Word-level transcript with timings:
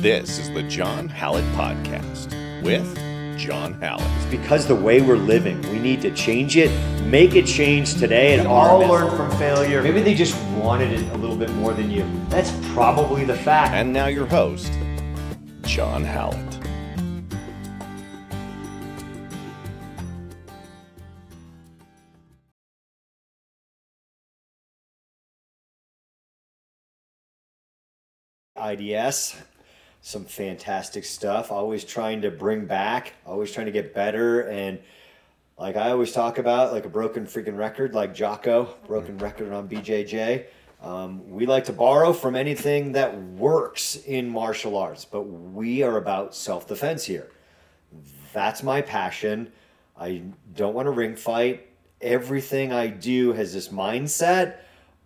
This 0.00 0.38
is 0.38 0.50
the 0.52 0.62
John 0.62 1.10
Hallett 1.10 1.44
Podcast 1.54 2.32
with 2.62 2.96
John 3.38 3.74
Hallett. 3.74 4.30
because 4.30 4.66
the 4.66 4.74
way 4.74 5.02
we're 5.02 5.16
living, 5.18 5.60
we 5.70 5.78
need 5.78 6.00
to 6.00 6.10
change 6.12 6.56
it, 6.56 6.70
make 7.04 7.34
a 7.34 7.42
change 7.42 7.96
today, 7.96 8.38
and 8.38 8.48
all 8.48 8.78
learn 8.78 9.14
from 9.14 9.30
failure. 9.36 9.82
Maybe 9.82 10.00
they 10.00 10.14
just 10.14 10.42
wanted 10.54 10.92
it 10.92 11.06
a 11.12 11.18
little 11.18 11.36
bit 11.36 11.50
more 11.50 11.74
than 11.74 11.90
you. 11.90 12.06
That's 12.30 12.50
probably 12.72 13.26
the 13.26 13.36
fact. 13.36 13.74
And 13.74 13.92
now 13.92 14.06
your 14.06 14.24
host, 14.24 14.72
John 15.64 16.02
Hallett. 16.02 16.46
IDS, 28.56 29.36
some 30.02 30.24
fantastic 30.24 31.04
stuff. 31.04 31.52
Always 31.52 31.84
trying 31.84 32.22
to 32.22 32.30
bring 32.30 32.66
back, 32.66 33.14
always 33.26 33.52
trying 33.52 33.66
to 33.66 33.72
get 33.72 33.94
better, 33.94 34.42
and 34.42 34.78
like 35.58 35.76
I 35.76 35.90
always 35.90 36.12
talk 36.12 36.38
about, 36.38 36.72
like 36.72 36.86
a 36.86 36.88
broken 36.88 37.26
freaking 37.26 37.56
record, 37.56 37.94
like 37.94 38.14
Jocko, 38.14 38.76
broken 38.86 39.18
record 39.18 39.52
on 39.52 39.68
BJJ. 39.68 40.46
Um, 40.82 41.30
we 41.30 41.44
like 41.44 41.64
to 41.64 41.74
borrow 41.74 42.14
from 42.14 42.34
anything 42.34 42.92
that 42.92 43.14
works 43.14 43.96
in 43.96 44.30
martial 44.30 44.78
arts, 44.78 45.04
but 45.04 45.22
we 45.22 45.82
are 45.82 45.98
about 45.98 46.34
self 46.34 46.66
defense 46.66 47.04
here. 47.04 47.30
That's 48.32 48.62
my 48.62 48.80
passion. 48.80 49.52
I 49.98 50.22
don't 50.54 50.72
want 50.72 50.86
to 50.86 50.92
ring 50.92 51.14
fight. 51.16 51.68
Everything 52.00 52.72
I 52.72 52.86
do 52.86 53.34
has 53.34 53.52
this 53.52 53.68
mindset 53.68 54.56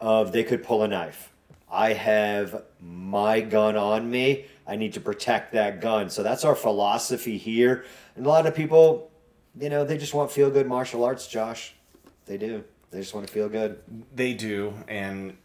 of 0.00 0.31
they 0.31 0.45
could 0.45 0.62
pull 0.62 0.84
a 0.84 0.89
knife. 0.89 1.33
I 1.69 1.95
have 1.95 2.62
my 2.81 3.41
gun 3.41 3.77
on 3.77 4.09
me. 4.09 4.47
I 4.67 4.77
need 4.77 4.95
to 4.95 5.01
protect 5.01 5.53
that 5.53 5.81
gun. 5.81 6.11
So 6.11 6.23
that's 6.23 6.45
our 6.45 6.55
philosophy 6.55 7.39
here. 7.39 7.84
And 8.17 8.25
a 8.25 8.29
lot 8.29 8.47
of 8.47 8.55
people, 8.55 9.11
you 9.61 9.69
know, 9.69 9.84
they 9.84 9.98
just 9.98 10.15
want 10.15 10.31
feel 10.31 10.51
good 10.51 10.67
martial 10.67 11.05
arts, 11.05 11.27
Josh. 11.27 11.75
They 12.27 12.39
do. 12.39 12.65
They 12.91 13.01
just 13.01 13.15
want 13.15 13.27
to 13.27 13.33
feel 13.33 13.48
good. 13.48 13.81
They 14.15 14.34
do, 14.34 14.73
and 14.87 15.37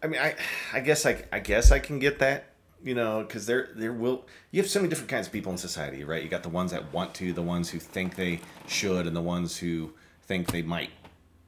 I 0.00 0.06
mean, 0.06 0.20
I, 0.20 0.36
I 0.72 0.78
guess 0.78 1.04
I, 1.06 1.24
I 1.32 1.40
guess 1.40 1.72
I 1.72 1.80
can 1.80 1.98
get 1.98 2.20
that, 2.20 2.52
you 2.84 2.94
know, 2.94 3.22
because 3.22 3.46
there, 3.46 3.70
there 3.74 3.92
will. 3.92 4.24
You 4.52 4.62
have 4.62 4.70
so 4.70 4.78
many 4.78 4.88
different 4.88 5.10
kinds 5.10 5.26
of 5.26 5.32
people 5.32 5.50
in 5.50 5.58
society, 5.58 6.04
right? 6.04 6.22
You 6.22 6.28
got 6.28 6.44
the 6.44 6.48
ones 6.48 6.70
that 6.70 6.92
want 6.92 7.14
to, 7.14 7.32
the 7.32 7.42
ones 7.42 7.68
who 7.70 7.80
think 7.80 8.14
they 8.14 8.40
should, 8.68 9.08
and 9.08 9.16
the 9.16 9.20
ones 9.20 9.56
who 9.56 9.92
think 10.22 10.52
they 10.52 10.62
might 10.62 10.90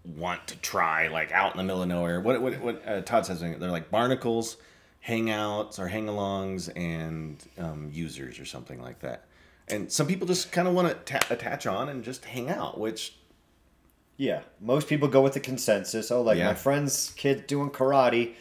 want 0.05 0.49
to 0.49 0.57
try, 0.57 1.07
like 1.07 1.31
out 1.31 1.53
in 1.53 1.59
the 1.59 1.65
middle 1.65 1.83
of 1.83 1.89
nowhere. 1.89 2.21
What, 2.21 2.43
what, 2.43 2.61
what 2.61 2.89
uh, 2.89 3.01
Todd 3.03 3.25
says, 3.25 3.41
they're 3.41 3.71
like 3.71 3.91
barnacles, 3.91 4.57
hangouts, 5.07 5.79
or 5.79 5.89
hang-alongs, 5.89 6.71
and 6.77 7.43
um, 7.59 7.89
users, 7.93 8.39
or 8.39 8.45
something 8.45 8.81
like 8.83 9.01
that. 9.01 9.25
And 9.69 9.91
some 9.91 10.07
people 10.07 10.27
just 10.27 10.51
kind 10.53 10.67
of 10.69 10.75
want 10.75 10.89
to 11.07 11.13
ta- 11.19 11.27
attach 11.31 11.67
on 11.67 11.89
and 11.89 12.03
just 12.05 12.25
hang 12.25 12.51
out, 12.51 12.79
which 12.79 13.15
Yeah, 14.17 14.43
most 14.61 14.87
people 14.89 15.09
go 15.09 15.23
with 15.23 15.33
the 15.33 15.41
consensus. 15.41 16.11
Oh, 16.11 16.21
like 16.21 16.37
Yeah. 16.39 16.49
my 16.49 16.55
friend's 16.55 17.11
kid 17.17 17.47
doing 17.47 17.71
karate, 17.71 18.35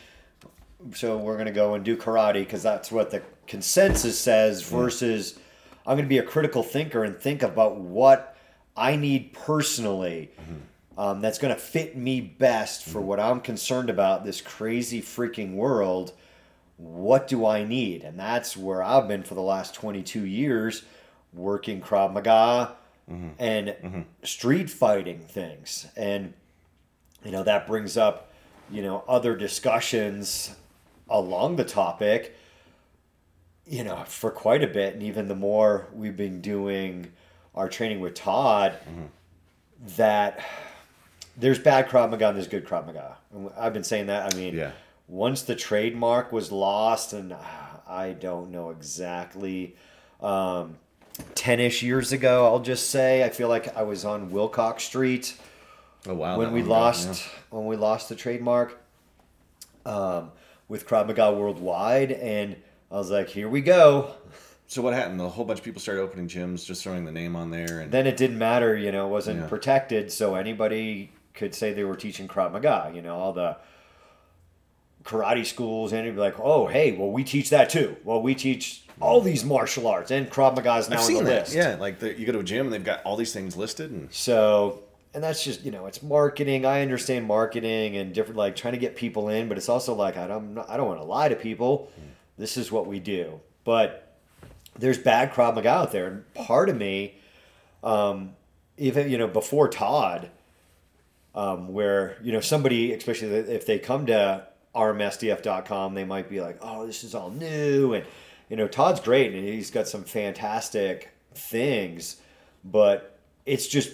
so 0.93 1.17
we're 1.17 1.37
gonna 1.37 1.51
go 1.53 1.73
and 1.75 1.85
do 1.85 1.95
karate 1.95 2.33
because 2.41 2.63
that's 2.63 2.91
what 2.91 3.11
the 3.11 3.21
consensus 3.47 4.19
says. 4.19 4.61
Versus, 4.63 5.39
I'm 5.87 5.95
gonna 5.97 6.09
be 6.09 6.17
a 6.17 6.23
critical 6.23 6.63
thinker 6.63 7.03
and 7.05 7.17
think 7.17 7.43
about 7.43 7.77
what 7.77 8.35
I 8.75 8.95
need 8.97 9.31
personally. 9.33 10.31
Um, 10.97 11.21
that's 11.21 11.37
gonna 11.37 11.55
fit 11.55 11.95
me 11.95 12.19
best 12.19 12.83
for 12.83 12.99
what 12.99 13.19
I'm 13.19 13.39
concerned 13.39 13.89
about. 13.89 14.25
This 14.25 14.41
crazy 14.41 15.01
freaking 15.01 15.53
world. 15.53 16.11
What 16.79 17.27
do 17.27 17.45
I 17.45 17.65
need? 17.65 18.05
And 18.05 18.17
that's 18.17 18.55
where 18.55 18.81
I've 18.81 19.07
been 19.07 19.23
for 19.23 19.35
the 19.35 19.41
last 19.41 19.75
22 19.75 20.25
years, 20.25 20.83
working 21.33 21.81
Krav 21.81 22.13
Maga 22.13 22.75
mm-hmm. 23.11 23.29
and 23.37 23.67
mm-hmm. 23.67 24.01
street 24.23 24.69
fighting 24.69 25.19
things. 25.19 25.87
And, 25.97 26.33
you 27.23 27.31
know, 27.31 27.43
that 27.43 27.67
brings 27.67 27.97
up, 27.97 28.31
you 28.71 28.81
know, 28.81 29.03
other 29.09 29.35
discussions 29.35 30.55
along 31.09 31.57
the 31.57 31.65
topic, 31.65 32.37
you 33.67 33.83
know, 33.83 34.05
for 34.05 34.31
quite 34.31 34.63
a 34.63 34.67
bit. 34.67 34.93
And 34.93 35.03
even 35.03 35.27
the 35.27 35.35
more 35.35 35.87
we've 35.93 36.15
been 36.15 36.39
doing 36.39 37.11
our 37.55 37.67
training 37.67 37.99
with 37.99 38.13
Todd, 38.13 38.79
mm-hmm. 38.89 39.07
that 39.97 40.45
there's 41.35 41.59
bad 41.59 41.89
Krav 41.89 42.09
Maga 42.09 42.29
and 42.29 42.37
there's 42.37 42.47
good 42.47 42.65
Krav 42.65 42.85
Maga. 42.85 43.17
I've 43.57 43.73
been 43.73 43.83
saying 43.83 44.07
that. 44.07 44.33
I 44.33 44.37
mean, 44.37 44.55
Yeah. 44.55 44.71
Once 45.09 45.41
the 45.41 45.55
trademark 45.55 46.31
was 46.31 46.51
lost, 46.51 47.13
and 47.13 47.33
ah, 47.33 47.81
I 47.87 48.11
don't 48.11 48.51
know 48.51 48.69
exactly, 48.69 49.75
um, 50.21 50.77
10 51.35 51.59
ish 51.59 51.83
years 51.83 52.11
ago, 52.11 52.45
I'll 52.45 52.59
just 52.59 52.89
say, 52.89 53.23
I 53.23 53.29
feel 53.29 53.49
like 53.49 53.75
I 53.75 53.81
was 53.81 54.05
on 54.05 54.29
Wilcox 54.31 54.83
Street 54.83 55.35
oh 56.07 56.13
wow, 56.13 56.37
when 56.37 56.53
we 56.53 56.61
lost 56.63 57.23
when 57.49 57.65
we 57.65 57.75
lost 57.75 58.07
the 58.07 58.15
trademark 58.15 58.79
um, 59.85 60.31
with 60.67 60.87
Krav 60.87 61.07
Maga 61.07 61.33
Worldwide, 61.33 62.11
and 62.11 62.55
I 62.91 62.95
was 62.95 63.09
like, 63.09 63.29
here 63.29 63.49
we 63.49 63.61
go. 63.61 64.13
So 64.67 64.83
what 64.83 64.93
happened? 64.93 65.19
A 65.19 65.27
whole 65.27 65.45
bunch 65.45 65.57
of 65.59 65.65
people 65.65 65.81
started 65.81 66.01
opening 66.01 66.27
gyms, 66.27 66.63
just 66.63 66.83
throwing 66.83 67.03
the 67.03 67.11
name 67.11 67.35
on 67.35 67.49
there, 67.49 67.79
and 67.79 67.91
Then 67.91 68.05
it 68.05 68.15
didn't 68.17 68.37
matter, 68.37 68.77
you 68.77 68.91
know, 68.91 69.07
it 69.07 69.09
wasn't 69.09 69.39
Yeah. 69.39 69.47
protected, 69.47 70.11
so 70.11 70.35
anybody 70.35 71.11
could 71.33 71.55
say 71.55 71.73
they 71.73 71.83
were 71.83 71.95
teaching 71.95 72.27
Krav 72.27 72.51
Maga. 72.51 72.91
You 72.93 73.01
know, 73.01 73.17
all 73.17 73.33
the 73.33 73.57
karate 75.03 75.45
schools, 75.45 75.91
and 75.91 76.01
it'd 76.01 76.15
be 76.15 76.21
like, 76.21 76.39
oh, 76.39 76.67
hey, 76.67 76.91
well, 76.93 77.11
we 77.11 77.23
teach 77.23 77.49
that 77.49 77.69
too. 77.69 77.95
Well, 78.03 78.21
we 78.21 78.35
teach 78.35 78.83
all 79.01 79.21
these 79.21 79.45
martial 79.45 79.87
arts, 79.87 80.11
and 80.11 80.29
Krav 80.29 80.55
Maga 80.55 80.75
is 80.77 80.89
now 80.89 80.95
I've 80.95 81.01
on 81.01 81.07
seen 81.07 81.17
the 81.23 81.29
that. 81.29 81.41
list. 81.43 81.55
Yeah, 81.55 81.75
like 81.79 81.99
the, 81.99 82.17
you 82.19 82.25
go 82.25 82.33
to 82.33 82.39
a 82.39 82.43
gym 82.43 82.65
and 82.65 82.73
they've 82.73 82.83
got 82.83 83.01
all 83.03 83.15
these 83.15 83.33
things 83.33 83.55
listed, 83.55 83.91
and 83.91 84.11
So, 84.13 84.83
and 85.13 85.23
that's 85.23 85.43
just 85.43 85.63
you 85.63 85.71
know, 85.71 85.85
it's 85.85 86.03
marketing. 86.03 86.65
I 86.65 86.81
understand 86.81 87.25
marketing 87.25 87.97
and 87.97 88.13
different 88.13 88.37
like 88.37 88.55
trying 88.55 88.73
to 88.73 88.79
get 88.79 88.95
people 88.95 89.29
in, 89.29 89.47
but 89.47 89.57
it's 89.57 89.69
also 89.69 89.93
like 89.93 90.17
I 90.17 90.27
don't 90.27 90.57
I 90.67 90.75
don't 90.77 90.87
want 90.87 90.99
to 90.99 91.05
lie 91.05 91.29
to 91.29 91.35
people. 91.35 91.91
This 92.37 92.57
is 92.57 92.71
what 92.71 92.87
we 92.87 92.99
do, 92.99 93.39
but 93.63 94.17
there's 94.77 94.97
bad 94.97 95.31
Krav 95.31 95.55
Maga 95.55 95.69
out 95.69 95.91
there, 95.91 96.07
and 96.07 96.33
part 96.33 96.69
of 96.69 96.75
me, 96.77 97.15
um, 97.83 98.35
even 98.77 99.09
you 99.09 99.17
know 99.17 99.27
before 99.27 99.69
Todd, 99.69 100.29
um, 101.35 101.71
where 101.73 102.17
you 102.21 102.33
know 102.33 102.41
somebody, 102.41 102.91
especially 102.93 103.29
if 103.29 103.65
they 103.65 103.79
come 103.79 104.05
to 104.07 104.45
rmsdf.com, 104.79 105.93
they 105.93 106.05
might 106.05 106.29
be 106.29 106.41
like, 106.41 106.57
oh, 106.61 106.85
this 106.85 107.03
is 107.03 107.13
all 107.13 107.29
new, 107.29 107.93
and 107.93 108.05
you 108.49 108.57
know 108.57 108.67
Todd's 108.67 108.99
great, 108.99 109.33
and 109.33 109.47
he's 109.47 109.71
got 109.71 109.87
some 109.87 110.03
fantastic 110.03 111.09
things, 111.33 112.17
but 112.63 113.19
it's 113.45 113.67
just 113.67 113.91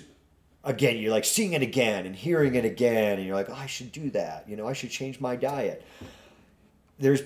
again, 0.64 0.98
you're 0.98 1.12
like 1.12 1.26
seeing 1.26 1.54
it 1.54 1.62
again 1.62 2.06
and 2.06 2.16
hearing 2.16 2.56
it 2.56 2.66
again, 2.66 3.18
and 3.18 3.26
you're 3.26 3.36
like, 3.36 3.50
oh, 3.50 3.54
I 3.56 3.68
should 3.68 3.92
do 3.92 4.10
that. 4.12 4.46
You 4.50 4.56
know, 4.56 4.68
I 4.68 4.74
should 4.74 4.90
change 4.90 5.20
my 5.20 5.36
diet. 5.36 5.86
There's 7.00 7.22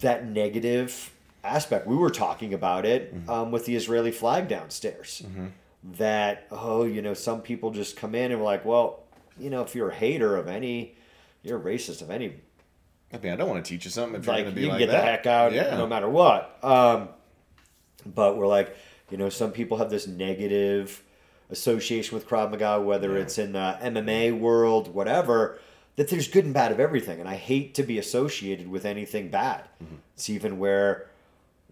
that 0.00 0.26
negative 0.26 1.12
aspect. 1.42 1.86
We 1.86 1.96
were 1.96 2.10
talking 2.10 2.54
about 2.54 2.84
it 2.86 3.12
um, 3.28 3.50
with 3.50 3.66
the 3.66 3.74
Israeli 3.74 4.12
flag 4.12 4.48
downstairs. 4.48 5.22
That, 5.98 6.46
oh, 6.50 6.84
you 6.84 7.02
know, 7.02 7.14
some 7.14 7.42
people 7.42 7.70
just 7.70 7.96
come 7.96 8.14
in 8.14 8.30
and 8.32 8.40
we're 8.40 8.46
like, 8.46 8.64
well, 8.64 9.04
you 9.38 9.50
know, 9.50 9.62
if 9.62 9.74
you're 9.74 9.90
a 9.90 9.94
hater 9.94 10.36
of 10.36 10.48
any, 10.48 10.94
you're 11.42 11.58
a 11.58 11.62
racist 11.62 12.02
of 12.02 12.10
any 12.10 12.34
I 13.12 13.18
mean, 13.18 13.32
I 13.32 13.36
don't 13.36 13.48
want 13.48 13.64
to 13.64 13.68
teach 13.68 13.84
you 13.84 13.90
something 13.90 14.18
if 14.20 14.26
you're 14.26 14.34
like 14.34 14.44
going 14.44 14.54
to 14.54 14.60
be 14.60 14.62
you 14.62 14.66
can 14.68 14.72
like 14.72 14.78
get 14.80 14.90
that. 14.90 15.00
the 15.00 15.06
heck 15.06 15.26
out 15.26 15.52
Yeah. 15.52 15.76
no 15.76 15.86
matter 15.86 16.08
what. 16.08 16.58
Um, 16.62 17.08
but 18.04 18.36
we're 18.36 18.46
like, 18.46 18.76
you 19.10 19.16
know, 19.16 19.28
some 19.28 19.52
people 19.52 19.76
have 19.78 19.90
this 19.90 20.06
negative 20.06 21.02
association 21.50 22.14
with 22.16 22.28
Krav 22.28 22.50
Maga, 22.50 22.80
whether 22.80 23.16
it's 23.16 23.38
in 23.38 23.52
the 23.52 23.78
MMA 23.80 24.38
world, 24.38 24.92
whatever. 24.94 25.58
That 25.96 26.08
there's 26.08 26.28
good 26.28 26.44
and 26.44 26.52
bad 26.52 26.72
of 26.72 26.80
everything, 26.80 27.20
and 27.20 27.28
I 27.28 27.36
hate 27.36 27.74
to 27.76 27.82
be 27.82 27.98
associated 27.98 28.68
with 28.68 28.84
anything 28.84 29.30
bad. 29.30 29.62
Mm-hmm. 29.82 29.94
It's 30.14 30.28
even 30.28 30.58
where 30.58 31.06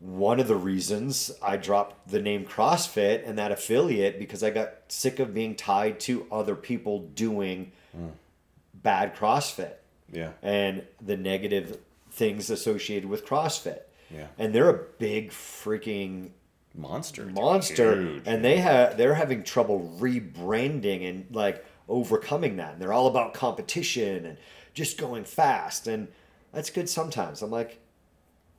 one 0.00 0.41
of 0.41 0.49
the 0.49 0.56
reasons 0.56 1.31
I 1.43 1.56
dropped 1.58 2.08
the 2.08 2.23
name 2.23 2.44
CrossFit 2.47 3.29
and 3.29 3.37
that 3.38 3.53
affiliate 3.53 4.19
because 4.19 4.43
I 4.43 4.49
got 4.50 4.70
sick 4.88 5.19
of 5.19 5.35
being 5.35 5.55
tied 5.55 6.00
to 6.00 6.26
other 6.32 6.55
people 6.56 7.00
doing 7.00 7.73
Mm. 7.97 8.11
bad 8.75 9.14
CrossFit 9.14 9.75
Yeah. 10.12 10.31
and 10.43 10.85
the 11.01 11.17
negative 11.17 11.79
things 12.11 12.51
associated 12.51 13.09
with 13.09 13.27
CrossFit. 13.27 13.81
Yeah. 14.11 14.27
And 14.39 14.55
they're 14.55 14.71
a 14.71 14.85
big 14.99 15.31
freaking 15.31 16.31
Monster. 16.77 17.27
monster 17.27 18.01
Huge. 18.01 18.23
and 18.27 18.45
they 18.45 18.59
have 18.59 18.97
they're 18.97 19.15
having 19.15 19.43
trouble 19.45 19.97
rebranding 20.01 21.09
and 21.09 21.27
like 21.35 21.65
overcoming 21.89 22.56
that. 22.56 22.73
And 22.75 22.83
they're 22.83 22.93
all 22.93 23.06
about 23.06 23.33
competition 23.35 24.27
and 24.27 24.39
just 24.75 24.99
going 24.99 25.25
fast 25.25 25.87
and 25.87 26.09
that's 26.53 26.71
good 26.71 26.89
sometimes. 26.89 27.43
I'm 27.43 27.51
like 27.51 27.81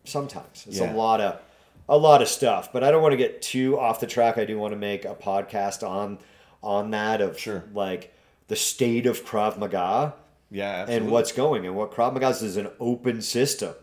sometimes. 0.04 0.66
It's 0.68 0.80
Yeah. 0.80 0.94
a 0.94 0.96
lot 0.96 1.22
of 1.22 1.42
a 1.88 1.98
lot 1.98 2.22
of 2.22 2.28
stuff, 2.28 2.74
but 2.74 2.84
I 2.84 2.90
don't 2.90 3.02
want 3.04 3.12
to 3.14 3.18
get 3.18 3.42
too 3.44 3.78
off 3.80 4.00
the 4.00 4.08
track. 4.08 4.38
I 4.40 4.46
do 4.46 4.58
want 4.58 4.72
to 4.74 4.78
make 4.78 5.06
a 5.06 5.14
podcast 5.16 5.88
on 5.88 6.20
on 6.64 6.92
that 6.92 7.22
of 7.22 7.38
Sure. 7.38 7.64
like 7.74 8.14
the 8.48 8.56
state 8.56 9.06
of 9.06 9.24
Krav 9.26 9.58
Maga 9.58 10.14
Yeah. 10.52 10.66
Absolutely. 10.70 10.96
and 11.06 11.12
what's 11.12 11.32
going 11.32 11.66
and 11.66 11.76
what 11.76 11.92
Krav 11.92 12.14
Maga 12.14 12.30
is 12.30 12.42
is 12.42 12.58
an 12.58 12.70
open 12.80 13.22
system, 13.22 13.74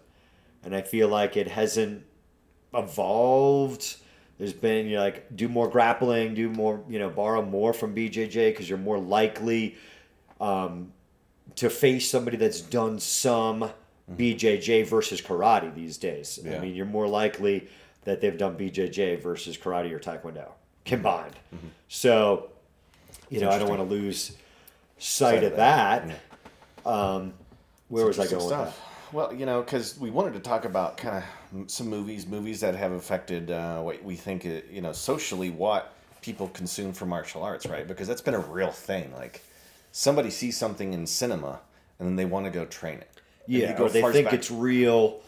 and 0.65 0.75
I 0.75 0.83
feel 0.83 1.09
like 1.09 1.37
it 1.37 1.49
hasn't 1.49 2.05
evolved. 2.75 3.97
There's 4.39 4.53
been 4.53 4.87
you 4.87 4.97
know, 4.97 5.03
like 5.03 5.35
do 5.37 5.49
more 5.49 5.69
grappling, 5.69 6.35
do 6.35 6.49
more 6.49 6.83
you 6.89 6.99
know 6.99 7.11
borrow 7.11 7.43
more 7.43 7.73
from 7.73 7.95
BJJ 7.95 8.51
because 8.51 8.69
you're 8.69 8.79
more 8.79 8.99
likely 8.99 9.77
um, 10.41 10.93
to 11.57 11.71
face 11.71 12.09
somebody 12.11 12.37
that's 12.37 12.61
done 12.61 12.99
some 12.99 13.71
BJJ 14.17 14.87
versus 14.87 15.21
karate 15.21 15.75
these 15.75 15.97
days. 15.97 16.41
I 16.45 16.59
mean, 16.59 16.75
you're 16.75 16.87
more 16.87 17.07
likely 17.07 17.69
that 18.05 18.21
they've 18.21 18.37
done 18.37 18.57
BJJ 18.57 19.23
versus 19.23 19.57
karate 19.57 19.93
or 19.93 20.01
taekwondo 20.01 20.51
combined. 20.85 21.35
So, 21.89 22.51
you 23.31 23.41
know, 23.41 23.49
I 23.51 23.59
don't 23.59 23.69
want 23.69 23.81
to 23.81 23.85
lose 23.87 24.31
sight, 24.99 25.35
Sight 25.35 25.45
of 25.45 25.53
of 25.53 25.57
that. 25.59 26.09
that. 26.09 26.21
Um, 26.87 27.35
where 27.89 28.07
was 28.07 28.19
I 28.19 28.27
going 28.27 28.45
with 28.45 28.51
that? 28.51 28.73
Well, 29.13 29.35
you 29.35 29.45
know, 29.45 29.61
because 29.63 29.99
we 29.99 30.11
wanted 30.11 30.33
to 30.35 30.41
talk 30.41 30.65
about 30.65 30.97
kind 30.97 31.23
of 31.55 31.71
some 31.71 31.89
movies, 31.89 32.27
movies 32.27 32.61
that 32.61 32.75
have 32.75 32.93
affected 32.93 33.51
uh, 33.51 33.81
what 33.83 34.03
we 34.03 34.17
think, 34.17 34.47
uh, 34.47 34.61
you 34.71 34.81
know, 34.81 34.93
socially 34.93 35.51
what 35.51 35.93
people 36.23 36.49
consume 36.49 36.93
for 36.95 37.05
martial 37.05 37.43
arts, 37.43 37.67
right? 37.67 37.87
Because 37.87 38.09
that's 38.09 38.23
been 38.23 38.35
a 38.35 38.39
real 38.39 38.71
thing. 38.71 39.13
Like 39.15 39.43
somebody 39.91 40.31
sees 40.31 40.57
something 40.57 40.95
in 40.95 41.07
cinema 41.07 41.61
and 41.99 42.09
then 42.09 42.17
they 42.17 42.25
want 42.25 42.47
to 42.47 42.51
go 42.51 42.65
train 42.65 42.99
it. 42.99 43.09
Yeah, 43.47 43.77
go 43.77 43.85
or 43.85 43.89
they 43.91 44.01
think 44.13 44.27
back- 44.27 44.35
it's 44.35 44.51
real. 44.51 45.21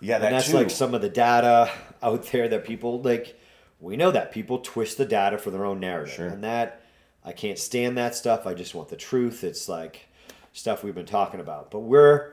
yeah, 0.00 0.18
that 0.18 0.26
and 0.26 0.36
that's 0.36 0.50
too. 0.50 0.56
like 0.56 0.70
some 0.70 0.94
of 0.94 1.00
the 1.02 1.08
data 1.08 1.70
out 2.02 2.24
there 2.26 2.46
that 2.48 2.64
people 2.64 3.00
like 3.00 3.40
we 3.80 3.96
know 3.96 4.10
that 4.12 4.30
people 4.32 4.58
twist 4.58 4.98
the 4.98 5.04
data 5.06 5.38
for 5.38 5.50
their 5.50 5.64
own 5.64 5.80
narrative 5.80 6.14
Sure. 6.14 6.26
and 6.28 6.44
that 6.44 6.82
i 7.24 7.32
can't 7.32 7.58
stand 7.58 7.96
that 7.96 8.14
stuff 8.14 8.46
i 8.46 8.52
just 8.54 8.74
want 8.74 8.88
the 8.90 8.96
truth 8.96 9.42
it's 9.42 9.68
like 9.68 10.06
stuff 10.54 10.82
we've 10.82 10.94
been 10.94 11.04
talking 11.04 11.40
about 11.40 11.70
but 11.70 11.80
we're 11.80 12.32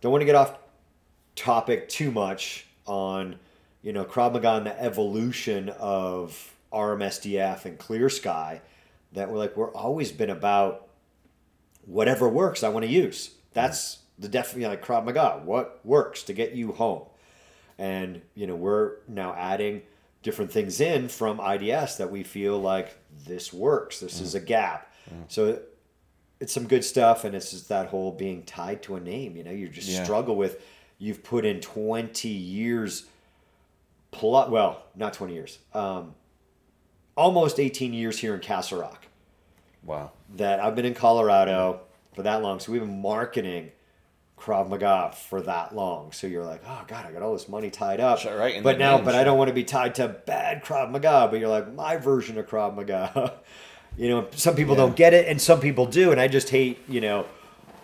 don't 0.00 0.10
want 0.10 0.22
to 0.22 0.26
get 0.26 0.34
off 0.34 0.58
topic 1.36 1.88
too 1.88 2.10
much 2.10 2.66
on 2.86 3.36
you 3.82 3.92
know 3.92 4.04
krav 4.04 4.32
maga 4.32 4.54
and 4.54 4.66
the 4.66 4.82
evolution 4.82 5.68
of 5.78 6.56
rmsdf 6.72 7.64
and 7.64 7.78
clear 7.78 8.08
sky 8.08 8.60
that 9.12 9.30
we're 9.30 9.38
like 9.38 9.56
we're 9.56 9.72
always 9.72 10.10
been 10.10 10.30
about 10.30 10.88
whatever 11.86 12.28
works 12.28 12.64
i 12.64 12.68
want 12.68 12.84
to 12.84 12.90
use 12.90 13.30
that's 13.52 13.98
the 14.18 14.28
definitely 14.28 14.66
like 14.66 14.84
krav 14.84 15.04
maga 15.04 15.40
what 15.44 15.80
works 15.84 16.24
to 16.24 16.32
get 16.32 16.52
you 16.52 16.72
home 16.72 17.04
and 17.78 18.20
you 18.34 18.46
know 18.48 18.56
we're 18.56 18.96
now 19.06 19.32
adding 19.34 19.82
different 20.22 20.52
things 20.52 20.80
in 20.80 21.08
from 21.08 21.40
IDS 21.40 21.96
that 21.96 22.10
we 22.10 22.22
feel 22.22 22.60
like 22.60 22.96
this 23.26 23.52
works. 23.52 24.00
This 24.00 24.20
is 24.20 24.34
a 24.34 24.40
gap. 24.40 24.92
Mm. 25.10 25.24
So 25.28 25.60
it's 26.40 26.52
some 26.52 26.66
good 26.66 26.84
stuff, 26.84 27.24
and 27.24 27.34
it's 27.34 27.50
just 27.50 27.68
that 27.68 27.88
whole 27.88 28.12
being 28.12 28.42
tied 28.44 28.82
to 28.84 28.96
a 28.96 29.00
name. 29.00 29.36
You 29.36 29.44
know, 29.44 29.50
you 29.50 29.68
just 29.68 29.88
Yeah. 29.88 30.02
struggle 30.02 30.36
with. 30.36 30.62
You've 30.98 31.22
put 31.22 31.44
in 31.44 31.60
twenty 31.60 32.28
years. 32.28 33.06
Plus, 34.10 34.50
well, 34.50 34.82
not 34.96 35.12
twenty 35.14 35.34
years. 35.34 35.58
Um, 35.72 36.14
almost 37.16 37.60
eighteen 37.60 37.92
years 37.92 38.18
here 38.18 38.34
in 38.34 38.40
Castle 38.40 38.80
Rock 38.80 39.06
wow. 39.84 40.10
that 40.36 40.60
I've 40.60 40.74
been 40.74 40.84
in 40.86 40.94
Colorado 40.94 41.80
for 42.14 42.22
that 42.22 42.42
long. 42.42 42.58
So 42.60 42.72
we've 42.72 42.80
been 42.80 43.00
marketing 43.00 43.70
Krav 44.38 44.68
Maga 44.68 45.12
for 45.28 45.40
that 45.42 45.74
long. 45.74 46.12
So 46.12 46.26
you're 46.26 46.44
like, 46.44 46.62
oh 46.66 46.84
God, 46.86 47.06
I 47.06 47.12
got 47.12 47.22
all 47.22 47.32
this 47.34 47.48
money 47.48 47.70
tied 47.70 48.00
up. 48.00 48.18
Sure, 48.18 48.36
right, 48.36 48.62
But 48.62 48.78
now, 48.78 49.00
but 49.00 49.14
I 49.14 49.22
don't 49.22 49.38
want 49.38 49.48
to 49.48 49.54
be 49.54 49.64
tied 49.64 49.94
to 49.96 50.08
bad 50.08 50.64
Krav 50.64 50.90
Maga. 50.90 51.28
But 51.30 51.40
you're 51.40 51.48
like, 51.48 51.72
my 51.72 51.96
version 51.98 52.38
of 52.38 52.46
Krav 52.48 52.74
Maga. 52.74 53.34
you 53.96 54.08
know, 54.08 54.26
some 54.34 54.54
people 54.54 54.74
Yeah. 54.74 54.82
don't 54.82 54.96
get 54.96 55.14
it 55.14 55.26
and 55.28 55.40
some 55.40 55.60
people 55.60 55.86
do. 55.86 56.10
And 56.12 56.20
I 56.20 56.28
just 56.28 56.50
hate, 56.50 56.78
you 56.88 57.00
know, 57.00 57.26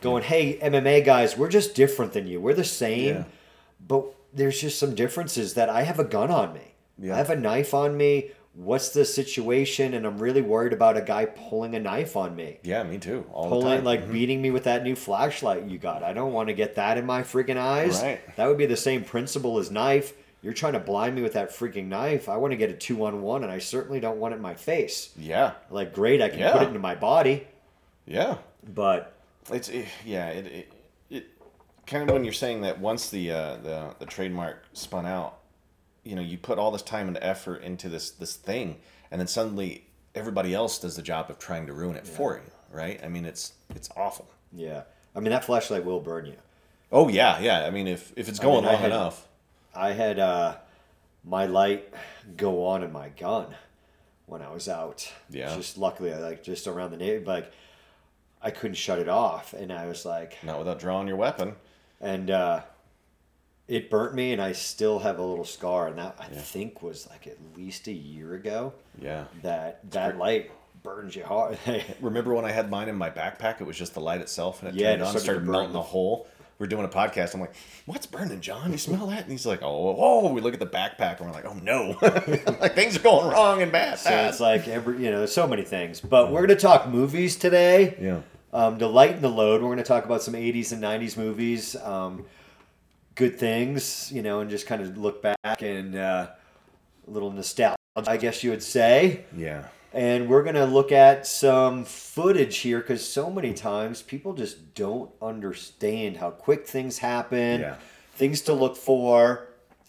going, 0.00 0.23
hey, 0.23 0.58
MMA 0.62 1.05
guys, 1.05 1.37
we're 1.37 1.49
just 1.49 1.75
different 1.75 2.12
than 2.12 2.26
you. 2.26 2.41
We're 2.41 2.55
the 2.55 2.64
same. 2.64 3.14
Yeah. 3.17 3.25
But 3.87 4.05
there's 4.32 4.61
just 4.61 4.79
some 4.79 4.94
differences 4.94 5.55
that 5.55 5.69
I 5.69 5.82
have 5.82 5.99
a 5.99 6.05
gun 6.05 6.31
on 6.31 6.53
me. 6.53 6.75
Yeah. 6.99 7.14
I 7.14 7.19
have 7.19 7.31
a 7.31 7.37
knife 7.37 7.75
on 7.75 7.97
me. 7.97 8.31
What's 8.55 8.88
the 8.91 9.05
situation? 9.05 9.93
And 9.93 10.06
I'm 10.06 10.19
really 10.19 10.41
worried 10.41 10.73
about 10.73 10.97
a 10.97 11.03
guy 11.03 11.26
pulling 11.26 11.75
a 11.75 11.79
knife 11.81 12.17
on 12.17 12.35
me. 12.35 12.58
Yeah, 12.62 12.82
me 12.85 12.97
too. 12.97 13.26
All 13.31 13.44
the 13.44 13.49
Pulling, 13.50 13.67
time. 13.67 13.76
Mm-hmm. 13.79 13.87
like 13.87 14.11
beating 14.12 14.41
me 14.41 14.50
with 14.50 14.64
that 14.64 14.82
new 14.82 14.97
flashlight 14.97 15.64
you 15.64 15.76
got. 15.79 16.03
I 16.03 16.14
don't 16.14 16.32
want 16.32 16.49
to 16.49 16.55
get 16.55 16.76
that 16.76 16.97
in 16.97 17.05
my 17.05 17.23
freaking 17.23 17.58
eyes. 17.58 18.00
Right. 18.03 18.20
That 18.37 18.47
would 18.47 18.56
be 18.56 18.64
the 18.67 18.76
same 18.76 19.05
principle 19.05 19.58
as 19.58 19.70
knife. 19.70 20.14
You're 20.46 20.54
trying 20.54 20.75
to 20.75 20.78
blind 20.78 21.16
me 21.16 21.22
with 21.22 21.32
that 21.32 21.50
freaking 21.50 21.88
knife. 21.88 22.28
I 22.28 22.37
want 22.37 22.52
to 22.52 22.56
get 22.56 22.70
a 22.70 22.72
two 22.72 23.04
on 23.04 23.20
one, 23.20 23.43
and 23.43 23.50
I 23.50 23.58
certainly 23.58 23.98
don't 23.98 24.19
want 24.19 24.32
it 24.32 24.37
in 24.37 24.43
my 24.43 24.54
face. 24.54 25.10
yeah, 25.19 25.54
Like, 25.70 25.93
great, 25.93 26.22
I 26.22 26.28
can 26.28 26.38
Yeah. 26.38 26.52
put 26.52 26.62
it 26.62 26.69
into 26.69 26.78
my 26.78 26.94
body, 26.94 27.48
yeah. 28.06 28.37
but 28.72 29.12
It's 29.52 29.69
eh, 29.69 29.87
yeah. 30.04 30.28
It, 30.28 30.46
it 30.46 30.72
it 31.10 31.26
kind 31.84 32.08
of 32.08 32.14
when 32.14 32.22
you're 32.22 32.32
saying 32.32 32.60
that 32.60 32.78
once 32.78 33.10
the 33.10 33.32
uh, 33.32 33.56
the 33.56 33.94
the 33.98 34.06
trademark 34.06 34.62
spun 34.72 35.04
out, 35.04 35.38
you 36.04 36.14
know, 36.14 36.22
you 36.22 36.38
put 36.38 36.60
all 36.60 36.70
this 36.70 36.82
time 36.82 37.08
and 37.08 37.19
effort 37.20 37.62
into 37.64 37.88
this 37.88 38.10
this 38.12 38.37
thing, 38.37 38.76
and 39.10 39.20
then 39.20 39.26
suddenly 39.26 39.87
everybody 40.14 40.54
else 40.54 40.78
does 40.78 40.94
the 40.94 41.02
job 41.02 41.28
of 41.28 41.40
trying 41.40 41.66
to 41.66 41.72
ruin 41.72 41.96
it 41.96 42.06
for 42.06 42.37
you, 42.37 42.50
right? 42.70 43.00
I 43.04 43.08
mean, 43.08 43.25
it's 43.25 43.52
it's 43.75 43.88
awful. 43.96 44.28
yeah. 44.52 44.82
I 45.16 45.19
mean, 45.20 45.31
that 45.31 45.44
flashlight 45.44 45.84
will 45.84 45.98
burn 46.00 46.26
you. 46.26 46.37
Oh 46.93 47.08
yeah, 47.08 47.40
yeah. 47.40 47.66
I 47.66 47.70
mean, 47.70 47.88
if 47.88 48.12
if 48.16 48.28
it's 48.28 48.38
going 48.38 48.62
mean, 48.64 48.69
I 48.69 48.72
long 48.75 48.82
had- 48.82 48.90
enough, 48.93 49.25
I 49.76 49.93
had 49.93 50.19
uh, 50.19 50.56
my 51.25 51.46
light 51.46 51.93
go 52.37 52.64
on 52.67 52.82
in 52.82 52.93
my 52.93 53.11
gun 53.11 53.55
when 54.26 54.43
I 54.43 54.50
was 54.50 54.69
out. 54.69 55.12
Yeah. 55.31 55.55
Just 55.55 55.78
luckily, 55.78 56.12
I 56.12 56.19
like 56.19 56.43
just 56.43 56.67
around 56.67 56.90
the 56.93 56.96
neighborhood, 56.96 57.26
like 57.26 57.52
I 58.43 58.50
couldn't 58.50 58.75
shut 58.76 58.99
it 58.99 59.08
off, 59.08 59.52
and 59.52 59.73
I 59.73 59.87
was 59.87 60.05
like, 60.05 60.37
not 60.43 60.58
without 60.58 60.78
drawing 60.78 61.08
your 61.08 61.17
weapon. 61.17 61.55
and 62.00 62.31
uh, 62.31 62.62
it 63.69 63.90
burnt 63.90 64.14
me, 64.14 64.32
and 64.32 64.40
I 64.40 64.52
still 64.52 65.00
have 65.00 65.19
a 65.19 65.23
little 65.25 65.44
scar, 65.44 65.88
and 65.88 65.99
that 65.99 66.17
I 66.20 66.26
think 66.26 66.82
was 66.82 67.08
like 67.08 67.26
at 67.26 67.37
least 67.56 67.88
a 67.88 67.93
year 67.93 68.34
ago. 68.34 68.72
Yeah. 69.00 69.25
That 69.43 69.90
that 69.90 70.17
light 70.19 70.50
burns 70.84 71.17
you 71.17 71.25
hard. 71.25 71.58
Remember 72.00 72.32
when 72.32 72.44
I 72.44 72.52
had 72.52 72.70
mine 72.70 72.88
in 72.88 72.94
my 72.94 73.11
backpack? 73.11 73.61
It 73.61 73.64
was 73.67 73.76
just 73.76 73.94
the 73.94 74.00
light 74.00 74.20
itself, 74.20 74.62
and 74.62 74.69
it 74.72 74.81
Yeah, 74.81 74.90
turned 74.90 75.02
it 75.02 75.05
on, 75.05 75.11
started 75.11 75.25
started 75.25 75.46
melting 75.49 75.75
a 75.76 75.82
We're 76.58 76.67
doing 76.67 76.85
a 76.85 76.88
podcast. 76.88 77.35
I'm 77.35 77.41
like, 77.41 77.55
"What's 77.85 78.06
burning, 78.06 78.41
John? 78.41 78.73
You 78.73 78.79
smell 78.79 79.06
that?" 79.08 79.23
And 79.25 79.31
he's 79.31 79.44
like, 79.47 79.62
"Oh, 79.62 79.97
oh." 79.99 80.32
We 80.32 80.41
look 80.41 80.55
at 80.55 80.61
the 80.61 80.67
backpack, 80.67 81.19
and 81.20 81.26
we're 81.26 81.32
like, 81.32 81.44
"Oh 81.44 81.55
no!" 81.62 81.99
like 82.61 82.75
things 82.75 82.97
are 82.97 83.00
going 83.03 83.31
wrong 83.31 83.61
and 83.62 83.70
bad. 83.70 83.99
so 83.99 84.11
it's 84.11 84.41
like 84.41 84.67
every 84.69 85.03
you 85.05 85.11
know, 85.11 85.19
there's 85.19 85.32
so 85.35 85.47
many 85.47 85.62
things. 85.64 86.00
But 86.00 86.32
we're 86.32 86.41
gonna 86.46 86.58
talk 86.58 86.89
movies 86.89 87.36
today. 87.36 87.96
yeah, 88.01 88.20
Um, 88.53 88.79
to 88.79 88.86
lighten 88.86 89.20
the 89.20 89.29
load, 89.29 89.60
we're 89.60 89.69
going 89.69 89.77
to 89.79 89.84
talk 89.84 90.05
about 90.06 90.22
some 90.22 90.32
80s 90.34 90.72
and 90.72 90.82
90s 90.82 91.17
movies, 91.19 91.77
um, 91.77 92.25
good 93.15 93.39
things, 93.39 94.10
you 94.13 94.22
know, 94.22 94.41
and 94.41 94.48
just 94.48 94.67
kind 94.67 94.81
of 94.81 94.96
look 94.96 95.20
back 95.22 95.60
and 95.63 95.94
uh, 95.94 96.29
a 97.06 97.10
little 97.10 97.31
nostalgia, 97.31 97.77
I 97.96 98.17
guess 98.17 98.43
you 98.43 98.51
would 98.51 98.63
say. 98.63 99.25
yeah, 99.36 99.65
And 99.96 100.29
we're 100.29 100.43
going 100.43 100.56
to 100.56 100.67
look 100.67 100.93
at 100.93 101.26
some 101.26 101.86
footage 101.86 102.58
here 102.58 102.81
because 102.81 103.03
so 103.03 103.31
many 103.31 103.55
times 103.55 104.03
people 104.03 104.34
just 104.34 104.74
don't 104.74 105.10
understand 105.22 106.19
how 106.19 106.31
quick 106.32 106.67
things 106.67 106.98
happen, 106.98 107.60
Yeah. 107.60 107.76
things 108.12 108.43
to 108.43 108.53
look 108.53 108.76
for. 108.76 109.48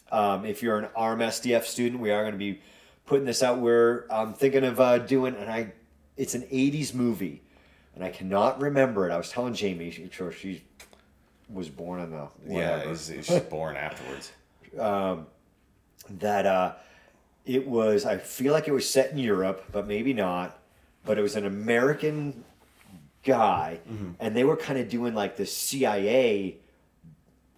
Um, 0.10 0.46
if 0.46 0.64
you're 0.64 0.78
an 0.80 0.88
RMSDF 0.98 1.66
student, 1.66 2.02
we 2.02 2.10
are 2.12 2.22
going 2.22 2.32
to 2.32 2.38
be 2.38 2.62
putting 3.06 3.26
this 3.26 3.44
out. 3.44 3.60
We're 3.60 4.06
I'm 4.10 4.34
thinking 4.34 4.64
of 4.64 4.80
uh, 4.80 5.00
doing, 5.00 5.36
and 5.36 5.52
I, 5.52 5.74
it's 6.16 6.36
an 6.36 6.44
'80s 6.44 6.94
movie, 6.94 7.42
and 7.94 8.02
I 8.02 8.10
cannot 8.10 8.62
remember 8.62 9.10
it. 9.10 9.12
I 9.12 9.18
was 9.18 9.30
telling 9.30 9.54
Jamie, 9.56 9.92
she, 9.92 10.08
sure 10.10 10.32
she 10.32 10.64
was 11.50 11.68
born 11.68 12.00
in 12.00 12.12
the 12.12 12.30
yeah. 12.48 12.78
whatever, 12.78 12.90
He's, 12.92 13.08
he's 13.10 13.40
born 13.42 13.76
afterwards. 13.76 14.32
that 14.74 16.46
uh, 16.46 16.76
it 17.48 17.68
was. 17.68 18.06
I 18.06 18.18
feel 18.18 18.54
like 18.54 18.68
it 18.68 18.72
was 18.74 18.88
set 18.88 19.12
in 19.12 19.18
Europe, 19.18 19.66
but 19.72 19.88
maybe 19.88 20.14
not. 20.14 20.60
But 21.06 21.18
it 21.18 21.22
was 21.22 21.36
an 21.36 21.46
American 21.46 22.44
guy, 23.24 23.80
Mm-hmm. 23.90 24.12
and 24.20 24.36
they 24.36 24.44
were 24.44 24.58
kind 24.58 24.78
of 24.80 24.90
doing 24.90 25.14
like 25.16 25.38
the 25.38 25.46
CIA 25.46 26.58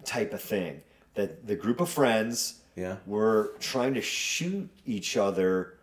type 0.04 0.32
of 0.32 0.40
thing. 0.40 0.80
That 1.14 1.46
the 1.46 1.56
group 1.56 1.80
of 1.80 1.90
friends 1.90 2.60
Yeah. 2.76 2.96
were 3.06 3.52
trying 3.60 3.94
to 3.94 4.00
shoot 4.00 4.68
each 4.86 5.16
other 5.16 5.74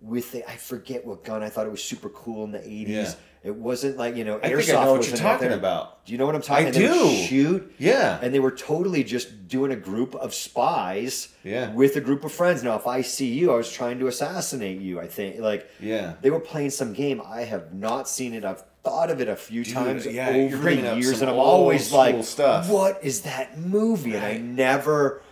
with 0.00 0.32
the, 0.32 0.48
I 0.50 0.56
forget 0.56 1.04
what 1.06 1.22
gun. 1.24 1.42
I 1.42 1.48
thought 1.50 1.66
it 1.66 1.70
was 1.70 1.82
super 1.84 2.08
cool 2.10 2.44
in 2.44 2.52
the 2.52 2.60
eighties. 2.66 2.88
Yeah. 2.88 3.14
It 3.44 3.54
wasn't 3.54 3.98
like 3.98 4.16
you 4.16 4.24
know 4.24 4.40
I 4.42 4.48
airsoft. 4.48 4.64
think 4.64 4.78
I 4.78 4.84
know 4.84 4.92
what 4.94 5.06
you're 5.06 5.16
talking 5.18 5.52
about. 5.52 6.06
Do 6.06 6.12
you 6.12 6.18
know 6.18 6.24
what 6.24 6.34
I'm 6.34 6.40
talking? 6.40 6.64
I 6.64 6.70
would 6.70 6.74
do. 6.74 7.10
Shoot. 7.10 7.74
Yeah. 7.78 8.18
And 8.22 8.32
they 8.32 8.40
were 8.40 8.50
totally 8.50 9.04
just 9.04 9.48
doing 9.48 9.70
a 9.70 9.76
group 9.76 10.14
of 10.14 10.32
spies. 10.32 11.28
Yeah. 11.44 11.70
With 11.72 11.94
a 11.96 12.00
group 12.00 12.24
of 12.24 12.32
friends. 12.32 12.62
Now, 12.62 12.76
if 12.76 12.86
I 12.86 13.02
see 13.02 13.32
you, 13.32 13.52
I 13.52 13.56
was 13.56 13.70
trying 13.70 13.98
to 13.98 14.06
assassinate 14.06 14.80
you. 14.80 14.98
I 14.98 15.06
think 15.06 15.40
like. 15.40 15.68
Yeah. 15.78 16.14
They 16.22 16.30
were 16.30 16.40
playing 16.40 16.70
some 16.70 16.94
game. 16.94 17.20
I 17.24 17.42
have 17.42 17.74
not 17.74 18.08
seen 18.08 18.32
it. 18.32 18.46
I've 18.46 18.64
thought 18.82 19.10
of 19.10 19.20
it 19.20 19.28
a 19.28 19.36
few 19.36 19.62
times 19.62 20.06
yeah, 20.06 20.28
over 20.28 20.56
the 20.70 20.96
years, 20.96 21.20
and 21.20 21.30
I'm 21.30 21.38
always 21.38 21.92
like, 21.92 22.22
stuff. 22.24 22.68
"What 22.68 23.02
is 23.02 23.22
that 23.22 23.58
movie?" 23.58 24.14
And 24.14 24.24
I 24.24 24.36
never. 24.38 25.22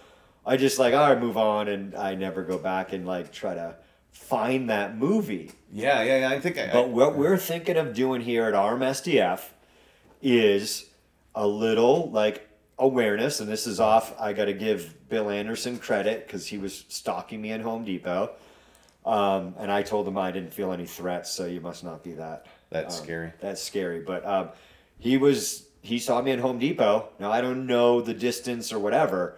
I 0.44 0.56
just 0.56 0.78
like, 0.78 0.92
all 0.92 1.08
right, 1.08 1.20
move 1.20 1.36
on, 1.36 1.68
and 1.68 1.94
I 1.94 2.14
never 2.14 2.42
go 2.42 2.58
back 2.58 2.92
and 2.92 3.06
like 3.06 3.32
try 3.32 3.54
to 3.54 3.76
find 4.12 4.70
that 4.70 4.96
movie. 4.96 5.50
Yeah, 5.72 6.02
yeah, 6.02 6.20
yeah. 6.20 6.30
I 6.30 6.40
think 6.40 6.58
I. 6.58 6.70
But 6.72 6.90
what 6.90 7.16
we're 7.16 7.38
thinking 7.38 7.76
of 7.76 7.94
doing 7.94 8.20
here 8.20 8.46
at 8.46 8.54
RMSDF 8.54 9.42
is 10.20 10.86
a 11.34 11.46
little 11.46 12.10
like 12.10 12.48
awareness, 12.78 13.40
and 13.40 13.48
this 13.48 13.66
is 13.66 13.80
off. 13.80 14.18
I 14.20 14.32
got 14.32 14.46
to 14.46 14.52
give 14.52 15.08
Bill 15.08 15.30
Anderson 15.30 15.78
credit 15.78 16.26
because 16.26 16.46
he 16.46 16.58
was 16.58 16.84
stalking 16.88 17.40
me 17.40 17.52
in 17.52 17.60
Home 17.60 17.84
Depot, 17.84 18.30
um, 19.04 19.54
and 19.58 19.70
I 19.70 19.82
told 19.82 20.06
him 20.06 20.18
I 20.18 20.30
didn't 20.30 20.52
feel 20.52 20.72
any 20.72 20.86
threats, 20.86 21.30
so 21.30 21.46
you 21.46 21.60
must 21.60 21.84
not 21.84 22.02
be 22.02 22.12
that. 22.12 22.46
That's 22.70 22.98
um, 22.98 23.04
scary. 23.04 23.32
That's 23.40 23.62
scary, 23.62 24.00
but 24.00 24.24
um, 24.26 24.48
he 24.98 25.16
was 25.16 25.66
he 25.82 25.98
saw 25.98 26.22
me 26.22 26.30
at 26.30 26.38
Home 26.38 26.58
Depot. 26.58 27.08
Now 27.18 27.30
I 27.30 27.40
don't 27.40 27.66
know 27.66 28.00
the 28.00 28.14
distance 28.14 28.72
or 28.72 28.78
whatever. 28.78 29.36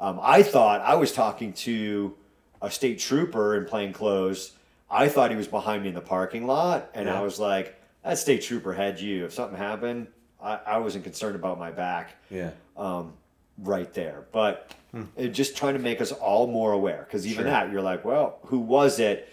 Um, 0.00 0.18
I 0.20 0.42
thought 0.42 0.80
I 0.80 0.96
was 0.96 1.12
talking 1.12 1.52
to 1.52 2.14
a 2.62 2.70
state 2.70 2.98
trooper 2.98 3.56
in 3.56 3.66
plain 3.66 3.92
clothes. 3.92 4.52
I 4.90 5.08
thought 5.08 5.30
he 5.30 5.36
was 5.36 5.48
behind 5.48 5.82
me 5.82 5.88
in 5.90 5.94
the 5.94 6.00
parking 6.00 6.46
lot, 6.46 6.90
and 6.94 7.06
Yeah. 7.08 7.18
I 7.18 7.22
was 7.22 7.38
like, 7.38 7.74
"That 8.04 8.16
state 8.18 8.42
trooper 8.42 8.72
had 8.72 9.00
you. 9.00 9.24
If 9.26 9.34
something 9.34 9.58
happened, 9.58 10.06
I, 10.42 10.58
I 10.66 10.78
wasn't 10.78 11.04
concerned 11.04 11.34
about 11.36 11.58
my 11.58 11.70
back." 11.70 12.14
Yeah. 12.30 12.50
um, 12.76 13.12
right 13.58 13.92
there. 13.92 14.24
But 14.32 14.72
it 15.16 15.28
just 15.28 15.56
trying 15.56 15.74
to 15.74 15.78
make 15.80 16.00
us 16.00 16.10
all 16.12 16.46
more 16.46 16.72
aware 16.72 17.04
because 17.06 17.26
even 17.26 17.44
Sure. 17.44 17.50
that, 17.52 17.70
you're 17.70 17.82
like, 17.82 18.02
well, 18.04 18.38
who 18.46 18.58
was 18.58 18.98
it? 18.98 19.28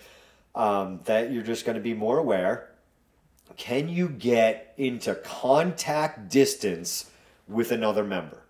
Um, 0.55 1.00
that 1.05 1.31
you're 1.31 1.43
just 1.43 1.65
going 1.65 1.75
to 1.77 1.81
be 1.81 1.93
more 1.93 2.17
aware. 2.17 2.69
Can 3.57 3.88
you 3.89 4.09
get 4.09 4.74
into 4.77 5.15
contact 5.15 6.29
distance 6.29 7.09
with 7.48 7.71
another 7.71 8.03
member 8.03 8.43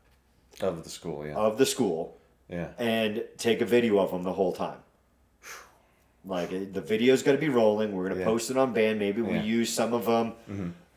Of 0.62 0.83
the 0.83 0.89
school, 0.89 1.25
yeah. 1.25 1.33
of 1.36 1.57
the 1.57 1.65
school 1.65 2.17
yeah. 2.50 2.70
and 2.77 3.24
take 3.38 3.62
a 3.62 3.65
video 3.65 4.00
of 4.00 4.12
them 4.12 4.24
the 4.24 4.34
whole 4.34 4.53
time? 4.53 4.77
Like 6.25 6.50
the 6.74 6.82
video's 6.82 7.24
got 7.24 7.32
to 7.32 7.38
be 7.38 7.50
rolling. 7.50 7.94
We're 7.94 8.08
gonna 8.10 8.20
Yeah. 8.20 8.25
post 8.25 8.51
it 8.51 8.58
on 8.58 8.74
band. 8.74 9.00
Maybe 9.00 9.22
we 9.22 9.36
Yeah. 9.36 9.44
use 9.44 9.72
some 9.72 9.94
of 9.94 10.06
them 10.06 10.34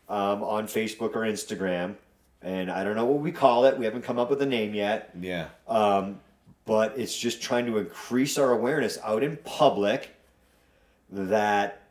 um, 0.09 0.43
on 0.43 0.67
Facebook 0.67 1.15
or 1.15 1.21
Instagram. 1.21 1.95
And 2.43 2.71
I 2.71 2.83
don't 2.83 2.97
know 2.97 3.05
what 3.05 3.21
we 3.21 3.31
call 3.31 3.65
it. 3.67 3.79
We 3.79 3.85
haven't 3.85 4.03
come 4.03 4.19
up 4.19 4.29
with 4.29 4.43
a 4.43 4.47
name 4.47 4.75
yet. 4.75 5.11
Yeah. 5.19 5.47
Um, 5.69 6.21
but 6.65 6.99
it's 6.99 7.17
just 7.17 7.41
trying 7.41 7.67
to 7.67 7.79
increase 7.79 8.37
our 8.37 8.51
awareness 8.53 8.99
out 9.05 9.23
in 9.23 9.37
public 9.39 10.11
that 11.11 11.83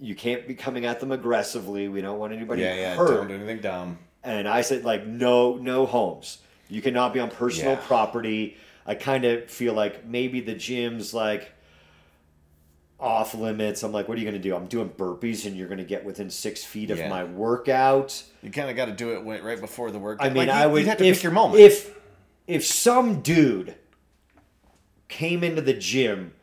you 0.00 0.14
can't 0.14 0.46
be 0.48 0.54
coming 0.54 0.84
at 0.84 0.98
them 1.00 1.12
aggressively. 1.12 1.88
We 1.88 2.00
don't 2.00 2.18
want 2.18 2.32
anybody 2.32 2.62
yeah, 2.62 2.74
yeah. 2.74 2.94
hurt. 2.96 3.08
Don't 3.16 3.28
do 3.28 3.34
anything 3.34 3.60
dumb. 3.60 3.98
And 4.24 4.48
I 4.48 4.62
said, 4.62 4.84
like, 4.84 5.06
no, 5.06 5.56
no 5.56 5.86
homes. 5.86 6.38
You 6.68 6.82
cannot 6.82 7.12
be 7.14 7.20
on 7.20 7.30
personal 7.30 7.72
Yeah. 7.74 7.86
property. 7.86 8.56
I 8.86 8.94
kind 8.94 9.24
of 9.24 9.50
feel 9.50 9.74
like 9.74 10.04
maybe 10.06 10.40
the 10.40 10.54
gym's 10.54 11.12
like 11.14 11.52
off 12.98 13.34
limits. 13.34 13.82
I'm 13.82 13.92
like, 13.92 14.08
what 14.08 14.16
are 14.16 14.20
you 14.20 14.26
going 14.30 14.40
to 14.40 14.48
do? 14.48 14.54
I'm 14.54 14.66
doing 14.66 14.90
burpees 14.90 15.46
and 15.46 15.56
you're 15.56 15.68
going 15.68 15.78
to 15.78 15.84
get 15.84 16.04
within 16.04 16.28
six 16.30 16.62
feet 16.64 16.90
of 16.90 16.98
Yeah. 16.98 17.08
my 17.08 17.24
workout. 17.24 18.22
You 18.42 18.50
kind 18.50 18.68
of 18.68 18.76
got 18.76 18.86
to 18.86 18.92
do 18.92 19.12
it 19.14 19.24
when- 19.24 19.42
right 19.42 19.60
before 19.60 19.90
the 19.90 19.98
workout. 19.98 20.26
I 20.26 20.28
mean, 20.28 20.48
Like, 20.48 20.56
I 20.56 20.64
you- 20.66 20.70
would 20.70 20.78
you'd 20.82 20.88
have 20.88 20.98
to 20.98 21.04
if, 21.06 21.16
pick 21.16 21.22
your 21.24 21.32
moment. 21.32 21.60
If 21.60 21.98
if 22.46 22.64
some 22.66 23.20
dude 23.22 23.76
came 25.08 25.44
into 25.44 25.62
the 25.62 25.72
gym 25.74 26.34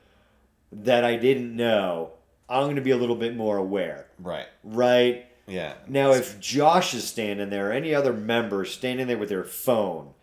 that 0.71 1.03
I 1.03 1.15
didn't 1.17 1.55
know, 1.55 2.11
I'm 2.49 2.63
going 2.63 2.75
to 2.77 2.81
be 2.81 2.91
a 2.91 2.97
little 2.97 3.15
bit 3.15 3.35
more 3.35 3.57
aware, 3.57 4.07
right. 4.19 4.45
right? 4.63 5.25
Yeah. 5.47 5.73
Now, 5.87 6.11
if 6.13 6.39
Josh 6.39 6.93
is 6.93 7.05
standing 7.05 7.49
there, 7.49 7.69
or 7.69 7.71
any 7.73 7.93
other 7.93 8.13
member 8.13 8.63
standing 8.65 9.07
there 9.07 9.17
with 9.17 9.29
their 9.29 9.43
phone, 9.43 10.13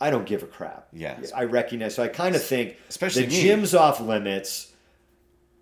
I 0.00 0.10
don't 0.10 0.24
give 0.26 0.42
a 0.42 0.46
crap. 0.46 0.88
Yeah. 0.92 1.18
I 1.34 1.44
recognize. 1.44 1.94
So 1.94 2.02
I 2.02 2.08
kind 2.08 2.34
of 2.34 2.42
think 2.42 2.76
Especially 2.88 3.26
the 3.26 3.28
me. 3.28 3.42
gym's 3.42 3.74
off 3.74 4.00
limits. 4.00 4.72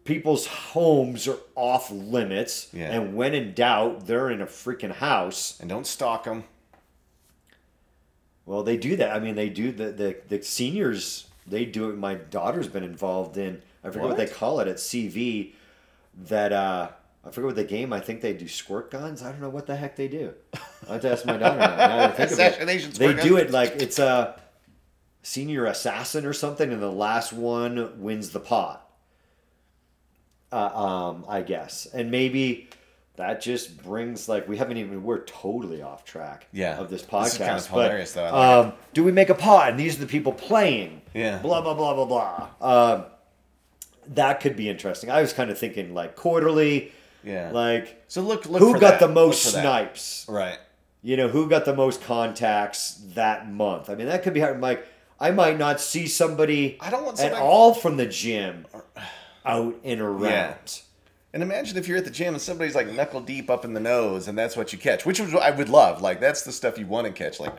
People's 0.05 0.47
homes 0.47 1.29
are 1.29 1.37
off 1.55 1.91
limits, 1.91 2.69
Yeah. 2.73 2.91
and 2.93 3.15
when 3.15 3.35
in 3.35 3.53
doubt, 3.53 4.07
they're 4.07 4.31
in 4.31 4.41
a 4.41 4.47
freaking 4.47 4.93
house. 4.93 5.59
And 5.61 5.69
don't 5.69 5.87
stalk 5.87 6.25
them. 6.25 6.45
Well, 8.47 8.63
they 8.63 8.79
do 8.79 8.97
that. 8.97 9.15
I 9.15 9.19
mean, 9.21 9.35
they 9.35 9.51
do 9.51 9.73
the 9.73 9.91
the, 9.93 10.17
the 10.29 10.43
seniors. 10.43 11.27
They 11.47 11.65
do 11.67 11.91
it. 11.91 11.97
My 11.99 12.15
daughter's 12.15 12.69
been 12.69 12.85
involved 12.85 13.37
in. 13.37 13.61
I 13.85 13.89
forget 13.91 14.09
what, 14.09 14.17
they 14.17 14.27
call 14.27 14.61
it 14.61 14.69
at 14.69 14.77
CV. 14.77 15.53
That 16.29 16.53
uh, 16.53 16.91
I 17.25 17.31
forget 17.31 17.47
what 17.47 17.57
the 17.57 17.65
game. 17.65 17.93
I 17.93 18.01
think 18.01 18.21
they 18.21 18.33
do 18.33 18.49
squirt 18.49 18.91
guns. 18.91 19.23
I 19.23 19.31
don't 19.33 19.41
know 19.41 19.51
what 19.51 19.67
the 19.67 19.77
heck 19.77 19.97
they 19.97 20.09
do. 20.09 20.33
I 20.89 20.93
have 20.95 21.03
to 21.03 21.13
ask 21.13 21.27
my 21.27 21.37
daughter. 21.37 21.59
Now, 21.59 21.67
now 21.67 21.77
that 21.77 21.91
I 22.01 22.09
think 22.13 22.31
of 22.33 22.39
it. 22.39 22.43
Assassination 22.53 22.91
They 22.93 23.09
squirt 23.13 23.23
do 23.23 23.31
gun? 23.37 23.41
it 23.41 23.51
like 23.51 23.73
it's 23.77 23.99
a 23.99 24.41
senior 25.23 25.67
assassin 25.67 26.25
or 26.25 26.33
something, 26.33 26.73
and 26.73 26.81
the 26.81 26.91
last 26.93 27.33
one 27.33 28.01
wins 28.01 28.31
the 28.31 28.41
pot. 28.41 28.85
Uh, 30.51 30.57
um, 30.75 31.27
I 31.29 31.43
guess, 31.43 31.87
and 31.93 32.11
maybe 32.11 32.71
that 33.17 33.43
just 33.43 33.83
brings 33.83 34.29
like 34.31 34.49
we 34.49 34.57
haven't 34.57 34.79
even 34.79 35.03
we're 35.03 35.25
totally 35.25 35.83
off 35.83 36.07
track 36.07 36.47
Yeah. 36.53 36.79
of 36.79 36.89
this 36.89 37.03
This 37.03 37.11
podcast. 37.11 37.27
is 37.27 37.37
kind 37.39 37.51
of 37.59 37.69
but, 37.71 37.83
hilarious, 37.83 38.13
though. 38.13 38.25
I 38.25 38.31
like 38.57 38.67
um, 38.69 38.73
do 38.95 39.05
we 39.05 39.13
make 39.13 39.29
a 39.29 39.35
pot 39.35 39.69
and 39.71 39.79
these 39.79 39.97
are 39.97 40.01
the 40.01 40.07
people 40.07 40.33
playing? 40.33 41.03
Yeah. 41.13 41.37
Blah 41.39 41.61
blah 41.61 41.75
blah 41.75 41.93
blah 41.93 42.07
blah. 42.07 42.49
Um, 42.95 43.05
that 44.15 44.41
could 44.41 44.57
be 44.57 44.71
interesting. 44.71 45.11
I 45.11 45.21
was 45.21 45.35
kind 45.35 45.51
of 45.51 45.59
thinking 45.59 45.93
like 45.93 46.17
quarterly, 46.17 46.93
Yeah. 47.25 47.51
like 47.53 48.03
so 48.09 48.23
look, 48.23 48.47
look 48.47 48.61
who 48.61 48.75
for 48.75 48.79
got 48.79 49.01
that. 49.01 49.07
the 49.07 49.13
most 49.13 49.45
for 49.47 49.53
that. 49.53 49.63
snipes? 49.63 50.27
Right. 50.29 50.59
You 51.03 51.17
know, 51.17 51.29
who 51.29 51.49
got 51.49 51.65
the 51.65 51.75
most 51.75 52.03
contacts 52.03 53.01
that 53.15 53.51
month? 53.51 53.89
I 53.91 53.95
mean, 53.95 54.07
that 54.09 54.23
could 54.23 54.35
be 54.35 54.41
hard. 54.41 54.61
Like, 54.61 54.87
I 55.21 55.31
might 55.31 55.59
not 55.59 55.81
see 55.81 56.07
somebody 56.07 56.77
I 56.81 56.91
don't 56.91 57.05
want 57.05 57.19
at 57.21 57.23
somebody- 57.33 57.43
all 57.43 57.73
from 57.75 57.97
the 57.97 58.07
gym 58.07 58.67
out 59.45 59.75
and 59.85 60.01
around. 60.01 60.23
Yeah. 60.31 60.55
And 61.35 61.43
imagine 61.43 61.77
if 61.77 61.87
you're 61.87 61.99
at 61.99 62.05
the 62.05 62.11
gym 62.11 62.35
and 62.35 62.41
somebody's 62.43 62.75
like 62.75 62.91
knuckle 62.93 63.21
deep 63.21 63.51
up 63.51 63.65
in 63.65 63.75
the 63.75 63.81
nose, 63.81 64.29
and 64.29 64.37
that's 64.39 64.57
what 64.57 64.73
you 64.73 64.79
catch, 64.79 65.05
which 65.05 65.21
was 65.21 65.33
what 65.33 65.43
I 65.43 65.51
would 65.51 65.69
love. 65.69 66.01
Like 66.03 66.21
that's 66.21 66.43
the 66.43 66.53
stuff 66.53 66.79
you 66.79 66.87
want 66.87 67.07
to 67.07 67.13
catch. 67.13 67.39
Like, 67.39 67.55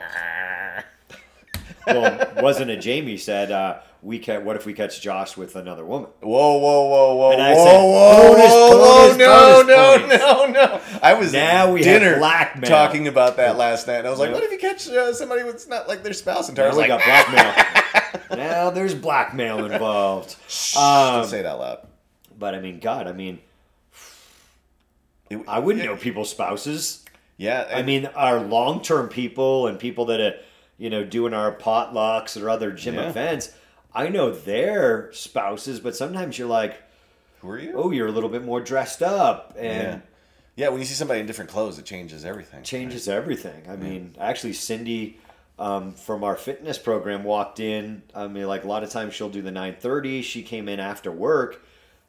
well, 1.87 2.31
wasn't 2.41 2.71
it 2.71 2.77
Jamie 2.81 3.17
said, 3.17 3.51
uh, 3.51 3.79
we 4.01 4.19
ca- 4.19 4.39
what 4.39 4.55
if 4.55 4.65
we 4.65 4.73
catch 4.73 5.01
Josh 5.01 5.35
with 5.35 5.55
another 5.55 5.83
woman? 5.85 6.09
whoa, 6.21 6.57
whoa, 6.57 6.85
whoa, 6.87 7.15
whoa, 7.15 7.31
And 7.31 7.41
I 7.41 7.53
whoa, 7.53 7.65
said, 7.65 7.81
whoa, 7.81 8.27
bonus, 8.33 8.51
whoa, 8.51 8.69
bonus, 8.71 9.17
no, 9.17 9.63
bonus 9.63 9.67
no, 9.67 10.47
points. 10.47 10.53
no, 10.53 10.65
no. 10.77 10.81
I 11.03 11.13
was 11.15 11.33
Now 11.33 11.71
we 11.73 11.81
dinner 11.81 12.17
blackmail. 12.17 12.69
talking 12.69 13.07
about 13.07 13.37
that 13.37 13.57
last 13.57 13.87
night, 13.87 13.97
and 13.97 14.07
I 14.07 14.09
was 14.11 14.19
like, 14.19 14.29
Yeah. 14.29 14.35
what 14.35 14.43
if 14.43 14.51
you 14.51 14.57
catch 14.57 14.87
uh, 14.89 15.13
somebody 15.13 15.43
with 15.43 15.67
not 15.69 15.87
like 15.87 16.03
their 16.03 16.13
spouse? 16.13 16.47
And 16.49 16.57
Now 16.57 16.63
Tara's 16.63 16.75
we 16.77 16.87
like, 16.87 16.89
got 16.89 17.03
blackmail. 17.03 18.37
now 18.37 18.69
there's 18.69 18.95
blackmail 18.95 19.65
involved. 19.65 20.35
don't 20.73 20.83
Um, 21.23 21.25
say 21.27 21.39
it 21.41 21.45
out 21.45 21.59
loud. 21.59 21.87
but 22.37 22.55
I 22.55 22.59
mean, 22.61 22.79
God, 22.79 23.07
I 23.07 23.11
mean, 23.13 23.39
It- 25.29 25.41
I 25.47 25.59
wouldn't 25.59 25.83
yeah, 25.83 25.91
know 25.91 25.97
people's 25.97 26.29
spouses. 26.29 27.03
Yeah, 27.37 27.67
I 27.73 27.83
mean, 27.83 28.05
our 28.15 28.39
long 28.39 28.81
term 28.81 29.07
people 29.09 29.67
and 29.67 29.79
people 29.79 30.05
that 30.05 30.19
are, 30.19 30.33
you 30.79 30.89
know, 30.89 31.03
doing 31.03 31.33
our 31.35 31.53
potlucks 31.53 32.41
or 32.41 32.49
other 32.49 32.71
gym 32.71 32.95
Yeah. 32.95 33.09
events, 33.09 33.51
I 33.93 34.07
know 34.09 34.31
their 34.31 35.11
spouses, 35.13 35.79
but 35.79 35.95
sometimes 35.95 36.39
you're 36.39 36.47
like, 36.47 36.81
who 37.41 37.49
are 37.49 37.59
you? 37.59 37.73
oh, 37.75 37.91
you're 37.91 38.07
a 38.07 38.11
little 38.11 38.29
bit 38.29 38.43
more 38.43 38.59
dressed 38.61 39.01
up 39.03 39.53
yeah, 39.55 39.61
and 39.61 40.01
yeah. 40.55 40.69
When 40.69 40.79
you 40.79 40.85
see 40.85 40.93
somebody 40.95 41.19
in 41.21 41.25
different 41.25 41.49
clothes, 41.51 41.77
it 41.79 41.85
changes 41.85 42.25
everything. 42.25 42.63
changes 42.63 43.07
everything. 43.07 43.63
I 43.69 43.75
mean, 43.77 44.15
actually, 44.19 44.53
Cindy 44.53 45.17
um, 45.57 45.93
from 45.93 46.23
our 46.23 46.35
fitness 46.35 46.77
program 46.77 47.23
walked 47.23 47.59
in. 47.61 48.01
I 48.15 48.27
mean, 48.27 48.45
like 48.47 48.63
a 48.63 48.67
lot 48.67 48.83
of 48.83 48.89
times 48.89 49.13
she'll 49.13 49.29
do 49.29 49.41
the 49.41 49.51
9:30. 49.51 50.21
She 50.23 50.43
came 50.43 50.67
in 50.67 50.79
after 50.81 51.11
work, 51.11 51.61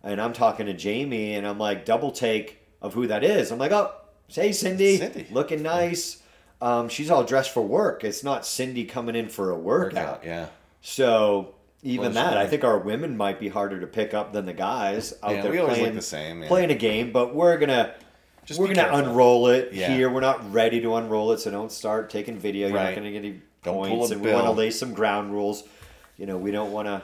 and 0.02 0.20
I'm 0.20 0.32
talking 0.32 0.66
to 0.66 0.72
Jamie, 0.74 1.34
and 1.34 1.46
I'm 1.46 1.58
like 1.58 1.84
double 1.84 2.10
take 2.12 2.58
of 2.82 2.94
who 2.94 3.06
that 3.06 3.22
is. 3.22 3.50
I'm 3.52 3.58
like, 3.58 3.72
oh, 3.72 3.92
hey 4.28 4.52
Cindy, 4.52 4.96
Cindy. 4.98 5.26
looking 5.30 5.62
nice. 5.62 6.19
Um, 6.62 6.88
she's 6.88 7.10
all 7.10 7.24
dressed 7.24 7.52
for 7.52 7.62
work. 7.62 8.04
It's 8.04 8.22
not 8.22 8.44
Cindy 8.44 8.84
coming 8.84 9.16
in 9.16 9.28
for 9.28 9.50
a 9.50 9.58
workout. 9.58 9.94
Workout, 9.94 10.24
yeah. 10.24 10.46
So 10.82 11.54
even 11.82 12.12
Well, 12.12 12.24
that, 12.24 12.36
I 12.36 12.46
think 12.46 12.64
our 12.64 12.78
women 12.78 13.16
might 13.16 13.40
be 13.40 13.48
harder 13.48 13.80
to 13.80 13.86
pick 13.86 14.12
up 14.12 14.32
than 14.32 14.44
the 14.46 14.52
guys 14.52 15.14
out 15.22 15.34
Yeah, 15.34 15.42
there 15.42 15.52
we 15.52 15.58
always 15.58 15.76
look 15.76 15.82
playing 15.84 15.96
the 15.96 16.02
same, 16.02 16.42
yeah. 16.42 16.48
playing 16.48 16.70
a 16.70 16.74
game. 16.74 17.12
But 17.12 17.34
we're 17.34 17.56
gonna 17.56 17.94
Just 18.44 18.60
we're 18.60 18.74
gonna 18.74 18.90
unroll 18.92 19.48
it 19.48 19.72
Yeah. 19.72 19.88
here. 19.90 20.10
We're 20.10 20.20
not 20.20 20.52
ready 20.52 20.80
to 20.82 20.96
unroll 20.96 21.32
it, 21.32 21.40
so 21.40 21.50
don't 21.50 21.72
start 21.72 22.10
taking 22.10 22.36
video. 22.38 22.68
You're 22.68 22.78
not 22.78 22.94
gonna 22.94 23.10
get 23.10 23.18
any 23.24 23.40
Don't 23.62 23.76
points, 23.76 24.10
and 24.10 24.20
we 24.20 24.32
want 24.32 24.44
to 24.46 24.52
lay 24.52 24.70
some 24.70 24.92
ground 24.92 25.32
rules. 25.32 25.64
You 26.18 26.26
know, 26.26 26.36
we 26.36 26.50
don't 26.50 26.72
want 26.72 26.88
to 26.88 27.02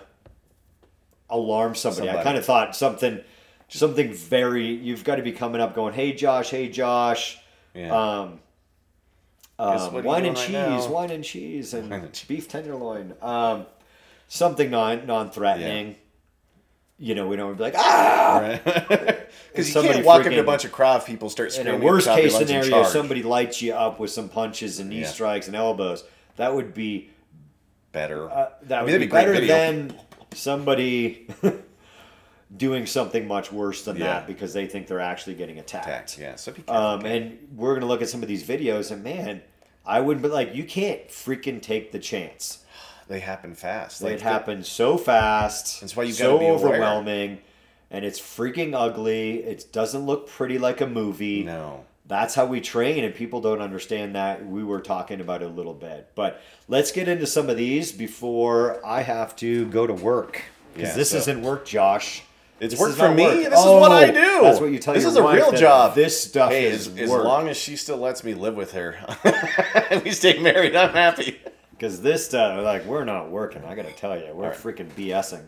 alarm 1.30 1.74
somebody. 1.74 2.10
I 2.10 2.22
kind 2.22 2.36
of 2.36 2.44
thought 2.44 2.76
something 2.76 3.20
something 3.68 4.12
very. 4.12 4.66
You've 4.66 5.04
got 5.04 5.16
to 5.16 5.22
be 5.22 5.32
coming 5.32 5.60
up, 5.60 5.74
going, 5.74 5.94
"Hey 5.94 6.12
Josh, 6.12 6.50
hey 6.50 6.68
Josh." 6.68 7.38
Yeah. 7.74 7.94
Um, 7.94 8.40
um, 9.58 9.92
what 9.92 9.94
are 9.94 9.98
you 10.02 10.02
wine 10.08 10.26
and 10.26 10.36
right 10.36 10.44
cheese, 10.46 10.52
now? 10.52 10.88
wine 10.88 11.10
and 11.10 11.24
cheese, 11.24 11.74
and 11.74 11.90
Wine 11.90 12.00
and 12.04 12.12
cheese. 12.12 12.28
beef 12.28 12.48
tenderloin. 12.48 13.14
Um, 13.22 13.66
something 14.28 14.70
non 14.70 15.06
non 15.06 15.30
threatening. 15.30 15.96
You 16.98 17.14
know, 17.14 17.26
we 17.26 17.36
don't 17.36 17.56
be 17.56 17.62
like 17.62 17.74
ah. 17.76 18.38
Right. 18.42 19.22
Because 19.52 19.74
you 19.74 19.82
can't 19.82 20.04
walk 20.04 20.20
up 20.26 20.32
to 20.32 20.38
a 20.40 20.44
bunch 20.44 20.64
of 20.66 20.72
crowd 20.72 21.04
people 21.04 21.28
start 21.30 21.48
In 21.54 21.60
screaming. 21.62 21.82
worst 21.82 22.06
at 22.08 22.16
the 22.16 22.22
top 22.22 22.40
of 22.42 22.46
case 22.48 22.50
and 22.50 22.64
scenario, 22.64 22.84
somebody 22.88 23.22
lights 23.22 23.60
you 23.62 23.72
up 23.74 23.98
with 24.00 24.10
some 24.10 24.28
punches 24.28 24.80
and 24.80 24.88
knee 24.90 25.00
Yeah. 25.00 25.06
strikes 25.08 25.46
and 25.46 25.56
elbows. 25.56 26.04
That 26.36 26.54
would 26.54 26.72
be 26.74 27.10
better. 27.92 28.30
uh, 28.30 28.50
that 28.64 28.80
I 28.80 28.82
would 28.82 28.90
mean, 28.92 29.00
be 29.00 29.06
that'd 29.06 29.32
be 29.32 29.38
great 29.38 29.48
better 29.48 29.72
than 29.90 29.94
somebody 30.34 31.26
doing 32.56 32.86
something 32.86 33.26
much 33.26 33.52
worse 33.52 33.84
than 33.84 33.96
Yeah. 33.96 34.04
that 34.06 34.26
because 34.26 34.52
they 34.52 34.66
think 34.66 34.86
they're 34.86 35.00
actually 35.00 35.34
getting 35.34 35.58
attacked. 35.58 35.86
Attacked, 35.86 36.18
yeah. 36.18 36.36
So 36.36 36.52
be 36.52 36.62
careful. 36.62 36.74
Um, 36.84 37.04
and 37.06 37.38
we're 37.54 37.74
gonna 37.74 37.86
look 37.86 38.02
at 38.02 38.08
some 38.08 38.22
of 38.22 38.28
these 38.28 38.44
videos, 38.44 38.90
and 38.90 39.02
man, 39.04 39.42
I 39.84 40.00
would, 40.00 40.22
but 40.22 40.30
like 40.30 40.54
you 40.54 40.64
can't 40.64 41.08
freaking 41.08 41.60
take 41.62 41.92
the 41.92 41.98
chance. 41.98 42.58
They 43.08 43.20
happen 43.20 43.54
fast. 43.54 44.02
it 44.02 44.04
Like, 44.04 44.20
happens 44.20 44.66
so 44.68 44.96
fast. 44.98 45.80
That's 45.80 45.94
why 45.94 46.02
you 46.02 46.12
so 46.12 46.38
be 46.38 46.46
aware. 46.46 46.54
overwhelming, 46.74 47.38
and 47.88 48.04
it's 48.04 48.18
freaking 48.18 48.74
ugly. 48.74 49.44
It 49.44 49.66
doesn't 49.72 50.04
look 50.06 50.28
pretty 50.28 50.58
like 50.58 50.80
a 50.80 50.88
movie. 50.88 51.44
No. 51.44 51.84
That's 52.08 52.34
how 52.34 52.46
we 52.46 52.60
train, 52.60 53.04
and 53.04 53.14
people 53.14 53.40
don't 53.40 53.60
understand 53.60 54.16
that. 54.16 54.44
We 54.44 54.64
were 54.64 54.80
talking 54.80 55.20
about 55.20 55.42
it 55.42 55.46
a 55.46 55.52
little 55.52 55.72
bit, 55.74 56.08
but 56.16 56.40
let's 56.66 56.90
get 56.90 57.06
into 57.06 57.28
some 57.28 57.48
of 57.48 57.56
these 57.56 57.92
before 57.92 58.84
I 58.84 59.02
have 59.02 59.36
to 59.36 59.66
go 59.66 59.86
to 59.86 59.94
work 59.94 60.42
because 60.74 60.88
Yeah, 60.90 60.94
this 60.96 61.10
so- 61.10 61.18
isn't 61.18 61.42
work, 61.42 61.64
Josh. 61.64 62.22
It's 62.58 62.72
This 62.72 62.80
work 62.80 62.92
for 62.94 63.10
me. 63.12 63.22
work. 63.24 63.34
This 63.34 63.46
is 63.58 63.64
what 63.66 63.92
I 63.92 64.04
Oh, 64.08 64.12
do. 64.12 64.40
That's 64.42 64.60
what 64.60 64.70
you 64.70 64.78
tell 64.78 64.94
This 64.94 65.02
your 65.02 65.10
is 65.10 65.16
a 65.16 65.22
real 65.22 65.52
job. 65.52 65.94
This 65.94 66.18
stuff 66.22 66.50
Hey, 66.50 66.66
is 66.66 66.86
as, 66.88 66.98
as 66.98 67.10
long 67.10 67.48
as 67.48 67.56
she 67.56 67.76
still 67.76 67.98
lets 67.98 68.24
me 68.24 68.32
live 68.34 68.54
with 68.56 68.72
her, 68.72 68.96
we 70.04 70.10
stay 70.12 70.38
married. 70.40 70.74
I'm 70.74 70.90
happy. 70.94 71.38
Because 71.72 72.00
this 72.00 72.24
stuff, 72.24 72.64
like, 72.64 72.86
we're 72.86 73.04
not 73.04 73.30
working. 73.30 73.62
I 73.64 73.74
gotta 73.74 73.92
tell 73.92 74.16
you, 74.18 74.24
we're 74.32 74.44
All 74.44 74.50
right. 74.50 74.58
freaking 74.58 74.88
BSing. 74.92 75.44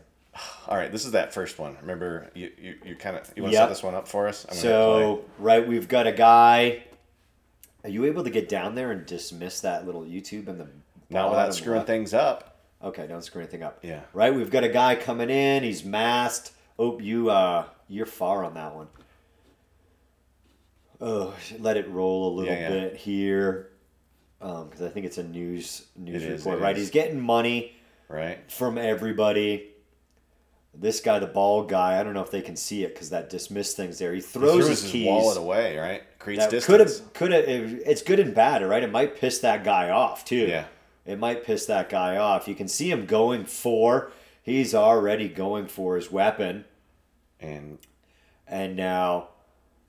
All 0.68 0.76
right, 0.76 0.92
this 0.92 1.06
is 1.06 1.12
that 1.12 1.32
first 1.32 1.58
one. 1.58 1.76
Remember, 1.80 2.30
you 2.34 2.52
you, 2.60 2.74
you 2.84 2.94
kind 2.96 3.16
of 3.16 3.32
you 3.34 3.42
want 3.42 3.52
to 3.54 3.58
Yep. 3.58 3.62
set 3.64 3.68
this 3.70 3.82
one 3.82 3.94
up 3.94 4.06
for 4.06 4.28
us? 4.28 4.44
I'm 4.48 4.54
So, 4.56 5.24
right, 5.38 5.66
we've 5.66 5.88
got 5.88 6.06
a 6.06 6.12
guy. 6.12 6.84
Are 7.84 7.88
you 7.90 8.04
able 8.04 8.22
to 8.24 8.30
get 8.30 8.48
down 8.50 8.74
there 8.74 8.90
and 8.92 9.06
dismiss 9.06 9.60
that 9.62 9.86
little 9.86 10.02
YouTube 10.02 10.46
and 10.48 10.60
the 10.60 10.68
not 11.08 11.30
without 11.30 11.54
screwing 11.54 11.78
left? 11.78 11.86
things 11.86 12.12
up. 12.12 12.56
Okay, 12.84 13.06
don't 13.06 13.22
screw 13.24 13.40
anything 13.40 13.62
up. 13.62 13.78
Yeah. 13.82 14.00
Right, 14.12 14.32
we've 14.34 14.50
got 14.50 14.62
a 14.62 14.68
guy 14.68 14.94
coming 14.94 15.30
in. 15.30 15.62
He's 15.62 15.82
masked. 15.84 16.52
Oh, 16.78 16.98
you 17.00 17.30
uh, 17.30 17.64
you're 17.88 18.06
far 18.06 18.44
on 18.44 18.54
that 18.54 18.74
one. 18.74 18.88
Oh, 21.00 21.34
let 21.58 21.76
it 21.76 21.88
roll 21.88 22.28
a 22.28 22.32
little 22.34 22.52
Yeah, 22.52 22.60
yeah. 22.60 22.68
bit 22.70 22.96
here, 22.96 23.70
because 24.40 24.82
I 24.82 24.88
think 24.88 25.06
it's 25.06 25.18
a 25.18 25.22
news 25.22 25.86
news 25.96 26.22
It 26.24 26.30
is, 26.32 26.40
report. 26.44 26.58
it 26.58 26.62
right, 26.62 26.76
is. 26.76 26.82
he's 26.84 26.90
getting 26.90 27.20
money 27.20 27.72
Right. 28.08 28.38
from 28.50 28.78
everybody. 28.78 29.68
This 30.74 31.00
guy, 31.00 31.18
the 31.18 31.26
bald 31.26 31.68
guy, 31.68 31.98
I 31.98 32.02
don't 32.04 32.14
know 32.14 32.22
if 32.22 32.30
they 32.30 32.42
can 32.42 32.56
see 32.56 32.84
it 32.84 32.94
because 32.94 33.10
that 33.10 33.30
dismiss 33.30 33.74
thing's 33.74 33.98
there. 33.98 34.10
He 34.12 34.16
He 34.18 34.22
throws 34.22 34.50
throws 34.54 34.68
his, 34.68 34.82
his 34.82 34.92
keys. 34.92 35.06
wallet 35.06 35.38
away. 35.38 35.76
Right. 35.78 36.02
Creates 36.18 36.44
That 36.44 36.50
distance. 36.50 36.66
could 36.66 36.80
have, 36.80 37.12
could 37.14 37.32
have. 37.32 37.80
It's 37.86 38.02
good 38.02 38.20
and 38.20 38.34
bad, 38.34 38.62
right? 38.64 38.82
It 38.82 38.90
might 38.92 39.16
piss 39.16 39.38
that 39.40 39.64
guy 39.64 39.90
off 39.90 40.24
too. 40.24 40.46
Yeah. 40.46 40.66
It 41.06 41.18
might 41.18 41.42
piss 41.44 41.66
that 41.66 41.88
guy 41.88 42.16
off. 42.16 42.46
You 42.46 42.54
can 42.54 42.68
see 42.68 42.90
him 42.90 43.06
going 43.06 43.44
for. 43.46 44.12
He's 44.42 44.74
already 44.74 45.28
going 45.28 45.66
for 45.66 45.96
his 45.96 46.10
weapon, 46.12 46.64
And 47.40 47.78
and 48.46 48.76
now, 48.76 49.28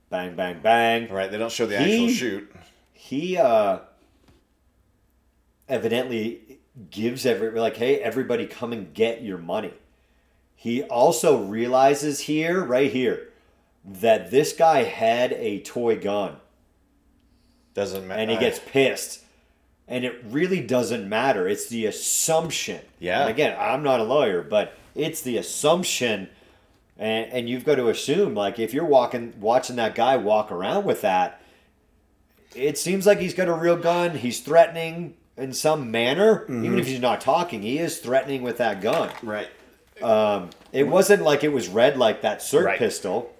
bang, 0.10 0.36
bang, 0.36 0.60
bang. 0.62 1.10
right, 1.12 1.32
they 1.32 1.38
don't 1.38 1.52
show 1.52 1.66
the 1.66 1.80
He- 1.80 1.94
actual 2.06 2.10
shoot. 2.10 2.56
He 2.94 3.38
uh, 3.38 3.80
evidently 5.68 6.60
gives 6.92 7.26
every 7.26 7.52
like, 7.60 7.78
hey, 7.78 7.98
everybody, 8.00 8.46
come 8.46 8.74
and 8.74 8.94
get 8.94 9.22
your 9.22 9.38
money. 9.38 9.74
He 10.56 10.84
also 10.84 11.42
realizes 11.42 12.22
here, 12.22 12.64
right 12.64 12.92
here, 12.92 13.30
that 13.86 14.30
this 14.30 14.52
guy 14.54 14.84
had 14.84 15.32
a 15.34 15.62
toy 15.62 15.98
gun. 15.98 16.36
Doesn't 17.74 18.08
matter. 18.08 18.20
and 18.22 18.30
he 18.32 18.38
gets 18.38 18.60
pissed. 18.60 19.24
And 19.88 20.04
it 20.04 20.22
really 20.26 20.60
doesn't 20.62 21.08
matter. 21.08 21.48
It's 21.48 21.68
the 21.70 21.86
assumption. 21.86 22.82
Yeah. 23.00 23.22
And 23.22 23.30
again, 23.30 23.56
I'm 23.58 23.82
not 23.84 24.00
a 24.00 24.04
lawyer, 24.04 24.42
but 24.44 24.78
it's 24.96 25.22
the 25.22 25.38
assumption. 25.38 26.30
And, 27.00 27.32
and 27.32 27.50
you've 27.50 27.64
got 27.64 27.76
to 27.76 27.88
assume, 27.88 28.36
like, 28.36 28.60
if 28.60 28.74
you're 28.74 28.84
walking, 28.86 29.34
watching 29.40 29.78
that 29.78 29.96
guy 29.96 30.18
walk 30.18 30.52
around 30.52 30.84
with 30.84 31.00
that, 31.02 31.42
it 32.54 32.78
seems 32.78 33.06
like 33.08 33.20
he's 33.20 33.34
got 33.34 33.48
a 33.48 33.54
real 33.54 33.78
gun. 33.78 34.18
He's 34.18 34.42
threatening 34.42 35.16
in 35.38 35.54
some 35.54 35.90
manner, 35.92 36.42
Mm-hmm. 36.42 36.66
even 36.66 36.78
if 36.80 36.88
he's 36.88 37.00
not 37.00 37.22
talking. 37.22 37.62
He 37.62 37.80
is 37.80 38.00
threatening 38.00 38.42
with 38.42 38.58
that 38.58 38.82
gun. 38.82 39.10
right. 39.24 39.48
It 40.72 40.84
wasn't 40.88 41.24
like 41.24 41.44
it 41.44 41.50
was 41.54 41.68
red 41.70 41.98
like 41.98 42.22
that 42.22 42.40
SIRT 42.42 42.66
Right. 42.66 42.78
pistol. 42.80 43.34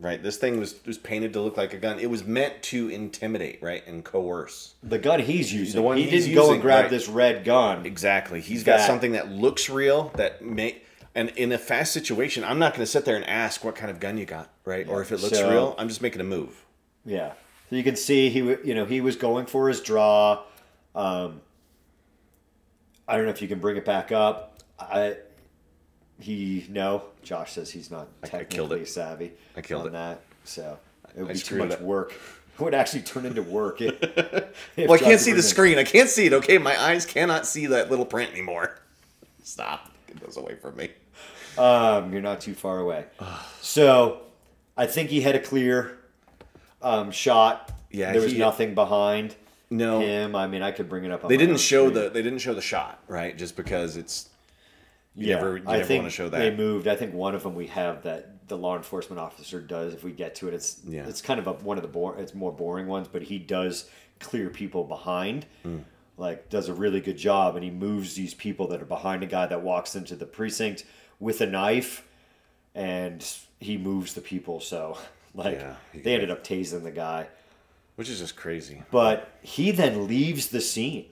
Right. 0.00 0.22
This 0.22 0.36
thing 0.36 0.60
was 0.60 0.76
was 0.86 0.96
painted 0.98 1.32
to 1.32 1.40
look 1.40 1.56
like 1.56 1.72
a 1.72 1.76
gun. 1.76 1.98
It 1.98 2.08
was 2.10 2.24
meant 2.24 2.62
to 2.64 2.88
intimidate, 2.88 3.60
right, 3.60 3.84
and 3.86 4.04
coerce. 4.04 4.74
The 4.82 4.98
gun 4.98 5.18
he's 5.20 5.52
using. 5.52 5.74
The 5.74 5.82
one 5.82 5.96
he 5.96 6.04
he's 6.04 6.26
didn't 6.26 6.36
go 6.36 6.52
and 6.52 6.62
grab 6.62 6.82
right. 6.82 6.90
this 6.90 7.08
red 7.08 7.44
gun. 7.44 7.84
Exactly. 7.84 8.40
He's 8.40 8.62
got 8.62 8.76
That- 8.78 8.86
something 8.86 9.12
that 9.12 9.30
looks 9.32 9.68
real 9.68 10.12
that 10.16 10.44
may 10.44 10.76
and 11.18 11.30
in 11.36 11.50
a 11.52 11.58
fast 11.58 11.92
situation, 11.92 12.44
I'm 12.44 12.58
not 12.58 12.72
going 12.74 12.82
to 12.84 12.90
sit 12.90 13.04
there 13.04 13.16
and 13.16 13.24
ask 13.26 13.64
what 13.64 13.74
kind 13.74 13.90
of 13.90 13.98
gun 13.98 14.18
you 14.18 14.24
got, 14.24 14.50
right? 14.64 14.88
Or 14.88 15.02
if 15.02 15.10
it 15.10 15.20
looks 15.20 15.38
So- 15.38 15.50
real, 15.50 15.74
I'm 15.78 15.88
just 15.88 16.00
making 16.00 16.20
a 16.20 16.24
move. 16.24 16.64
Yeah. 17.04 17.32
So 17.70 17.76
you 17.76 17.82
can 17.82 17.96
see 17.96 18.30
he, 18.30 18.38
you 18.38 18.74
know, 18.74 18.84
he 18.84 19.00
was 19.00 19.16
going 19.16 19.46
for 19.46 19.68
his 19.68 19.80
draw. 19.80 20.42
Um, 20.94 21.40
I 23.06 23.16
don't 23.16 23.24
know 23.24 23.30
if 23.32 23.42
you 23.42 23.48
can 23.48 23.58
bring 23.58 23.76
it 23.76 23.84
back 23.84 24.12
up. 24.12 24.58
I, 24.78 25.16
he 26.20 26.66
no. 26.68 27.02
Josh 27.22 27.52
says 27.52 27.70
he's 27.70 27.90
not 27.90 28.08
I 28.22 28.28
killed 28.28 28.40
technically 28.48 28.80
it. 28.82 28.88
savvy. 28.88 29.32
I 29.56 29.60
killed 29.60 29.82
on 29.82 29.88
it. 29.88 29.92
that. 29.92 30.22
So 30.44 30.78
it 31.16 31.20
would 31.22 31.30
I 31.30 31.32
be 31.34 31.38
too 31.40 31.56
much 31.58 31.72
up. 31.72 31.80
work. 31.80 32.12
It 32.58 32.60
would 32.62 32.74
actually 32.74 33.02
turn 33.02 33.24
into 33.26 33.42
work. 33.42 33.80
If, 33.80 34.02
if 34.02 34.88
Well, 34.88 34.92
I 34.94 34.96
Josh 34.98 35.06
can't 35.06 35.20
see 35.20 35.32
the 35.32 35.42
screen. 35.42 35.78
I 35.78 35.84
can't 35.84 36.08
see 36.08 36.26
it. 36.26 36.32
Okay, 36.32 36.58
my 36.58 36.80
eyes 36.80 37.06
cannot 37.06 37.46
see 37.46 37.66
that 37.66 37.90
little 37.90 38.06
print 38.06 38.32
anymore. 38.32 38.78
Stop. 39.42 39.90
Get 40.06 40.20
those 40.20 40.36
away 40.36 40.56
from 40.56 40.76
me. 40.76 40.90
Um, 41.58 42.12
you're 42.12 42.22
not 42.22 42.40
too 42.40 42.54
far 42.54 42.78
away. 42.78 43.04
so 43.60 44.22
I 44.76 44.86
think 44.86 45.10
he 45.10 45.20
had 45.20 45.34
a 45.34 45.40
clear 45.40 45.98
um, 46.82 47.10
shot. 47.10 47.72
Yeah, 47.90 48.12
there 48.12 48.22
was 48.22 48.32
he- 48.32 48.38
nothing 48.38 48.74
behind 48.74 49.34
No, 49.70 50.00
him. 50.00 50.34
I 50.36 50.46
mean, 50.46 50.62
I 50.62 50.70
could 50.72 50.88
bring 50.88 51.04
it 51.04 51.10
up. 51.10 51.24
on 51.24 51.28
they 51.28 51.36
my 51.36 51.40
didn't 51.44 51.58
show 51.60 51.88
screen. 51.88 52.02
the 52.04 52.10
they 52.10 52.22
didn't 52.22 52.40
show 52.40 52.54
the 52.54 52.60
shot, 52.62 53.02
right? 53.08 53.36
Just 53.36 53.56
because 53.56 53.96
it's 53.96 54.28
you 55.14 55.28
yeah, 55.28 55.36
never 55.36 55.56
you 55.56 55.64
I 55.66 55.72
never 55.78 55.84
think 55.84 56.02
want 56.02 56.12
to 56.12 56.16
show 56.16 56.28
that. 56.28 56.38
They 56.38 56.54
moved. 56.54 56.86
I 56.86 56.96
think 56.96 57.14
one 57.14 57.34
of 57.34 57.42
them 57.42 57.54
we 57.54 57.66
have 57.68 58.02
that 58.04 58.46
the 58.48 58.56
law 58.56 58.76
enforcement 58.76 59.20
officer 59.20 59.60
does. 59.60 59.94
If 59.94 60.04
we 60.04 60.12
get 60.12 60.34
to 60.36 60.48
it, 60.48 60.54
it's 60.54 60.80
Yeah. 60.86 61.06
it's 61.08 61.20
kind 61.22 61.40
of 61.40 61.46
a, 61.46 61.52
one 61.54 61.78
of 61.78 61.90
the 61.92 62.08
it's 62.18 62.34
more 62.34 62.52
boring 62.52 62.86
ones, 62.86 63.08
but 63.08 63.22
he 63.22 63.38
does 63.38 63.88
clear 64.20 64.48
people 64.50 64.84
behind. 64.84 65.46
Hmm. 65.62 65.78
Like 66.16 66.48
does 66.50 66.68
a 66.68 66.74
really 66.74 67.00
good 67.00 67.16
job, 67.16 67.54
and 67.54 67.64
he 67.64 67.70
moves 67.70 68.14
these 68.14 68.34
people 68.34 68.66
that 68.68 68.82
are 68.82 68.86
behind 68.86 69.22
a 69.22 69.26
guy 69.26 69.46
that 69.46 69.62
walks 69.62 69.94
into 69.96 70.14
the 70.16 70.26
precinct 70.26 70.84
with 71.20 71.40
a 71.40 71.46
knife, 71.46 72.06
and 72.74 73.24
he 73.60 73.76
moves 73.76 74.14
the 74.14 74.20
people. 74.20 74.60
So 74.60 74.96
like 75.34 75.58
Yeah, 75.60 75.74
he 75.92 76.00
they 76.00 76.14
ended 76.14 76.30
up 76.30 76.44
tasing 76.44 76.82
the 76.82 76.90
guy. 76.90 77.28
Which 77.96 78.08
is 78.08 78.20
just 78.20 78.36
crazy. 78.36 78.82
But 78.92 79.28
he 79.42 79.72
then 79.72 80.06
leaves 80.06 80.48
the 80.48 80.60
scene. 80.60 81.06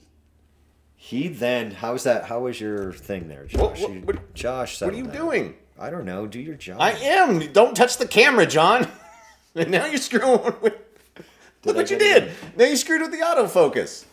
He 0.95 1.27
then 1.29 1.73
how's 1.73 2.05
that? 2.05 2.27
How 2.27 2.41
was 2.41 2.61
your 2.61 2.93
thing 2.93 3.29
there, 3.29 3.45
Josh? 3.47 3.81
What- 3.81 3.91
what- 3.91 4.05
what- 4.07 4.35
Josh, 4.35 4.81
What 4.81 4.93
are 4.95 4.97
you 4.97 5.05
down. 5.05 5.13
doing? 5.17 5.55
I 5.79 5.91
don't 5.91 6.05
know. 6.07 6.27
Do 6.27 6.39
your 6.41 6.55
job. 6.55 6.81
I 6.81 6.93
am. 6.93 7.53
Don't 7.53 7.77
touch 7.77 7.99
the 7.99 8.07
camera, 8.07 8.47
John. 8.47 8.89
and 9.55 9.71
now 9.71 9.85
you're 9.87 9.99
screwing 9.99 10.41
with. 10.63 10.75
Look 11.65 11.77
I 11.77 11.81
what 11.81 11.91
you 11.91 11.99
get 11.99 12.23
it 12.23 12.27
did. 12.27 12.33
Now 12.57 12.65
you 12.67 12.77
screwed 12.77 13.03
with 13.03 13.11
the 13.11 13.19
autofocus. 13.19 14.05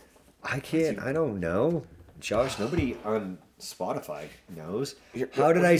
I 0.43 0.59
can't. 0.59 0.99
I 0.99 1.13
don't 1.13 1.39
know. 1.39 1.83
Josh, 2.19 2.57
nobody 2.59 2.97
on 3.05 3.37
Spotify 3.63 4.27
knows. 4.55 4.95
Here, 5.13 5.29
How 5.33 5.53
did 5.53 5.63
I 5.65 5.71
you 5.71 5.77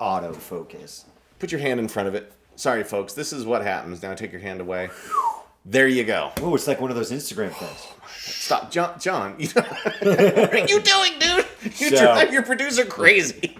autofocus? 0.00 1.04
Put 1.38 1.52
your 1.52 1.60
hand 1.60 1.80
in 1.80 1.88
front 1.88 2.08
of 2.08 2.14
it. 2.14 2.32
Sorry, 2.56 2.84
folks. 2.84 3.12
This 3.14 3.32
is 3.32 3.44
what 3.44 3.62
happens. 3.62 4.02
Now 4.02 4.14
take 4.14 4.32
your 4.32 4.40
hand 4.40 4.60
away. 4.60 4.90
There 5.64 5.88
you 5.88 6.04
go. 6.04 6.32
Oh, 6.40 6.54
it's 6.54 6.66
like 6.66 6.80
one 6.80 6.90
of 6.90 6.96
those 6.96 7.10
Instagram 7.12 7.52
things. 7.52 7.86
Stop, 8.16 8.70
John. 8.70 8.98
John, 8.98 9.34
you- 9.38 9.48
what 9.54 10.54
are 10.54 10.58
you 10.66 10.80
doing, 10.80 11.12
dude? 11.18 11.46
You 11.62 11.90
So- 11.90 11.96
drive 12.04 12.32
your 12.32 12.42
producer 12.42 12.84
crazy. 12.84 13.56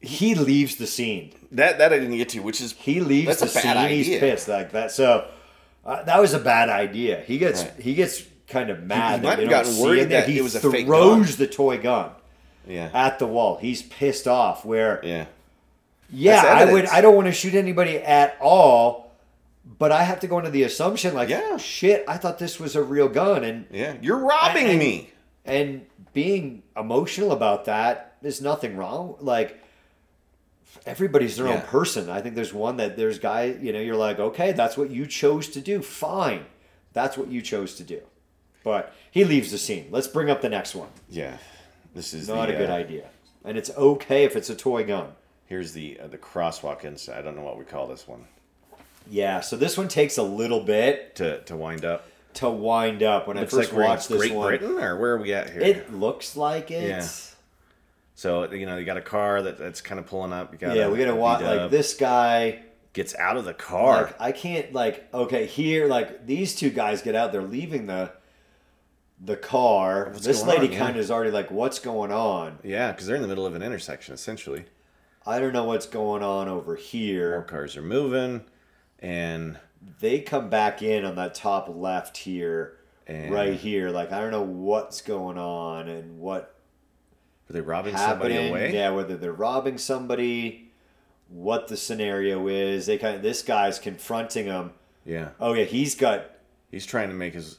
He 0.00 0.34
leaves 0.34 0.76
the 0.76 0.86
scene. 0.86 1.32
That 1.52 1.78
that 1.78 1.92
I 1.92 1.98
didn't 1.98 2.16
get 2.16 2.30
to, 2.30 2.40
which 2.40 2.60
is 2.60 2.72
He 2.72 3.00
leaves 3.00 3.26
That's 3.38 3.52
the 3.52 3.60
a 3.60 3.62
bad 3.62 3.76
scene. 3.88 3.96
He's 3.96 4.08
idea. 4.08 4.20
pissed 4.20 4.48
like 4.48 4.72
that. 4.72 4.90
So 4.90 5.28
uh, 5.84 6.02
that 6.04 6.20
was 6.20 6.32
a 6.34 6.38
bad 6.38 6.68
idea. 6.68 7.20
He 7.20 7.38
gets 7.38 7.62
Right. 7.62 7.72
he 7.80 7.94
gets 7.94 8.22
kind 8.48 8.70
of 8.70 8.82
mad. 8.82 9.20
he 9.20 9.26
that 9.26 9.28
might 9.28 9.38
have 9.40 9.50
gotten 9.50 9.78
worried 9.78 10.10
that 10.10 10.28
he 10.28 10.38
it 10.38 10.42
was 10.42 10.54
a 10.54 10.60
fake 10.60 10.86
throws 10.86 11.36
the 11.36 11.46
toy 11.46 11.78
gun 11.78 12.10
yeah, 12.66 12.90
at 12.94 13.18
the 13.18 13.26
wall. 13.26 13.56
He's 13.56 13.82
pissed 13.82 14.28
off. 14.28 14.64
Where 14.64 15.00
yeah. 15.04 15.26
Yeah, 16.14 16.42
I 16.42 16.70
would. 16.70 16.86
I 16.86 17.00
don't 17.00 17.14
want 17.16 17.26
to 17.26 17.32
shoot 17.32 17.54
anybody 17.54 17.96
at 17.98 18.36
all, 18.40 19.12
but 19.78 19.90
I 19.92 20.02
have 20.02 20.20
to 20.20 20.26
go 20.26 20.38
into 20.38 20.50
the 20.50 20.62
assumption 20.64 21.14
like, 21.14 21.30
Yeah. 21.30 21.56
shit, 21.56 22.04
I 22.06 22.18
thought 22.18 22.38
this 22.38 22.60
was 22.60 22.76
a 22.76 22.82
real 22.82 23.08
gun, 23.08 23.44
and 23.44 23.66
Yeah, 23.70 23.94
you're 24.02 24.18
robbing 24.18 24.66
And- 24.66 24.78
me. 24.78 25.10
and 25.46 25.86
being 26.12 26.62
emotional 26.76 27.32
about 27.32 27.64
that 27.64 28.16
is 28.22 28.42
nothing 28.42 28.76
wrong. 28.76 29.16
Like 29.20 29.58
everybody's 30.86 31.36
their 31.36 31.48
own 31.48 31.62
person. 31.62 32.08
I 32.10 32.20
think 32.20 32.34
there's 32.34 32.52
one 32.52 32.76
that 32.76 32.96
there's 32.96 33.18
guy. 33.18 33.44
You 33.60 33.72
know, 33.72 33.80
you're 33.80 33.96
like, 33.96 34.18
okay, 34.18 34.52
that's 34.52 34.76
what 34.76 34.90
you 34.90 35.06
chose 35.06 35.48
to 35.48 35.60
do. 35.60 35.80
Fine, 35.82 36.44
that's 36.92 37.16
what 37.16 37.28
you 37.28 37.40
chose 37.42 37.74
to 37.76 37.84
do. 37.84 38.00
But 38.64 38.94
he 39.10 39.24
leaves 39.24 39.50
the 39.50 39.58
scene. 39.58 39.88
Let's 39.90 40.06
bring 40.06 40.30
up 40.30 40.40
the 40.40 40.48
next 40.48 40.74
one. 40.74 40.88
Yeah, 41.08 41.38
this 41.94 42.14
is 42.14 42.28
Not 42.28 42.48
the, 42.48 42.54
a 42.54 42.58
good 42.58 42.70
uh, 42.70 42.74
idea, 42.74 43.06
and 43.44 43.58
it's 43.58 43.70
okay 43.70 44.24
if 44.24 44.36
it's 44.36 44.50
a 44.50 44.54
toy 44.54 44.84
gun. 44.84 45.08
Here's 45.46 45.72
the 45.72 45.98
uh, 46.00 46.06
the 46.06 46.18
crosswalk 46.18 46.84
inside. 46.84 47.18
I 47.18 47.22
don't 47.22 47.36
know 47.36 47.42
what 47.42 47.58
we 47.58 47.64
call 47.64 47.86
this 47.86 48.06
one. 48.06 48.24
Yeah, 49.10 49.40
so 49.40 49.56
this 49.56 49.76
one 49.76 49.88
takes 49.88 50.16
a 50.16 50.22
little 50.22 50.60
bit 50.60 51.16
to 51.16 51.40
to 51.42 51.56
wind 51.56 51.84
up. 51.84 52.06
to 52.34 52.48
wind 52.48 53.02
up. 53.02 53.26
When 53.26 53.36
Looks 53.36 53.52
I 53.52 53.56
first 53.58 53.72
like 53.72 53.88
watched 53.88 54.08
this 54.08 54.18
Great 54.18 54.32
one, 54.34 54.46
Britain, 54.48 54.78
or 54.78 54.96
where 54.98 55.14
are 55.14 55.18
we 55.18 55.32
at 55.34 55.50
here? 55.50 55.60
it 55.60 55.92
looks 55.92 56.36
like 56.36 56.70
it's. 56.70 57.34
so 58.14 58.50
you 58.52 58.64
know, 58.66 58.76
you 58.76 58.84
got 58.84 58.96
a 58.96 59.02
car 59.02 59.42
that, 59.42 59.58
that's 59.58 59.80
kind 59.80 59.98
of 59.98 60.06
pulling 60.06 60.32
up. 60.32 60.52
You 60.52 60.58
got 60.58 60.76
Yeah, 60.76 60.88
we 60.88 60.98
gotta 60.98 61.16
watch 61.16 61.42
like 61.42 61.70
this 61.70 61.94
guy. 61.94 62.60
gets 62.92 63.14
out 63.16 63.36
of 63.36 63.44
the 63.44 63.54
car. 63.54 64.02
Like 64.04 64.20
I 64.20 64.32
can't 64.32 64.72
like 64.72 65.08
okay 65.12 65.46
here 65.46 65.88
like 65.88 66.26
these 66.26 66.54
two 66.54 66.70
guys 66.70 67.02
get 67.02 67.14
out. 67.16 67.32
They're 67.32 67.42
leaving 67.42 67.86
the 67.86 68.12
the 69.24 69.36
car. 69.36 70.08
What's 70.12 70.24
this 70.26 70.42
lady 70.44 70.68
kind 70.68 70.90
of 70.90 70.96
is 70.96 71.10
already 71.10 71.30
like, 71.30 71.50
what's 71.50 71.78
going 71.78 72.10
on? 72.12 72.58
yeah, 72.64 72.90
because 72.92 73.06
they're 73.06 73.16
in 73.16 73.22
the 73.22 73.28
middle 73.28 73.46
of 73.46 73.54
an 73.54 73.62
intersection 73.62 74.14
essentially. 74.14 74.64
I 75.24 75.38
don't 75.38 75.52
know 75.52 75.64
what's 75.64 75.86
going 75.86 76.22
on 76.24 76.48
over 76.48 76.72
More 76.72 76.76
here. 76.76 77.42
cars 77.42 77.76
are 77.76 77.82
moving, 77.82 78.42
and 78.98 79.58
They 80.00 80.20
come 80.20 80.48
back 80.50 80.82
in 80.82 81.04
on 81.04 81.14
that 81.16 81.34
top 81.34 81.68
left 81.72 82.16
here, 82.18 82.76
And- 83.06 83.32
right 83.32 83.54
here. 83.54 83.90
Like 83.90 84.12
I 84.12 84.20
don't 84.20 84.30
know 84.32 84.42
what's 84.42 85.00
going 85.02 85.38
on 85.38 85.88
and 85.88 86.18
what 86.18 86.54
were 87.48 87.52
they 87.54 87.60
robbing 87.60 87.96
somebody 87.96 88.48
away? 88.48 88.72
Yeah, 88.74 88.90
whether 88.90 89.16
they're 89.16 89.32
robbing 89.32 89.78
somebody, 89.78 90.70
what 91.28 91.68
the 91.68 91.76
scenario 91.76 92.46
is. 92.48 92.86
They 92.86 92.98
kind 92.98 93.14
of 93.16 93.22
this 93.22 93.42
guy's 93.42 93.78
confronting 93.78 94.46
him. 94.46 94.72
Yeah. 95.04 95.30
Oh 95.40 95.52
yeah, 95.52 95.64
he's 95.64 95.94
got. 95.94 96.26
He's 96.70 96.86
trying 96.86 97.08
to 97.10 97.14
make 97.14 97.34
his 97.34 97.58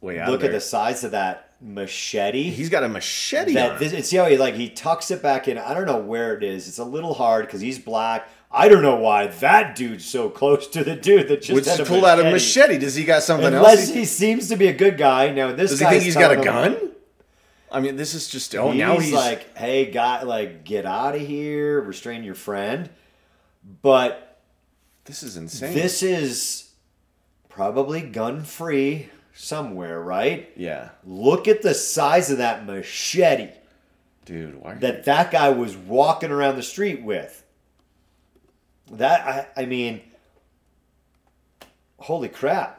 way 0.00 0.18
out. 0.20 0.30
Look 0.30 0.44
at 0.44 0.52
the 0.52 0.60
size 0.60 1.04
of 1.04 1.12
that 1.12 1.52
machete. 1.60 2.44
He's 2.50 2.68
got 2.68 2.84
a 2.84 2.88
machete 2.88 3.54
that 3.54 3.72
on. 3.72 3.78
this, 3.78 3.92
and 3.92 4.04
see 4.04 4.16
how 4.16 4.26
he 4.26 4.36
like 4.36 4.54
he 4.54 4.68
tucks 4.68 5.10
it 5.10 5.22
back 5.22 5.48
in. 5.48 5.58
I 5.58 5.74
don't 5.74 5.86
know 5.86 5.98
where 5.98 6.36
it 6.36 6.42
is. 6.42 6.68
It's 6.68 6.78
a 6.78 6.84
little 6.84 7.14
hard 7.14 7.46
because 7.46 7.60
he's 7.60 7.78
black. 7.78 8.28
I 8.50 8.68
don't 8.68 8.82
know 8.82 8.96
why 8.96 9.26
that 9.26 9.76
dude's 9.76 10.06
so 10.06 10.30
close 10.30 10.66
to 10.68 10.82
the 10.82 10.96
dude 10.96 11.28
that 11.28 11.42
just 11.42 11.54
Which 11.54 11.66
had 11.66 11.86
pulled 11.86 12.04
out 12.04 12.18
a 12.18 12.24
machete. 12.24 12.78
Does 12.78 12.94
he 12.94 13.04
got 13.04 13.22
something 13.22 13.52
Unless 13.52 13.80
else? 13.88 13.92
he 13.92 14.04
seems 14.06 14.48
to 14.48 14.56
be 14.56 14.68
a 14.68 14.72
good 14.72 14.96
guy. 14.96 15.30
Now 15.32 15.52
this 15.52 15.70
Does 15.72 15.80
he 15.80 15.86
think 15.86 16.02
he's 16.02 16.14
got 16.14 16.32
a 16.32 16.42
telling 16.42 16.72
him- 16.72 16.78
gun? 16.80 16.90
I 17.70 17.80
mean, 17.80 17.96
this 17.96 18.14
is 18.14 18.28
just. 18.28 18.54
Oh, 18.54 18.70
he's, 18.70 18.78
now 18.78 18.98
he's 18.98 19.12
like, 19.12 19.54
"Hey, 19.58 19.90
guy, 19.90 20.22
like 20.22 20.64
get 20.64 20.86
out 20.86 21.14
of 21.14 21.20
here, 21.20 21.80
restrain 21.82 22.24
your 22.24 22.34
friend." 22.34 22.88
But 23.82 24.40
This 25.04 25.22
is 25.22 25.36
insane. 25.36 25.74
this 25.74 26.02
is 26.02 26.70
probably 27.50 28.00
gun 28.00 28.42
free 28.44 29.10
somewhere, 29.38 30.00
right? 30.00 30.50
Yeah, 30.56 30.88
Look 31.04 31.46
at 31.46 31.62
the 31.62 31.74
size 31.74 32.30
of 32.30 32.38
that 32.38 32.66
machete. 32.66 33.50
dude. 34.24 34.60
Why? 34.60 34.74
that 34.74 35.04
that 35.04 35.30
guy 35.30 35.48
was 35.50 35.76
walking 35.76 36.30
around 36.30 36.56
the 36.56 36.62
street 36.62 37.02
with. 37.02 37.44
That 38.90 39.48
I, 39.56 39.62
I 39.62 39.66
mean, 39.66 40.00
holy 41.98 42.28
crap! 42.28 42.77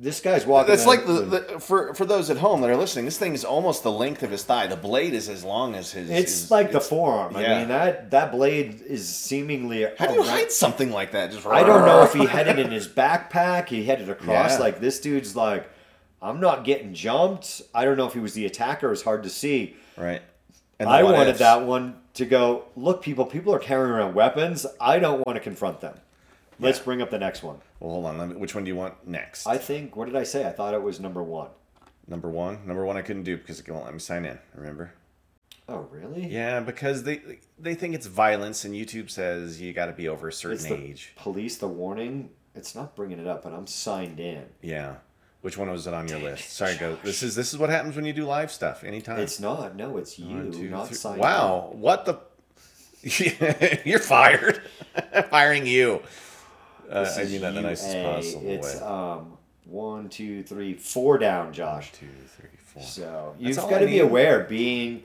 This 0.00 0.20
guy's 0.20 0.46
walking. 0.46 0.74
It's 0.74 0.86
like 0.86 1.06
the, 1.06 1.12
the 1.12 1.40
for 1.60 1.92
for 1.92 2.04
those 2.04 2.30
at 2.30 2.36
home 2.36 2.60
that 2.60 2.70
are 2.70 2.76
listening. 2.76 3.04
This 3.04 3.18
thing 3.18 3.34
is 3.34 3.44
almost 3.44 3.82
the 3.82 3.90
length 3.90 4.22
of 4.22 4.30
his 4.30 4.44
thigh. 4.44 4.68
The 4.68 4.76
blade 4.76 5.12
is 5.12 5.28
as 5.28 5.42
long 5.42 5.74
as 5.74 5.90
his. 5.90 6.08
It's 6.08 6.32
his- 6.42 6.50
like 6.52 6.66
the 6.70 6.76
it's- 6.76 6.88
forearm. 6.88 7.34
yeah. 7.34 7.54
I 7.54 7.58
mean 7.58 7.68
that 7.68 8.12
that 8.12 8.30
blade 8.30 8.80
is 8.86 9.08
seemingly. 9.08 9.86
How 9.98 10.06
do 10.06 10.14
you 10.14 10.22
hide 10.22 10.52
something 10.52 10.92
like 10.92 11.10
that? 11.12 11.32
Just 11.32 11.44
I 11.46 11.64
don't 11.64 11.84
know 11.84 12.04
if 12.04 12.12
he 12.12 12.26
had 12.36 12.46
it 12.46 12.60
in 12.60 12.70
his 12.70 12.86
backpack. 12.86 13.68
He 13.68 13.84
had 13.84 14.00
it 14.00 14.08
across. 14.08 14.52
Yeah. 14.52 14.58
Like 14.58 14.78
this 14.78 15.00
dude's 15.00 15.34
like, 15.34 15.68
I'm 16.22 16.38
not 16.38 16.62
getting 16.64 16.94
jumped. 16.94 17.62
I 17.74 17.84
don't 17.84 17.96
know 17.96 18.06
if 18.06 18.12
he 18.12 18.20
was 18.20 18.34
the 18.34 18.46
attacker. 18.46 18.92
It's 18.92 19.02
hard 19.02 19.24
to 19.24 19.28
see. 19.30 19.74
right. 19.96 20.22
And 20.78 20.88
I 20.88 21.02
wanted 21.02 21.30
ifs. 21.30 21.38
that 21.40 21.66
one 21.66 21.96
to 22.14 22.24
go. 22.24 22.66
Look, 22.76 23.02
people. 23.02 23.26
People 23.26 23.52
are 23.52 23.58
carrying 23.58 23.92
around 23.92 24.14
weapons. 24.14 24.64
I 24.80 25.00
don't 25.00 25.26
want 25.26 25.34
to 25.36 25.40
confront 25.40 25.80
them. 25.80 25.98
Let's 26.60 26.78
Yeah. 26.78 26.84
bring 26.84 27.02
up 27.02 27.10
the 27.10 27.18
next 27.18 27.42
one. 27.42 27.60
Well, 27.80 27.90
hold 27.92 28.06
on. 28.06 28.18
Let 28.18 28.28
me, 28.30 28.36
which 28.36 28.54
one 28.54 28.64
do 28.64 28.68
you 28.68 28.76
want 28.76 29.06
next? 29.06 29.46
I 29.46 29.58
think. 29.58 29.94
What 29.96 30.06
did 30.06 30.16
I 30.16 30.24
say? 30.24 30.46
I 30.46 30.50
thought 30.50 30.74
it 30.74 30.82
was 30.82 30.98
number 31.00 31.22
one. 31.22 31.48
Number 32.06 32.28
one. 32.28 32.66
Number 32.66 32.84
one. 32.84 32.96
I 32.96 33.02
couldn't 33.02 33.24
do 33.24 33.36
because 33.36 33.60
it 33.60 33.68
won't 33.70 33.84
let 33.84 33.92
me 33.94 34.00
sign 34.00 34.24
in. 34.24 34.38
Remember? 34.54 34.92
Oh, 35.68 35.86
really? 35.90 36.26
Yeah, 36.26 36.60
because 36.60 37.02
they 37.02 37.20
they 37.58 37.74
think 37.74 37.94
it's 37.94 38.06
violence, 38.06 38.64
and 38.64 38.74
YouTube 38.74 39.10
says 39.10 39.60
you 39.60 39.72
got 39.74 39.86
to 39.86 39.92
be 39.92 40.08
over 40.08 40.28
a 40.28 40.32
certain 40.32 40.56
It's 40.56 40.66
age. 40.66 41.12
police. 41.16 41.58
The 41.58 41.68
warning. 41.68 42.30
It's 42.54 42.74
not 42.74 42.96
bringing 42.96 43.18
it 43.20 43.26
up, 43.26 43.42
but 43.44 43.52
I'm 43.52 43.66
signed 43.66 44.18
in. 44.18 44.46
Yeah. 44.62 44.96
Which 45.42 45.56
one 45.56 45.70
was 45.70 45.86
it 45.86 45.94
on 45.94 46.08
your 46.08 46.18
list? 46.18 46.50
Sorry, 46.54 46.74
go. 46.76 46.96
This 47.04 47.22
is 47.22 47.36
this 47.36 47.52
is 47.52 47.58
what 47.58 47.68
happens 47.70 47.94
when 47.94 48.04
you 48.06 48.12
do 48.12 48.24
live 48.24 48.50
stuff. 48.50 48.82
Anytime. 48.82 49.20
It's 49.20 49.38
not. 49.38 49.76
No, 49.76 49.98
it's 49.98 50.18
you, 50.18 50.34
One, 50.34 50.50
two, 50.50 50.68
not 50.70 50.88
three- 50.88 50.96
signed. 50.96 51.20
Wow, 51.20 51.70
what 51.74 52.04
the? 52.06 52.18
You're 53.84 54.00
fired. 54.00 54.60
Firing 55.30 55.66
you. 55.66 56.02
Uh, 56.90 57.12
I 57.16 57.24
mean 57.24 57.40
that 57.42 57.48
in 57.50 57.54
the 57.56 57.60
nicest 57.62 57.96
possible 58.02 58.42
It's 58.50 58.74
way. 58.76 58.80
um 58.80 59.36
one, 59.66 60.08
two, 60.08 60.42
three, 60.42 60.72
four 60.74 61.18
down, 61.18 61.52
Josh. 61.52 61.92
Two, 61.92 62.06
three, 62.36 62.48
four. 62.56 62.82
So 62.82 63.34
you've 63.38 63.56
got 63.56 63.80
to 63.80 63.86
be 63.86 63.98
aware, 63.98 64.44
being, 64.44 65.02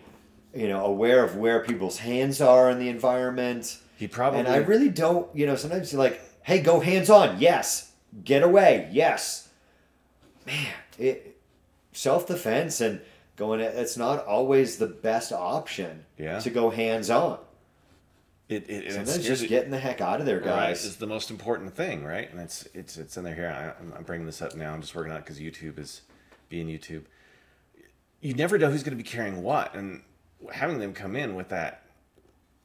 you 0.55 0.69
know, 0.69 0.85
aware 0.85 1.21
of 1.23 1.35
where 1.35 1.59
people's 1.65 1.97
hands 1.97 2.39
are 2.39 2.69
in 2.69 2.79
the 2.79 2.87
environment. 2.87 3.77
He 3.97 4.07
probably. 4.07 4.39
And 4.39 4.47
I 4.47 4.57
really 4.57 4.87
don't, 4.89 5.27
you 5.35 5.45
know, 5.45 5.55
sometimes 5.57 5.91
you're 5.91 6.01
like, 6.01 6.21
hey, 6.43 6.61
go 6.61 6.79
hands 6.79 7.09
on. 7.09 7.39
Yes. 7.41 7.91
Get 8.23 8.41
away. 8.43 8.87
Yes. 8.91 9.49
Man, 10.45 10.67
it 10.97 11.37
self 11.91 12.27
defense 12.27 12.79
and 12.79 13.01
going, 13.35 13.59
it's 13.59 13.97
not 13.97 14.25
always 14.25 14.77
the 14.77 14.87
best 14.87 15.31
option 15.33 16.05
Yeah. 16.17 16.39
to 16.39 16.49
go 16.49 16.69
hands 16.69 17.09
on. 17.09 17.39
It, 18.49 18.69
it, 18.69 18.83
and 18.85 18.93
Sometimes 18.93 19.15
it's 19.17 19.27
just 19.27 19.47
getting 19.47 19.71
the 19.71 19.79
heck 19.79 20.01
out 20.01 20.19
of 20.19 20.25
there, 20.25 20.37
right 20.37 20.45
guys. 20.45 20.83
is 20.83 20.97
the 20.97 21.07
most 21.07 21.31
important 21.31 21.73
thing, 21.73 22.03
right? 22.03 22.29
And 22.31 22.39
it's 22.41 22.67
it's 22.73 22.97
it's 22.97 23.15
in 23.17 23.23
there 23.23 23.33
here. 23.35 23.47
I, 23.47 23.67
I'm- 23.67 23.93
I'm 23.97 24.03
bringing 24.03 24.25
this 24.25 24.41
up 24.41 24.55
now. 24.55 24.73
I'm 24.73 24.81
just 24.81 24.93
working 24.93 25.11
on 25.11 25.17
it 25.19 25.21
because 25.25 25.39
YouTube 25.39 25.79
is 25.79 26.01
being 26.49 26.67
YouTube. 26.67 27.03
You 28.19 28.33
never 28.33 28.57
know 28.57 28.69
who's 28.69 28.83
going 28.83 28.97
to 28.97 29.01
be 29.03 29.07
carrying 29.09 29.43
what, 29.43 29.73
and 29.75 30.01
having 30.51 30.79
them 30.79 30.93
come 30.93 31.15
in 31.15 31.35
with 31.35 31.49
that 31.49 31.85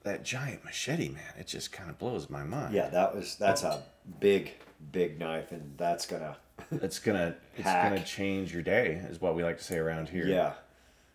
that 0.02 0.24
giant 0.24 0.64
machete, 0.64 1.08
man, 1.10 1.22
it 1.38 1.46
just 1.46 1.70
kind 1.72 1.90
of 1.90 1.98
blows 1.98 2.28
my 2.30 2.42
mind. 2.42 2.74
Yeah, 2.74 2.88
that 2.90 3.14
was 3.14 3.36
that's 3.36 3.62
a 3.62 3.82
big, 4.20 4.52
big 4.92 5.18
knife, 5.18 5.52
and 5.52 5.74
that's 5.76 6.06
gonna, 6.06 6.36
it's 6.72 6.98
gonna 6.98 7.36
it's 7.56 7.64
gonna 7.64 8.02
change 8.04 8.52
your 8.52 8.62
day, 8.62 9.02
is 9.08 9.20
what 9.20 9.34
we 9.36 9.42
like 9.44 9.58
to 9.58 9.64
say 9.64 9.78
around 9.78 10.08
here. 10.08 10.26
yeah. 10.26 10.52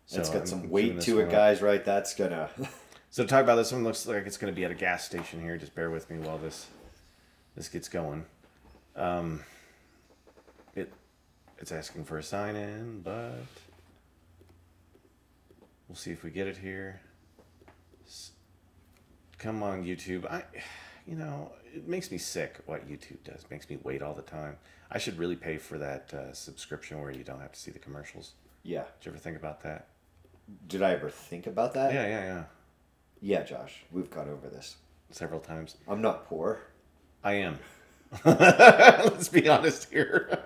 So 0.05 0.19
it's 0.19 0.29
I'm 0.29 0.37
got 0.39 0.47
some 0.49 0.63
queuing 0.63 0.69
weight 0.69 1.01
to 1.01 1.19
it, 1.21 1.29
guys. 1.31 1.61
Right? 1.61 1.83
That's 1.83 2.13
gonna. 2.15 2.49
So 3.13 3.21
to 3.21 3.29
talk 3.29 3.43
about 3.43 3.57
this 3.57 3.71
one 3.71 3.83
looks 3.83 4.07
like 4.07 4.25
it's 4.25 4.37
going 4.37 4.51
to 4.51 4.55
be 4.55 4.65
at 4.65 4.71
a 4.71 4.73
gas 4.73 5.05
station 5.05 5.39
here. 5.39 5.55
Just 5.55 5.75
bear 5.75 5.91
with 5.91 6.09
me 6.09 6.17
while 6.17 6.39
this 6.39 6.65
this 7.55 7.69
gets 7.69 7.87
going. 7.87 8.25
Um, 8.95 9.43
it 10.73 10.91
it's 11.59 11.71
asking 11.71 12.05
for 12.05 12.17
a 12.17 12.23
sign 12.23 12.55
in, 12.55 13.01
but 13.01 13.35
we'll 15.87 15.95
see 15.95 16.09
if 16.09 16.23
we 16.23 16.31
get 16.31 16.47
it 16.47 16.57
here. 16.57 17.01
S- 18.07 18.31
Come 19.37 19.61
on, 19.61 19.83
YouTube. 19.85 20.25
I, 20.25 20.41
you 21.05 21.13
know, 21.15 21.51
it 21.71 21.87
makes 21.87 22.09
me 22.09 22.17
sick 22.17 22.61
what 22.65 22.89
YouTube 22.89 23.23
does. 23.23 23.43
It 23.43 23.51
makes 23.51 23.69
me 23.69 23.77
wait 23.83 24.01
all 24.01 24.15
the 24.15 24.23
time. 24.23 24.57
I 24.89 24.97
should 24.97 25.19
really 25.19 25.35
pay 25.35 25.59
for 25.59 25.77
that 25.77 26.11
uh, 26.15 26.33
subscription 26.33 26.99
where 26.99 27.11
you 27.11 27.23
don't 27.23 27.41
have 27.41 27.51
to 27.51 27.59
see 27.59 27.69
the 27.69 27.77
commercials. 27.77 28.31
yeah. 28.63 28.85
Did 28.99 29.05
you 29.05 29.11
ever 29.11 29.19
think 29.19 29.37
about 29.37 29.61
that? 29.61 29.89
Did 30.67 30.81
I 30.81 30.93
ever 30.93 31.11
think 31.11 31.45
about 31.45 31.75
that? 31.75 31.93
Yeah, 31.93 32.07
yeah, 32.07 32.23
yeah. 32.23 32.43
Yeah, 33.23 33.43
Josh, 33.43 33.85
we've 33.89 34.09
gone 34.09 34.27
over 34.27 34.49
this. 34.49 34.75
Several 35.09 35.39
times. 35.39 35.77
I'm 35.87 36.01
not 36.01 36.25
poor. 36.27 36.59
I 37.23 37.35
am. 37.35 37.57
Let's 38.25 39.29
be 39.29 39.47
honest 39.47 39.89
here. 39.89 40.37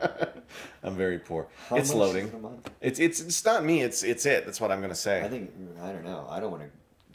I'm 0.83 0.95
very 0.95 1.17
poor. 1.17 1.47
How 1.69 1.77
it's 1.77 1.89
much 1.89 1.97
loading. 1.97 2.27
is 2.27 2.33
it 2.33 2.35
a 2.35 2.39
month? 2.39 2.69
It's 2.79 2.99
it's 2.99 3.19
it's 3.19 3.43
not 3.43 3.65
me. 3.65 3.81
It's 3.81 4.03
it's 4.03 4.27
it. 4.27 4.45
That's 4.45 4.61
what 4.61 4.71
I'm 4.71 4.79
gonna 4.79 4.93
say. 4.93 5.23
I 5.23 5.27
think 5.27 5.51
I 5.81 5.91
don't 5.91 6.05
know. 6.05 6.27
I 6.29 6.39
don't 6.39 6.51
want 6.51 6.63
to 6.63 6.69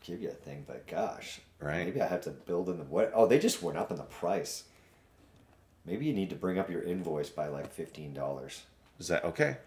give 0.05 0.21
you 0.21 0.31
a 0.31 0.33
thing, 0.33 0.65
but 0.67 0.87
gosh, 0.89 1.41
Right. 1.61 1.85
Maybe 1.87 2.03
I 2.03 2.09
have 2.09 2.23
to 2.23 2.31
build 2.31 2.69
in 2.69 2.79
the 2.79 2.85
what? 2.85 3.13
Oh, 3.15 3.27
they 3.27 3.39
just 3.39 3.63
went 3.63 3.79
up 3.79 3.93
in 3.93 3.97
the 3.97 4.03
price. 4.03 4.65
Maybe 5.87 6.07
you 6.07 6.13
need 6.13 6.31
to 6.31 6.37
bring 6.37 6.59
up 6.59 6.69
your 6.69 6.83
invoice 6.83 7.31
by 7.31 7.47
like 7.47 7.73
fifteen 7.73 8.13
dollars. 8.13 8.63
Is 8.99 9.07
that 9.09 9.25
okay? 9.25 9.59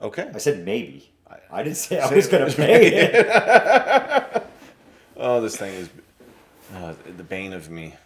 Okay. 0.00 0.30
I 0.32 0.38
said 0.38 0.64
maybe. 0.64 1.10
I 1.50 1.64
didn't 1.64 1.78
say 1.78 1.98
I 1.98 2.08
was 2.14 2.28
gonna 2.28 2.48
pay 2.52 2.92
it. 2.94 4.45
Oh, 5.28 5.40
this 5.40 5.56
thing 5.56 5.74
is 5.74 5.88
uh, 6.76 6.94
the 7.16 7.24
bane 7.24 7.52
of 7.52 7.68
me. 7.68 7.96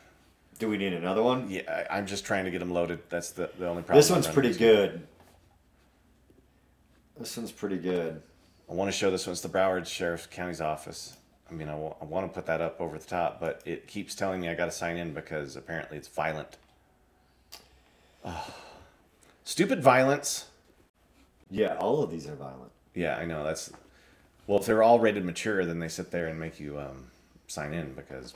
Do 0.59 0.71
we 0.71 0.79
need 0.79 0.95
another 0.95 1.23
one? 1.23 1.51
Yeah, 1.51 1.85
I, 1.91 1.99
I'm 1.99 2.07
just 2.07 2.25
trying 2.25 2.47
to 2.47 2.51
get 2.51 2.61
them 2.61 2.71
loaded. 2.71 3.01
That's 3.11 3.31
the, 3.33 3.51
the 3.59 3.69
only 3.69 3.83
problem. 3.83 3.99
This 3.99 4.11
one's 4.11 4.27
pretty 4.27 4.55
good. 4.55 5.07
This 7.19 7.37
one's 7.37 7.53
pretty 7.53 7.77
good. 7.77 8.23
I 8.71 8.73
want 8.73 8.91
to 8.91 8.97
show 8.97 9.11
this 9.11 9.27
one. 9.27 9.33
It's 9.33 9.43
the 9.43 9.51
Broward 9.51 9.87
Sheriff's 9.87 10.29
County's 10.29 10.63
office. 10.63 11.19
I 11.51 11.53
mean, 11.53 11.69
I 11.69 11.75
want 11.75 12.27
to 12.27 12.33
put 12.33 12.47
that 12.47 12.63
up 12.63 12.81
over 12.81 12.97
the 12.97 13.05
top, 13.05 13.39
but 13.39 13.61
it 13.67 13.87
keeps 13.87 14.15
telling 14.15 14.41
me 14.41 14.49
I 14.49 14.55
got 14.55 14.65
to 14.65 14.73
sign 14.73 14.97
in 14.97 15.13
because 15.13 15.57
apparently 15.57 15.99
it's 15.99 16.09
violent. 16.09 16.57
Stupid 19.45 19.83
violence. 19.83 20.47
Yeah, 21.51 21.77
all 21.77 22.03
of 22.03 22.11
these 22.11 22.27
are 22.27 22.37
violent. 22.37 22.71
Yeah, 22.95 23.19
I 23.19 23.27
know. 23.27 23.45
That's 23.45 23.71
well, 24.47 24.59
if 24.59 24.67
they're 24.67 24.83
all 24.83 24.99
rated 25.01 25.25
mature, 25.25 25.65
then 25.65 25.79
they 25.79 25.89
sit 25.89 26.11
there 26.11 26.27
and 26.27 26.39
make 26.39 26.59
you 26.61 26.79
um, 26.79 27.07
sign 27.47 27.73
in 27.73 27.93
because 27.95 28.35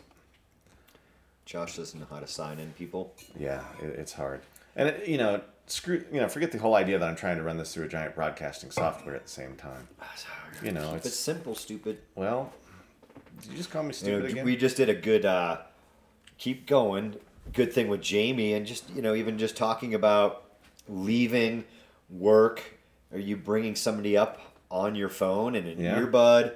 Josh 1.44 1.76
doesn't 1.76 1.98
know 1.98 2.06
how 2.10 2.20
to 2.20 2.26
sign 2.26 2.58
in 2.58 2.72
people. 2.72 3.14
Yeah, 3.38 3.62
it, 3.82 3.86
it's 3.98 4.12
hard. 4.12 4.40
And 4.76 4.88
it, 4.88 5.08
you 5.08 5.18
know, 5.18 5.40
screw. 5.66 6.04
You 6.12 6.20
know, 6.20 6.28
forget 6.28 6.52
the 6.52 6.58
whole 6.58 6.74
idea 6.74 6.98
that 6.98 7.08
I'm 7.08 7.16
trying 7.16 7.36
to 7.36 7.42
run 7.42 7.56
this 7.58 7.74
through 7.74 7.84
a 7.84 7.88
giant 7.88 8.14
broadcasting 8.14 8.70
software 8.70 9.14
at 9.14 9.24
the 9.24 9.30
same 9.30 9.56
time. 9.56 9.88
You 10.62 10.70
know, 10.70 10.86
Keep 10.92 10.98
it 10.98 11.06
it's 11.06 11.16
simple, 11.16 11.56
stupid. 11.56 11.98
well. 12.14 12.52
Did 13.42 13.50
you 13.50 13.56
just 13.56 13.72
call 13.72 13.82
me 13.82 13.88
You 13.88 13.92
stupid 13.94 14.22
know, 14.22 14.28
again? 14.30 14.44
we 14.44 14.56
just 14.56 14.76
did 14.76 14.88
a 14.88 14.94
good 14.94 15.24
uh, 15.24 15.58
keep 16.38 16.66
going. 16.68 17.16
Good 17.52 17.72
thing 17.72 17.88
with 17.88 18.00
Jamie, 18.00 18.52
and 18.54 18.64
just 18.64 18.88
you 18.94 19.02
know, 19.02 19.16
even 19.16 19.36
just 19.36 19.56
talking 19.56 19.94
about 19.94 20.44
leaving 20.88 21.64
work. 22.08 22.62
Are 23.12 23.18
you 23.18 23.36
bringing 23.36 23.74
somebody 23.74 24.16
up 24.16 24.40
on 24.74 24.94
your 24.96 25.08
phone 25.08 25.54
and 25.54 25.66
an 25.68 25.80
Yeah. 25.80 25.98
earbud? 26.00 26.52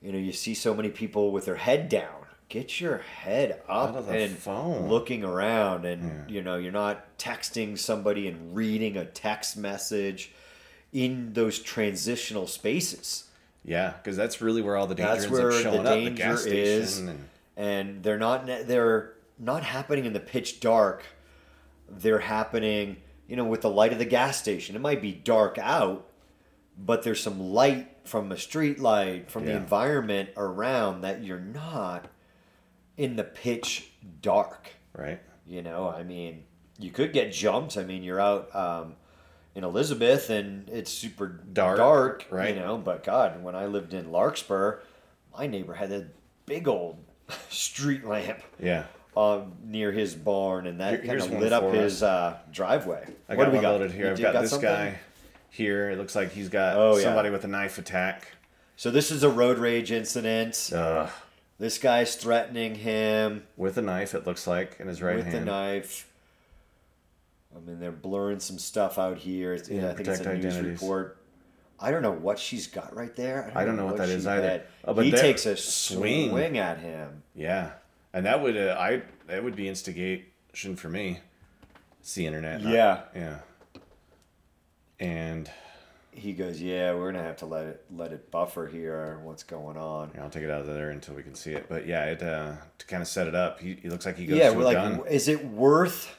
You 0.00 0.10
know, 0.12 0.18
you 0.18 0.32
see 0.32 0.54
so 0.54 0.74
many 0.74 0.88
people 0.88 1.30
with 1.30 1.44
their 1.44 1.56
head 1.56 1.88
down. 1.88 2.26
Get 2.48 2.80
your 2.80 2.98
head 2.98 3.62
up 3.68 4.06
the 4.06 4.12
and 4.12 4.36
phone. 4.36 4.88
looking 4.88 5.22
around, 5.24 5.84
and 5.86 6.28
you 6.30 6.42
know, 6.42 6.56
you're 6.56 6.72
not 6.72 7.16
texting 7.18 7.78
somebody 7.78 8.26
and 8.28 8.54
reading 8.54 8.96
a 8.96 9.04
text 9.04 9.56
message 9.56 10.32
in 10.92 11.32
those 11.34 11.58
transitional 11.58 12.46
spaces. 12.46 13.24
yeah, 13.64 13.92
because 14.02 14.16
that's 14.16 14.40
really 14.42 14.60
where 14.60 14.76
all 14.76 14.86
the 14.86 14.94
danger 14.94 15.12
That's 15.14 15.28
where 15.30 15.52
the 15.52 15.62
showing 15.62 15.78
up. 15.86 15.94
The 15.94 16.04
danger 16.10 16.36
station 16.36 16.58
is, 16.58 16.98
and 16.98 17.28
and 17.56 18.02
they're 18.02 18.18
not 18.18 18.46
they're 18.46 19.12
not 19.38 19.62
happening 19.62 20.04
in 20.04 20.12
the 20.12 20.20
pitch 20.20 20.60
dark. 20.60 21.04
They're 21.88 22.18
happening, 22.18 22.96
you 23.28 23.36
know, 23.36 23.44
with 23.44 23.60
the 23.62 23.70
light 23.70 23.92
of 23.92 23.98
the 23.98 24.04
gas 24.04 24.36
station. 24.38 24.74
It 24.76 24.80
might 24.80 25.00
be 25.00 25.12
dark 25.12 25.56
out, 25.58 26.06
but 26.78 27.02
there's 27.02 27.20
some 27.22 27.38
light 27.40 27.88
from 28.04 28.32
a 28.32 28.36
street 28.38 28.78
light 28.80 29.30
from 29.30 29.46
the 29.46 29.54
environment 29.56 30.30
around 30.36 31.02
that 31.02 31.22
you're 31.22 31.38
not 31.40 32.06
in 32.96 33.16
the 33.16 33.24
pitch 33.24 33.90
dark. 34.20 34.70
right. 34.94 35.20
You 35.46 35.60
know, 35.62 35.88
I 35.88 36.02
mean, 36.04 36.44
you 36.78 36.90
could 36.90 37.12
get 37.12 37.32
jumped. 37.32 37.76
I 37.76 37.82
mean, 37.84 38.02
you're 38.02 38.20
out 38.20 38.54
um, 38.54 38.94
in 39.54 39.64
Elizabeth 39.64 40.30
and 40.30 40.68
it's 40.68 40.90
super 40.90 41.26
Dark, 41.28 41.76
dark, 41.78 42.26
right. 42.30 42.54
You 42.54 42.60
know, 42.60 42.78
but 42.78 43.02
God, 43.04 43.42
when 43.42 43.54
I 43.56 43.66
lived 43.66 43.92
in 43.92 44.10
Larkspur, 44.12 44.78
my 45.36 45.46
neighbor 45.46 45.74
had 45.74 45.90
a 45.92 46.06
big 46.46 46.68
old 46.68 46.98
street 47.50 48.04
lamp 48.04 48.40
Yeah. 48.60 48.84
um, 49.16 49.52
near 49.64 49.90
his 49.92 50.14
barn, 50.14 50.66
and 50.66 50.80
that 50.80 51.04
kind 51.04 51.20
of 51.20 51.30
lit 51.32 51.52
up 51.52 51.72
his 51.72 52.02
uh, 52.02 52.38
driveway. 52.52 53.06
I 53.28 53.34
what 53.34 53.44
got 53.44 53.44
do 53.46 53.50
we 53.50 53.56
one 53.56 53.62
got? 53.62 53.70
loaded 53.72 53.92
here. 53.92 54.04
You 54.06 54.10
I've 54.12 54.16
do- 54.16 54.22
got, 54.22 54.40
this 54.42 54.50
something? 54.50 54.68
guy 54.68 54.98
here. 55.52 55.90
It 55.90 55.98
looks 55.98 56.16
like 56.16 56.32
he's 56.32 56.48
got 56.48 56.76
Oh, 56.76 56.96
yeah. 56.96 57.02
somebody 57.04 57.30
with 57.30 57.44
a 57.44 57.48
knife 57.48 57.78
attack. 57.78 58.28
So 58.76 58.90
this 58.90 59.10
is 59.10 59.22
a 59.22 59.28
road 59.28 59.58
rage 59.58 59.92
incident. 59.92 60.70
Uh, 60.74 61.08
This 61.58 61.78
guy's 61.78 62.16
threatening 62.16 62.74
him. 62.74 63.44
with 63.56 63.76
a 63.78 63.82
knife, 63.82 64.14
it 64.14 64.26
looks 64.26 64.46
like, 64.48 64.76
in 64.80 64.88
his 64.88 65.00
right 65.00 65.16
with 65.16 65.26
hand. 65.26 65.36
the 65.42 65.44
knife. 65.44 66.08
I 67.54 67.60
mean, 67.60 67.78
they're 67.78 67.92
blurring 67.92 68.40
some 68.40 68.58
stuff 68.58 68.98
out 68.98 69.18
here. 69.18 69.52
It's, 69.52 69.68
yeah, 69.68 69.82
Yeah, 69.82 69.90
I 69.90 69.94
think 69.94 70.08
it's 70.08 70.20
a 70.20 70.34
news 70.34 70.44
identities. 70.46 70.80
report. 70.80 71.18
I 71.78 71.90
don't 71.90 72.02
know 72.02 72.12
what 72.12 72.38
she's 72.38 72.66
got 72.66 72.96
right 72.96 73.14
there. 73.14 73.52
I 73.54 73.64
don't 73.64 73.76
know 73.76 73.86
what 73.86 73.98
that 73.98 74.08
she 74.08 74.14
is 74.14 74.26
either. 74.26 74.62
Oh, 74.84 74.94
but 74.94 75.04
he 75.04 75.12
takes 75.12 75.44
a 75.46 75.56
swing. 75.56 76.30
swing. 76.30 76.56
at 76.58 76.78
him. 76.78 77.22
Yeah, 77.34 77.72
and 78.14 78.24
that 78.26 78.40
would 78.40 78.56
uh, 78.56 78.76
I 78.78 79.02
that 79.26 79.42
would 79.44 79.54
be 79.56 79.68
instigation 79.68 80.76
for 80.76 80.88
me. 80.88 81.18
It's 82.00 82.14
the 82.14 82.26
internet. 82.26 82.62
not- 82.62 82.72
Yeah. 82.72 83.00
yeah. 83.14 83.38
And 85.00 85.50
He 86.12 86.34
goes, 86.34 86.60
"Yeah, 86.60 86.94
we're 86.94 87.10
gonna 87.10 87.24
have 87.24 87.38
to 87.38 87.46
let 87.46 87.66
it 87.66 87.84
let 87.90 88.12
it 88.12 88.30
buffer 88.30 88.66
here. 88.66 89.18
What's 89.24 89.42
going 89.42 89.76
on?" 89.76 90.10
yeah, 90.14 90.22
I'll 90.22 90.30
take 90.30 90.42
it 90.42 90.50
out 90.50 90.60
of 90.60 90.66
there 90.66 90.90
until 90.90 91.14
we 91.14 91.22
can 91.22 91.34
see 91.34 91.52
it. 91.52 91.66
But 91.68 91.86
yeah, 91.86 92.04
it 92.04 92.22
uh, 92.22 92.52
to 92.78 92.86
kind 92.86 93.02
of 93.02 93.08
set 93.08 93.26
it 93.26 93.34
up. 93.34 93.60
He, 93.60 93.74
he 93.80 93.88
looks 93.88 94.04
like 94.04 94.16
he 94.18 94.26
goes 94.26 94.36
yeah, 94.38 94.50
we're 94.50 94.64
like, 94.64 94.76
gun. 94.76 95.02
is 95.08 95.28
it 95.28 95.44
worth? 95.44 96.14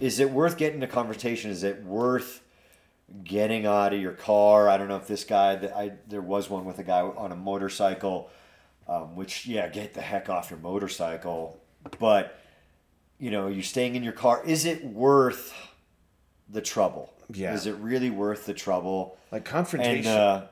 Is 0.00 0.20
it 0.20 0.30
worth 0.30 0.56
getting 0.58 0.82
a 0.82 0.86
conversation? 0.86 1.50
Is 1.50 1.62
it 1.62 1.82
worth 1.84 2.42
getting 3.24 3.66
out 3.66 3.92
of 3.94 4.00
your 4.00 4.12
car? 4.12 4.68
I 4.68 4.76
don't 4.76 4.88
know 4.88 4.96
if 4.96 5.06
this 5.06 5.24
guy 5.24 5.56
that 5.56 5.76
I 5.76 5.92
there 6.08 6.20
was 6.22 6.50
one 6.50 6.64
with 6.64 6.78
a 6.78 6.84
guy 6.84 7.00
on 7.00 7.32
a 7.32 7.36
motorcycle, 7.36 8.28
um, 8.86 9.16
which 9.16 9.46
yeah, 9.46 9.68
get 9.68 9.94
the 9.94 10.02
heck 10.02 10.28
off 10.28 10.50
your 10.50 10.58
motorcycle. 10.58 11.58
But 11.98 12.38
you 13.18 13.30
know, 13.30 13.48
you're 13.48 13.62
staying 13.62 13.94
in 13.94 14.02
your 14.02 14.12
car. 14.12 14.42
Is 14.44 14.66
it 14.66 14.84
worth 14.84 15.54
the 16.50 16.60
trouble? 16.60 17.08
Yeah. 17.34 17.54
Is 17.54 17.66
it 17.66 17.74
really 17.76 18.10
worth 18.10 18.46
the 18.46 18.54
trouble? 18.54 19.16
Like 19.30 19.40
And 19.42 19.46
confrontation. 19.46 20.10
uh, 20.12 20.46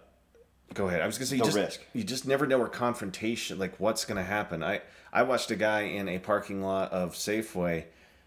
Go 0.75 0.87
ahead. 0.89 1.01
I 1.01 1.07
was 1.07 1.19
gonna 1.19 1.27
say 1.27 1.37
you 1.37 1.43
just 1.45 1.57
risk. 1.57 1.81
you 1.93 2.05
just 2.05 2.27
never 2.27 2.47
know 2.47 2.59
where 2.59 2.69
confrontation 2.69 3.59
like 3.59 3.79
what's 3.81 4.05
gonna 4.05 4.23
happen. 4.23 4.63
I 4.63 4.83
I 5.13 5.23
watched 5.25 5.51
a 5.51 5.57
guy 5.57 5.81
in 5.83 6.09
a 6.09 6.19
parking 6.21 6.63
lot 6.63 6.93
of 6.93 7.15
Safeway. 7.15 7.85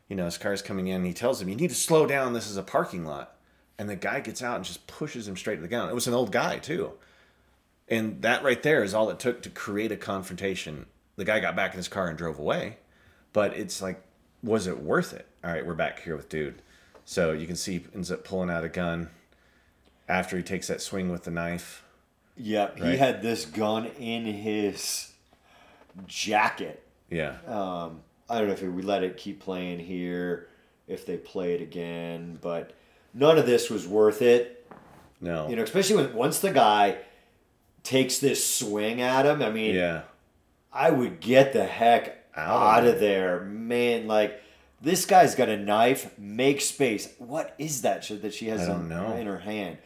You 0.09 0.17
know, 0.17 0.25
his 0.25 0.37
car's 0.37 0.61
coming 0.61 0.87
in. 0.87 0.97
and 0.97 1.05
He 1.05 1.13
tells 1.13 1.41
him, 1.41 1.47
"You 1.47 1.55
need 1.55 1.69
to 1.69 1.75
slow 1.75 2.05
down. 2.05 2.33
This 2.33 2.49
is 2.49 2.57
a 2.57 2.63
parking 2.63 3.05
lot." 3.05 3.35
And 3.79 3.89
the 3.89 3.95
guy 3.95 4.19
gets 4.19 4.43
out 4.43 4.57
and 4.57 4.65
just 4.65 4.85
pushes 4.87 5.27
him 5.27 5.37
straight 5.37 5.55
to 5.55 5.61
the 5.61 5.67
ground. 5.69 5.89
It 5.89 5.95
was 5.95 6.05
an 6.07 6.13
old 6.13 6.31
guy 6.33 6.57
too. 6.59 6.91
And 7.87 8.21
that 8.21 8.43
right 8.43 8.61
there 8.61 8.83
is 8.83 8.93
all 8.93 9.09
it 9.09 9.19
took 9.19 9.41
to 9.43 9.49
create 9.49 9.91
a 9.91 9.97
confrontation. 9.97 10.85
The 11.15 11.25
guy 11.25 11.39
got 11.39 11.55
back 11.55 11.71
in 11.73 11.77
his 11.77 11.87
car 11.87 12.07
and 12.09 12.17
drove 12.17 12.39
away. 12.39 12.77
But 13.33 13.55
it's 13.57 13.81
like, 13.81 14.01
was 14.43 14.67
it 14.67 14.79
worth 14.81 15.13
it? 15.13 15.27
All 15.43 15.51
right, 15.51 15.65
we're 15.65 15.73
back 15.73 16.01
here 16.03 16.15
with 16.15 16.29
dude. 16.29 16.61
So 17.05 17.31
you 17.31 17.45
can 17.47 17.55
see 17.55 17.79
he 17.79 17.85
ends 17.93 18.11
up 18.11 18.23
pulling 18.23 18.49
out 18.49 18.63
a 18.63 18.69
gun 18.69 19.09
after 20.07 20.37
he 20.37 20.43
takes 20.43 20.67
that 20.67 20.81
swing 20.81 21.11
with 21.11 21.23
the 21.23 21.31
knife. 21.31 21.83
yeah, 22.37 22.69
he 22.75 22.97
had 22.97 23.21
this 23.21 23.45
gun 23.45 23.85
in 23.99 24.25
his 24.25 25.11
jacket. 26.07 26.83
Yeah. 27.09 27.37
Um, 27.47 28.01
I 28.29 28.39
don't 28.39 28.47
know 28.47 28.53
if 28.53 28.61
we 28.61 28.81
let 28.81 29.03
it 29.03 29.17
keep 29.17 29.39
playing 29.39 29.79
here, 29.79 30.47
if 30.87 31.05
they 31.05 31.17
play 31.17 31.53
it 31.53 31.61
again, 31.61 32.39
but 32.41 32.73
none 33.13 33.37
of 33.37 33.45
this 33.45 33.69
was 33.69 33.87
worth 33.87 34.21
it. 34.21 34.65
No. 35.21 35.47
You 35.47 35.55
know, 35.55 35.63
especially 35.63 35.97
when 35.97 36.13
once 36.13 36.39
the 36.39 36.51
guy 36.51 36.97
takes 37.83 38.19
this 38.19 38.43
swing 38.43 39.01
at 39.01 39.25
him. 39.25 39.41
I 39.41 39.49
mean, 39.51 39.75
yeah. 39.75 40.03
I 40.71 40.89
would 40.89 41.19
get 41.19 41.53
the 41.53 41.65
heck 41.65 42.25
Out 42.35 42.83
out, 42.83 42.87
of 42.87 42.99
there, 42.99 43.41
man. 43.41 44.07
Like 44.07 44.41
this 44.83 45.05
guy's 45.05 45.33
got 45.33 45.47
a 45.49 45.57
knife. 45.57 46.17
Make 46.19 46.61
space. 46.61 47.09
What 47.17 47.55
is 47.57 47.81
that 47.81 48.03
shit 48.03 48.21
that 48.21 48.33
she 48.33 48.47
has 48.47 48.67
I 48.67 48.75
in, 48.75 48.91
in 48.91 49.27
her 49.27 49.39
hand? 49.39 49.77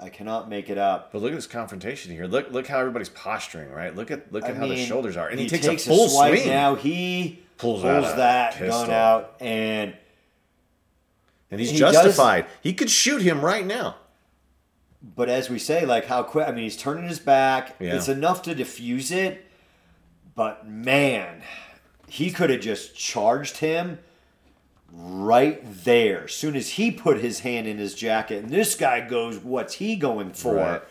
I 0.00 0.08
cannot 0.08 0.48
make 0.48 0.68
it 0.70 0.78
up. 0.78 1.12
But 1.12 1.22
look 1.22 1.32
at 1.32 1.36
this 1.36 1.46
confrontation 1.46 2.10
here. 2.12 2.26
Look 2.26 2.50
look 2.50 2.66
how 2.66 2.80
everybody's 2.80 3.10
posturing, 3.10 3.70
right? 3.70 3.94
Look 3.94 4.10
at 4.10 4.32
look 4.32 4.44
I 4.44 4.48
at 4.48 4.56
how 4.56 4.66
the 4.66 4.84
shoulders 4.84 5.16
are. 5.16 5.28
And 5.28 5.38
he, 5.38 5.44
he 5.44 5.50
takes, 5.50 5.66
takes 5.66 5.86
a 5.86 5.90
full 5.90 6.08
swipe 6.08 6.38
swing. 6.38 6.48
now. 6.48 6.74
He 6.74 7.42
Pulls 7.58 7.82
pulls, 7.82 8.14
that 8.16 8.58
gun 8.58 8.90
out 8.90 9.36
and. 9.40 9.94
And 11.50 11.60
he's 11.60 11.70
He 11.70 11.78
justified. 11.78 12.46
He 12.60 12.72
could 12.72 12.90
shoot 12.90 13.22
him 13.22 13.44
right 13.44 13.64
now. 13.64 13.96
But 15.00 15.28
as 15.28 15.48
we 15.48 15.58
say, 15.58 15.86
like 15.86 16.06
how 16.06 16.22
quick, 16.22 16.48
I 16.48 16.50
mean, 16.50 16.64
he's 16.64 16.76
turning 16.76 17.08
his 17.08 17.20
back. 17.20 17.76
Yeah. 17.78 17.94
It's 17.94 18.08
enough 18.08 18.42
to 18.42 18.54
diffuse 18.54 19.12
it. 19.12 19.46
But 20.34 20.68
man, 20.68 21.42
he 22.08 22.30
could 22.30 22.50
have 22.50 22.60
just 22.60 22.96
charged 22.96 23.58
him 23.58 24.00
right 24.96 25.60
there. 25.84 26.26
Soon 26.26 26.56
as 26.56 26.70
he 26.70 26.90
put 26.90 27.18
his 27.20 27.40
hand 27.40 27.66
in 27.66 27.78
his 27.78 27.94
jacket, 27.94 28.42
and 28.42 28.50
this 28.50 28.74
guy 28.74 29.06
goes, 29.06 29.38
What's 29.38 29.74
he 29.74 29.96
going 29.96 30.32
for? 30.32 30.54
Right. 30.54 30.82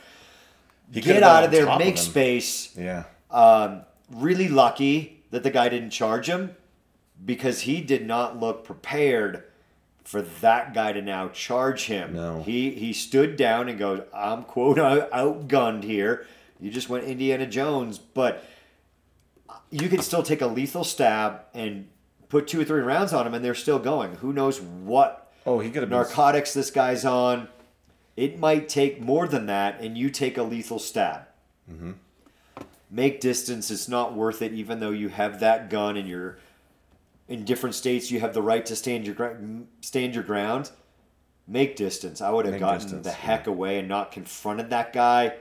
He 0.93 1.01
Get 1.01 1.23
out 1.23 1.43
of 1.43 1.51
there, 1.51 1.65
make 1.77 1.95
him. 1.95 1.97
space. 1.97 2.75
Yeah. 2.77 3.05
Um, 3.31 3.81
really 4.11 4.47
lucky 4.47 5.23
that 5.31 5.41
the 5.43 5.49
guy 5.49 5.67
didn't 5.69 5.89
charge 5.89 6.27
him 6.27 6.55
because 7.25 7.61
he 7.61 7.81
did 7.81 8.05
not 8.05 8.39
look 8.39 8.63
prepared 8.63 9.43
for 10.03 10.21
that 10.21 10.75
guy 10.75 10.93
to 10.93 11.01
now 11.01 11.29
charge 11.29 11.85
him. 11.85 12.13
No. 12.13 12.43
He 12.43 12.69
he 12.71 12.93
stood 12.93 13.35
down 13.35 13.67
and 13.67 13.79
goes, 13.79 14.01
"I'm 14.13 14.43
quote 14.43 14.77
outgunned 14.77 15.83
here. 15.83 16.27
You 16.59 16.69
just 16.69 16.87
went 16.87 17.05
Indiana 17.05 17.47
Jones, 17.47 17.97
but 17.97 18.43
you 19.71 19.89
can 19.89 20.01
still 20.01 20.21
take 20.21 20.41
a 20.41 20.47
lethal 20.47 20.83
stab 20.83 21.41
and 21.55 21.87
put 22.29 22.47
two 22.47 22.61
or 22.61 22.65
three 22.65 22.81
rounds 22.81 23.13
on 23.13 23.25
him, 23.27 23.33
and 23.33 23.43
they're 23.43 23.55
still 23.55 23.79
going. 23.79 24.15
Who 24.15 24.33
knows 24.33 24.61
what 24.61 25.25
Oh, 25.45 25.59
he 25.59 25.69
could 25.69 25.81
have 25.83 25.89
been 25.89 25.99
narcotics 25.99 26.53
this 26.53 26.71
guy's 26.71 27.05
on? 27.05 27.47
It 28.17 28.39
might 28.39 28.67
take 28.67 29.01
more 29.01 29.27
than 29.27 29.45
that, 29.45 29.79
and 29.81 29.97
you 29.97 30.09
take 30.09 30.37
a 30.37 30.43
lethal 30.43 30.79
stab. 30.79 31.27
Mm-hmm. 31.71 31.91
Make 32.89 33.19
distance. 33.19 33.69
It's 33.69 33.87
not 33.87 34.15
worth 34.15 34.41
it, 34.41 34.53
even 34.53 34.79
though 34.79 34.91
you 34.91 35.09
have 35.09 35.39
that 35.41 35.69
gun 35.69 35.97
and 35.97 36.07
you're 36.07 36.37
in 37.27 37.43
different 37.43 37.75
states. 37.75 38.09
You 38.09 38.19
have 38.21 38.33
the 38.33 38.41
right 38.41 38.65
to 38.65 38.75
stand 38.75 39.05
your 39.05 39.65
stand 39.81 40.15
your 40.15 40.23
ground. 40.23 40.71
Make 41.47 41.75
distance. 41.75 42.21
I 42.21 42.31
would 42.31 42.45
have 42.45 42.53
Make 42.53 42.61
gotten 42.61 42.81
distance, 42.81 43.03
the 43.03 43.09
yeah. 43.11 43.15
heck 43.15 43.47
away 43.47 43.77
and 43.77 43.87
not 43.87 44.11
confronted 44.11 44.69
that 44.69 44.93
guy. 44.93 45.35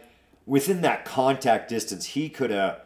Within 0.46 0.82
that 0.82 1.04
contact 1.04 1.68
distance, 1.70 2.06
he 2.06 2.28
could 2.28 2.50
have 2.50 2.80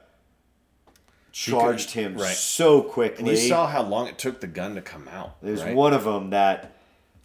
charged 1.32 1.90
him 1.90 2.16
right. 2.16 2.34
so 2.34 2.82
quickly. 2.82 3.18
And 3.18 3.28
you 3.28 3.36
saw 3.36 3.66
how 3.66 3.82
long 3.82 4.08
it 4.08 4.18
took 4.18 4.40
the 4.40 4.46
gun 4.46 4.74
to 4.74 4.82
come 4.82 5.08
out. 5.08 5.40
There's 5.42 5.62
right? 5.62 5.74
one 5.74 5.92
of 5.92 6.04
them 6.04 6.30
that 6.30 6.76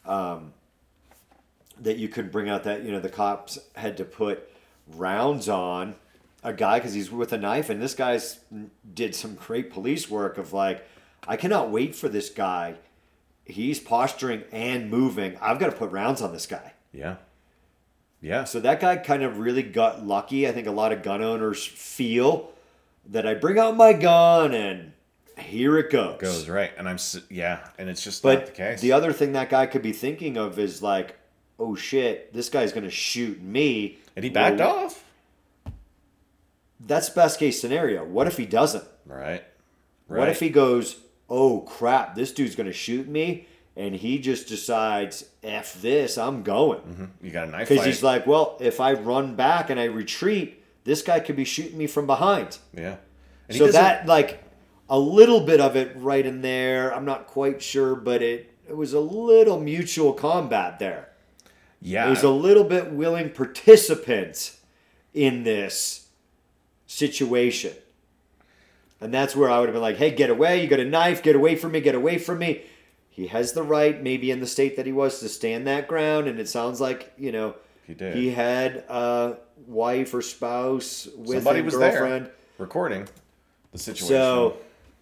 um, 0.05 0.53
that 1.79 1.97
you 1.97 2.07
could 2.07 2.31
bring 2.31 2.49
out 2.49 2.63
that 2.63 2.83
you 2.83 2.91
know 2.91 2.99
the 2.99 3.09
cops 3.09 3.59
had 3.75 3.97
to 3.97 4.05
put 4.05 4.49
rounds 4.87 5.49
on 5.49 5.95
a 6.43 6.53
guy 6.53 6.79
because 6.79 6.93
he's 6.93 7.11
with 7.11 7.33
a 7.33 7.37
knife, 7.37 7.69
and 7.69 7.81
this 7.81 7.93
guy's 7.93 8.39
did 8.93 9.15
some 9.15 9.35
great 9.35 9.71
police 9.71 10.09
work 10.09 10.37
of 10.37 10.53
like, 10.53 10.85
I 11.27 11.37
cannot 11.37 11.71
wait 11.71 11.95
for 11.95 12.09
this 12.09 12.29
guy. 12.29 12.75
He's 13.45 13.79
posturing 13.79 14.43
and 14.51 14.89
moving. 14.89 15.37
I've 15.41 15.59
got 15.59 15.67
to 15.67 15.75
put 15.75 15.91
rounds 15.91 16.21
on 16.21 16.33
this 16.33 16.45
guy. 16.45 16.73
Yeah. 16.91 17.15
Yeah. 18.21 18.45
So 18.45 18.59
that 18.61 18.79
guy 18.79 18.97
kind 18.97 19.23
of 19.23 19.39
really 19.39 19.63
got 19.63 20.05
lucky. 20.05 20.47
I 20.47 20.51
think 20.51 20.67
a 20.67 20.71
lot 20.71 20.93
of 20.93 21.03
gun 21.03 21.21
owners 21.21 21.65
feel 21.65 22.52
that 23.09 23.25
I 23.27 23.33
bring 23.33 23.59
out 23.59 23.75
my 23.75 23.93
gun 23.93 24.53
and 24.53 24.91
here 25.37 25.77
it 25.77 25.89
goes. 25.91 26.19
goes 26.19 26.47
right, 26.49 26.71
and 26.77 26.87
I'm 26.87 26.97
yeah, 27.29 27.67
and 27.79 27.89
it's 27.89 28.03
just 28.03 28.23
not 28.23 28.31
the 28.31 28.37
But 28.45 28.53
case. 28.53 28.81
the 28.81 28.91
other 28.91 29.11
thing 29.11 29.33
that 29.33 29.49
guy 29.49 29.65
could 29.65 29.81
be 29.81 29.91
thinking 29.93 30.37
of 30.37 30.59
is 30.59 30.81
like, 30.83 31.17
oh 31.59 31.75
shit, 31.75 32.33
this 32.33 32.49
guy's 32.49 32.71
going 32.71 32.83
to 32.83 32.91
shoot 32.91 33.41
me. 33.41 33.97
and 34.15 34.23
he 34.23 34.29
backed 34.29 34.59
Well, 34.59 34.85
off. 34.85 35.03
That's 36.79 37.09
best 37.09 37.39
case 37.39 37.59
scenario. 37.61 38.03
What 38.03 38.27
if 38.27 38.37
he 38.37 38.45
doesn't? 38.45 38.83
Right. 39.05 39.43
Right. 40.07 40.19
What 40.19 40.29
if 40.29 40.39
he 40.39 40.49
goes, 40.49 40.97
oh 41.29 41.61
crap, 41.61 42.15
this 42.15 42.31
dude's 42.31 42.55
going 42.55 42.67
to 42.67 42.73
shoot 42.73 43.07
me? 43.07 43.47
And 43.75 43.95
he 43.95 44.19
just 44.19 44.47
decides, 44.47 45.25
F 45.41 45.81
this, 45.81 46.17
I'm 46.17 46.43
going. 46.43 46.81
Mm-hmm, 46.81 47.05
you 47.25 47.31
got 47.31 47.47
a 47.47 47.51
knife 47.51 47.69
Because 47.69 47.85
he's 47.85 48.03
like, 48.03 48.27
well, 48.27 48.57
if 48.59 48.79
I 48.79 48.93
run 48.93 49.35
back 49.35 49.71
and 49.71 49.79
I 49.79 49.85
retreat, 49.85 50.62
this 50.83 51.01
guy 51.01 51.19
could 51.19 51.35
be 51.35 51.45
shooting 51.45 51.77
me 51.77 51.87
from 51.87 52.05
behind. 52.07 52.57
yeah. 52.73 52.97
And 53.49 53.57
so 53.57 53.67
that, 53.67 54.05
like, 54.05 54.43
a 54.89 54.97
little 54.97 55.41
bit 55.41 55.59
of 55.59 55.75
it 55.75 55.91
right 55.95 56.25
in 56.25 56.41
there, 56.41 56.93
I'm 56.93 57.05
not 57.05 57.27
quite 57.27 57.61
sure, 57.61 57.95
but 57.95 58.21
it, 58.21 58.53
it 58.67 58.75
was 58.77 58.93
a 58.93 58.99
little 58.99 59.59
mutual 59.59 60.13
combat 60.13 60.79
there. 60.79 61.09
yeah. 61.81 62.07
It 62.07 62.09
was 62.09 62.23
a 62.23 62.29
little 62.29 62.63
bit 62.63 62.91
willing 62.91 63.29
participants 63.31 64.59
in 65.13 65.43
this 65.43 66.07
situation. 66.87 67.73
And 69.01 69.13
that's 69.13 69.35
where 69.35 69.49
I 69.49 69.59
would 69.59 69.67
have 69.67 69.73
been 69.73 69.81
like, 69.81 69.97
hey, 69.97 70.11
get 70.11 70.29
away. 70.29 70.61
You 70.61 70.67
got 70.67 70.79
a 70.79 70.85
knife. 70.85 71.21
Get 71.21 71.35
away 71.35 71.55
from 71.57 71.73
me. 71.73 71.81
Get 71.81 71.95
away 71.95 72.17
from 72.17 72.39
me. 72.39 72.63
He 73.09 73.27
has 73.27 73.51
the 73.51 73.63
right, 73.63 74.01
maybe 74.01 74.31
in 74.31 74.39
the 74.39 74.47
state 74.47 74.77
that 74.77 74.85
he 74.85 74.91
was, 74.93 75.19
to 75.19 75.29
stand 75.29 75.67
that 75.67 75.87
ground. 75.87 76.27
And 76.27 76.39
it 76.39 76.47
sounds 76.47 76.79
like, 76.79 77.11
you 77.17 77.31
know, 77.31 77.55
He 77.85 77.93
did. 77.93 78.15
he 78.15 78.31
had 78.31 78.85
a 78.89 79.37
wife 79.67 80.13
or 80.13 80.21
spouse 80.21 81.07
with 81.17 81.43
Somebody 81.43 81.61
was 81.61 81.75
girlfriend. 81.75 82.25
there 82.27 82.33
recording 82.57 83.07
the 83.71 83.77
situation. 83.77 84.07
So, 84.07 84.57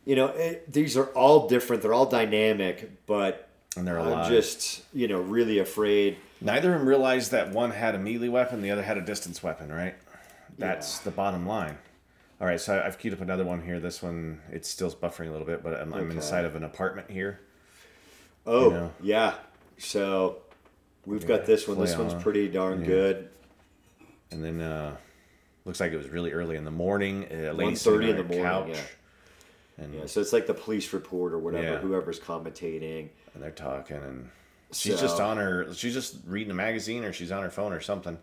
you 0.05 0.15
know, 0.15 0.27
it, 0.27 0.71
these 0.71 0.97
are 0.97 1.05
all 1.07 1.47
different. 1.47 1.81
They're 1.83 1.93
all 1.93 2.07
dynamic, 2.07 3.05
but 3.05 3.49
and 3.77 3.87
they're 3.87 3.99
I'm 3.99 4.29
just, 4.29 4.83
you 4.93 5.07
know, 5.07 5.21
really 5.21 5.59
afraid. 5.59 6.17
Neither 6.41 6.73
of 6.73 6.79
them 6.79 6.87
realized 6.87 7.31
that 7.31 7.51
one 7.51 7.71
had 7.71 7.95
a 7.95 7.99
melee 7.99 8.27
weapon, 8.27 8.61
the 8.61 8.71
other 8.71 8.81
had 8.81 8.97
a 8.97 9.01
distance 9.01 9.43
weapon, 9.43 9.71
right? 9.71 9.95
That's 10.57 10.99
the 10.99 11.11
bottom 11.11 11.45
line. 11.45 11.77
All 12.39 12.47
right, 12.47 12.59
so 12.59 12.81
I've 12.83 12.97
queued 12.97 13.13
up 13.13 13.21
another 13.21 13.45
one 13.45 13.61
here. 13.61 13.79
This 13.79 14.01
one, 14.01 14.41
it's 14.51 14.67
still 14.67 14.89
buffering 14.91 15.29
a 15.29 15.31
little 15.31 15.45
bit, 15.45 15.63
but 15.63 15.79
I'm, 15.79 15.93
I'm 15.93 16.09
inside 16.09 16.43
of 16.43 16.55
an 16.55 16.63
apartment 16.63 17.11
here. 17.11 17.39
Oh, 18.47 18.69
know? 18.69 18.91
yeah. 19.01 19.35
So 19.77 20.37
we've 21.05 21.25
got 21.25 21.45
this 21.45 21.67
one. 21.67 21.79
This 21.79 21.97
one's 21.97 22.21
pretty 22.21 22.47
darn 22.47 22.83
good. 22.83 23.29
And 24.31 24.43
then, 24.43 24.61
uh, 24.61 24.95
looks 25.65 25.79
like 25.79 25.91
it 25.91 25.97
was 25.97 26.09
really 26.09 26.31
early 26.31 26.55
in 26.55 26.63
the 26.63 26.71
morning. 26.71 27.25
A 27.31 27.51
lady 27.53 27.71
1:30 27.73 28.09
in 28.09 28.17
the 28.17 28.23
morning, 28.23 28.43
couch, 28.43 28.67
yeah. 28.69 29.83
and, 29.83 29.93
Yeah, 29.93 30.05
so 30.05 30.21
it's 30.21 30.33
like 30.33 30.47
the 30.47 30.53
police 30.53 30.93
report 30.93 31.33
or 31.33 31.39
whatever, 31.39 31.63
Yeah. 31.73 31.77
whoever's 31.79 32.19
commentating. 32.19 33.09
and 33.33 33.41
they're 33.43 33.51
talking, 33.51 33.97
and 33.97 34.29
she's 34.71 34.99
just 34.99 35.19
on 35.19 35.37
her, 35.37 35.73
she's 35.73 35.93
just 35.93 36.17
reading 36.25 36.51
a 36.51 36.55
magazine 36.55 37.03
or 37.03 37.13
she's 37.13 37.31
on 37.31 37.43
her 37.43 37.49
phone 37.49 37.71
or 37.73 37.79
something, 37.81 38.17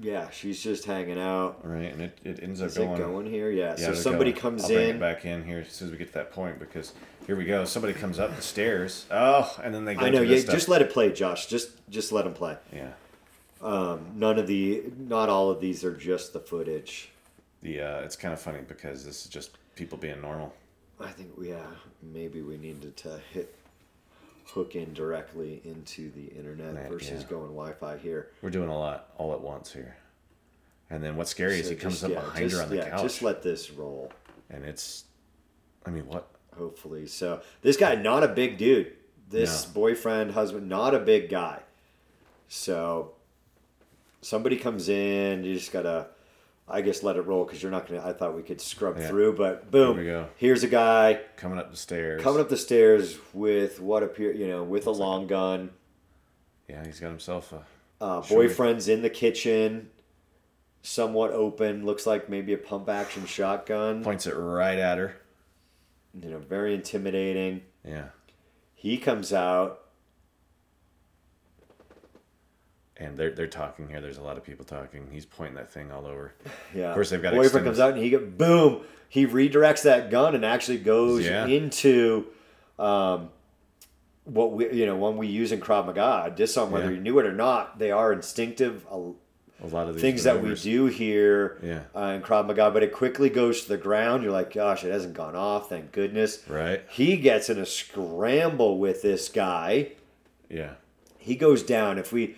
Yeah, 0.00 0.30
she's 0.30 0.62
just 0.62 0.84
hanging 0.84 1.18
out. 1.18 1.60
right? 1.66 1.92
And 1.92 2.02
it, 2.02 2.18
it 2.24 2.40
ends 2.42 2.60
up 2.60 2.68
Is 2.68 2.78
going. 2.78 2.92
it 2.94 2.98
going 2.98 3.26
here? 3.26 3.50
Yeah. 3.50 3.70
Yeah, 3.78 3.86
so 3.86 3.94
somebody 3.94 4.32
go. 4.32 4.40
comes 4.40 4.64
I'll 4.64 4.70
bring 4.70 4.88
it 4.90 5.00
back 5.00 5.24
in 5.24 5.44
here 5.44 5.60
as 5.60 5.72
soon 5.72 5.88
as 5.88 5.92
we 5.92 5.98
get 5.98 6.08
to 6.08 6.14
that 6.14 6.32
point 6.32 6.58
because 6.58 6.92
here 7.26 7.36
we 7.36 7.44
go. 7.44 7.64
Somebody 7.64 7.94
comes 7.94 8.18
up 8.18 8.34
the 8.36 8.42
stairs. 8.42 9.06
Oh, 9.10 9.56
and 9.62 9.74
then 9.74 9.84
they 9.84 9.94
go 9.94 10.06
I 10.06 10.10
know. 10.10 10.22
Yeah, 10.22 10.38
stuff. 10.40 10.54
just 10.54 10.68
let 10.68 10.82
it 10.82 10.90
play, 10.90 11.12
Josh. 11.12 11.46
Just 11.46 11.70
just 11.88 12.12
let 12.12 12.26
him 12.26 12.34
play. 12.34 12.56
yeah. 12.72 12.90
None 13.62 14.38
of 14.38 14.46
the, 14.46 14.82
not 14.98 15.28
all 15.30 15.50
of 15.50 15.60
these 15.60 15.84
are 15.84 15.94
just 15.96 16.32
the 16.34 16.40
footage. 16.40 17.10
The 17.62 17.80
uh, 17.80 18.00
it's 18.00 18.16
kind 18.16 18.34
of 18.34 18.40
funny 18.40 18.60
because 18.66 19.04
this 19.06 19.24
is 19.24 19.30
just 19.30 19.56
people 19.74 19.96
being 19.96 20.20
normal. 20.20 20.52
I 21.00 21.08
think 21.08 21.30
yeah, 21.40 21.66
maybe 22.02 22.42
we 22.42 22.56
needed 22.58 22.96
to 22.98 23.20
hit 23.32 23.54
hook 24.46 24.76
in 24.76 24.92
directly 24.92 25.60
into 25.64 26.10
the 26.12 26.26
internet 26.36 26.74
Right, 26.74 26.88
versus 26.90 27.22
yeah. 27.22 27.28
going 27.28 27.48
Wi-Fi 27.48 27.96
here. 27.98 28.30
We're 28.42 28.50
doing 28.50 28.68
a 28.68 28.78
lot 28.78 29.10
all 29.16 29.32
at 29.32 29.40
once 29.40 29.72
here. 29.72 29.96
And 30.90 31.02
then 31.02 31.16
what's 31.16 31.30
scary 31.30 31.58
is 31.60 31.66
So 31.66 31.70
he 31.70 31.76
comes 31.76 32.04
up 32.04 32.10
yeah, 32.10 32.20
behind 32.20 32.50
just, 32.50 32.56
her 32.56 32.62
on 32.62 32.68
the 32.68 32.76
yeah, 32.76 32.90
couch, 32.90 33.02
Just 33.02 33.22
let 33.22 33.42
this 33.42 33.70
roll. 33.70 34.12
and 34.50 34.64
it's, 34.64 35.04
I 35.86 35.90
mean, 35.90 36.06
what? 36.06 36.28
hopefully. 36.56 37.06
So 37.06 37.40
this 37.62 37.76
guy, 37.76 37.94
not 37.96 38.22
a 38.22 38.28
big 38.28 38.58
dude. 38.58 38.92
This 39.30 39.66
No. 39.66 39.72
boyfriend, 39.72 40.32
husband, 40.32 40.68
not 40.68 40.94
a 40.94 40.98
big 41.00 41.28
guy. 41.30 41.60
So 42.48 43.14
somebody 44.20 44.56
comes 44.56 44.88
in, 44.88 45.42
you 45.44 45.54
just 45.54 45.72
gotta, 45.72 46.08
I 46.66 46.80
guess, 46.80 47.02
let 47.02 47.16
it 47.16 47.22
roll 47.22 47.44
because 47.44 47.62
you're 47.62 47.70
not 47.72 47.86
gonna. 47.86 48.02
I 48.06 48.12
thought 48.14 48.34
we 48.34 48.42
could 48.42 48.60
scrub 48.60 48.98
Yeah. 48.98 49.08
through, 49.08 49.34
but 49.36 49.70
boom, 49.70 49.96
Here 49.96 50.04
we 50.04 50.10
go. 50.10 50.28
here's 50.36 50.62
a 50.62 50.66
guy 50.68 51.20
Coming 51.36 51.58
up 51.58 51.70
the 51.70 51.76
stairs. 51.76 52.22
coming 52.22 52.40
up 52.40 52.48
the 52.48 52.56
stairs 52.56 53.18
with 53.34 53.80
what 53.80 54.02
appear, 54.02 54.32
you 54.32 54.46
know, 54.48 54.62
with 54.62 54.86
a 54.86 54.90
long 54.90 55.26
gun. 55.26 55.70
Yeah, 56.68 56.84
he's 56.86 57.00
got 57.00 57.08
himself 57.10 57.52
a. 57.52 57.64
Uh, 58.00 58.20
boyfriend's 58.22 58.88
in 58.88 59.02
the 59.02 59.10
kitchen, 59.10 59.90
somewhat 60.82 61.30
open. 61.32 61.84
Looks 61.84 62.06
like 62.06 62.28
maybe 62.30 62.52
a 62.54 62.58
pump 62.58 62.88
action 62.88 63.26
shotgun. 63.26 64.02
Points 64.02 64.26
it 64.26 64.34
right 64.34 64.78
at 64.78 64.96
her. 64.98 65.16
You 66.18 66.30
know, 66.30 66.38
very 66.38 66.74
intimidating. 66.74 67.62
Yeah. 67.86 68.06
He 68.74 68.96
comes 68.98 69.32
out. 69.32 69.80
And 72.96 73.16
they're, 73.16 73.30
they're 73.30 73.46
talking 73.48 73.88
here. 73.88 74.00
There's 74.00 74.18
a 74.18 74.22
lot 74.22 74.36
of 74.36 74.44
people 74.44 74.64
talking. 74.64 75.08
He's 75.10 75.26
pointing 75.26 75.56
that 75.56 75.72
thing 75.72 75.90
all 75.90 76.06
over. 76.06 76.32
Yeah. 76.74 76.88
Of 76.88 76.94
course, 76.94 77.10
they've 77.10 77.20
got 77.22 77.30
boyfriend 77.34 77.66
extended- 77.66 77.68
comes 77.70 77.80
out 77.80 77.94
and 77.94 78.02
he 78.02 78.10
go, 78.10 78.18
boom. 78.20 78.82
He 79.08 79.26
redirects 79.26 79.82
that 79.82 80.10
gun 80.10 80.34
and 80.34 80.44
actually 80.44 80.78
goes 80.78 81.24
Yeah. 81.24 81.46
into 81.46 82.26
um, 82.78 83.30
what 84.24 84.52
we 84.52 84.72
you 84.72 84.86
know 84.86 84.96
when 84.96 85.16
we 85.16 85.26
use 85.28 85.52
in 85.52 85.60
Krav 85.60 85.86
Maga. 85.86 86.32
Disarm 86.34 86.70
whether 86.72 86.86
Yeah. 86.86 86.96
you 86.96 87.00
knew 87.00 87.18
it 87.20 87.26
or 87.26 87.32
not. 87.32 87.78
They 87.78 87.90
are 87.92 88.12
instinctive 88.12 88.84
uh, 88.90 88.96
A 89.62 89.66
lot 89.68 89.86
of 89.88 89.94
these 89.94 90.02
things 90.02 90.24
that 90.24 90.42
we 90.42 90.54
do 90.54 90.86
here 90.86 91.58
Yeah. 91.62 91.82
uh, 91.94 92.06
in 92.16 92.22
Krav 92.22 92.46
Maga, 92.46 92.70
but 92.72 92.82
it 92.82 92.92
quickly 92.92 93.28
goes 93.28 93.62
to 93.62 93.68
the 93.68 93.76
ground. 93.78 94.24
You're 94.24 94.32
like, 94.32 94.52
gosh, 94.52 94.82
it 94.82 94.90
hasn't 94.90 95.14
gone 95.14 95.36
off. 95.36 95.68
Thank 95.68 95.92
goodness. 95.92 96.42
Right. 96.48 96.82
He 96.90 97.16
gets 97.16 97.48
in 97.50 97.58
a 97.58 97.66
scramble 97.66 98.78
with 98.78 99.02
this 99.02 99.28
guy 99.28 99.92
Yeah. 100.48 100.72
he 101.18 101.36
goes 101.36 101.62
down. 101.62 101.98
If 101.98 102.12
we, 102.12 102.34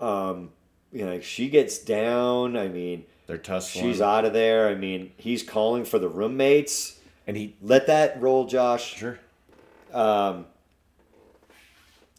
um, 0.00 0.50
you 0.92 1.04
know, 1.04 1.20
she 1.20 1.48
gets 1.48 1.78
down. 1.78 2.56
I 2.56 2.68
mean, 2.68 3.04
They're 3.26 3.38
tussling. 3.38 3.84
she's 3.84 4.00
out 4.00 4.24
of 4.24 4.32
there. 4.32 4.68
I 4.68 4.74
mean, 4.74 5.12
he's 5.16 5.42
calling 5.42 5.84
for 5.84 5.98
the 5.98 6.08
roommates. 6.08 7.00
And 7.26 7.36
he. 7.36 7.56
Let 7.62 7.86
that 7.86 8.20
roll, 8.20 8.46
Josh. 8.46 8.94
Sure. 8.96 9.18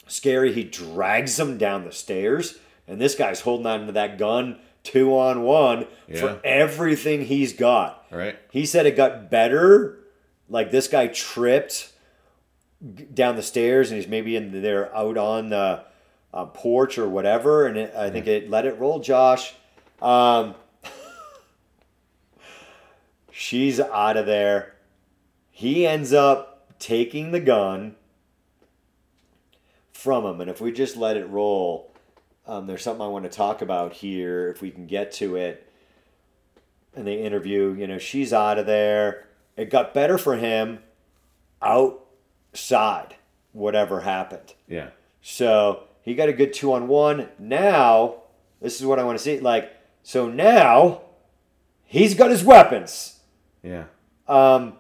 Scary. 0.08 0.54
He 0.54 0.64
drags 0.64 1.40
him 1.40 1.58
down 1.58 1.84
the 1.84 1.92
stairs, 1.92 2.60
and 2.88 3.02
this 3.02 3.16
guy's 3.16 3.42
holding 3.42 3.66
on 3.68 3.86
to 3.88 3.92
that 3.94 4.18
gun 4.18 4.60
two 4.84 5.18
on 5.18 5.42
one 5.42 5.88
Yeah. 6.08 6.20
for 6.20 6.40
everything 6.44 7.26
he's 7.26 7.54
got. 7.54 8.06
All 8.12 8.18
right. 8.20 8.38
He 8.52 8.66
said 8.68 8.86
it 8.86 8.96
got 8.96 9.32
better. 9.32 9.98
Like 10.48 10.70
this 10.70 10.88
guy 10.88 11.08
tripped 11.08 11.92
down 13.14 13.36
the 13.36 13.42
stairs, 13.42 13.90
and 13.90 14.00
he's 14.00 14.08
maybe 14.10 14.36
in 14.36 14.62
there 14.62 14.96
out 14.96 15.18
on 15.18 15.50
the 15.50 15.84
uh, 16.36 16.46
porch 16.46 16.98
or 16.98 17.08
whatever. 17.08 17.66
And 17.66 17.78
it, 17.78 17.96
I 17.96 18.10
think 18.10 18.28
it 18.28 18.50
let 18.50 18.66
it 18.66 18.78
roll, 18.78 19.00
Josh. 19.00 19.56
Um, 20.02 20.54
she's 23.32 23.80
out 23.80 24.18
of 24.18 24.26
there. 24.26 24.76
He 25.50 25.88
ends 25.88 26.12
up 26.12 26.76
taking 26.78 27.32
the 27.32 27.40
gun 27.40 27.96
from 29.94 30.26
him, 30.26 30.42
and 30.42 30.50
if 30.50 30.60
we 30.60 30.74
just 30.74 30.98
let 30.98 31.16
it 31.16 31.28
roll, 31.30 31.94
um, 32.46 32.68
there's 32.68 32.84
something 32.84 33.02
I 33.02 33.08
want 33.08 33.24
to 33.24 33.30
talk 33.30 33.62
about 33.62 33.94
here. 33.94 34.50
If 34.50 34.62
we 34.62 34.70
can 34.70 34.86
get 34.86 35.14
to 35.14 35.38
it 35.38 35.72
and 36.94 37.08
they 37.08 37.24
interview, 37.24 37.74
you 37.74 37.88
know, 37.88 37.98
she's 37.98 38.34
out 38.34 38.60
of 38.60 38.66
there. 38.66 39.26
It 39.58 39.70
got 39.70 39.94
better 39.94 40.18
for 40.18 40.36
him 40.36 40.80
outside, 41.62 43.16
whatever 43.54 44.02
happened. 44.02 44.54
Yeah. 44.68 44.90
So 45.22 45.85
he 46.06 46.16
got 46.16 46.30
a 46.30 46.34
good 46.34 46.54
two 46.54 46.72
on 46.72 46.88
one. 46.88 47.28
Now, 47.38 48.22
this 48.62 48.80
is 48.80 48.86
what 48.86 49.00
I 49.00 49.04
want 49.04 49.18
to 49.18 49.24
see. 49.24 49.40
Like, 49.40 49.72
so 50.04 50.30
now 50.30 51.02
he's 51.84 52.14
got 52.16 52.30
his 52.32 52.44
weapons. 52.44 53.20
Yeah. 53.64 53.86
Um, 54.28 54.74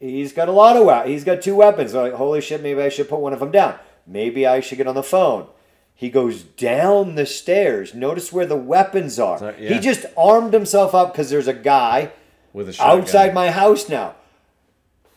he's 0.00 0.32
got 0.32 0.48
a 0.48 0.52
lot 0.52 0.76
of 0.76 0.84
weapons. 0.86 1.10
He's 1.12 1.24
got 1.24 1.42
two 1.42 1.56
weapons. 1.56 1.92
Like, 1.94 2.14
holy 2.14 2.40
shit, 2.40 2.62
maybe 2.62 2.80
I 2.80 2.88
should 2.88 3.08
put 3.08 3.20
one 3.20 3.32
of 3.32 3.40
them 3.40 3.50
down. 3.50 3.78
Maybe 4.06 4.46
I 4.46 4.60
should 4.60 4.78
get 4.78 4.86
on 4.86 4.94
the 4.94 5.02
phone. 5.02 5.48
He 5.94 6.08
goes 6.10 6.42
down 6.44 7.16
the 7.16 7.26
stairs. 7.26 7.92
Notice 7.94 8.32
where 8.32 8.46
the 8.46 8.56
weapons 8.56 9.18
are. 9.18 9.54
Yeah. 9.58 9.74
He 9.74 9.80
just 9.80 10.06
armed 10.16 10.54
himself 10.54 10.94
up 10.94 11.12
because 11.12 11.28
there's 11.28 11.48
a 11.48 11.52
guy 11.52 12.12
With 12.52 12.68
a 12.68 12.72
shotgun. 12.72 13.00
outside 13.00 13.34
my 13.34 13.50
house 13.50 13.88
now. 13.88 14.14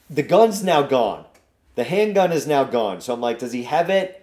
the 0.10 0.24
gun's 0.24 0.64
now 0.64 0.82
gone. 0.82 1.26
The 1.76 1.84
handgun 1.84 2.32
is 2.32 2.48
now 2.48 2.64
gone. 2.64 3.00
So 3.00 3.14
I'm 3.14 3.22
like, 3.22 3.40
does 3.40 3.54
he 3.54 3.64
have 3.64 3.90
it? 3.90 4.21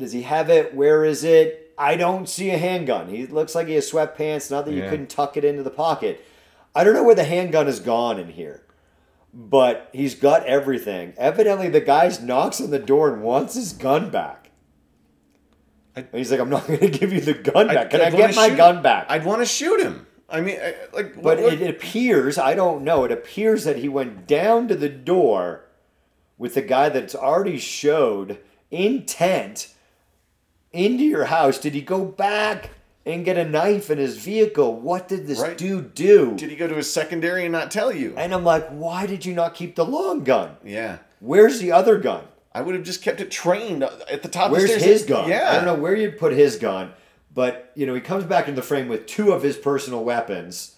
Does 0.00 0.12
he 0.12 0.22
have 0.22 0.50
it? 0.50 0.74
Where 0.74 1.04
is 1.04 1.22
it? 1.24 1.72
I 1.78 1.94
don't 1.96 2.28
see 2.28 2.50
a 2.50 2.58
handgun. 2.58 3.08
He 3.08 3.26
looks 3.26 3.54
like 3.54 3.66
he 3.68 3.74
has 3.74 3.90
sweatpants. 3.90 4.50
Not 4.50 4.64
that 4.66 4.72
you 4.74 4.82
couldn't 4.90 5.08
tuck 5.10 5.36
it 5.36 5.44
into 5.44 5.62
the 5.62 5.70
pocket. 5.70 6.24
I 6.74 6.84
don't 6.84 6.94
know 6.94 7.04
where 7.04 7.14
the 7.14 7.24
handgun 7.24 7.68
is 7.68 7.80
gone 7.80 8.18
in 8.20 8.28
here, 8.28 8.62
but 9.32 9.88
he's 9.92 10.14
got 10.14 10.44
everything. 10.46 11.14
Evidently, 11.16 11.68
the 11.68 11.80
guy 11.80 12.10
knocks 12.22 12.60
on 12.60 12.70
the 12.70 12.78
door 12.78 13.12
and 13.12 13.22
wants 13.22 13.54
his 13.54 13.72
gun 13.72 14.10
back. 14.10 14.50
I- 15.96 16.00
and 16.00 16.08
he's 16.12 16.30
like, 16.30 16.40
"I'm 16.40 16.50
not 16.50 16.66
going 16.66 16.80
to 16.80 16.88
give 16.88 17.12
you 17.12 17.20
the 17.20 17.34
gun 17.34 17.68
back. 17.68 17.90
Can 17.90 18.00
I, 18.00 18.06
I'd 18.06 18.16
get 18.16 18.36
my 18.36 18.50
gun 18.50 18.82
back?" 18.82 19.06
I'd 19.08 19.24
want 19.24 19.40
to 19.40 19.46
shoot 19.46 19.80
him. 19.80 20.06
I 20.28 20.40
mean, 20.40 20.58
I, 20.62 20.74
like, 20.92 21.14
But 21.16 21.24
what- 21.24 21.40
what- 21.42 21.52
it, 21.54 21.62
it 21.62 21.70
appears, 21.70 22.38
I 22.38 22.54
don't 22.54 22.84
know, 22.84 23.04
it 23.04 23.10
appears 23.12 23.64
that 23.64 23.78
he 23.78 23.88
went 23.88 24.26
down 24.28 24.68
to 24.68 24.76
the 24.76 24.88
door 24.88 25.64
with 26.38 26.54
the 26.54 26.62
guy 26.62 26.88
that's 26.88 27.14
already 27.14 27.58
showed 27.58 28.38
intent 28.70 29.74
into 30.72 31.04
your 31.04 31.24
house. 31.24 31.58
Did 31.58 31.74
he 31.74 31.80
go 31.80 32.04
back 32.04 32.70
and 33.06 33.24
get 33.24 33.36
a 33.38 33.44
knife 33.48 33.90
in 33.90 33.98
his 33.98 34.18
vehicle? 34.18 34.74
What 34.80 35.08
did 35.08 35.26
this 35.26 35.40
Right. 35.40 35.56
dude 35.58 35.94
do? 35.94 36.36
did 36.36 36.50
he 36.50 36.56
go 36.56 36.66
to 36.68 36.74
his 36.76 36.92
secondary 36.92 37.44
and 37.44 37.52
not 37.52 37.70
tell 37.70 37.92
you? 37.92 38.14
and 38.16 38.32
I'm 38.34 38.44
like, 38.44 38.68
why 38.68 39.06
did 39.06 39.24
you 39.24 39.34
not 39.34 39.54
keep 39.54 39.74
the 39.76 39.84
long 39.84 40.22
gun? 40.24 40.56
yeah. 40.64 40.98
Where's 41.20 41.58
the 41.58 41.72
other 41.72 41.98
gun? 41.98 42.24
I 42.54 42.62
would 42.62 42.74
have 42.74 42.82
just 42.84 43.02
kept 43.02 43.20
it 43.20 43.30
trained 43.30 43.82
at 43.84 44.22
the 44.22 44.28
top 44.28 44.50
Where's 44.50 44.64
of 44.64 44.70
the 44.70 44.80
stairs. 44.80 45.00
his 45.00 45.08
gun? 45.08 45.28
Yeah. 45.28 45.50
I 45.50 45.54
don't 45.56 45.66
know 45.66 45.74
where 45.80 45.94
you'd 45.94 46.18
put 46.18 46.32
his 46.32 46.56
gun, 46.56 46.92
but 47.32 47.70
you 47.74 47.86
know, 47.86 47.94
he 47.94 48.00
comes 48.00 48.24
back 48.24 48.48
into 48.48 48.60
the 48.60 48.66
frame 48.66 48.88
with 48.88 49.06
two 49.06 49.32
of 49.32 49.42
his 49.42 49.56
personal 49.56 50.02
weapons. 50.02 50.76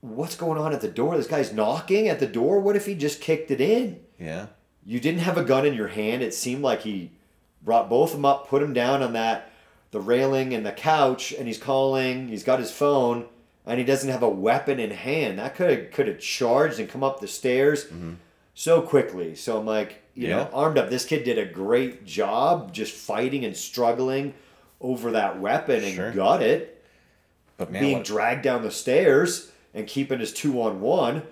What's 0.00 0.36
going 0.36 0.58
on 0.58 0.72
at 0.72 0.80
the 0.80 0.88
door? 0.88 1.16
This 1.16 1.26
guy's 1.26 1.52
knocking 1.52 2.08
at 2.08 2.20
the 2.20 2.26
door. 2.26 2.60
What 2.60 2.76
if 2.76 2.84
he 2.86 2.94
just 2.94 3.20
kicked 3.20 3.50
it 3.50 3.60
in? 3.60 4.00
Yeah. 4.18 4.46
You 4.84 5.00
didn't 5.00 5.20
have 5.20 5.38
a 5.38 5.44
gun 5.44 5.64
in 5.66 5.74
your 5.74 5.88
hand. 5.88 6.22
It 6.22 6.34
seemed 6.34 6.62
like 6.62 6.82
he 6.82 7.10
brought 7.64 7.88
both 7.88 8.10
of 8.10 8.16
them 8.16 8.24
up, 8.24 8.48
put 8.48 8.60
them 8.60 8.72
down 8.72 9.02
on 9.02 9.12
that 9.14 9.50
the 9.94 10.00
railing 10.00 10.52
and 10.52 10.66
the 10.66 10.72
couch, 10.72 11.32
and 11.32 11.46
he's 11.46 11.56
calling. 11.56 12.26
He's 12.26 12.42
got 12.42 12.58
his 12.58 12.72
phone, 12.72 13.26
and 13.64 13.78
he 13.78 13.84
doesn't 13.84 14.10
have 14.10 14.24
a 14.24 14.28
weapon 14.28 14.80
in 14.80 14.90
hand. 14.90 15.38
That 15.38 15.54
could 15.54 15.70
have 15.70 15.90
could 15.92 16.08
have 16.08 16.18
charged 16.18 16.80
and 16.80 16.88
come 16.88 17.04
up 17.04 17.20
the 17.20 17.28
stairs 17.28 17.84
mm-hmm. 17.84 18.14
so 18.54 18.82
quickly. 18.82 19.36
So 19.36 19.56
I'm 19.56 19.66
like, 19.66 20.02
you 20.14 20.28
know, 20.28 20.50
armed 20.52 20.78
up. 20.78 20.90
This 20.90 21.04
kid 21.04 21.22
did 21.22 21.38
a 21.38 21.46
great 21.46 22.04
job 22.04 22.72
just 22.72 22.92
fighting 22.92 23.44
and 23.44 23.56
struggling 23.56 24.34
over 24.80 25.12
that 25.12 25.40
weapon 25.40 25.84
and 25.84 25.94
Sure. 25.94 26.10
got 26.10 26.42
it. 26.42 26.82
But 27.56 27.70
man, 27.70 27.80
being 27.80 27.96
what- 27.98 28.06
dragged 28.06 28.42
down 28.42 28.62
the 28.62 28.72
stairs 28.72 29.52
and 29.72 29.86
keeping 29.86 30.18
his 30.18 30.32
two 30.32 30.60
on 30.60 30.80
one. 30.80 31.22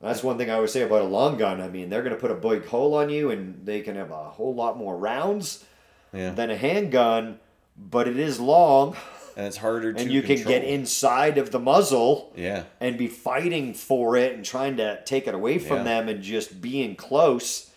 That's 0.00 0.22
one 0.22 0.36
thing 0.36 0.50
I 0.50 0.54
always 0.54 0.72
say 0.72 0.82
about 0.82 1.02
a 1.02 1.06
long 1.06 1.38
gun. 1.38 1.60
I 1.60 1.68
mean, 1.68 1.88
they're 1.88 2.02
going 2.02 2.14
to 2.14 2.20
put 2.20 2.30
a 2.30 2.34
big 2.34 2.66
hole 2.66 2.94
on 2.94 3.08
you 3.08 3.30
and 3.30 3.64
they 3.64 3.80
can 3.80 3.96
have 3.96 4.10
a 4.10 4.24
whole 4.30 4.54
lot 4.54 4.76
more 4.76 4.96
rounds 4.96 5.64
yeah. 6.12 6.30
than 6.30 6.50
a 6.50 6.56
handgun, 6.56 7.38
but 7.76 8.06
it 8.06 8.18
is 8.18 8.38
long 8.38 8.96
and 9.36 9.46
it's 9.46 9.56
harder 9.56 9.92
to 9.92 10.00
and 10.00 10.12
you 10.12 10.22
can 10.22 10.42
get 10.42 10.62
inside 10.62 11.38
of 11.38 11.50
the 11.50 11.58
muzzle 11.58 12.32
Yeah. 12.36 12.64
and 12.80 12.98
be 12.98 13.08
fighting 13.08 13.74
for 13.74 14.16
it 14.16 14.34
and 14.34 14.44
trying 14.44 14.76
to 14.76 15.02
take 15.04 15.26
it 15.26 15.34
away 15.34 15.58
from 15.58 15.78
Yeah. 15.78 15.84
them 15.84 16.08
and 16.08 16.22
just 16.22 16.60
being 16.60 16.96
close 16.96 17.70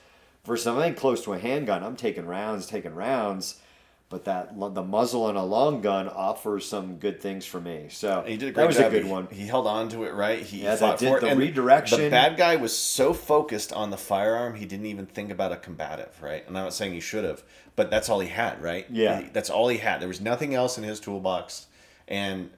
versus 0.46 0.68
I'm 0.68 0.96
close 0.96 1.24
to 1.24 1.34
a 1.34 1.40
handgun. 1.40 1.84
I'm 1.84 1.96
taking 1.96 2.26
rounds, 2.26 2.68
taking 2.68 2.94
rounds. 2.94 3.56
But 4.10 4.24
that 4.24 4.58
the 4.58 4.84
muzzle 4.84 5.26
on 5.26 5.36
a 5.36 5.44
long 5.44 5.82
gun 5.82 6.08
offers 6.08 6.66
some 6.66 6.96
good 6.96 7.20
things 7.22 7.46
for 7.46 7.60
me. 7.60 7.88
So 7.90 8.24
He 8.26 8.38
did 8.38 8.50
a 8.50 8.52
great 8.54 8.64
that 8.64 8.68
was 8.68 8.78
job. 8.78 8.86
a 8.88 8.90
good 8.90 9.04
He- 9.06 9.12
one. 9.12 9.28
He 9.30 9.46
held 9.48 9.68
on 9.68 9.90
to 9.90 10.06
it 10.06 10.14
right. 10.14 10.42
He 10.42 10.64
Yeah, 10.64 10.78
fought 10.78 10.98
did 11.00 11.10
for 11.10 11.18
it. 11.18 11.22
the 11.22 11.28
And 11.28 11.40
redirection. 11.40 12.00
The 12.02 12.10
bad 12.10 12.38
guy 12.38 12.56
was 12.56 12.74
so 12.74 13.12
focused 13.14 13.74
on 13.74 13.90
the 13.90 13.98
firearm, 13.98 14.56
he 14.56 14.66
didn't 14.66 14.86
even 14.86 15.08
think 15.08 15.30
about 15.30 15.52
a 15.52 15.58
combative, 15.58 16.18
right? 16.22 16.48
And 16.48 16.58
I'm 16.58 16.64
not 16.64 16.74
saying 16.74 16.94
he 16.94 17.02
should 17.02 17.26
have, 17.26 17.44
but 17.76 17.90
that's 17.92 18.08
all 18.08 18.22
he 18.22 18.30
had, 18.30 18.62
right? 18.62 18.86
Yeah. 18.90 19.24
He- 19.24 19.30
that's 19.34 19.50
all 19.50 19.68
he 19.68 19.80
had. 19.80 20.00
There 20.00 20.08
was 20.08 20.22
nothing 20.22 20.56
else 20.56 20.78
in 20.78 20.86
his 20.86 21.02
toolbox, 21.02 21.68
and 22.08 22.50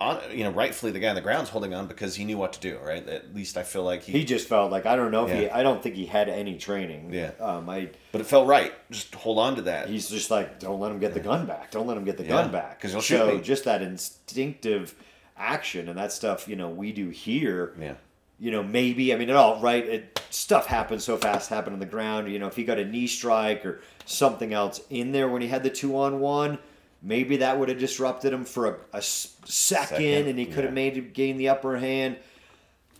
on 0.00 0.20
you 0.32 0.42
know, 0.44 0.50
rightfully 0.50 0.90
the 0.92 0.98
guy 0.98 1.08
on 1.08 1.14
the 1.14 1.20
ground's 1.20 1.50
holding 1.50 1.72
on 1.72 1.86
because 1.86 2.16
he 2.16 2.24
knew 2.24 2.36
what 2.36 2.52
to 2.54 2.60
do, 2.60 2.78
right? 2.84 3.08
At 3.08 3.34
least 3.34 3.56
I 3.56 3.62
feel 3.62 3.84
like 3.84 4.02
he. 4.02 4.12
He 4.12 4.24
just 4.24 4.48
felt 4.48 4.70
like 4.72 4.86
I 4.86 4.96
don't 4.96 5.10
know 5.12 5.26
if 5.26 5.32
he. 5.36 5.48
I 5.48 5.62
don't 5.62 5.82
think 5.82 5.94
he 5.94 6.06
had 6.06 6.28
any 6.28 6.56
training. 6.58 7.12
Yeah. 7.14 7.30
Um. 7.40 7.68
I. 7.70 7.90
but 8.12 8.20
it 8.20 8.24
felt 8.24 8.46
right. 8.48 8.72
Just 8.90 9.14
hold 9.14 9.38
on 9.38 9.56
to 9.56 9.62
that. 9.62 9.88
He's 9.88 10.08
just 10.08 10.30
like, 10.30 10.58
don't 10.58 10.80
let 10.80 10.90
him 10.90 10.98
get 10.98 11.14
the 11.14 11.20
gun 11.20 11.46
back. 11.46 11.70
Don't 11.70 11.86
let 11.86 11.96
him 11.96 12.04
get 12.04 12.16
the 12.16 12.24
Yeah, 12.24 12.28
gun 12.30 12.50
back. 12.50 12.80
'cause 12.80 12.90
he'll 12.92 13.00
shoot 13.00 13.18
so 13.18 13.34
me. 13.36 13.40
just 13.40 13.64
that 13.64 13.82
instinctive 13.82 14.94
action 15.36 15.88
and 15.88 15.98
that 15.98 16.12
stuff, 16.12 16.46
you 16.48 16.56
know, 16.56 16.68
we 16.68 16.92
do 16.92 17.08
here. 17.10 17.74
yeah. 17.80 17.94
You 18.40 18.50
know, 18.50 18.64
maybe 18.64 19.14
I 19.14 19.16
mean, 19.16 19.30
it 19.30 19.36
all 19.36 19.60
right. 19.60 19.86
It 19.88 20.20
stuff 20.30 20.66
happens 20.66 21.04
so 21.04 21.16
fast. 21.16 21.50
Happened 21.50 21.74
on 21.74 21.80
the 21.80 21.86
ground. 21.86 22.30
You 22.32 22.40
know, 22.40 22.48
if 22.48 22.56
he 22.56 22.64
got 22.64 22.80
a 22.80 22.84
knee 22.84 23.06
strike 23.06 23.64
or 23.64 23.80
something 24.06 24.52
else 24.52 24.80
in 24.90 25.12
there 25.12 25.28
when 25.28 25.40
he 25.40 25.46
had 25.46 25.62
the 25.62 25.70
two 25.70 25.96
on 25.96 26.18
one, 26.18 26.58
maybe 27.04 27.36
that 27.36 27.58
would 27.58 27.68
have 27.68 27.78
disrupted 27.78 28.32
him 28.32 28.44
for 28.44 28.80
a 28.92 29.02
second, 29.02 29.46
Second, 29.46 30.28
and 30.28 30.38
he 30.38 30.46
could 30.46 30.64
have 30.64 30.72
made 30.72 31.12
gain 31.12 31.36
the 31.36 31.50
upper 31.50 31.76
hand. 31.76 32.16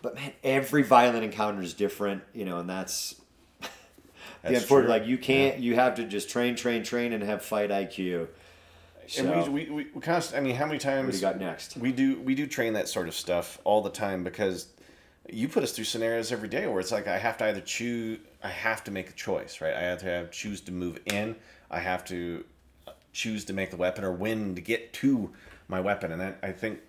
But 0.02 0.14
man, 0.14 0.32
every 0.44 0.82
violent 0.82 1.24
encounter 1.24 1.62
is 1.62 1.72
different. 1.72 2.22
You 2.34 2.44
know, 2.44 2.59
and 2.59 2.68
that's 2.68 3.14
the 4.44 4.61
true. 4.61 4.86
Like 4.86 5.07
you 5.07 5.18
can't. 5.18 5.59
You 5.59 5.74
have 5.74 5.96
to 5.96 6.05
just 6.05 6.28
train, 6.28 6.55
train, 6.55 6.84
train, 6.84 7.12
and 7.12 7.22
have 7.22 7.42
fight 7.42 7.70
IQ. 7.70 8.28
So, 9.07 9.22
And 9.22 9.52
we, 9.52 9.64
we, 9.64 9.70
we, 9.70 9.90
we 9.94 10.00
const- 10.00 10.34
I 10.34 10.40
mean, 10.40 10.55
how 10.55 10.66
many 10.66 10.78
times 10.78 11.07
what 11.07 11.12
do 11.12 11.16
you 11.16 11.22
got 11.22 11.38
next? 11.38 11.76
We 11.76 11.92
do 11.92 12.20
we 12.20 12.34
do 12.34 12.46
train 12.46 12.74
that 12.74 12.88
sort 12.88 13.09
of 13.09 13.14
stuff 13.14 13.59
all 13.64 13.82
the 13.82 13.90
time 13.90 14.24
because 14.24 14.68
you 15.30 15.48
put 15.48 15.62
us 15.62 15.72
through 15.72 15.84
scenarios 15.84 16.32
every 16.32 16.48
day 16.48 16.66
where 16.66 16.80
it's 16.80 16.92
like 16.92 17.07
I 17.07 17.18
have 17.18 17.38
to 17.38 17.46
either 17.46 17.61
choose 17.61 18.18
I 18.42 18.48
have 18.48 18.84
to 18.84 18.90
make 18.90 19.09
a 19.09 19.12
choice, 19.12 19.61
right? 19.61 19.74
I 19.74 19.80
have 19.80 20.00
to 20.00 20.07
have 20.07 20.30
choose 20.30 20.61
to 20.62 20.72
move 20.72 21.00
in, 21.07 21.36
I 21.70 21.80
have 21.80 22.05
to 22.07 22.44
choose 23.14 23.44
to 23.46 23.54
make 23.54 23.70
the 23.70 23.76
weapon 23.76 24.04
or 24.04 24.12
when 24.12 24.54
to 24.56 24.60
get 24.60 24.92
to 24.92 25.30
my 25.68 25.80
weapon 25.80 26.12
and 26.12 26.20
that, 26.20 26.38
I 26.42 26.52
think 26.52 26.80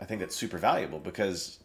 I 0.00 0.04
think 0.04 0.20
that's 0.20 0.36
super 0.36 0.58
valuable 0.58 0.98
because 0.98 1.58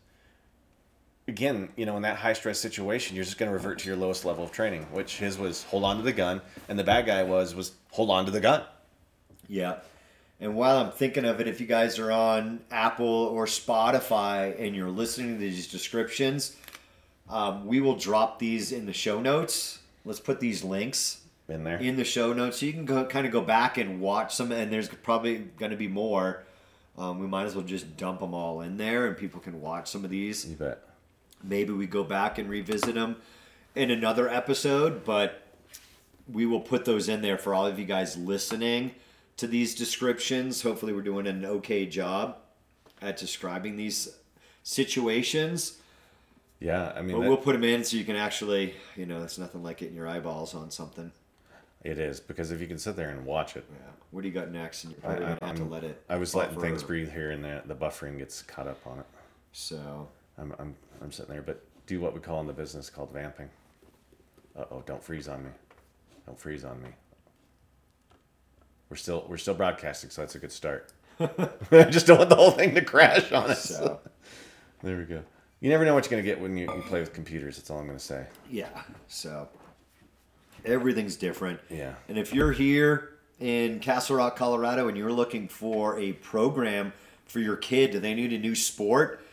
again, 1.27 1.69
you 1.75 1.85
know, 1.85 1.97
in 1.97 2.03
that 2.03 2.15
high 2.15 2.33
stress 2.33 2.59
situation, 2.59 3.15
you're 3.15 3.25
just 3.25 3.37
going 3.37 3.49
to 3.49 3.53
revert 3.53 3.79
to 3.79 3.87
your 3.87 3.97
lowest 3.97 4.25
level 4.25 4.43
of 4.43 4.51
training, 4.51 4.83
which 4.91 5.17
his 5.17 5.37
was 5.37 5.63
hold 5.63 5.83
on 5.83 5.97
to 5.97 6.03
the 6.03 6.13
gun 6.13 6.41
and 6.69 6.79
the 6.79 6.83
bad 6.83 7.05
guy 7.05 7.23
was 7.23 7.53
was 7.53 7.73
hold 7.91 8.09
on 8.09 8.25
to 8.25 8.31
the 8.31 8.39
gun. 8.39 8.63
Yeah. 9.47 9.77
And 10.39 10.55
while 10.55 10.77
I'm 10.77 10.91
thinking 10.91 11.25
of 11.25 11.41
it, 11.41 11.47
if 11.47 11.59
you 11.59 11.67
guys 11.67 11.97
are 11.99 12.11
on 12.11 12.61
Apple 12.71 13.05
or 13.05 13.45
Spotify 13.45 14.59
and 14.59 14.75
you're 14.75 14.89
listening 14.89 15.33
to 15.33 15.39
these 15.39 15.67
descriptions, 15.67 16.55
um, 17.27 17.65
we 17.65 17.81
will 17.81 17.95
drop 17.95 18.37
these 18.37 18.71
in 18.71 18.85
the 18.85 18.93
show 18.93 19.19
notes. 19.19 19.79
Let's 20.05 20.19
put 20.19 20.39
these 20.39 20.63
links 20.63 21.21
In 21.49 21.63
there. 21.63 21.77
in 21.77 21.95
the 21.95 22.03
show 22.03 22.33
notes 22.33 22.59
so 22.59 22.65
you 22.65 22.73
can 22.73 22.83
go 22.85 23.05
kind 23.05 23.25
of 23.25 23.31
go 23.31 23.41
back 23.41 23.77
and 23.77 24.01
watch 24.01 24.35
some. 24.35 24.51
And 24.51 24.71
there's 24.71 24.89
probably 24.89 25.37
going 25.37 25.71
to 25.71 25.77
be 25.77 25.87
more. 25.87 26.43
Um, 26.97 27.19
we 27.19 27.27
might 27.27 27.45
as 27.45 27.55
well 27.55 27.63
just 27.63 27.95
dump 27.95 28.19
them 28.19 28.33
all 28.33 28.61
in 28.61 28.77
there, 28.77 29.05
and 29.07 29.15
people 29.15 29.39
can 29.39 29.61
watch 29.61 29.87
some 29.89 30.03
of 30.03 30.09
these. 30.09 30.45
you 30.45 30.55
bet. 30.55 30.81
Maybe 31.43 31.71
we 31.71 31.85
go 31.85 32.03
back 32.03 32.37
and 32.39 32.49
revisit 32.49 32.95
them 32.95 33.17
in 33.75 33.91
another 33.91 34.27
episode, 34.27 35.05
but 35.05 35.43
we 36.31 36.45
will 36.47 36.59
put 36.59 36.83
those 36.85 37.07
in 37.07 37.21
there 37.21 37.37
for 37.37 37.53
all 37.53 37.67
of 37.67 37.77
you 37.77 37.85
guys 37.85 38.17
listening 38.17 38.91
to 39.37 39.45
these 39.47 39.75
descriptions. 39.75 40.63
Hopefully, 40.63 40.91
we're 40.93 41.01
doing 41.03 41.27
an 41.27 41.45
okay 41.45 41.85
job 41.85 42.37
at 43.01 43.15
describing 43.17 43.77
these 43.77 44.17
situations. 44.63 45.77
Yeah, 46.59 46.91
I 46.95 47.01
mean 47.01 47.15
But 47.15 47.21
that- 47.21 47.27
we'll 47.29 47.37
put 47.37 47.53
them 47.53 47.63
in 47.63 47.83
so 47.83 47.95
you 47.97 48.03
can 48.03 48.15
actually, 48.15 48.73
you 48.95 49.05
know, 49.05 49.23
it's 49.23 49.37
nothing 49.37 49.61
like 49.63 49.77
getting 49.77 49.95
your 49.95 50.07
eyeballs 50.07 50.55
on 50.55 50.71
something. 50.71 51.11
It 51.87 51.99
is 51.99 52.19
because 52.19 52.51
if 52.51 52.59
you 52.59 52.67
can 52.67 52.77
sit 52.77 52.95
there 52.97 53.09
and 53.09 53.25
watch 53.25 53.55
it, 53.55 53.63
Yeah. 53.69 53.77
What 54.11 54.21
do 54.21 54.27
you 54.27 54.33
got 54.33 54.51
next? 54.51 54.83
And 54.83 54.93
you're 54.93 54.99
I, 55.03 55.15
probably 55.15 55.25
I, 55.25 55.27
gonna 55.35 55.45
have 55.47 55.55
to 55.57 55.61
I'm- 55.63 55.71
let 55.71 55.83
it. 55.83 56.03
I 56.09 56.17
was 56.17 56.35
letting 56.35 56.59
things 56.59 56.83
breathe 56.83 57.11
here, 57.11 57.31
and 57.31 57.43
the 57.43 57.61
the 57.65 57.75
buffering 57.75 58.17
gets 58.17 58.41
caught 58.41 58.67
up 58.67 58.85
on 58.85 58.99
it. 58.99 59.05
So 59.53 60.07
I'm 60.37 60.53
I'm 60.59 60.75
I'm 61.01 61.11
sitting 61.11 61.31
there, 61.33 61.41
but 61.41 61.63
do 61.85 61.99
what 62.01 62.13
we 62.13 62.19
call 62.19 62.41
in 62.41 62.47
the 62.47 62.53
business 62.53 62.89
called 62.89 63.11
vamping. 63.13 63.49
Uh 64.57 64.65
oh! 64.71 64.83
Don't 64.85 65.01
freeze 65.03 65.27
on 65.29 65.43
me. 65.45 65.49
Don't 66.25 66.37
freeze 66.39 66.65
on 66.65 66.81
me. 66.81 66.89
We're 68.89 68.97
still 68.97 69.25
we're 69.29 69.37
still 69.37 69.53
broadcasting, 69.53 70.09
so 70.09 70.21
that's 70.21 70.35
a 70.35 70.39
good 70.39 70.51
start. 70.51 70.91
I 71.19 71.27
just 71.89 72.07
don't 72.07 72.17
want 72.17 72.29
the 72.29 72.35
whole 72.35 72.51
thing 72.51 72.75
to 72.75 72.81
crash 72.81 73.31
on 73.31 73.49
us. 73.51 73.65
so 73.69 73.99
There 74.83 74.97
we 74.97 75.03
go. 75.05 75.23
You 75.59 75.69
never 75.69 75.85
know 75.85 75.93
what 75.95 76.05
you're 76.05 76.11
gonna 76.11 76.21
get 76.21 76.39
when 76.39 76.55
you, 76.57 76.71
you 76.73 76.81
play 76.83 76.99
with 76.99 77.13
computers. 77.13 77.57
That's 77.57 77.69
all 77.71 77.79
I'm 77.79 77.87
gonna 77.87 77.97
say. 77.99 78.25
yeah. 78.49 78.83
So 79.07 79.47
everything's 80.67 81.15
different. 81.15 81.59
Yeah. 81.69 81.95
And 82.07 82.17
if 82.17 82.33
you're 82.33 82.51
here 82.51 83.13
in 83.39 83.79
Castle 83.79 84.17
Rock, 84.17 84.35
Colorado, 84.35 84.87
and 84.87 84.97
you're 84.97 85.11
looking 85.11 85.47
for 85.47 85.97
a 85.99 86.13
program 86.13 86.93
for 87.25 87.39
your 87.39 87.55
kid, 87.55 87.91
do 87.91 87.99
they 87.99 88.13
need 88.13 88.33
a 88.33 88.39
new 88.39 88.55
sport? 88.55 89.23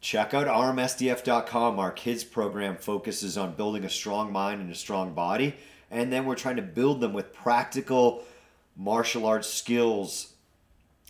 Check 0.00 0.34
out 0.34 0.46
rmsdf.com. 0.46 1.78
Our 1.78 1.90
kids 1.90 2.24
program 2.24 2.76
focuses 2.76 3.38
on 3.38 3.54
building 3.54 3.84
a 3.84 3.90
strong 3.90 4.32
mind 4.32 4.60
and 4.60 4.70
a 4.70 4.74
strong 4.74 5.14
body. 5.14 5.56
And 5.90 6.12
then 6.12 6.26
we're 6.26 6.34
trying 6.34 6.56
to 6.56 6.62
build 6.62 7.00
them 7.00 7.12
with 7.12 7.32
practical 7.32 8.24
martial 8.76 9.26
arts 9.26 9.48
skills. 9.48 10.32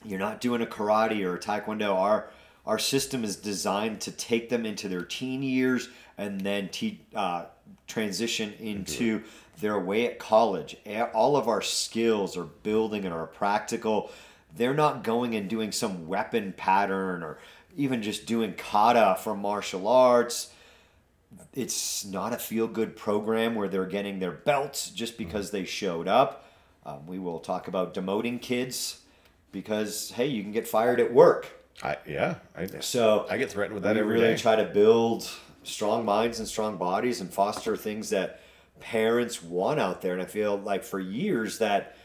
You're 0.05 0.19
not 0.19 0.41
doing 0.41 0.63
a 0.63 0.67
karate 0.67 1.25
or 1.25 1.35
a 1.35 1.41
taekwondo. 1.41 1.95
Our 1.95 2.31
our 2.67 2.79
system 2.79 3.25
is 3.25 3.37
designed 3.37 4.01
to 4.03 4.11
take 4.11 4.49
them 4.49 4.65
into 4.65 4.89
their 4.89 5.03
teen 5.03 5.43
years 5.43 5.89
and 6.17 6.41
then 6.41 6.69
te- 6.71 7.01
uh, 7.15 7.45
transition 7.87 8.55
into 8.59 9.23
their 9.61 9.75
away 9.75 10.07
at 10.07 10.19
college. 10.19 10.77
All 11.13 11.37
of 11.37 11.49
our 11.49 11.63
skills 11.63 12.37
are 12.37 12.45
building 12.45 13.05
and 13.05 13.15
are 13.15 13.27
practical. 13.27 14.11
They're 14.57 14.75
not 14.75 15.03
going 15.05 15.35
and 15.35 15.49
doing 15.49 15.73
some 15.73 16.07
weapon 16.07 16.55
pattern 16.57 17.23
or 17.23 17.39
even 17.77 18.03
just 18.03 18.27
doing 18.27 18.55
kata 18.55 19.19
from 19.21 19.41
martial 19.41 19.89
arts 19.89 20.51
it's 21.53 22.05
not 22.05 22.33
a 22.33 22.39
feel 22.39 22.67
good 22.67 22.97
program 22.97 23.55
where 23.55 23.69
they're 23.69 23.87
getting 23.87 24.19
their 24.19 24.33
belts 24.33 24.91
just 24.91 25.17
because 25.17 25.51
they 25.51 25.65
showed 25.65 26.09
up. 26.09 26.51
Um, 26.85 27.07
we 27.07 27.19
will 27.19 27.39
talk 27.39 27.69
about 27.69 27.95
demoting 27.95 28.41
kids 28.41 29.01
because 29.53 30.11
hey, 30.13 30.27
you 30.27 30.43
can 30.43 30.53
get 30.53 30.69
fired 30.69 31.01
at 31.01 31.13
work. 31.13 31.49
I 31.83 31.97
yeah. 32.07 32.37
I, 32.57 32.67
So 32.81 33.27
I 33.31 33.39
get 33.39 33.51
threatened 33.51 33.75
with 33.75 33.85
that 33.85 33.97
every 33.97 34.15
really 34.15 34.35
day. 34.35 34.37
try 34.37 34.57
to 34.57 34.65
build 34.65 35.29
strong 35.63 36.05
minds 36.05 36.39
and 36.39 36.47
strong 36.47 36.77
bodies 36.77 37.21
and 37.21 37.33
foster 37.33 37.77
things 37.77 38.11
that 38.11 38.41
parents 38.81 39.43
want 39.43 39.81
out 39.81 40.03
there. 40.03 40.13
And 40.13 40.23
I 40.23 40.27
feel 40.27 40.59
like 40.59 40.85
for 40.85 41.01
years 41.01 41.59
that 41.59 41.97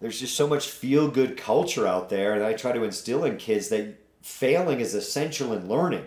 there's 0.00 0.18
just 0.18 0.36
so 0.36 0.48
much 0.48 0.68
feel 0.68 1.08
good 1.08 1.36
culture 1.36 1.86
out 1.86 2.08
there, 2.08 2.34
and 2.34 2.42
I 2.42 2.54
try 2.54 2.72
to 2.72 2.82
instill 2.82 3.24
in 3.24 3.36
kids 3.36 3.68
that 3.68 4.00
failing 4.20 4.80
is 4.80 4.94
essential 4.94 5.52
in 5.52 5.68
learning. 5.68 6.06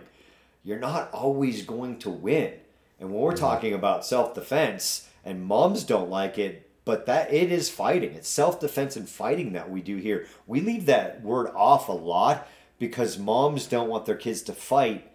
You're 0.64 0.80
not 0.80 1.12
always 1.14 1.62
going 1.62 2.00
to 2.00 2.10
win. 2.10 2.54
And 3.00 3.12
when 3.12 3.22
we're 3.22 3.32
mm-hmm. 3.32 3.40
talking 3.40 3.74
about 3.74 4.06
self 4.06 4.34
defense, 4.34 5.08
and 5.24 5.46
moms 5.46 5.84
don't 5.84 6.10
like 6.10 6.38
it, 6.38 6.70
but 6.86 7.08
that 7.08 7.34
it 7.34 7.52
is 7.52 7.70
fighting. 7.70 8.14
It's 8.14 8.30
self 8.30 8.60
defense 8.60 8.96
and 8.96 9.10
fighting 9.10 9.54
that 9.54 9.72
we 9.72 9.82
do 9.82 9.98
here. 9.98 10.28
We 10.46 10.62
leave 10.62 10.86
that 10.86 11.22
word 11.24 11.48
off 11.56 11.88
a 11.88 11.94
lot 11.94 12.48
because 12.78 13.18
moms 13.18 13.66
don't 13.66 13.90
want 13.90 14.06
their 14.06 14.16
kids 14.16 14.42
to 14.44 14.54
fight. 14.54 15.12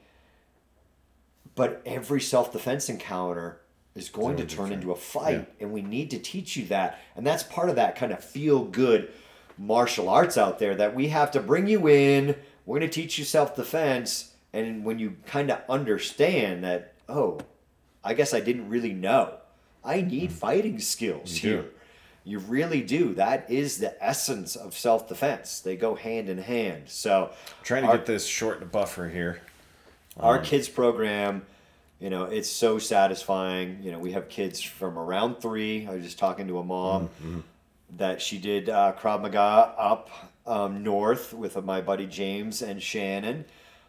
But 1.54 1.82
every 1.84 2.20
self 2.20 2.52
defense 2.52 2.88
encounter 2.88 3.60
is 4.00 4.08
going 4.08 4.36
to 4.38 4.46
turn 4.46 4.72
into 4.72 4.90
a 4.92 4.96
fight, 4.96 5.46
and 5.60 5.72
we 5.72 5.82
need 5.82 6.10
to 6.10 6.18
teach 6.18 6.56
you 6.56 6.64
that. 6.66 6.98
And 7.14 7.26
that's 7.26 7.42
part 7.42 7.68
of 7.68 7.76
that 7.76 7.96
kind 7.96 8.12
of 8.12 8.24
feel 8.24 8.64
good 8.64 9.10
martial 9.58 10.08
arts 10.08 10.38
out 10.38 10.58
there 10.58 10.74
that 10.74 10.94
we 10.94 11.08
have 11.08 11.30
to 11.32 11.40
bring 11.40 11.66
you 11.66 11.86
in. 11.86 12.34
We're 12.64 12.78
going 12.78 12.90
to 12.90 12.94
teach 12.94 13.18
you 13.18 13.24
self 13.24 13.54
defense, 13.54 14.32
and 14.52 14.84
when 14.84 14.98
you 14.98 15.16
kind 15.26 15.50
of 15.50 15.60
understand 15.68 16.64
that, 16.64 16.94
oh, 17.08 17.40
I 18.02 18.14
guess 18.14 18.32
I 18.32 18.40
didn't 18.40 18.70
really 18.70 18.94
know. 18.94 19.34
I 19.84 20.00
need 20.00 20.30
mm. 20.30 20.32
fighting 20.32 20.78
skills 20.78 21.34
You 21.34 21.40
do. 21.40 21.48
here. 21.56 21.64
You 22.22 22.38
really 22.38 22.82
do. 22.82 23.14
That 23.14 23.50
is 23.50 23.78
the 23.78 24.02
essence 24.02 24.56
of 24.56 24.76
self 24.76 25.08
defense. 25.08 25.60
They 25.60 25.76
go 25.76 25.94
hand 25.94 26.28
in 26.28 26.38
hand. 26.38 26.84
So, 26.86 27.30
I'm 27.32 27.64
trying 27.64 27.82
to 27.82 27.88
our- 27.88 27.98
get 27.98 28.06
this 28.06 28.26
short 28.26 28.62
and 28.62 28.72
buffer 28.72 29.08
here. 29.08 29.40
our 30.18 30.38
um, 30.38 30.44
kids 30.44 30.68
program 30.68 31.42
you 32.00 32.10
know 32.10 32.24
it's 32.24 32.48
so 32.50 32.78
satisfying. 32.78 33.82
You 33.82 33.92
know 33.92 33.98
we 33.98 34.12
have 34.12 34.28
kids 34.28 34.60
from 34.60 34.98
around 34.98 35.36
three. 35.40 35.86
I 35.86 35.94
was 35.94 36.04
just 36.04 36.18
talking 36.18 36.48
to 36.48 36.58
a 36.58 36.64
mom 36.64 37.10
that 37.96 38.20
she 38.22 38.38
did 38.38 38.68
uh, 38.68 38.94
krav 38.98 39.20
maga 39.22 39.74
up 39.78 40.10
um, 40.46 40.82
north 40.82 41.32
with 41.34 41.62
my 41.64 41.80
buddy 41.80 42.06
james 42.06 42.62
and 42.62 42.80
shannon 42.82 43.44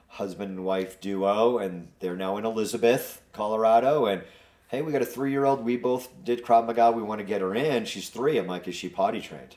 husband 0.07 0.49
and 0.51 0.66
wife 0.66 0.99
duo 0.99 1.59
and 1.59 1.88
they're 1.99 2.16
now 2.16 2.38
in 2.38 2.45
elizabeth 2.45 3.22
colorado. 3.32 4.05
And 4.07 4.24
hey 4.68 4.82
we 4.82 4.91
got 4.91 5.01
a 5.01 5.05
three-year-old. 5.05 5.64
We 5.64 5.78
both 5.78 6.09
did 6.24 6.43
krav 6.43 6.66
maga. 6.66 6.91
We 6.91 7.03
want 7.03 7.20
to 7.20 7.26
get 7.26 7.41
her 7.41 7.55
in. 7.55 7.86
She's 7.86 8.09
three. 8.09 8.38
I'm 8.38 8.47
like 8.47 8.68
is 8.68 8.76
she 8.76 8.89
potty 8.89 9.22
trained? 9.22 9.55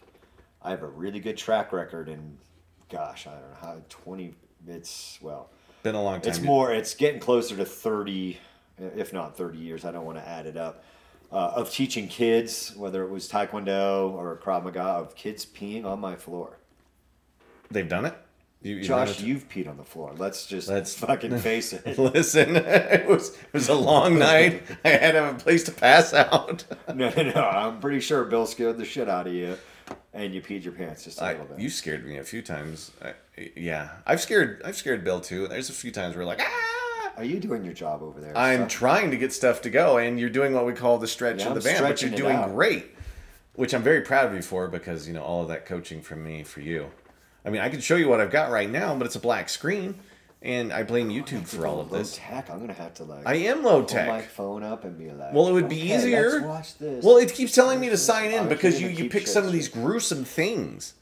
I 0.62 0.70
have 0.70 0.82
a 0.82 0.88
really 0.88 1.20
good 1.20 1.36
track 1.36 1.72
record 1.72 2.08
and 2.08 2.38
gosh 2.90 3.26
i 3.26 3.32
don't 3.32 3.50
know 3.50 3.56
how 3.60 3.76
20 3.88 4.34
it's 4.68 5.18
well 5.20 5.50
Been 5.84 5.94
a 5.94 6.02
long 6.02 6.20
time. 6.22 6.30
it's 6.30 6.40
more. 6.40 6.72
It's 6.72 6.94
getting 6.94 7.20
closer 7.20 7.54
to 7.56 7.64
thirty, 7.66 8.38
if 8.96 9.12
not 9.12 9.36
thirty 9.36 9.58
years. 9.58 9.84
I 9.84 9.92
don't 9.92 10.06
want 10.06 10.16
to 10.18 10.26
add 10.26 10.46
it 10.46 10.56
up. 10.56 10.82
Uh, 11.30 11.52
of 11.56 11.70
teaching 11.70 12.08
kids, 12.08 12.72
whether 12.76 13.02
it 13.02 13.10
was 13.10 13.28
Taekwondo 13.28 14.10
or 14.12 14.40
Krav 14.42 14.64
Maga, 14.64 14.80
of 14.82 15.14
kids 15.14 15.44
peeing 15.44 15.84
on 15.84 16.00
my 16.00 16.16
floor. 16.16 16.58
They've 17.70 17.88
done 17.88 18.06
it. 18.06 18.14
You, 18.62 18.76
you 18.76 18.82
Josh, 18.84 19.20
you've 19.20 19.46
peed 19.50 19.68
on 19.68 19.76
the 19.76 19.84
floor. 19.84 20.14
Let's 20.16 20.46
just 20.46 20.68
Let's- 20.70 20.94
fucking 20.98 21.38
face 21.40 21.74
it. 21.74 21.98
Listen, 21.98 22.56
it 22.56 23.06
was 23.06 23.30
it 23.36 23.52
was 23.52 23.68
a 23.68 23.74
long 23.74 24.18
night. 24.18 24.62
I 24.86 24.88
had 24.88 25.12
to 25.12 25.20
have 25.22 25.34
a 25.36 25.38
place 25.38 25.64
to 25.64 25.70
pass 25.72 26.14
out. 26.14 26.64
no, 26.88 27.10
no, 27.10 27.22
no. 27.24 27.42
I'm 27.42 27.78
pretty 27.78 28.00
sure 28.00 28.24
Bill 28.24 28.46
scared 28.46 28.78
the 28.78 28.86
shit 28.86 29.06
out 29.08 29.26
of 29.26 29.34
you, 29.34 29.58
and 30.14 30.32
you 30.32 30.40
peed 30.40 30.64
your 30.64 30.72
pants 30.72 31.04
just 31.04 31.20
a 31.20 31.24
I, 31.24 31.32
little 31.32 31.46
bit. 31.46 31.58
you 31.58 31.68
scared 31.68 32.06
me 32.06 32.16
a 32.18 32.24
few 32.24 32.40
times. 32.40 32.92
I, 33.02 33.14
yeah, 33.56 33.90
I've 34.06 34.20
scared 34.20 34.62
I've 34.64 34.76
scared 34.76 35.04
Bill 35.04 35.20
too. 35.20 35.48
There's 35.48 35.68
a 35.68 35.74
few 35.74 35.90
times 35.90 36.16
where 36.16 36.24
like 36.24 36.40
ah. 36.40 36.70
Are 37.16 37.24
you 37.24 37.38
doing 37.38 37.64
your 37.64 37.74
job 37.74 38.02
over 38.02 38.20
there? 38.20 38.36
I'm 38.36 38.66
trying 38.66 39.12
to 39.12 39.16
get 39.16 39.32
stuff 39.32 39.62
to 39.62 39.70
go, 39.70 39.98
and 39.98 40.18
you're 40.18 40.30
doing 40.30 40.52
what 40.52 40.66
we 40.66 40.72
call 40.72 40.98
the 40.98 41.06
stretch 41.06 41.40
Yeah, 41.42 41.48
of 41.48 41.54
the 41.54 41.60
van, 41.60 41.80
but 41.82 42.02
you're 42.02 42.10
doing 42.10 42.34
out. 42.36 42.52
great, 42.52 42.86
which 43.54 43.72
I'm 43.72 43.82
very 43.84 44.00
proud 44.00 44.26
of 44.28 44.34
you 44.34 44.42
for 44.42 44.66
because 44.66 45.06
you 45.06 45.14
know 45.14 45.22
all 45.22 45.42
of 45.42 45.48
that 45.48 45.64
coaching 45.64 46.00
from 46.02 46.24
me 46.24 46.42
for 46.42 46.60
you. 46.60 46.90
I 47.44 47.50
mean, 47.50 47.60
I 47.60 47.68
can 47.68 47.80
show 47.80 47.94
you 47.96 48.08
what 48.08 48.20
I've 48.20 48.32
got 48.32 48.50
right 48.50 48.68
now, 48.70 48.94
but 48.96 49.04
it's 49.06 49.14
a 49.14 49.20
black 49.20 49.48
screen, 49.48 49.94
and 50.44 50.72
I 50.72 50.82
blame 50.84 51.08
YouTube 51.08 51.46
for 51.48 51.66
all 51.66 51.80
of 51.80 51.90
Low 51.90 51.98
this. 51.98 52.16
tech. 52.16 52.50
I'm 52.50 52.60
gonna 52.60 52.72
have 52.74 52.94
to 52.94 53.04
like. 53.04 53.26
I 53.26 53.34
am 53.34 53.62
low 53.64 53.82
pull 53.82 53.96
my 54.04 54.20
tech. 54.20 54.30
phone 54.30 54.62
up 54.62 54.84
and 54.84 54.96
be 54.98 55.10
like. 55.10 55.32
Well, 55.32 55.48
it 55.48 55.52
would 55.52 55.68
be 55.68 55.80
"Okay, 55.82 55.96
easier. 55.96 56.30
Let's 56.32 56.44
watch 56.44 56.78
this. 56.78 57.04
Well, 57.04 57.16
it 57.16 57.32
keeps 57.34 57.52
telling 57.52 57.80
me 57.80 57.88
to 57.88 57.96
sign 57.96 58.30
in 58.30 58.48
because 58.48 58.80
you 58.80 58.88
you 58.88 59.08
pick 59.10 59.26
some 59.26 59.44
of 59.44 59.52
these 59.52 59.68
gruesome 59.68 60.24
things. 60.24 60.94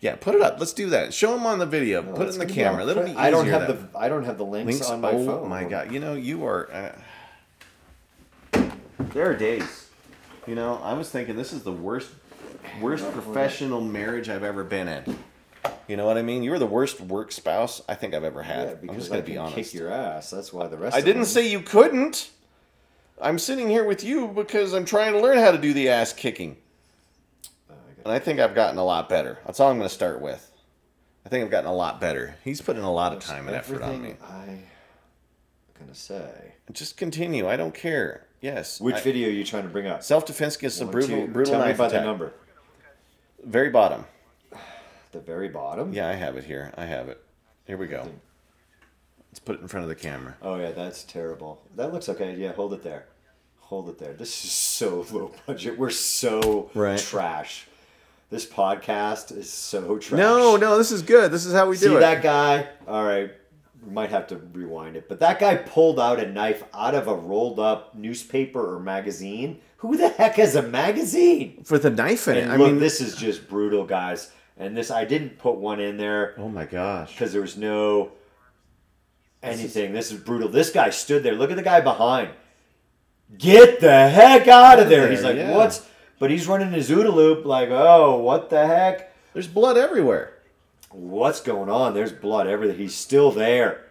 Yeah, 0.00 0.16
put 0.16 0.34
it 0.34 0.42
up. 0.42 0.58
Let's 0.58 0.72
do 0.72 0.90
that. 0.90 1.14
Show 1.14 1.32
them 1.32 1.46
on 1.46 1.58
the 1.58 1.66
video. 1.66 2.02
No, 2.02 2.12
put 2.12 2.26
it 2.28 2.34
in 2.34 2.38
the 2.38 2.44
gonna 2.46 2.54
be 2.54 2.64
on 2.64 2.70
camera. 2.72 2.84
That'll 2.86 3.02
be 3.04 3.10
easier. 3.10 3.22
I 3.22 3.30
don't 3.30 3.46
have 3.48 3.66
then. 3.68 3.88
the 3.92 3.98
I 3.98 4.08
don't 4.08 4.24
have 4.24 4.38
the 4.38 4.44
links, 4.44 4.72
links 4.72 4.90
on 4.90 5.00
my 5.00 5.10
oh 5.12 5.24
phone. 5.26 5.48
my 5.48 5.64
god! 5.64 5.92
You 5.92 6.00
know 6.00 6.14
you 6.14 6.44
are. 6.46 6.70
Uh, 6.72 6.92
There 9.12 9.30
are 9.30 9.34
days. 9.34 9.88
you 10.46 10.54
know, 10.54 10.80
I 10.82 10.92
was 10.94 11.08
thinking 11.10 11.36
this 11.36 11.52
is 11.52 11.62
the 11.62 11.72
worst, 11.72 12.10
worst 12.80 13.10
professional 13.12 13.80
marriage 13.80 14.28
I've 14.28 14.42
ever 14.42 14.64
been 14.64 14.88
in. 14.88 15.18
You 15.88 15.96
know 15.96 16.06
what 16.06 16.18
I 16.18 16.22
mean? 16.22 16.42
You 16.42 16.50
were 16.50 16.58
the 16.58 16.66
worst 16.66 17.00
work 17.00 17.32
spouse 17.32 17.82
I 17.88 17.94
think 17.94 18.14
I've 18.14 18.24
ever 18.24 18.42
had. 18.42 18.80
Yeah, 18.82 18.90
I'm 18.90 18.96
just 18.96 19.10
gonna 19.10 19.22
can 19.22 19.32
be 19.32 19.38
honest. 19.38 19.56
kick 19.56 19.74
your 19.74 19.90
ass. 19.90 20.30
That's 20.30 20.52
why 20.52 20.66
the 20.66 20.76
rest. 20.76 20.96
I 20.96 21.00
didn't 21.00 21.22
them- 21.22 21.28
say 21.30 21.48
you 21.48 21.60
couldn't. 21.60 22.30
I'm 23.20 23.38
sitting 23.38 23.68
here 23.70 23.84
with 23.84 24.04
you 24.04 24.28
because 24.28 24.74
I'm 24.74 24.84
trying 24.84 25.12
to 25.12 25.20
learn 25.20 25.38
how 25.38 25.50
to 25.50 25.58
do 25.58 25.72
the 25.72 25.88
ass 25.88 26.12
kicking. 26.12 26.58
I 27.70 27.74
And 28.04 28.12
I 28.12 28.18
think 28.18 28.40
I've 28.40 28.54
gotten 28.54 28.78
a 28.78 28.84
lot 28.84 29.08
better. 29.08 29.38
That's 29.46 29.58
all 29.58 29.70
I'm 29.70 29.78
going 29.78 29.88
to 29.88 29.94
start 29.94 30.20
with. 30.20 30.50
I 31.24 31.30
think 31.30 31.42
I've 31.42 31.50
gotten 31.50 31.70
a 31.70 31.74
lot 31.74 31.98
better. 32.00 32.36
He's 32.44 32.60
putting 32.60 32.82
a 32.82 32.92
lot 32.92 33.14
of 33.14 33.20
time 33.20 33.48
and 33.48 33.56
effort 33.56 33.82
on 33.82 34.02
me. 34.02 34.14
I 34.22 34.58
gonna 35.78 35.94
say. 35.94 36.54
Just 36.72 36.96
continue. 36.96 37.48
I 37.48 37.56
don't 37.56 37.74
care. 37.74 38.26
Yes. 38.40 38.80
Which 38.80 38.96
I- 38.96 39.00
video 39.00 39.28
are 39.28 39.32
you 39.32 39.44
trying 39.44 39.64
to 39.64 39.68
bring 39.68 39.86
up? 39.86 40.02
Self-defense 40.02 40.56
against 40.56 40.78
the 40.78 40.84
One, 40.86 40.92
brutal, 40.92 41.26
two, 41.26 41.32
brutal 41.32 41.52
Tell 41.54 41.62
me 41.62 41.68
knife 41.68 41.78
by 41.78 41.88
the 41.88 42.02
number. 42.02 42.32
Very 43.44 43.70
bottom. 43.70 44.04
The 45.12 45.20
very 45.20 45.48
bottom. 45.48 45.92
Yeah, 45.92 46.08
I 46.08 46.12
have 46.14 46.36
it 46.36 46.44
here. 46.44 46.72
I 46.76 46.84
have 46.84 47.08
it. 47.08 47.22
Here 47.66 47.76
we 47.76 47.86
go. 47.86 48.08
Let's 49.30 49.38
put 49.40 49.56
it 49.56 49.62
in 49.62 49.68
front 49.68 49.84
of 49.84 49.88
the 49.88 49.94
camera. 49.94 50.36
Oh 50.42 50.56
yeah, 50.56 50.72
that's 50.72 51.04
terrible. 51.04 51.62
That 51.76 51.92
looks 51.92 52.08
okay. 52.08 52.34
Yeah, 52.36 52.52
hold 52.52 52.72
it 52.74 52.82
there. 52.82 53.06
Hold 53.60 53.88
it 53.88 53.98
there. 53.98 54.12
This 54.14 54.44
is 54.44 54.50
so 54.52 55.04
low 55.12 55.32
budget. 55.46 55.78
We're 55.78 55.90
so 55.90 56.70
Right. 56.74 56.98
trash. 56.98 57.66
This 58.30 58.44
podcast 58.46 59.36
is 59.36 59.48
so 59.50 59.98
trash. 59.98 60.18
No, 60.18 60.56
no, 60.56 60.76
this 60.78 60.90
is 60.90 61.02
good. 61.02 61.30
This 61.30 61.46
is 61.46 61.52
how 61.54 61.68
we 61.68 61.76
do 61.78 61.92
it. 61.92 61.94
See 61.94 61.98
that 62.00 62.22
guy? 62.22 62.66
All 62.88 63.04
right, 63.04 63.30
we 63.84 63.92
might 63.92 64.10
have 64.10 64.26
to 64.28 64.36
rewind 64.52 64.96
it. 64.96 65.08
But 65.08 65.20
that 65.20 65.38
guy 65.38 65.54
pulled 65.56 66.00
out 66.00 66.18
a 66.18 66.26
knife 66.26 66.64
out 66.74 66.94
of 66.96 67.06
a 67.06 67.14
rolled 67.14 67.60
up 67.60 67.94
newspaper 67.94 68.74
or 68.74 68.80
magazine. 68.80 69.60
Who 69.78 69.96
the 69.96 70.08
heck 70.08 70.34
has 70.36 70.56
a 70.56 70.62
magazine? 70.62 71.62
For 71.64 71.78
the 71.78 71.90
knife 71.90 72.26
in 72.26 72.36
it. 72.36 72.48
I 72.48 72.56
look, 72.56 72.72
mean, 72.72 72.80
this 72.80 73.00
is 73.00 73.14
just 73.14 73.48
brutal, 73.48 73.84
guys. 73.84 74.32
And 74.58 74.76
this, 74.76 74.90
I 74.90 75.04
didn't 75.04 75.38
put 75.38 75.56
one 75.56 75.80
in 75.80 75.96
there 75.98 76.34
Oh 76.38 76.48
my 76.48 76.64
gosh. 76.64 77.12
because 77.12 77.32
there 77.32 77.42
was 77.42 77.56
no 77.56 78.12
anything. 79.42 79.92
This 79.92 80.10
is 80.10 80.18
brutal. 80.18 80.48
This 80.48 80.70
guy 80.70 80.90
stood 80.90 81.22
there. 81.22 81.34
Look 81.34 81.50
at 81.50 81.56
the 81.56 81.62
guy 81.62 81.80
behind. 81.80 82.30
Get 83.36 83.80
the 83.80 84.08
heck 84.08 84.48
out 84.48 84.78
of 84.78 84.88
there. 84.88 85.10
He's 85.10 85.22
like, 85.22 85.36
yeah. 85.36 85.54
what's? 85.54 85.86
But 86.18 86.30
he's 86.30 86.46
running 86.46 86.72
his 86.72 86.88
OODA 86.90 87.12
loop 87.12 87.44
like, 87.44 87.68
oh, 87.70 88.18
what 88.18 88.48
the 88.50 88.66
heck? 88.66 89.12
There's 89.34 89.48
blood 89.48 89.76
everywhere. 89.76 90.32
What's 90.90 91.40
going 91.40 91.68
on? 91.68 91.92
There's 91.92 92.12
blood 92.12 92.46
everything. 92.46 92.78
He's 92.78 92.94
still 92.94 93.30
there. 93.30 93.84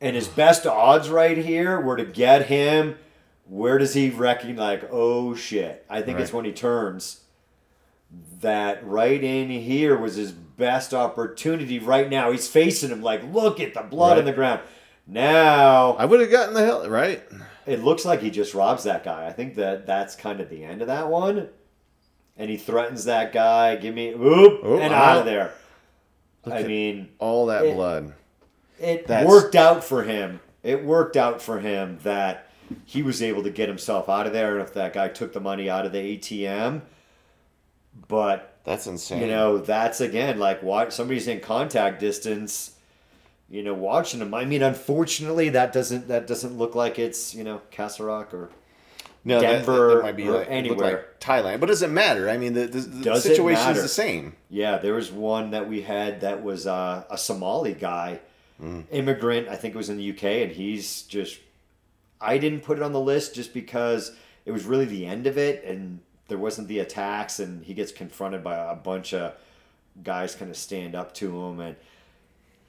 And 0.00 0.14
his 0.14 0.28
best 0.28 0.66
odds 0.66 1.08
right 1.08 1.36
here 1.38 1.80
were 1.80 1.96
to 1.96 2.04
get 2.04 2.46
him. 2.46 2.96
Where 3.48 3.78
does 3.78 3.94
he 3.94 4.10
reckon? 4.10 4.54
Like, 4.56 4.88
oh 4.92 5.34
shit. 5.34 5.84
I 5.90 6.02
think 6.02 6.20
it's 6.20 6.32
when 6.32 6.44
he 6.44 6.52
turns. 6.52 7.21
That 8.40 8.84
right 8.86 9.22
in 9.22 9.48
here 9.50 9.96
was 9.96 10.16
his 10.16 10.32
best 10.32 10.92
opportunity 10.92 11.78
right 11.78 12.10
now. 12.10 12.30
He's 12.32 12.48
facing 12.48 12.90
him 12.90 13.02
like, 13.02 13.22
look 13.32 13.60
at 13.60 13.72
the 13.74 13.82
blood 13.82 14.18
on 14.18 14.24
the 14.24 14.32
ground. 14.32 14.60
Now, 15.06 15.92
I 15.92 16.04
would 16.04 16.20
have 16.20 16.30
gotten 16.30 16.54
the 16.54 16.64
hell 16.64 16.88
right. 16.88 17.22
it 17.66 17.82
looks 17.84 18.04
like 18.04 18.20
he 18.20 18.30
just 18.30 18.54
robs 18.54 18.84
that 18.84 19.04
guy. 19.04 19.26
I 19.26 19.32
think 19.32 19.54
that 19.56 19.86
that's 19.86 20.14
kind 20.16 20.40
of 20.40 20.48
the 20.48 20.64
end 20.64 20.80
of 20.80 20.88
that 20.88 21.08
one. 21.08 21.48
And 22.36 22.50
he 22.50 22.56
threatens 22.56 23.04
that 23.04 23.32
guy, 23.32 23.76
give 23.76 23.94
me, 23.94 24.08
oop, 24.10 24.60
Oh, 24.64 24.78
and 24.78 24.92
wow. 24.92 25.02
out 25.02 25.18
of 25.18 25.24
there. 25.24 25.52
I 26.44 26.60
at- 26.60 26.66
mean, 26.66 27.10
All 27.18 27.46
that 27.46 27.64
It- 27.64 27.74
blood. 27.74 28.12
it 28.80 29.06
That's- 29.06 29.28
worked 29.28 29.54
out 29.54 29.84
for 29.84 30.02
him. 30.02 30.40
It 30.62 30.84
worked 30.84 31.16
out 31.16 31.40
for 31.42 31.60
him 31.60 31.98
that 32.04 32.46
he 32.84 33.02
was 33.02 33.22
able 33.22 33.42
to 33.42 33.50
get 33.50 33.68
himself 33.68 34.08
out 34.08 34.26
of 34.26 34.32
there. 34.32 34.52
And 34.58 34.62
if 34.66 34.72
that 34.74 34.92
guy 34.92 35.08
took 35.08 35.32
the 35.32 35.40
money 35.40 35.68
out 35.68 35.84
of 35.86 35.92
the 35.92 35.98
ATM, 36.00 36.82
but 38.08 38.56
That's 38.64 38.86
insane. 38.86 39.20
you 39.20 39.26
know, 39.26 39.58
that's 39.58 40.00
again 40.00 40.38
like 40.38 40.62
watch 40.62 40.92
somebody's 40.92 41.28
in 41.28 41.40
contact 41.40 42.00
distance. 42.00 42.72
You 43.50 43.62
know, 43.62 43.74
watching 43.74 44.20
them. 44.20 44.32
I 44.32 44.46
mean, 44.46 44.62
unfortunately, 44.62 45.50
that 45.50 45.72
doesn't 45.74 46.08
that 46.08 46.26
doesn't 46.26 46.56
look 46.56 46.74
like 46.74 46.98
it's 46.98 47.34
you 47.34 47.44
know 47.44 47.60
Castle 47.70 48.06
Rock 48.06 48.32
or 48.32 48.50
no, 49.24 49.40
that- 49.40 49.46
that- 49.46 49.52
Denver 49.66 49.96
that 49.96 50.02
might 50.02 50.16
be 50.16 50.26
or 50.28 50.38
like, 50.38 50.46
anywhere. 50.50 50.90
like 50.92 51.20
Thailand, 51.20 51.60
but 51.60 51.66
does 51.66 51.82
it 51.82 51.90
matter? 51.90 52.28
I 52.30 52.38
mean, 52.38 52.54
the, 52.54 52.66
the, 52.66 52.80
the 52.80 53.20
situation 53.20 53.70
is 53.72 53.82
the 53.82 53.88
same. 53.88 54.34
Yeah, 54.48 54.78
there 54.78 54.94
was 54.94 55.12
one 55.12 55.50
that 55.50 55.68
we 55.68 55.82
had 55.82 56.22
that 56.22 56.42
was 56.42 56.66
uh, 56.66 57.04
a 57.10 57.18
Somali 57.18 57.74
guy, 57.74 58.20
Mm. 58.60 58.84
immigrant. 58.90 59.48
I 59.48 59.56
think 59.56 59.74
it 59.74 59.78
was 59.78 59.90
in 59.90 59.96
the 59.96 60.10
UK, 60.10 60.24
and 60.42 60.52
he's 60.52 61.02
just. 61.02 61.38
I 62.20 62.38
didn't 62.38 62.60
put 62.60 62.78
it 62.78 62.82
on 62.82 62.92
the 62.92 63.00
list 63.00 63.34
just 63.34 63.52
because 63.52 64.12
it 64.46 64.52
was 64.52 64.64
really 64.64 64.84
the 64.84 65.04
end 65.06 65.26
of 65.26 65.36
it, 65.36 65.62
and 65.64 65.98
there 66.32 66.38
wasn't 66.38 66.66
the 66.66 66.78
attacks, 66.78 67.40
and 67.40 67.62
he 67.62 67.74
gets 67.74 67.92
confronted 67.92 68.42
by 68.42 68.56
a 68.56 68.74
bunch 68.74 69.12
of 69.12 69.34
guys 70.02 70.34
kind 70.34 70.50
of 70.50 70.56
stand 70.56 70.94
up 70.94 71.12
to 71.12 71.44
him, 71.44 71.60
and 71.60 71.76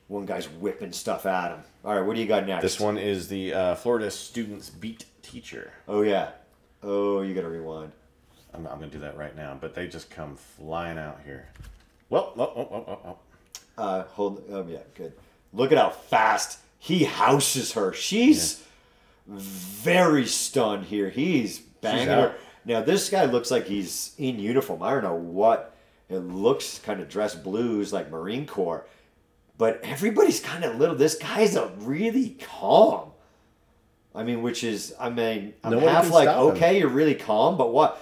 one 0.10 0.26
guy's 0.26 0.50
whipping 0.50 0.92
stuff 0.92 1.26
at 1.26 1.52
him. 1.52 1.64
All 1.86 1.96
right, 1.96 2.06
what 2.06 2.18
do 2.18 2.22
you 2.22 2.28
got 2.28 2.46
next? 2.46 2.62
This 2.62 2.78
one 2.78 2.98
is 2.98 3.30
the 3.30 3.54
uh, 3.54 3.76
Florida 3.76 4.12
students 4.12 4.70
beat 4.70 5.06
teacher. 5.22 5.72
Oh 5.88 6.02
yeah. 6.02 6.32
Oh, 6.84 7.22
you 7.22 7.34
got 7.34 7.44
to 7.44 7.48
rewind. 7.48 7.94
I'm, 8.54 8.68
I'm 8.68 8.80
gonna 8.80 8.88
do 8.88 9.00
that 9.00 9.16
right 9.16 9.34
now, 9.34 9.58
but 9.62 9.74
they 9.74 9.88
just 9.88 10.10
come 10.10 10.36
flying 10.36 10.98
out 10.98 11.22
here. 11.24 11.48
Well, 12.10 12.34
oh, 12.38 12.42
oh, 12.44 12.68
oh, 12.70 12.86
oh, 12.86 13.00
oh. 13.78 13.82
Uh, 13.82 14.04
hold. 14.08 14.44
Oh 14.52 14.68
yeah, 14.68 14.80
good. 14.94 15.14
Look 15.54 15.72
at 15.72 15.78
how 15.78 15.92
fast 15.92 16.60
he 16.80 17.06
houses 17.06 17.72
her. 17.72 17.94
She's 17.94 18.62
very 19.26 20.26
stunned 20.26 20.88
here. 20.88 21.10
He's 21.10 21.60
banging 21.60 22.10
her. 22.10 22.36
Now 22.66 22.82
this 22.82 23.10
guy 23.10 23.26
looks 23.26 23.52
like 23.52 23.66
he's 23.66 24.14
in 24.18 24.40
uniform. 24.40 24.82
I 24.82 24.92
don't 24.92 25.04
know 25.04 25.16
what. 25.16 25.76
It 26.10 26.20
looks 26.20 26.80
kind 26.80 27.00
of 27.02 27.10
dressed 27.10 27.44
blues 27.44 27.92
like 27.92 28.12
Marine 28.12 28.46
Corps, 28.46 28.86
but 29.58 29.80
everybody's 29.84 30.40
kind 30.40 30.64
of 30.64 30.76
little. 30.76 30.96
This 30.96 31.16
guy's 31.16 31.56
a 31.56 31.68
really 31.80 32.38
calm. 32.42 33.12
I 34.16 34.24
mean, 34.24 34.44
which 34.44 34.64
is, 34.64 34.94
I 35.00 35.10
mean, 35.10 35.54
I'm 35.64 35.72
Nobody 35.72 35.92
half 35.92 36.12
like, 36.12 36.28
stop 36.28 36.42
him. 36.52 36.56
okay, 36.56 36.80
you're 36.80 36.88
really 36.90 37.16
calm, 37.16 37.58
but 37.58 37.74
what? 37.74 38.00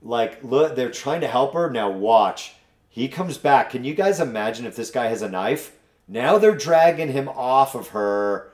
Like, 0.00 0.42
look, 0.44 0.76
they're 0.76 0.90
trying 0.90 1.22
to 1.22 1.26
help 1.26 1.54
her. 1.54 1.68
Now 1.68 1.90
watch. 1.90 2.54
He 2.88 3.08
comes 3.08 3.38
back. 3.38 3.70
Can 3.70 3.84
you 3.84 3.94
guys 3.94 4.20
imagine 4.20 4.66
if 4.66 4.76
this 4.76 4.90
guy 4.90 5.06
has 5.06 5.22
a 5.22 5.28
knife? 5.28 5.72
Now 6.06 6.38
they're 6.38 6.54
dragging 6.54 7.10
him 7.10 7.28
off 7.28 7.74
of 7.74 7.88
her, 7.88 8.52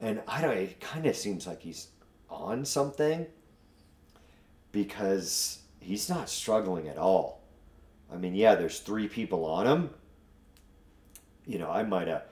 and 0.00 0.20
I 0.26 0.42
don't. 0.42 0.56
It 0.56 0.80
kind 0.80 1.06
of 1.06 1.16
seems 1.16 1.46
like 1.46 1.62
he's 1.62 1.88
on 2.28 2.64
something 2.64 3.26
because 4.72 5.60
he's 5.80 6.08
not 6.08 6.28
struggling 6.28 6.88
at 6.88 6.98
all. 6.98 7.42
I 8.12 8.16
mean, 8.16 8.34
yeah, 8.34 8.54
there's 8.54 8.80
three 8.80 9.08
people 9.08 9.44
on 9.44 9.66
him. 9.66 9.90
You 11.46 11.58
know, 11.58 11.70
I 11.70 11.82
might 11.82 12.08
have. 12.08 12.24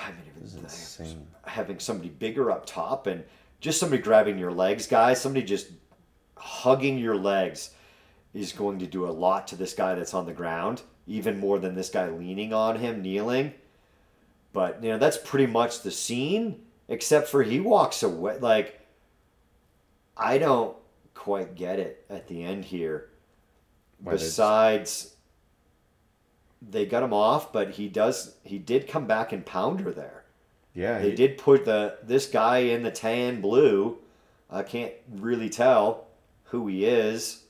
I 0.00 0.10
mean, 0.10 0.22
even 0.36 1.26
having 1.44 1.78
somebody 1.78 2.08
bigger 2.08 2.50
up 2.50 2.66
top 2.66 3.06
and 3.06 3.24
just 3.60 3.78
somebody 3.78 4.02
grabbing 4.02 4.38
your 4.38 4.52
legs, 4.52 4.86
guys. 4.86 5.20
Somebody 5.20 5.46
just 5.46 5.68
hugging 6.36 6.98
your 6.98 7.16
legs 7.16 7.70
is 8.32 8.52
going 8.52 8.80
to 8.80 8.86
do 8.86 9.06
a 9.06 9.10
lot 9.10 9.46
to 9.48 9.56
this 9.56 9.72
guy 9.72 9.94
that's 9.94 10.14
on 10.14 10.26
the 10.26 10.32
ground, 10.32 10.82
even 11.06 11.38
more 11.38 11.58
than 11.58 11.74
this 11.74 11.88
guy 11.88 12.08
leaning 12.08 12.52
on 12.52 12.76
him, 12.76 13.02
kneeling. 13.02 13.54
But 14.52 14.82
you 14.82 14.90
know, 14.90 14.98
that's 14.98 15.18
pretty 15.18 15.46
much 15.46 15.82
the 15.82 15.90
scene, 15.90 16.62
except 16.88 17.28
for 17.28 17.42
he 17.42 17.60
walks 17.60 18.02
away. 18.02 18.38
Like, 18.38 18.80
I 20.16 20.38
don't 20.38 20.76
quite 21.14 21.54
get 21.54 21.78
it 21.78 22.04
at 22.10 22.28
the 22.28 22.42
end 22.42 22.64
here. 22.66 23.08
Besides, 24.02 25.14
they 26.60 26.86
got 26.86 27.02
him 27.02 27.12
off, 27.12 27.52
but 27.52 27.70
he 27.72 27.88
does. 27.88 28.34
He 28.42 28.58
did 28.58 28.88
come 28.88 29.06
back 29.06 29.32
and 29.32 29.44
pound 29.46 29.80
her 29.80 29.92
there. 29.92 30.24
Yeah, 30.74 30.98
They 30.98 31.10
he- 31.10 31.16
did 31.16 31.38
put 31.38 31.64
the 31.64 31.98
this 32.02 32.26
guy 32.26 32.58
in 32.58 32.82
the 32.82 32.90
tan 32.90 33.40
blue. 33.40 33.98
I 34.50 34.62
can't 34.62 34.92
really 35.10 35.48
tell 35.48 36.06
who 36.44 36.66
he 36.66 36.84
is. 36.84 37.44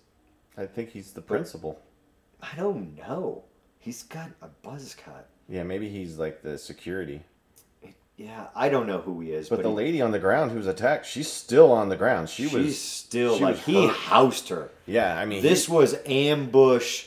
I 0.57 0.67
think 0.67 0.91
he's 0.91 1.13
the 1.13 1.21
principal. 1.23 1.81
I 2.41 2.55
don't 2.57 2.97
know. 2.97 3.45
He's 3.79 4.03
got 4.05 4.31
a 4.41 4.49
buzz 4.63 4.95
cut. 4.95 5.29
Yeah, 5.49 5.63
maybe 5.65 5.89
he's 5.89 6.19
like 6.19 6.43
the 6.43 6.57
security. 6.57 7.23
Yeah, 8.17 8.47
I 8.55 8.69
don't 8.69 8.87
know 8.87 8.99
who 8.99 9.21
he 9.21 9.33
is. 9.33 9.49
But 9.49 9.63
the 9.63 9.69
he- 9.69 9.75
lady 9.75 10.03
on 10.03 10.13
the 10.13 10.19
ground 10.19 10.53
who 10.53 10.59
was 10.59 10.67
attacked, 10.67 11.07
she's 11.07 11.31
still 11.31 11.73
on 11.73 11.89
the 11.89 11.97
ground. 11.97 12.29
She 12.29 12.45
she's 12.45 12.53
was 12.53 12.81
still 12.81 13.39
she 13.39 13.45
like 13.45 13.57
was 13.57 13.65
he 13.65 13.87
housed 13.89 14.49
her. 14.51 14.71
Yeah, 14.87 15.19
I 15.19 15.25
mean 15.25 15.43
This 15.43 15.69
was 15.69 15.97
ambush, 16.07 17.07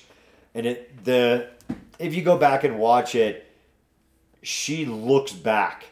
and 0.53 0.65
it 0.65 1.05
the 1.05 1.47
if 1.97 2.13
you 2.13 2.23
go 2.23 2.37
back 2.37 2.63
and 2.63 2.77
watch 2.77 3.15
it, 3.15 3.49
she 4.41 4.85
looks 4.85 5.31
back. 5.31 5.85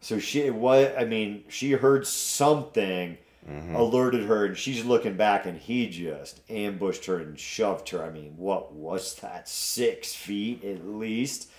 So 0.00 0.18
she 0.18 0.50
what 0.50 0.98
I 0.98 1.04
mean, 1.04 1.44
she 1.48 1.72
heard 1.72 2.06
something 2.06 3.18
mm-hmm. 3.48 3.74
alerted 3.74 4.24
her, 4.24 4.44
and 4.44 4.56
she's 4.56 4.84
looking 4.84 5.16
back, 5.16 5.46
and 5.46 5.58
he 5.58 5.88
just 5.88 6.40
ambushed 6.50 7.06
her 7.06 7.18
and 7.18 7.38
shoved 7.38 7.88
her. 7.90 8.04
I 8.04 8.10
mean, 8.10 8.34
what 8.36 8.72
was 8.72 9.14
that? 9.16 9.48
Six 9.48 10.14
feet 10.14 10.64
at 10.64 10.86
least. 10.86 11.50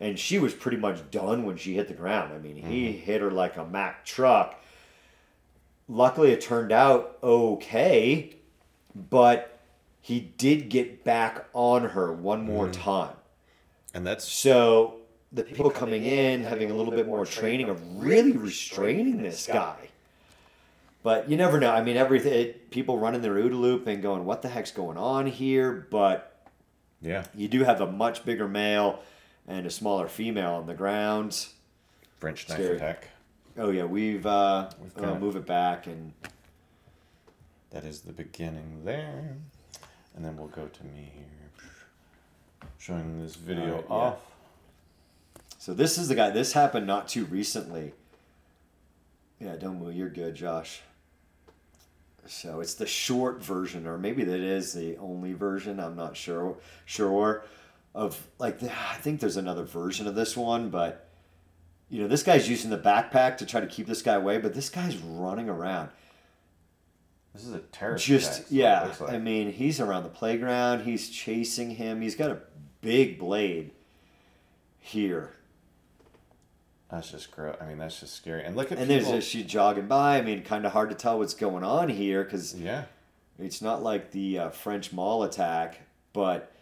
And 0.00 0.18
she 0.18 0.38
was 0.38 0.54
pretty 0.54 0.76
much 0.76 1.10
done 1.10 1.44
when 1.44 1.56
she 1.56 1.74
hit 1.74 1.88
the 1.88 1.94
ground. 1.94 2.32
I 2.32 2.38
mean, 2.38 2.56
he 2.56 2.88
mm-hmm. 2.88 2.98
hit 3.00 3.20
her 3.20 3.30
like 3.30 3.56
a 3.56 3.64
Mack 3.64 4.04
truck. 4.04 4.60
Luckily, 5.88 6.32
it 6.32 6.40
turned 6.40 6.72
out 6.72 7.18
okay 7.22 8.36
but 8.94 9.58
he 10.00 10.20
did 10.20 10.68
get 10.68 11.04
back 11.04 11.46
on 11.52 11.90
her 11.90 12.12
one 12.12 12.44
more 12.44 12.66
mm-hmm. 12.66 12.82
time. 12.82 13.16
and 13.92 14.06
that's 14.06 14.26
So 14.30 14.96
the 15.32 15.42
people 15.42 15.70
coming 15.70 16.04
in 16.04 16.44
having 16.44 16.70
a 16.70 16.74
little 16.74 16.92
bit 16.92 17.06
more 17.06 17.26
training 17.26 17.68
of 17.68 18.02
really 18.02 18.32
restraining 18.32 19.22
this 19.22 19.46
guy. 19.46 19.88
But 21.02 21.28
you 21.28 21.36
never 21.36 21.60
know. 21.60 21.70
I 21.70 21.82
mean, 21.82 21.98
everything 21.98 22.32
it, 22.32 22.70
people 22.70 22.98
running 22.98 23.20
their 23.20 23.34
OODA 23.34 23.60
loop 23.60 23.86
and 23.86 24.02
going, 24.02 24.24
"What 24.24 24.40
the 24.40 24.48
heck's 24.48 24.70
going 24.70 24.96
on 24.96 25.26
here?" 25.26 25.86
But 25.90 26.34
yeah, 27.02 27.24
you 27.34 27.46
do 27.46 27.62
have 27.62 27.82
a 27.82 27.90
much 27.90 28.24
bigger 28.24 28.48
male 28.48 29.00
and 29.46 29.66
a 29.66 29.70
smaller 29.70 30.08
female 30.08 30.52
on 30.52 30.66
the 30.66 30.74
ground. 30.74 31.46
French 32.18 32.48
knife 32.48 32.58
Scary. 32.58 32.76
attack. 32.76 33.08
Oh 33.56 33.70
yeah, 33.70 33.84
we've 33.84 34.26
uh, 34.26 34.70
We've 34.80 35.04
uh, 35.04 35.18
move 35.18 35.36
it 35.36 35.46
back 35.46 35.86
and 35.86 36.12
That 37.70 37.84
is 37.84 38.00
the 38.00 38.12
beginning 38.12 38.84
there. 38.84 39.36
And 40.14 40.24
then 40.24 40.36
we'll 40.36 40.48
go 40.48 40.66
to 40.66 40.84
me 40.84 41.12
here. 41.14 41.24
Showing 42.78 43.20
this 43.20 43.34
video 43.34 43.84
yeah. 43.88 43.94
off. 43.94 44.18
So 45.58 45.74
this 45.74 45.98
is 45.98 46.08
the 46.08 46.14
guy. 46.14 46.30
This 46.30 46.52
happened 46.52 46.86
not 46.86 47.08
too 47.08 47.24
recently. 47.24 47.92
Yeah, 49.40 49.56
don't 49.56 49.78
move. 49.78 49.94
You're 49.94 50.10
good, 50.10 50.34
Josh. 50.34 50.82
So 52.26 52.60
it's 52.60 52.74
the 52.74 52.86
short 52.86 53.42
version, 53.42 53.86
or 53.86 53.98
maybe 53.98 54.24
that 54.24 54.40
is 54.40 54.72
the 54.72 54.96
only 54.98 55.32
version. 55.32 55.80
I'm 55.80 55.96
not 55.96 56.16
sure. 56.16 56.56
Sure. 56.84 57.44
Of 57.94 58.26
like, 58.38 58.58
the, 58.58 58.72
I 58.72 58.96
think 58.96 59.20
there's 59.20 59.36
another 59.36 59.62
version 59.62 60.06
of 60.06 60.14
this 60.14 60.36
one, 60.36 60.70
but 60.70 61.08
you 61.88 62.02
know, 62.02 62.08
this 62.08 62.22
guy's 62.22 62.48
using 62.48 62.70
the 62.70 62.78
backpack 62.78 63.36
to 63.38 63.46
try 63.46 63.60
to 63.60 63.66
keep 63.66 63.86
this 63.86 64.02
guy 64.02 64.14
away, 64.14 64.38
but 64.38 64.54
this 64.54 64.68
guy's 64.68 64.96
running 64.96 65.48
around. 65.48 65.90
This 67.34 67.44
is 67.44 67.52
a 67.54 67.58
terrorist 67.58 68.04
Just 68.04 68.50
yeah. 68.50 68.92
like. 69.00 69.12
I 69.12 69.18
mean, 69.18 69.52
he's 69.52 69.80
around 69.80 70.04
the 70.04 70.08
playground. 70.08 70.84
He's 70.84 71.10
chasing 71.10 71.70
him. 71.70 72.00
He's 72.00 72.14
got 72.14 72.30
a 72.30 72.38
big 72.80 73.18
blade 73.18 73.72
here. 74.78 75.30
that's 76.90 77.10
just 77.10 77.30
gross. 77.32 77.56
I 77.60 77.66
mean, 77.66 77.78
that's 77.78 77.98
just 77.98 78.14
scary. 78.14 78.44
And 78.44 78.54
look 78.54 78.70
at 78.70 78.78
And 78.78 78.88
there's 78.88 79.04
people. 79.04 79.18
just 79.18 79.30
she 79.30 79.42
jogging 79.42 79.88
by. 79.88 80.18
I 80.18 80.22
mean, 80.22 80.42
kind 80.42 80.64
of 80.64 80.72
hard 80.72 80.90
to 80.90 80.96
tell 80.96 81.18
what's 81.18 81.34
going 81.34 81.64
on 81.64 81.88
here 81.88 82.22
because 82.22 82.54
yeah. 82.54 82.84
it's 83.38 83.60
not 83.60 83.82
like 83.82 84.12
the 84.12 84.38
uh, 84.38 84.50
French 84.50 84.92
Mall 84.92 85.24
attack, 85.24 85.80
but 86.12 86.52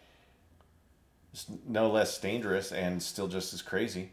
no 1.67 1.89
less 1.89 2.17
dangerous 2.19 2.71
and 2.71 3.01
still 3.01 3.27
just 3.27 3.53
as 3.53 3.61
crazy. 3.61 4.11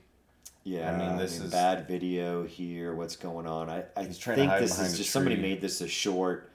yeah, 0.65 0.93
I 0.93 0.97
mean, 0.97 1.17
this 1.19 1.39
is- 1.41 1.51
bad 1.51 1.87
video 1.87 2.45
here. 2.45 2.95
What's 2.95 3.17
going 3.17 3.47
on? 3.47 3.69
I, 3.69 3.85
I 3.97 4.05
He's 4.05 4.19
trying 4.19 4.37
to 4.37 4.43
think 4.43 4.53
hide 4.53 4.63
this 4.63 4.79
is 4.79 4.97
just 4.97 5.11
somebody 5.11 5.37
made 5.37 5.61
this 5.61 5.81
a 5.81 5.89
short. 5.89 6.51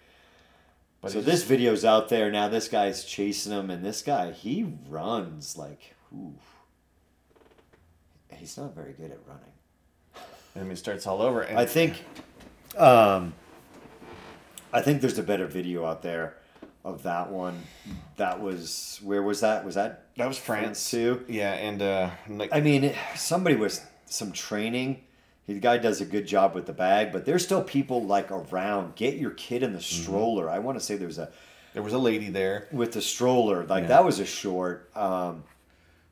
But 1.02 1.12
so 1.12 1.22
this 1.22 1.44
video's 1.44 1.86
out 1.86 2.10
there 2.10 2.32
now. 2.32 2.48
This 2.48 2.68
guy's 2.68 3.06
chasing 3.06 3.52
him, 3.52 3.70
and 3.70 3.86
this 3.86 4.02
guy 4.02 4.32
he 4.32 4.74
runs 4.88 5.56
like, 5.56 5.94
ooh, 6.14 6.34
he's 8.34 8.58
not 8.58 8.74
very 8.74 8.94
good 8.94 9.12
at 9.12 9.20
running. 9.28 9.52
I 10.56 10.60
mean, 10.60 10.72
it 10.72 10.78
starts 10.78 11.06
all 11.06 11.22
over. 11.22 11.42
And 11.42 11.60
I 11.60 11.66
think, 11.66 12.04
um, 12.78 13.34
I 14.74 14.82
think 14.82 15.02
there's 15.02 15.20
a 15.20 15.24
better 15.24 15.46
video 15.48 15.86
out 15.86 16.02
there 16.02 16.38
of 16.86 17.04
that 17.04 17.30
one. 17.32 17.62
That 18.16 18.40
was 18.42 19.02
where 19.04 19.22
was 19.24 19.42
that? 19.42 19.66
Was 19.66 19.76
that 19.76 20.06
that 20.16 20.28
was 20.28 20.38
France 20.38 20.90
too? 20.90 21.26
Yeah, 21.28 21.52
and 21.54 21.82
uh, 21.82 22.12
like 22.30 22.52
I 22.54 22.62
mean, 22.62 22.94
somebody 23.16 23.58
was 23.58 23.82
some 24.06 24.32
training. 24.32 25.02
The 25.48 25.60
guy 25.60 25.78
does 25.78 26.00
a 26.02 26.06
good 26.06 26.26
job 26.26 26.56
with 26.56 26.66
the 26.66 26.74
bag, 26.74 27.12
but 27.12 27.26
there's 27.26 27.44
still 27.44 27.64
people 27.64 28.04
like 28.06 28.32
around. 28.32 28.96
Get 28.96 29.16
your 29.18 29.32
kid 29.32 29.62
in 29.64 29.74
the 29.74 29.80
Mm-hmm. 29.80 30.04
stroller. 30.04 30.50
I 30.50 30.60
want 30.60 30.80
to 30.80 30.84
say 30.84 30.96
there's 30.96 31.18
a 31.20 31.30
There 31.74 31.84
was 31.84 31.94
a 31.94 31.98
lady 32.00 32.30
there, 32.30 32.68
with 32.72 32.94
the 32.94 33.02
stroller. 33.02 33.66
Like 33.66 33.84
Yeah. 33.84 33.88
that 33.90 34.06
was 34.06 34.20
a 34.20 34.26
short. 34.26 34.90
Um, 34.96 35.44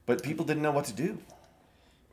but 0.06 0.22
people 0.22 0.44
didn't 0.46 0.62
know 0.64 0.72
what 0.72 0.86
to 0.86 0.94
do. 0.94 1.18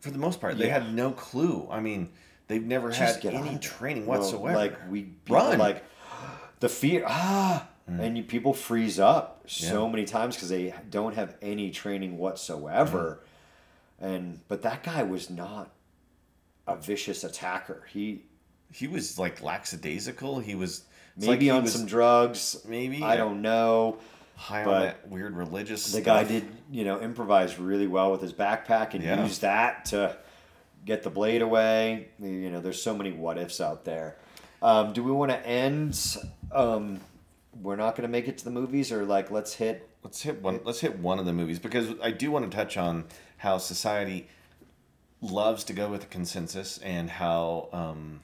For 0.00 0.10
the 0.10 0.18
most 0.18 0.40
part, 0.40 0.56
they 0.56 0.68
Yeah. 0.68 0.78
had 0.80 0.94
no 0.94 1.10
clue. 1.10 1.66
I 1.70 1.80
mean, 1.80 2.10
they've 2.46 2.64
never 2.64 2.90
just 2.90 3.22
had 3.22 3.34
any 3.34 3.58
training 3.58 4.06
whatsoever. 4.06 4.56
like 4.56 4.74
we 4.90 5.08
Run. 5.28 5.58
like 5.58 5.82
the 6.60 6.68
fear 6.68 7.04
ah, 7.06 7.68
and 7.98 8.16
you, 8.16 8.22
people 8.22 8.52
freeze 8.54 9.00
up 9.00 9.42
so 9.46 9.86
Yeah. 9.86 9.90
many 9.90 10.04
times 10.04 10.36
because 10.36 10.48
they 10.50 10.74
don't 10.90 11.14
have 11.14 11.36
any 11.42 11.70
training 11.70 12.18
whatsoever. 12.18 13.24
And 14.00 14.40
but 14.48 14.62
that 14.62 14.82
guy 14.82 15.02
was 15.02 15.28
not 15.30 15.70
a 16.66 16.76
vicious 16.76 17.24
attacker. 17.24 17.86
He 17.92 18.22
he 18.72 18.86
was 18.86 19.18
like 19.18 19.42
lackadaisical. 19.42 20.38
He 20.40 20.54
was 20.54 20.84
maybe 21.16 21.48
like 21.48 21.56
on 21.56 21.62
was 21.64 21.72
some 21.72 21.86
drugs. 21.86 22.60
maybe, 22.66 23.02
I 23.02 23.16
don't 23.16 23.42
know. 23.42 23.98
high 24.36 24.64
but 24.64 24.74
on 24.74 24.82
that 24.82 25.08
weird 25.08 25.36
religious. 25.36 25.84
The 25.86 26.00
stuff. 26.00 26.04
guy 26.04 26.24
did 26.24 26.44
you 26.70 26.84
know 26.84 27.00
improvise 27.00 27.58
really 27.58 27.86
well 27.88 28.10
with 28.12 28.22
his 28.22 28.32
backpack 28.32 28.94
and 28.94 29.02
Yeah. 29.02 29.22
use 29.24 29.38
that 29.40 29.86
to 29.86 30.16
get 30.86 31.02
the 31.02 31.10
blade 31.10 31.42
away. 31.42 32.08
You 32.20 32.50
know, 32.50 32.60
there's 32.60 32.80
so 32.80 32.96
many 32.96 33.12
what 33.12 33.36
ifs 33.36 33.60
out 33.60 33.84
there. 33.84 34.16
Um, 34.62 34.92
do 34.94 35.02
we 35.02 35.10
want 35.10 35.30
to 35.30 35.46
end? 35.46 35.98
Um, 36.52 37.00
we're 37.60 37.76
not 37.76 37.96
going 37.96 38.02
to 38.08 38.12
make 38.12 38.28
it 38.28 38.38
to 38.38 38.44
the 38.44 38.50
movies, 38.50 38.92
or 38.92 39.04
like 39.04 39.30
let's 39.30 39.54
hit. 39.54 39.88
Let's 40.02 40.22
hit 40.22 40.40
one. 40.42 40.60
Let's 40.64 40.80
hit 40.80 40.98
one 40.98 41.18
of 41.18 41.26
the 41.26 41.32
movies 41.32 41.58
because 41.58 41.88
I 42.02 42.10
do 42.10 42.30
want 42.30 42.50
to 42.50 42.56
touch 42.56 42.76
on 42.76 43.04
how 43.38 43.58
society 43.58 44.28
loves 45.20 45.64
to 45.64 45.72
go 45.72 45.88
with 45.88 46.04
a 46.04 46.06
consensus 46.06 46.78
and 46.78 47.10
how 47.10 47.68
um, 47.72 48.20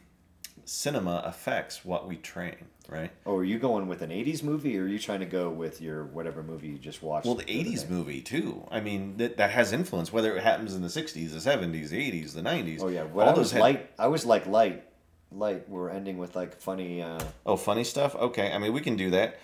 cinema 0.65 1.23
affects 1.25 1.85
what 1.85 2.09
we 2.09 2.17
train. 2.17 2.57
Right. 2.89 3.11
Oh, 3.27 3.37
are 3.39 3.45
you 3.45 3.59
going 3.59 3.89
with 3.89 4.01
an 4.03 4.11
'80s 4.11 4.45
movie, 4.45 4.79
or 4.79 4.85
are 4.85 4.87
you 4.89 5.01
trying 5.01 5.19
to 5.19 5.27
go 5.27 5.51
with 5.51 5.81
your 5.83 6.05
whatever 6.05 6.45
movie 6.45 6.69
you 6.69 6.79
just 6.79 7.03
watched? 7.03 7.27
Well, 7.27 7.35
the 7.35 7.43
other 7.43 7.53
'80s 7.53 7.81
day? 7.83 7.87
movie 7.93 8.21
too. 8.21 8.65
I 8.71 8.81
mean, 8.81 9.17
that, 9.17 9.39
that 9.39 9.51
has 9.51 9.73
influence. 9.73 10.13
Whether 10.13 10.37
it 10.37 10.45
happens 10.45 10.73
in 10.73 10.83
the 10.83 10.89
'60s, 10.89 11.33
the 11.33 11.39
'70s, 11.51 11.89
the 11.89 11.99
'80s, 12.13 12.33
the 12.33 12.43
'90s. 12.43 12.79
Oh 12.81 12.87
yeah, 12.87 13.07
all 13.13 13.21
I 13.23 13.27
those 13.31 13.39
was 13.39 13.51
had- 13.53 13.61
light. 13.61 13.91
I 13.99 14.07
was 14.07 14.25
like 14.25 14.47
light, 14.47 14.85
light. 15.33 15.69
We're 15.69 15.91
ending 15.91 16.19
with 16.19 16.35
like 16.37 16.55
funny. 16.61 17.03
Uh, 17.03 17.21
Oh, 17.45 17.57
funny 17.57 17.85
stuff. 17.85 18.15
Okay, 18.15 18.53
I 18.53 18.59
mean 18.59 18.73
we 18.73 18.81
can 18.81 18.97
do 18.97 19.11
that. 19.11 19.39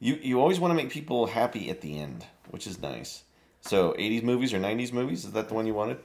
You 0.00 0.18
you 0.22 0.40
always 0.40 0.58
want 0.60 0.70
to 0.72 0.74
make 0.76 0.90
people 0.90 1.26
happy 1.26 1.70
at 1.70 1.80
the 1.80 1.98
end, 1.98 2.26
which 2.50 2.66
is 2.66 2.80
nice. 2.80 3.22
So 3.60 3.92
'80s 3.98 4.22
movies 4.22 4.52
or 4.52 4.58
'90s 4.58 4.92
movies? 4.92 5.24
Is 5.24 5.32
that 5.32 5.48
the 5.48 5.54
one 5.54 5.66
you 5.66 5.74
wanted? 5.74 5.98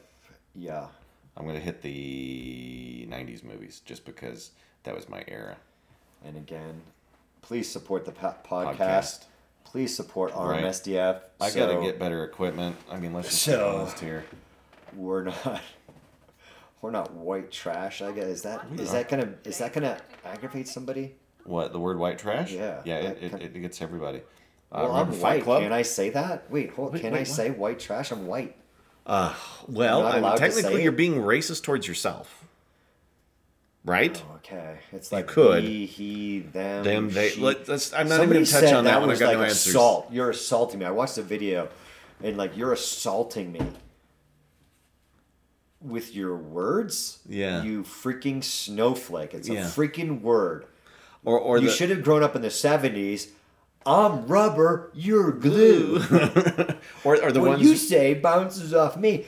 yeah, 0.56 0.88
I'm 1.38 1.46
gonna 1.46 1.60
hit 1.60 1.82
the 1.82 3.08
'90s 3.10 3.44
movies 3.44 3.82
just 3.86 4.06
because 4.06 4.52
that 4.84 4.96
was 4.96 5.10
my 5.10 5.24
era. 5.28 5.58
and 6.26 6.36
again, 6.36 6.82
please 7.42 7.70
support 7.72 8.04
the 8.06 8.12
po- 8.12 8.36
podcast. 8.46 8.78
Podcast. 8.78 9.24
Please 9.64 9.96
support 9.96 10.34
Right. 10.34 10.64
RMSDF. 10.64 11.22
I 11.40 11.50
So- 11.50 11.60
gotta 11.68 11.82
get 11.86 11.98
better 12.00 12.24
equipment. 12.24 12.76
I 12.92 12.98
mean, 13.00 13.14
let's 13.14 13.30
just 13.30 13.44
So- 13.44 13.58
be 13.72 13.78
honest 13.80 14.00
here. 14.00 14.26
we're 14.96 15.24
not 15.26 15.62
we're 16.82 16.92
not 16.92 17.12
white 17.14 17.52
trash. 17.52 18.02
I 18.02 18.12
guess 18.12 18.26
is 18.26 18.42
that 18.44 18.70
We 18.72 18.80
is 18.80 18.92
that 18.92 19.10
gonna 19.10 19.34
is 19.44 19.58
that 19.60 19.74
gonna 19.74 19.98
aggravate 20.26 20.68
somebody? 20.68 21.16
What 21.44 21.72
the 21.74 21.80
word 21.80 21.98
white 21.98 22.20
trash? 22.20 22.52
Yeah, 22.52 22.82
yeah, 22.86 23.02
that 23.02 23.24
it, 23.24 23.34
it, 23.34 23.56
it 23.56 23.60
gets 23.60 23.82
everybody. 23.82 24.20
Uh, 24.72 24.82
Well, 24.84 24.90
remember 24.90 25.14
I'm 25.16 25.22
white. 25.22 25.44
Club? 25.44 25.64
Can 25.64 25.74
I 25.74 25.82
say 25.82 26.10
that? 26.12 26.50
Wait, 26.52 26.70
hold. 26.72 26.94
Wait, 26.94 27.02
can 27.02 27.14
wait, 27.14 27.18
I 27.20 27.22
what? 27.22 27.28
say 27.28 27.50
white 27.50 27.80
trash? 27.80 28.12
I'm 28.12 28.28
white. 28.28 28.56
Uh, 29.06 29.34
well, 29.68 30.06
I 30.06 30.14
mean, 30.16 30.24
allowed 30.24 30.36
to 30.36 30.40
technically, 30.40 30.84
you're 30.84 30.92
being 30.92 31.16
racist 31.16 31.64
towards 31.64 31.88
yourself, 31.88 32.46
right? 33.84 34.22
Oh, 34.30 34.36
okay, 34.36 34.78
it's 34.92 35.12
like 35.12 35.26
could. 35.28 35.64
he, 35.64 35.86
he, 35.88 36.40
them, 36.42 36.84
Them, 36.84 37.10
they. 37.10 37.30
she. 37.30 37.42
Let, 37.42 37.68
us 37.70 37.92
I'm 37.94 38.08
not 38.08 38.18
Somebody 38.18 38.42
even 38.42 38.52
gonna 38.52 38.62
touch 38.68 38.74
on 38.74 38.84
that, 38.84 39.00
one. 39.00 39.10
I 39.10 39.12
was 39.12 39.20
got 39.20 39.28
like 39.30 39.38
no 39.38 39.44
answers. 39.46 39.68
assault. 39.68 40.12
You're 40.12 40.30
assaulting 40.30 40.80
me. 40.80 40.86
I 40.86 40.92
watched 40.92 41.16
the 41.16 41.24
video, 41.24 41.70
and 42.24 42.38
like 42.38 42.56
you're 42.56 42.74
assaulting 42.74 43.52
me 43.52 43.62
with 45.82 46.14
your 46.16 46.36
words. 46.36 47.20
Yeah. 47.28 47.64
You 47.64 47.84
freaking 47.84 48.44
snowflake. 48.44 49.34
It's 49.34 49.48
Yeah. 49.50 49.66
a 49.66 49.70
freaking 49.70 50.22
word. 50.22 50.66
Or, 51.26 51.38
or 51.40 51.58
you 51.58 51.68
the, 51.68 51.74
should 51.74 51.90
have 51.90 52.04
grown 52.04 52.24
up 52.24 52.36
in 52.36 52.42
the 52.42 52.48
'70s. 52.50 53.28
I'm 53.86 54.28
rubber. 54.28 54.92
You're 54.94 55.32
glue. 55.32 55.98
or, 57.04 57.22
or 57.22 57.32
the 57.32 57.40
what 57.42 57.50
ones. 57.50 57.62
you 57.62 57.76
say 57.76 58.14
bounces 58.14 58.74
off 58.74 58.96
me. 58.98 59.26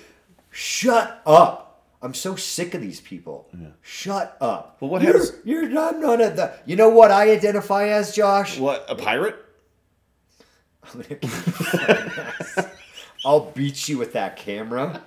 Shut 0.49 1.21
up. 1.25 1.67
I'm 2.01 2.13
so 2.13 2.35
sick 2.35 2.73
of 2.73 2.81
these 2.81 2.99
people. 2.99 3.47
Shut 3.81 4.35
up. 4.41 4.77
Well, 4.79 4.89
what 4.89 5.01
you're, 5.03 5.13
happens- 5.13 5.33
You're 5.45 5.69
not 5.69 5.99
none 5.99 6.19
of 6.21 6.35
the. 6.35 6.53
You 6.65 6.75
know 6.75 6.89
what 6.89 7.11
I 7.11 7.29
identify 7.31 7.89
as, 7.89 8.15
Josh? 8.15 8.57
what 8.57 8.85
a 8.89 8.95
pirate? 8.95 9.35
I'm 10.83 11.01
gonna 11.01 11.15
kick 11.15 11.23
your 11.23 11.31
fucking 11.31 12.23
ass. 12.57 12.65
I'll 13.23 13.51
beat 13.51 13.87
you 13.87 13.97
with 13.99 14.13
that 14.13 14.35
camera. 14.35 15.01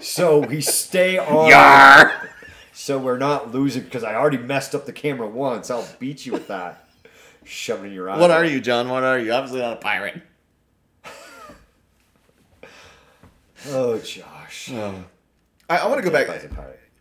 So 0.00 0.40
we 0.40 0.60
stay 0.60 1.18
on. 1.18 2.10
So 2.72 2.98
we're 2.98 3.18
not 3.18 3.52
losing 3.52 3.82
because 3.82 4.04
I 4.04 4.14
already 4.14 4.38
messed 4.38 4.74
up 4.74 4.86
the 4.86 4.92
camera 4.92 5.28
once. 5.28 5.70
I'll 5.70 5.88
beat 5.98 6.24
you 6.24 6.32
with 6.32 6.48
that. 6.48 6.88
Shove 7.44 7.84
it 7.84 7.88
in 7.88 7.92
your 7.92 8.08
eye. 8.08 8.18
What 8.18 8.30
are 8.30 8.44
you, 8.44 8.60
John? 8.60 8.88
What 8.88 9.02
are 9.02 9.18
you? 9.18 9.32
Obviously 9.32 9.60
not 9.60 9.74
a 9.74 9.76
pirate. 9.76 10.22
Oh, 13.68 13.98
Josh. 13.98 14.70
Oh. 14.72 15.04
I, 15.68 15.78
I 15.78 15.86
want 15.88 16.02
to 16.02 16.08
go 16.08 16.10
back. 16.10 16.28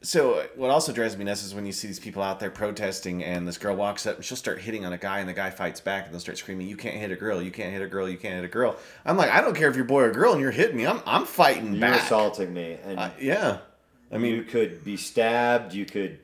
That's 0.02 0.16
a 0.16 0.20
pirate. 0.20 0.32
So 0.32 0.47
what 0.56 0.70
also 0.70 0.93
drives 0.93 1.18
me 1.18 1.26
nuts 1.26 1.43
is 1.43 1.54
when 1.54 1.66
you 1.66 1.72
see 1.72 1.88
these 1.88 2.00
people 2.00 2.24
out 2.24 2.39
there 2.39 2.50
protesting, 2.50 3.24
and 3.24 3.47
this 3.47 3.58
girl 3.58 3.76
walks 3.76 4.06
up 4.08 4.16
and 4.16 4.24
she'll 4.26 4.38
start 4.38 4.60
hitting 4.62 4.86
on 4.86 4.93
a 4.93 4.97
guy, 4.97 5.20
and 5.20 5.28
the 5.28 5.34
guy 5.34 5.50
fights 5.50 5.82
back, 5.82 6.06
and 6.06 6.14
they'll 6.14 6.22
start 6.22 6.38
screaming, 6.38 6.68
"You 6.68 6.78
can't 6.78 6.95
hit 6.95 7.12
a 7.12 7.16
girl! 7.16 7.41
You 7.41 7.52
can't 7.52 7.74
hit 7.74 7.82
a 7.82 7.88
girl! 7.88 8.08
You 8.08 8.18
can't 8.18 8.36
hit 8.36 8.45
a 8.45 8.47
girl!" 8.47 8.78
I'm 9.06 9.18
like, 9.18 9.30
I 9.32 9.41
don't 9.41 9.56
care 9.56 9.70
if 9.70 9.76
you're 9.76 9.86
boy 9.86 10.04
or 10.04 10.12
girl, 10.12 10.32
and 10.34 10.41
you're 10.41 10.52
hitting 10.52 10.78
me. 10.78 10.88
I'm 10.88 11.02
I'm 11.06 11.26
fighting 11.26 11.74
You're 11.74 11.82
back. 11.82 12.04
assaulting 12.04 12.54
me, 12.54 12.78
and 12.86 13.00
Uh, 13.00 13.10
yeah, 13.20 13.58
I 14.12 14.18
mean, 14.18 14.36
you 14.36 14.43
could 14.43 14.84
be 14.86 14.95
stabbed. 14.97 15.74
You 15.74 15.86
could. 15.86 16.20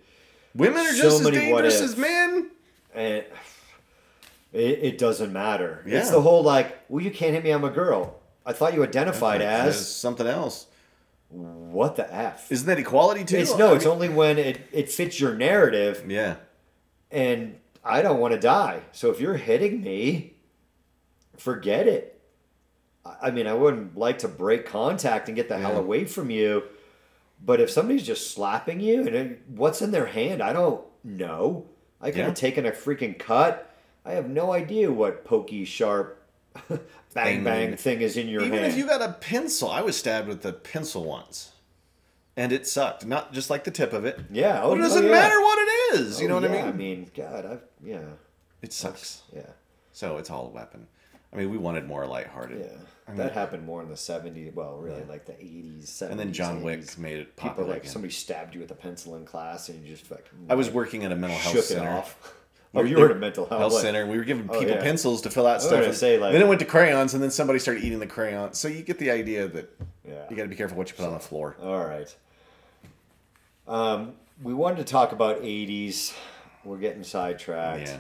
women 0.53 0.85
are 0.85 0.93
so 0.93 1.01
just 1.03 1.19
as 1.19 1.23
many 1.25 1.37
dangerous 1.37 1.81
as 1.81 1.97
men. 1.97 2.51
And 2.93 3.25
it, 4.53 4.79
it 4.83 4.97
doesn't 4.97 5.33
matter. 5.33 5.83
It's 5.85 6.11
the 6.11 6.21
whole 6.21 6.43
like, 6.43 6.79
well, 6.87 7.03
you 7.03 7.11
can't 7.11 7.33
hit 7.33 7.43
me. 7.43 7.51
I'm 7.51 7.65
a 7.65 7.69
girl. 7.69 8.19
I 8.45 8.53
thought 8.53 8.73
you 8.73 8.83
identified 8.83 9.41
As 9.41 9.75
as 9.75 9.95
something 9.95 10.25
else. 10.25 10.67
What 11.29 11.95
the 11.95 12.13
f? 12.13 12.51
Isn't 12.51 12.67
that 12.67 12.79
equality 12.79 13.23
too? 13.25 13.37
It's 13.37 13.55
no. 13.57 13.73
I 13.73 13.75
It's 13.75 13.85
mean- 13.85 13.93
only 13.93 14.09
when 14.09 14.37
it 14.37 14.61
it 14.71 14.89
fits 14.89 15.19
your 15.19 15.33
narrative, 15.35 16.03
yeah. 16.07 16.35
and 17.11 17.57
I 17.83 18.01
don't 18.01 18.19
want 18.19 18.33
to 18.33 18.39
die. 18.39 18.81
So 18.91 19.09
if 19.11 19.19
you're 19.19 19.37
hitting 19.37 19.81
me, 19.81 20.33
forget 21.37 21.87
it. 21.87 22.11
I 23.21 23.29
mean, 23.31 23.45
I 23.45 23.53
wouldn't 23.53 23.95
like 23.97 24.19
to 24.19 24.27
break 24.27 24.65
contact 24.65 25.27
and 25.27 25.35
get 25.35 25.47
the 25.47 25.57
hell 25.59 25.77
away 25.77 26.05
from 26.05 26.31
you. 26.31 26.63
But 27.43 27.59
if 27.61 27.69
somebody's 27.69 28.01
just 28.03 28.31
slapping 28.31 28.79
you 28.79 29.01
and 29.05 29.15
it, 29.15 29.41
what's 29.47 29.81
in 29.81 29.91
their 29.91 30.07
hand, 30.07 30.41
I 30.41 30.53
don't 30.53 30.81
know. 31.03 31.65
I 32.01 32.09
could 32.09 32.19
Yeah. 32.19 32.25
have 32.25 32.33
taken 32.33 32.65
a 32.65 32.71
freaking 32.71 33.19
cut. 33.19 33.69
I 34.03 34.13
have 34.13 34.27
no 34.29 34.51
idea 34.51 34.91
what 34.91 35.23
pokey, 35.23 35.65
sharp, 35.65 36.19
bang 37.15 37.43
bang 37.43 37.75
thing 37.77 38.01
is 38.01 38.15
in 38.17 38.27
your 38.27 38.41
Even 38.43 38.59
hand. 38.59 38.71
if 38.71 38.77
you 38.77 38.85
got 38.85 39.01
a 39.01 39.13
pencil, 39.13 39.69
I 39.71 39.81
was 39.81 39.97
stabbed 39.97 40.27
with 40.27 40.45
a 40.45 40.53
pencil 40.53 41.03
once, 41.03 41.51
and 42.37 42.51
it 42.51 42.67
sucked. 42.67 43.05
Not 43.05 43.33
just 43.33 43.49
like 43.49 43.63
the 43.63 43.71
tip 43.71 43.91
of 43.93 44.05
it. 44.05 44.19
yeah, 44.31 44.61
oh, 44.63 44.69
But 44.71 44.79
it 44.79 44.81
doesn't 44.83 45.03
oh, 45.05 45.07
yeah. 45.07 45.11
matter 45.13 45.41
what 45.41 45.57
it 45.59 45.99
is. 46.01 46.21
You 46.21 46.27
Oh, 46.27 46.29
know 46.39 46.47
what 46.47 46.51
yeah, 46.51 46.57
I 46.57 46.61
mean? 46.63 46.69
I 46.69 46.71
mean, 46.73 47.11
God, 47.15 47.45
I've 47.45 47.61
yeah, 47.83 48.01
It 48.61 48.71
sucks. 48.73 49.23
yeah, 49.35 49.47
So 49.93 50.17
it's 50.17 50.29
all 50.29 50.45
a 50.47 50.49
weapon. 50.49 50.87
I 51.33 51.37
mean, 51.37 51.49
we 51.51 51.57
wanted 51.57 51.85
more 51.87 52.05
lighthearted. 52.05 52.59
yeah. 52.59 52.77
I 53.07 53.11
mean, 53.11 53.17
that 53.19 53.33
happened 53.33 53.65
more 53.65 53.83
in 53.83 53.89
the 53.89 53.93
'70s. 53.95 54.53
Well, 54.55 54.77
really, 54.77 55.03
like 55.03 55.25
the 55.25 55.33
'80s, 55.33 55.83
'70s. 55.83 56.09
and 56.11 56.19
then 56.19 56.33
John 56.33 56.61
80s. 56.61 56.63
Wick 56.63 56.97
made 56.97 57.19
it 57.19 57.35
People 57.35 57.49
popular 57.49 57.69
like 57.69 57.81
again. 57.81 57.91
somebody 57.91 58.11
stabbed 58.13 58.55
you 58.55 58.61
with 58.61 58.71
a 58.71 58.75
pencil 58.75 59.15
in 59.15 59.25
class, 59.25 59.69
and 59.69 59.85
you 59.85 59.95
just 59.95 60.09
like 60.09 60.25
I 60.49 60.55
was 60.55 60.71
working 60.71 61.03
at 61.05 61.11
a 61.11 61.15
mental 61.15 61.37
health 61.37 61.63
center. 61.65 62.03
Oh, 62.75 62.83
you 62.83 62.97
were 62.97 63.05
at 63.05 63.11
a 63.11 63.15
mental 63.19 63.45
health, 63.45 63.59
health 63.59 63.73
center. 63.81 64.05
We 64.05 64.17
were 64.17 64.23
giving 64.23 64.49
Oh, 64.49 64.59
people 64.59 64.75
yeah. 64.75 64.81
pencils 64.81 65.21
to 65.23 65.29
fill 65.29 65.47
out 65.47 65.61
stuff. 65.61 65.83
and 65.85 65.95
say, 65.95 66.17
like- 66.17 66.33
then 66.33 66.41
it 66.41 66.47
went 66.47 66.59
to 66.59 66.65
crayons, 66.65 67.13
and 67.13 67.23
then 67.23 67.31
somebody 67.31 67.59
started 67.59 67.83
eating 67.83 67.99
the 67.99 68.07
crayons. 68.07 68.57
So 68.57 68.67
you 68.67 68.81
get 68.81 68.99
the 68.99 69.11
idea 69.11 69.47
that 69.47 69.69
Yeah. 70.07 70.25
you 70.29 70.35
got 70.35 70.43
to 70.43 70.49
be 70.49 70.55
careful 70.55 70.77
what 70.77 70.89
you 70.89 70.95
put 70.95 71.05
on 71.05 71.13
the 71.13 71.19
floor. 71.19 71.55
All 71.61 71.85
right. 71.85 72.13
Um, 73.67 74.13
we 74.43 74.53
wanted 74.53 74.77
to 74.77 74.83
talk 74.83 75.11
about 75.11 75.41
80s. 75.43 76.13
We're 76.63 76.77
getting 76.77 77.03
sidetracked. 77.03 77.87
Yeah. 77.87 77.97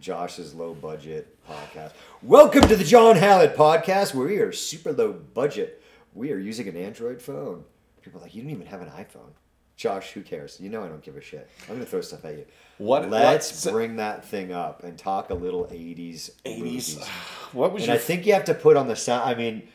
Josh's 0.00 0.54
low 0.54 0.74
budget 0.74 1.36
podcast. 1.48 1.92
Welcome 2.22 2.62
to 2.68 2.76
the 2.76 2.84
John 2.84 3.16
Hallett 3.16 3.56
podcast, 3.56 4.14
where 4.14 4.26
we 4.26 4.38
are 4.38 4.52
super 4.52 4.92
low 4.92 5.12
budget. 5.12 5.82
We 6.14 6.32
are 6.32 6.38
using 6.38 6.68
an 6.68 6.76
Android 6.76 7.20
phone. 7.22 7.64
People 8.02 8.20
are 8.20 8.24
like, 8.24 8.34
you 8.34 8.42
don't 8.42 8.50
even 8.50 8.66
have 8.66 8.82
an 8.82 8.88
iPhone. 8.90 9.30
Josh, 9.76 10.12
who 10.12 10.22
cares? 10.22 10.58
You 10.58 10.70
know 10.70 10.82
I 10.82 10.88
don't 10.88 11.02
give 11.02 11.16
a 11.16 11.20
shit. 11.20 11.48
I'm 11.62 11.74
going 11.74 11.80
to 11.80 11.86
throw 11.86 12.00
stuff 12.00 12.24
at 12.24 12.34
you. 12.38 12.46
What- 12.78 13.10
Let's 13.10 13.66
bring 13.66 13.96
that 13.96 14.24
thing 14.24 14.52
up 14.52 14.82
and 14.84 14.96
talk 14.98 15.28
a 15.30 15.34
little 15.34 15.64
80s. 15.66 16.30
80s. 16.44 16.58
movies. 16.58 17.08
What 17.52 17.72
was 17.72 17.82
And 17.82 17.88
your 17.88 17.96
I 17.96 17.98
think 17.98 18.26
you 18.26 18.32
have 18.32 18.44
to 18.46 18.54
put 18.54 18.76
on 18.76 18.88
the 18.88 18.96
sound. 18.96 19.28
I 19.30 19.34
mean, 19.34 19.68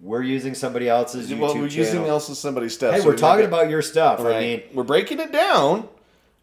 We're 0.00 0.22
using 0.22 0.54
somebody 0.54 0.88
else's 0.88 1.30
YouTube 1.30 1.38
well, 1.38 1.48
we're 1.54 1.68
channel. 1.68 1.84
using 1.86 2.04
else 2.06 2.38
somebody's 2.38 2.74
stuff. 2.74 2.94
hey, 2.94 3.00
so 3.00 3.06
we're 3.06 3.12
we 3.12 3.18
talking 3.18 3.44
about 3.46 3.70
your 3.70 3.82
stuff. 3.82 4.20
right. 4.20 4.36
I 4.36 4.40
mean, 4.40 4.62
we're 4.74 4.82
breaking 4.82 5.20
it 5.20 5.30
down. 5.30 5.88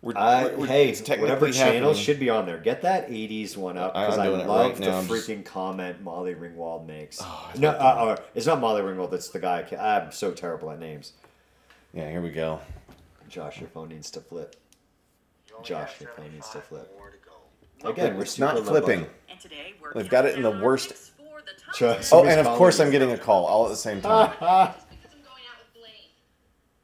We're, 0.02 0.14
I, 0.16 0.46
we're- 0.56 0.68
hey, 0.68 0.96
whatever 1.20 1.48
happening. 1.48 1.94
should 1.94 2.20
be 2.20 2.30
on 2.32 2.46
there. 2.48 2.58
Get 2.58 2.82
that 2.84 3.10
'80s 3.12 3.56
one 3.56 3.78
up 3.78 3.94
because 3.94 4.18
I, 4.18 4.28
love 4.30 4.48
right 4.48 4.76
the 4.76 4.82
now. 4.90 4.98
I'm 4.98 5.08
just- 5.08 5.28
freaking 5.30 5.46
comment 5.46 6.02
Molly 6.02 6.34
Ringwald 6.34 6.88
makes. 6.88 7.20
Oh, 7.22 7.52
no, 7.58 7.70
uh, 7.70 7.74
uh, 7.74 8.16
it's 8.34 8.48
not 8.48 8.60
Molly 8.60 8.82
Ringwald. 8.82 9.14
It's 9.14 9.30
the 9.30 9.40
guy. 9.40 9.64
I'm 9.80 10.12
so 10.12 10.32
terrible 10.32 10.72
at 10.72 10.80
names. 10.80 11.14
Yeah, 11.94 12.10
here 12.10 12.22
we 12.22 12.32
go. 12.32 12.62
Josh, 13.32 13.60
your 13.62 13.70
phone 13.70 13.88
needs 13.90 14.12
to 14.12 14.20
flip. 14.20 14.56
You 15.48 15.56
Josh, 15.64 16.02
your 16.02 16.10
phone 16.12 16.32
needs 16.34 16.50
to 16.50 16.60
flip. 16.60 16.92
to. 17.80 17.88
Again, 17.88 18.18
we're 18.18 18.26
not 18.38 18.60
flipping. 18.66 19.00
budget. 19.02 19.16
And 19.30 19.40
today 19.40 19.74
we're 19.82 19.94
They've 19.94 20.10
got 20.10 20.26
it 20.26 20.36
in 20.36 20.42
the 20.44 20.50
counting 20.50 20.52
down 20.52 20.62
our 20.62 20.66
worst- 20.68 20.90
picks 20.90 21.12
the 21.46 21.62
top 21.66 21.74
Trust- 21.76 22.10
ten. 22.12 22.20
Oh, 22.20 22.26
and 22.30 22.40
of 22.46 22.58
course. 22.58 22.80
I'm 22.82 22.92
getting 22.92 23.12
a 23.12 23.18
call 23.18 23.46
all 23.46 23.66
at 23.66 23.70
the 23.70 23.76
same 23.78 24.02
time. 24.02 24.32
Because 24.32 24.44
I'm 24.44 25.24
going 25.24 25.46
out 25.50 25.64
with 25.64 25.74
Blaine. 25.74 26.12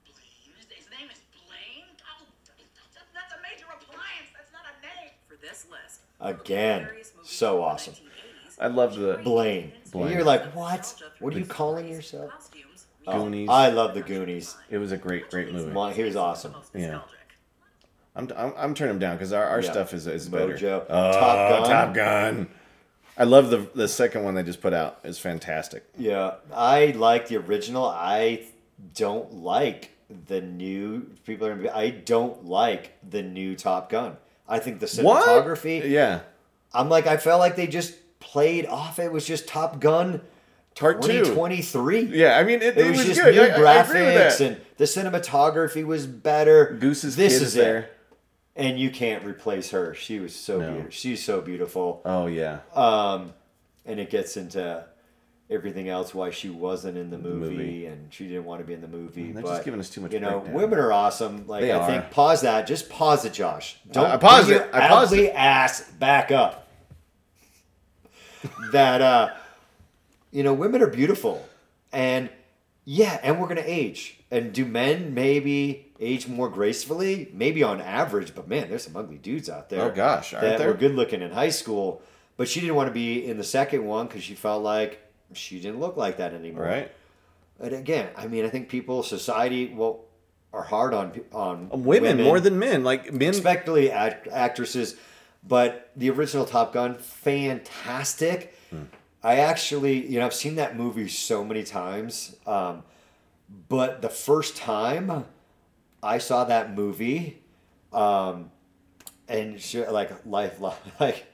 Blaine? 0.05 0.55
His, 0.55 0.65
his 0.85 0.89
name 0.89 1.09
is 1.11 1.19
Blaine? 1.45 1.83
Oh, 2.01 2.25
that's, 2.47 2.95
that's 3.13 3.33
a 3.33 3.37
major 3.43 3.65
appliance. 3.65 4.29
That's 4.33 4.51
not 4.53 4.61
a 4.71 4.81
name. 4.81 5.11
For 5.27 5.35
this 5.45 5.65
list. 5.69 5.99
Again, 6.21 6.87
so 7.23 7.61
awesome. 7.61 7.93
I 8.59 8.67
love 8.67 8.95
the 8.95 9.19
Blaine. 9.23 9.73
Blaine. 9.91 10.13
You're 10.13 10.23
like, 10.23 10.55
what? 10.55 10.95
What 11.19 11.35
are 11.35 11.39
you 11.39 11.45
calling 11.45 11.87
yourself? 11.89 12.31
Costumes, 13.11 13.49
Oh, 13.49 13.53
I 13.53 13.69
love 13.69 13.93
the 13.93 14.01
Goonies. 14.01 14.55
It 14.69 14.77
was 14.77 14.91
a 14.91 14.97
great, 14.97 15.29
great 15.29 15.51
movie. 15.53 15.71
Well, 15.71 15.89
he 15.89 16.03
was 16.03 16.15
awesome. 16.15 16.53
Yeah. 16.73 17.01
I'm, 18.15 18.31
I'm, 18.35 18.53
I'm 18.57 18.73
turning 18.73 18.93
them 18.95 18.99
down 18.99 19.15
because 19.15 19.31
our, 19.33 19.43
our 19.45 19.61
Yeah. 19.61 19.71
stuff 19.71 19.93
is, 19.93 20.07
is 20.07 20.27
better. 20.29 20.55
Mojo. 20.57 20.85
Oh, 20.89 21.11
Top 21.11 21.49
Gun. 21.63 21.69
Top 21.69 21.93
Gun. 21.93 22.49
I 23.19 23.23
love 23.23 23.49
the 23.49 23.67
the 23.73 23.87
second 23.87 24.23
one 24.23 24.35
they 24.35 24.43
just 24.43 24.61
put 24.61 24.73
out. 24.73 24.99
It's 25.03 25.17
fantastic. 25.17 25.83
Yeah, 25.97 26.35
I 26.53 26.87
like 26.95 27.27
the 27.27 27.37
original. 27.37 27.85
I 27.85 28.45
don't 28.95 29.33
like 29.41 29.91
the 30.27 30.39
new 30.41 31.01
people 31.25 31.47
are. 31.47 31.51
gonna 31.51 31.63
be- 31.63 31.69
I 31.69 31.89
don't 31.89 32.45
like 32.45 32.93
the 33.07 33.23
new 33.23 33.55
Top 33.55 33.89
Gun. 33.89 34.17
I 34.47 34.59
think 34.59 34.79
the 34.79 34.85
cinematography. 34.85 35.89
Yeah. 35.89 36.21
I'm 36.73 36.89
like, 36.89 37.07
I 37.07 37.17
felt 37.17 37.39
like 37.39 37.55
they 37.55 37.65
just 37.67 37.95
played 38.19 38.65
off. 38.67 38.99
It 38.99 39.11
was 39.11 39.25
just 39.25 39.47
Top 39.47 39.79
Gun 39.79 40.21
Part 40.80 41.01
two. 41.01 41.19
2023. 41.25 42.01
Yeah, 42.01 42.38
I 42.38 42.43
mean 42.43 42.61
it, 42.61 42.78
It, 42.78 42.86
it 42.86 42.89
was, 42.91 42.97
was 42.99 43.07
just 43.07 43.21
good. 43.21 43.36
new 43.36 43.41
I, 43.41 43.55
I 43.55 43.57
graphics 43.84 44.38
that. 44.38 44.41
and 44.41 44.61
the 44.78 44.84
cinematography 44.86 45.86
was 45.86 46.05
better. 46.07 46.75
Goose's 46.80 47.15
this 47.15 47.36
is 47.36 47.41
is 47.41 47.53
there. 47.55 47.78
it. 47.80 47.93
And 48.55 48.80
you 48.80 48.89
can't 48.89 49.23
replace 49.23 49.69
her. 49.71 49.93
She 49.93 50.19
was 50.19 50.36
so 50.36 50.59
No. 50.59 50.67
beautiful. 50.71 50.91
She's 50.91 51.23
so 51.23 51.41
beautiful. 51.41 52.01
Oh 52.05 52.28
yeah. 52.28 52.59
Um, 52.73 53.34
and 53.86 53.99
it 53.99 54.09
gets 54.09 54.36
into 54.38 54.84
everything 55.49 55.88
else 55.88 56.13
why 56.13 56.30
she 56.30 56.49
wasn't 56.49 56.97
in 56.97 57.09
the 57.09 57.17
movie, 57.17 57.55
movie. 57.55 57.86
and 57.86 58.13
she 58.13 58.28
didn't 58.28 58.43
want 58.43 58.59
to 58.59 58.65
be 58.67 58.73
in 58.73 58.82
the 58.82 58.88
movie. 58.88 59.32
They're 59.32 59.41
but 59.43 59.49
just 59.53 59.63
giving 59.65 59.80
us 59.80 59.89
too 59.89 60.01
much 60.01 60.11
You 60.11 60.19
know, 60.19 60.39
breakdown. 60.39 60.53
women 60.53 60.80
are 60.80 60.91
awesome. 60.91 61.47
Like 61.47 61.61
They 61.61 61.71
I 61.71 61.78
are. 61.80 61.88
think 61.88 62.11
pause 62.11 62.41
that. 62.41 62.67
Just 62.67 62.89
pause 62.89 63.23
it, 63.25 63.32
Josh. 63.34 63.78
Don't 63.91 64.05
I 64.05 64.17
bring 64.17 64.57
it. 64.57 64.69
I 64.73 64.88
paused 64.89 65.13
ugly 65.13 65.28
it. 65.28 65.34
ass 65.36 65.89
back 65.91 66.32
up. 66.32 66.67
that 68.71 69.01
uh, 69.01 69.30
you 70.38 70.43
know, 70.43 70.53
women 70.53 70.83
are 70.83 70.88
beautiful, 70.88 71.43
and 71.91 72.29
yeah, 72.85 73.19
and 73.23 73.41
we're 73.41 73.47
gonna 73.47 73.63
age. 73.65 74.19
And 74.29 74.53
do 74.53 74.65
men 74.65 75.15
maybe 75.15 75.88
age 75.99 76.27
more 76.27 76.47
gracefully? 76.47 77.31
Maybe 77.33 77.63
on 77.63 77.81
average, 77.81 78.35
but 78.35 78.47
man, 78.47 78.69
there's 78.69 78.83
some 78.83 78.95
ugly 78.95 79.17
dudes 79.17 79.49
out 79.49 79.71
there. 79.71 79.81
Oh, 79.81 79.89
gosh, 79.89 80.35
aren't 80.35 80.45
that 80.45 80.59
there? 80.59 80.67
were 80.67 80.75
good 80.75 80.93
looking 80.93 81.23
in 81.23 81.31
high 81.31 81.49
school, 81.49 82.03
but 82.35 82.47
she 82.47 82.59
didn't 82.59 82.75
want 82.75 82.88
to 82.88 82.93
be 82.93 83.25
in 83.25 83.38
the 83.38 83.43
second 83.43 83.83
one 83.83 84.05
because 84.05 84.21
she 84.21 84.35
felt 84.35 84.61
like 84.61 85.01
she 85.33 85.59
didn't 85.59 85.79
look 85.79 85.97
like 85.97 86.17
that 86.17 86.35
anymore. 86.35 86.65
Right. 86.65 86.91
And 87.59 87.73
again, 87.73 88.09
I 88.15 88.27
mean, 88.27 88.45
I 88.45 88.49
think 88.49 88.69
people, 88.69 89.01
society, 89.01 89.73
well, 89.73 90.01
are 90.53 90.61
hard 90.61 90.93
on 90.93 91.19
on 91.31 91.69
Women, 91.83 92.21
more 92.21 92.39
than 92.39 92.59
men. 92.59 92.83
Like 92.83 93.11
men. 93.11 93.31
especially 93.31 93.89
act- 93.89 94.27
actresses. 94.27 94.97
But 95.47 95.89
the 95.95 96.11
original 96.11 96.45
Top 96.45 96.73
Gun, 96.73 96.99
fantastic. 96.99 98.55
Hmm. 98.69 98.83
I 99.24 99.38
actually, 99.38 100.05
you 100.07 100.20
know, 100.20 100.26
I've 100.26 100.34
seen 100.34 100.55
that 100.55 100.76
movie 100.78 101.07
so 101.07 101.43
many 101.43 101.63
times. 101.63 102.36
Um, 102.45 102.84
but 103.70 104.01
the 104.01 104.09
first 104.09 104.55
time 104.57 105.26
I 106.03 106.18
saw 106.20 106.43
that 106.45 106.74
movie, 106.76 107.41
um, 107.93 108.51
and 109.28 109.59
she, 109.59 109.84
like 109.86 110.26
life, 110.26 110.59
like 110.99 111.26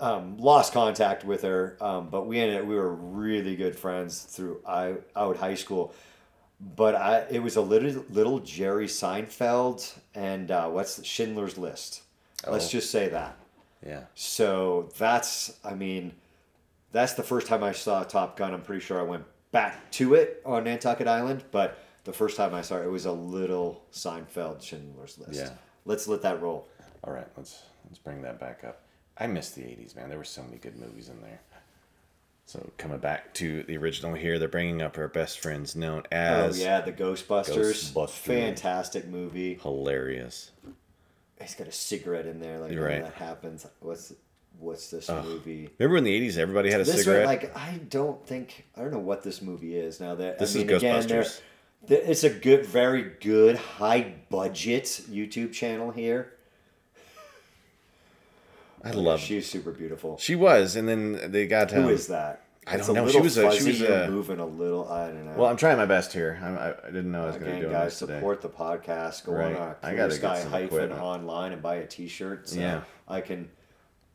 um, 0.00 0.38
lost 0.38 0.72
contact 0.72 1.24
with 1.24 1.42
her. 1.42 1.76
Um, 1.80 2.08
but 2.08 2.26
we 2.26 2.40
ended, 2.40 2.66
we 2.66 2.74
were 2.74 2.92
really 2.94 3.56
good 3.56 3.76
friends 3.76 4.22
through 4.22 4.60
I 4.66 4.94
out 5.14 5.36
high 5.36 5.54
school. 5.54 5.94
But 6.76 6.94
I, 6.94 7.26
it 7.30 7.42
was 7.42 7.56
a 7.56 7.60
little 7.60 8.04
little 8.10 8.38
Jerry 8.38 8.86
Seinfeld 8.86 9.92
and 10.14 10.50
uh, 10.50 10.68
what's 10.68 10.96
the, 10.96 11.04
Schindler's 11.04 11.58
List. 11.58 12.02
Let's 12.48 12.66
Oh. 12.66 12.70
just 12.70 12.90
say 12.90 13.08
that. 13.08 13.36
yeah. 13.86 14.04
So 14.14 14.88
that's, 14.98 15.58
I 15.64 15.74
mean, 15.74 16.12
that's 16.94 17.14
the 17.14 17.24
first 17.24 17.48
time 17.48 17.64
I 17.64 17.72
saw 17.72 18.04
Top 18.04 18.36
Gun. 18.36 18.54
I'm 18.54 18.62
pretty 18.62 18.80
sure 18.80 19.00
I 19.00 19.02
went 19.02 19.24
back 19.50 19.90
to 19.92 20.14
it 20.14 20.40
on 20.46 20.64
Nantucket 20.64 21.08
Island, 21.08 21.44
but 21.50 21.78
the 22.04 22.12
first 22.12 22.36
time 22.36 22.54
I 22.54 22.62
saw 22.62 22.76
it, 22.76 22.84
it 22.84 22.90
was 22.90 23.04
a 23.04 23.12
little 23.12 23.84
Seinfeld 23.92 24.62
Schindler's 24.62 25.18
List. 25.18 25.34
Yeah. 25.34 25.50
Let's 25.84 26.06
let 26.06 26.22
that 26.22 26.40
roll. 26.40 26.68
All 27.02 27.12
right. 27.12 27.26
Let's 27.36 27.64
let's 27.84 27.98
bring 27.98 28.22
that 28.22 28.38
back 28.38 28.62
up. 28.64 28.82
I 29.18 29.26
miss 29.26 29.50
the 29.50 29.62
'80s, 29.62 29.96
man. 29.96 30.08
There 30.08 30.18
were 30.18 30.24
so 30.24 30.42
many 30.42 30.56
good 30.56 30.76
movies 30.76 31.08
in 31.08 31.20
there. 31.20 31.40
So 32.46 32.70
coming 32.78 32.98
back 32.98 33.34
to 33.34 33.64
the 33.64 33.76
original 33.76 34.14
here, 34.14 34.38
they're 34.38 34.48
bringing 34.48 34.80
up 34.80 34.96
our 34.96 35.08
best 35.08 35.40
friends 35.40 35.74
known 35.74 36.04
oh, 36.12 36.16
as. 36.16 36.60
Oh 36.60 36.62
yeah, 36.62 36.80
the 36.80 36.92
Ghostbusters. 36.92 37.92
Ghostbusters. 37.92 38.10
Fantastic 38.10 39.08
movie. 39.08 39.58
hilarious. 39.60 40.52
He's 41.40 41.54
got 41.56 41.66
a 41.66 41.72
cigarette 41.72 42.26
in 42.26 42.38
there. 42.38 42.60
Like 42.60 42.78
right. 42.78 43.02
that 43.02 43.14
happens. 43.14 43.66
What's 43.80 44.12
what's 44.58 44.90
this 44.90 45.08
movie? 45.08 45.68
Remember 45.78 45.96
in 45.98 46.04
the 46.04 46.28
'80s, 46.28 46.38
everybody 46.38 46.70
had 46.70 46.80
a 46.80 46.84
This 46.84 46.98
cigarette. 47.04 47.26
one, 47.26 47.34
like 47.36 47.56
I 47.56 47.78
don't 47.90 48.24
think 48.26 48.64
I 48.76 48.80
don't 48.82 48.92
know 48.92 48.98
what 48.98 49.22
this 49.22 49.42
movie 49.42 49.76
is 49.76 50.00
now. 50.00 50.14
That 50.14 50.38
This 50.38 50.54
I 50.56 50.60
is 50.60 50.66
mean, 50.66 50.76
again, 50.76 51.02
Ghostbusters. 51.02 51.40
there- 51.86 52.02
it's 52.02 52.24
a 52.24 52.30
good, 52.30 52.64
very 52.66 53.02
good, 53.20 53.56
high 53.56 54.14
budget 54.30 54.84
YouTube 55.10 55.52
channel 55.52 55.90
here. 55.90 56.32
I 58.84 58.90
love. 58.90 59.20
She, 59.20 59.34
She's 59.36 59.48
super 59.50 59.70
beautiful. 59.72 60.18
she 60.18 60.34
was, 60.34 60.76
and 60.76 60.86
then 60.88 61.30
they 61.32 61.46
got. 61.46 61.72
Um, 61.72 61.84
Who 61.84 61.88
is 61.88 62.08
that? 62.08 62.42
I 62.66 62.76
It's 62.76 62.86
don't 62.86 62.96
a 62.96 63.02
know. 63.02 63.08
She 63.08 63.20
was 63.20 63.36
a- 63.36 63.50
she 63.52 63.68
was 63.68 63.80
a- 63.82 64.08
moving 64.10 64.38
a 64.38 64.46
little. 64.46 64.88
I 64.90 65.08
don't 65.08 65.26
know. 65.26 65.34
Well, 65.36 65.50
I'm 65.50 65.56
trying 65.56 65.76
my 65.76 65.84
best 65.86 66.12
here. 66.12 66.38
I'm, 66.42 66.58
I, 66.58 66.70
I 66.86 66.86
didn't 66.90 67.12
know 67.12 67.24
I 67.24 67.26
was 67.26 67.36
going 67.36 67.46
to 67.50 67.56
Again, 67.58 67.62
do 67.68 67.70
guys, 67.70 67.92
this 67.92 67.98
today. 68.00 68.14
support 68.16 68.40
the 68.42 68.48
podcast. 68.48 69.24
Go 69.24 69.32
Right. 69.32 69.54
on 69.54 69.68
uh, 69.70 69.74
I 69.82 69.94
gotta 69.94 70.12
Sky 70.14 70.40
hyphen 70.42 70.64
equipment. 70.66 71.00
online 71.00 71.52
and 71.52 71.62
buy 71.62 71.76
a 71.76 71.86
T-shirt. 71.86 72.48
So 72.48 72.60
Yeah. 72.60 72.80
I 73.06 73.20
can 73.20 73.50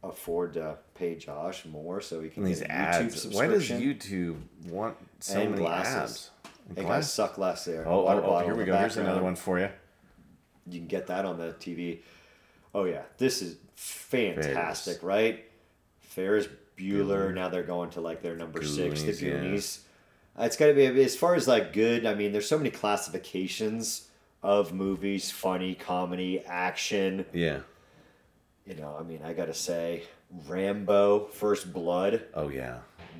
afford 0.04 0.54
to 0.54 0.78
pay 0.96 1.16
Josh 1.16 1.66
more 1.66 2.00
so 2.02 2.22
he 2.22 2.30
can 2.30 2.44
And 2.44 2.52
these 2.52 2.62
get 2.62 2.70
ads. 2.72 3.26
Why 3.28 3.48
does. 3.48 3.70
YouTube 3.70 4.38
want 4.68 4.96
so 5.20 5.40
And 5.40 5.52
many 5.52 5.64
glasses. 5.64 5.96
ads? 5.96 6.32
Guys, 6.76 6.86
glass- 6.86 7.14
suck 7.14 7.38
less 7.38 7.66
there. 7.66 7.88
Oh, 7.88 8.02
oh, 8.02 8.04
Water 8.04 8.22
oh, 8.24 8.36
oh, 8.36 8.44
here 8.46 8.56
we 8.56 8.64
go. 8.66 8.78
Here's 8.78 8.98
another 8.98 9.24
one 9.24 9.36
for 9.36 9.60
you. 9.60 9.70
You 10.68 10.80
can 10.80 10.88
get 10.88 11.08
that 11.08 11.26
on 11.26 11.38
the 11.38 11.54
TV. 11.54 12.00
Oh 12.76 12.84
yeah, 12.86 13.02
this 13.18 13.42
is 13.42 13.58
fantastic, 13.76 15.02
right? 15.02 15.44
Ferris 16.00 16.48
Bueller. 16.78 17.34
Now 17.34 17.50
they're 17.50 17.64
going 17.64 17.90
to 17.92 18.02
like 18.02 18.22
their 18.22 18.36
number 18.36 18.64
six, 18.64 19.02
the 19.02 19.08
Goonies, 19.08 19.22
yeah. 19.22 19.30
Goonies. 19.32 19.80
It's 20.38 20.56
got 20.56 20.68
to 20.68 20.74
be 20.74 20.86
as 21.04 21.16
far 21.16 21.36
as 21.36 21.48
like 21.48 21.74
good. 21.74 22.06
I 22.06 22.14
mean, 22.14 22.32
there's 22.32 22.48
so 22.48 22.58
many 22.58 22.70
classifications 22.70 24.08
of 24.44 24.74
movies: 24.74 25.32
funny, 25.32 25.74
comedy, 25.76 26.44
action. 26.46 27.26
Yeah. 27.34 27.60
You 28.70 28.76
know, 28.76 28.96
I 29.00 29.02
mean, 29.02 29.20
I 29.26 29.34
gotta 29.34 29.54
say, 29.54 30.04
Rambo: 30.48 31.26
First 31.34 31.74
Blood. 31.74 32.22
Oh 32.36 32.50
yeah. 32.50 32.78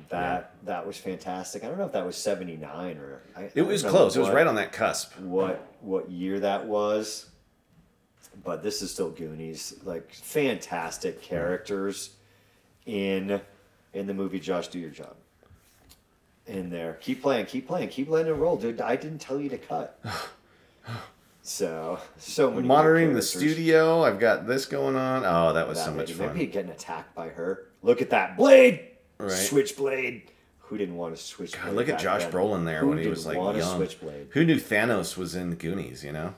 That 0.08 0.54
that 0.64 0.86
was 0.86 0.96
fantastic. 0.96 1.64
I 1.64 1.66
don't 1.68 1.76
know 1.76 1.86
if 1.86 1.92
that 1.92 2.06
was 2.06 2.16
'79 2.16 2.98
or. 2.98 3.20
I, 3.36 3.50
It 3.56 3.62
was 3.62 3.82
close. 3.82 4.16
It 4.16 4.20
was 4.20 4.30
right 4.30 4.46
on 4.46 4.54
that 4.54 4.72
cusp. 4.72 5.18
what 5.18 5.66
what 5.80 6.08
year 6.08 6.38
that 6.40 6.66
was 6.66 7.26
but 8.44 8.62
this 8.62 8.82
is 8.82 8.92
still 8.92 9.10
goonies 9.10 9.74
like 9.84 10.12
fantastic 10.12 11.16
hmm. 11.16 11.24
characters 11.24 12.10
in 12.86 13.40
in 13.92 14.06
the 14.06 14.14
movie 14.14 14.40
josh 14.40 14.68
do 14.68 14.78
your 14.78 14.90
job 14.90 15.16
in 16.46 16.70
there 16.70 16.98
keep 17.00 17.22
playing 17.22 17.46
keep 17.46 17.66
playing 17.66 17.88
keep 17.88 18.08
letting 18.08 18.32
it 18.32 18.36
roll 18.36 18.56
dude 18.56 18.80
i 18.80 18.96
didn't 18.96 19.18
tell 19.18 19.40
you 19.40 19.48
to 19.48 19.58
cut 19.58 20.00
so 21.42 21.98
so 22.18 22.50
many 22.50 22.66
Monitoring 22.66 23.14
the 23.14 23.22
studio. 23.22 24.02
I've 24.04 24.18
got 24.20 24.46
this 24.46 24.66
going 24.66 24.96
on. 24.96 25.24
Oh, 25.24 25.52
that 25.54 25.66
was 25.68 25.78
That 25.78 25.86
so 25.86 25.92
much 25.94 26.12
fun. 26.12 26.34
maybe 26.34 26.46
getting 26.46 26.70
attacked 26.70 27.14
by 27.14 27.28
her 27.28 27.66
look 27.82 28.02
at 28.02 28.10
that 28.10 28.36
blade 28.36 28.86
Right. 29.18 29.30
switchblade 29.30 30.30
who 30.60 30.78
didn't 30.78 30.96
want 30.96 31.14
to 31.16 31.22
switch 31.22 31.52
God, 31.52 31.74
look 31.74 31.88
at 31.88 31.98
Josh 31.98 32.24
Brolin 32.24 32.64
there 32.64 32.86
when 32.86 32.98
he 32.98 33.08
was 33.08 33.26
like 33.26 33.36
young. 33.36 33.76
switchblade 33.76 34.28
Who 34.30 34.44
knew 34.44 34.56
Thanos 34.56 35.16
was 35.16 35.34
in 35.34 35.56
Goonies? 35.56 36.04
You 36.04 36.12
know, 36.12 36.34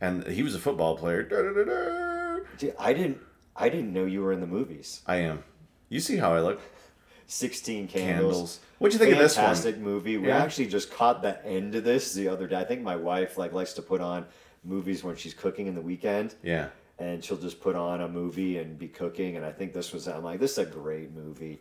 and 0.00 0.26
he 0.26 0.42
was 0.42 0.54
a 0.54 0.58
football 0.58 0.96
player. 0.96 1.22
Da-da-da-da. 1.22 2.44
Dude, 2.58 2.74
i 2.78 2.92
didn't 2.92 3.18
i 3.56 3.68
didn't 3.68 3.92
know 3.92 4.04
you 4.04 4.22
were 4.22 4.32
in 4.32 4.40
the 4.40 4.46
movies 4.46 5.02
I 5.06 5.16
am. 5.16 5.44
You 5.88 6.00
see 6.00 6.16
how 6.16 6.32
I 6.34 6.40
look? 6.40 6.60
16 7.26 7.88
Candles. 7.88 8.32
Candles. 8.32 8.60
What'd 8.78 8.92
you 8.92 8.98
think 8.98 9.12
of 9.12 9.18
this 9.18 9.36
one? 9.36 9.46
Fantastic 9.46 9.78
movie. 9.78 10.16
We 10.18 10.28
Yeah? 10.28 10.38
actually 10.42 10.66
just 10.66 10.92
caught 10.92 11.22
the 11.22 11.44
end 11.46 11.74
of 11.74 11.84
this 11.84 12.12
the 12.14 12.28
other 12.28 12.46
day. 12.46 12.56
I 12.56 12.64
think 12.64 12.82
my 12.82 12.96
wife 12.96 13.38
like 13.38 13.52
likes 13.52 13.72
to 13.74 13.82
put 13.82 14.00
on 14.00 14.26
movies 14.64 15.02
when 15.04 15.16
she's 15.16 15.34
cooking 15.34 15.66
in 15.66 15.74
the 15.74 15.80
weekend. 15.80 16.34
Yeah. 16.42 16.68
and 17.00 17.24
she'll 17.24 17.36
just 17.36 17.60
put 17.60 17.74
on 17.74 18.00
a 18.02 18.08
movie 18.08 18.58
and 18.58 18.78
be 18.78 18.86
cooking. 18.88 19.36
And 19.36 19.44
I 19.44 19.50
think 19.50 19.72
this 19.72 19.92
was, 19.92 20.06
I'm 20.06 20.22
like, 20.22 20.38
this 20.38 20.52
is 20.52 20.58
a 20.58 20.64
great 20.66 21.12
movie. 21.12 21.60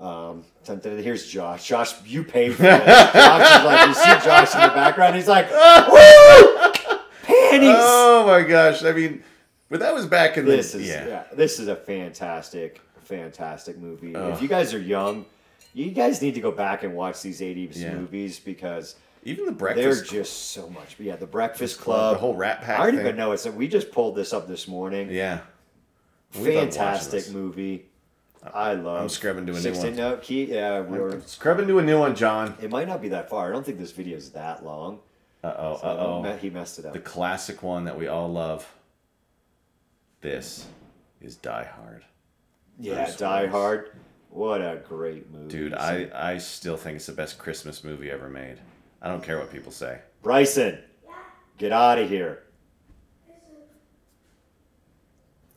Um, 0.00 0.44
here's 0.82 1.26
Josh. 1.28 1.66
Josh, 1.68 1.94
you 2.06 2.24
paid 2.24 2.54
for 2.54 2.64
it. 2.64 2.84
Josh 2.86 3.58
is 3.58 3.64
like, 3.64 3.88
you 3.88 3.94
see 3.94 4.24
Josh 4.24 4.54
in 4.54 4.60
the 4.62 4.68
background. 4.68 5.14
He's 5.16 5.28
like, 5.28 5.50
woo! 5.50 6.72
Panties! 7.22 7.74
Oh 7.78 8.24
my 8.26 8.42
gosh! 8.42 8.82
I 8.84 8.92
mean, 8.92 9.22
but 9.68 9.80
that 9.80 9.92
was 9.94 10.06
back 10.06 10.36
in 10.38 10.44
the 10.44 10.52
this 10.52 10.74
is 10.74 10.86
yeah. 10.88 11.06
yeah. 11.06 11.24
this 11.34 11.58
is 11.58 11.68
a 11.68 11.76
fantastic, 11.76 12.80
fantastic 13.06 13.78
movie. 13.78 14.12
If 14.14 14.42
you 14.42 14.48
guys 14.48 14.74
are 14.74 14.78
young, 14.80 15.24
you 15.74 15.90
guys 15.90 16.20
need 16.22 16.34
to 16.34 16.40
go 16.40 16.50
back 16.52 16.82
and 16.82 16.94
watch 16.94 17.22
these 17.22 17.40
80s 17.40 17.76
Yeah. 17.76 17.94
movies 17.94 18.38
because 18.38 18.96
Even 19.24 19.46
the 19.46 19.52
breakfast 19.52 20.10
they're 20.10 20.20
just 20.22 20.50
so 20.50 20.68
much. 20.70 20.96
Yeah, 20.98 21.16
the 21.16 21.26
Breakfast 21.26 21.80
Club, 21.80 22.14
the 22.16 22.20
whole 22.20 22.34
Rat 22.34 22.62
Pack 22.62 22.78
I 22.80 22.84
don't 22.86 22.96
thing. 22.96 23.00
even 23.06 23.16
know 23.16 23.32
it's. 23.32 23.46
We 23.46 23.66
just 23.68 23.90
pulled 23.90 24.14
this 24.16 24.32
up 24.32 24.46
this 24.46 24.68
morning. 24.68 25.10
Yeah. 25.10 25.40
We 26.38 26.54
fantastic 26.54 27.30
movie. 27.30 27.86
I 28.54 28.74
love. 28.74 29.02
I'm 29.02 29.08
scrubbing 29.08 29.46
to 29.46 29.56
a 29.56 29.60
new 29.60 29.72
one. 29.72 29.96
No, 29.96 30.16
key, 30.18 30.44
yeah, 30.44 30.80
we're, 30.80 31.20
Scrub 31.22 31.58
into 31.58 31.78
a 31.80 31.82
new 31.82 31.98
one, 31.98 32.14
John. 32.14 32.56
it 32.60 32.70
might 32.70 32.86
not 32.86 33.02
be 33.02 33.08
that 33.08 33.28
far. 33.28 33.48
I 33.48 33.52
don't 33.52 33.66
think 33.66 33.78
this 33.78 33.90
video 33.90 34.16
is 34.16 34.30
that 34.30 34.64
long. 34.64 35.00
Uh 35.42 35.54
oh. 35.58 35.78
So 35.80 35.86
Uh 35.88 35.96
oh. 36.32 36.36
he 36.40 36.50
messed 36.50 36.78
it 36.78 36.84
up. 36.86 36.92
The 36.92 37.00
classic 37.00 37.62
one 37.62 37.84
that 37.84 37.98
we 37.98 38.06
all 38.06 38.30
love. 38.30 38.72
This 40.20 40.66
is 41.20 41.36
Die 41.36 41.68
Hard. 41.76 42.04
Yeah, 42.78 43.04
Bruce 43.04 43.16
Die 43.16 43.40
Willis. 43.40 43.52
Hard. 43.52 43.90
What 44.30 44.60
a 44.60 44.82
great 44.86 45.30
movie, 45.30 45.48
Dude, 45.48 45.72
I, 45.72 46.10
I 46.14 46.38
still 46.38 46.76
think 46.76 46.96
it's 46.96 47.06
the 47.06 47.12
best 47.12 47.38
Christmas 47.38 47.82
movie 47.82 48.10
ever 48.10 48.28
made. 48.28 48.58
I 49.00 49.08
don't 49.08 49.22
care 49.22 49.38
what 49.38 49.50
people 49.50 49.72
say. 49.72 50.00
Bryson, 50.22 50.78
get 51.56 51.72
out 51.72 51.98
of 51.98 52.08
here. 52.08 52.42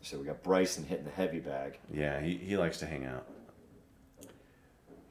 So 0.01 0.17
we 0.17 0.25
got 0.25 0.41
Bryson 0.43 0.85
hitting 0.85 1.03
the 1.05 1.11
heavy 1.11 1.39
bag. 1.39 1.77
Yeah, 1.93 2.21
he, 2.21 2.35
he 2.35 2.55
likes 2.57 2.77
to 2.79 2.85
hang 2.85 3.05
out 3.05 3.27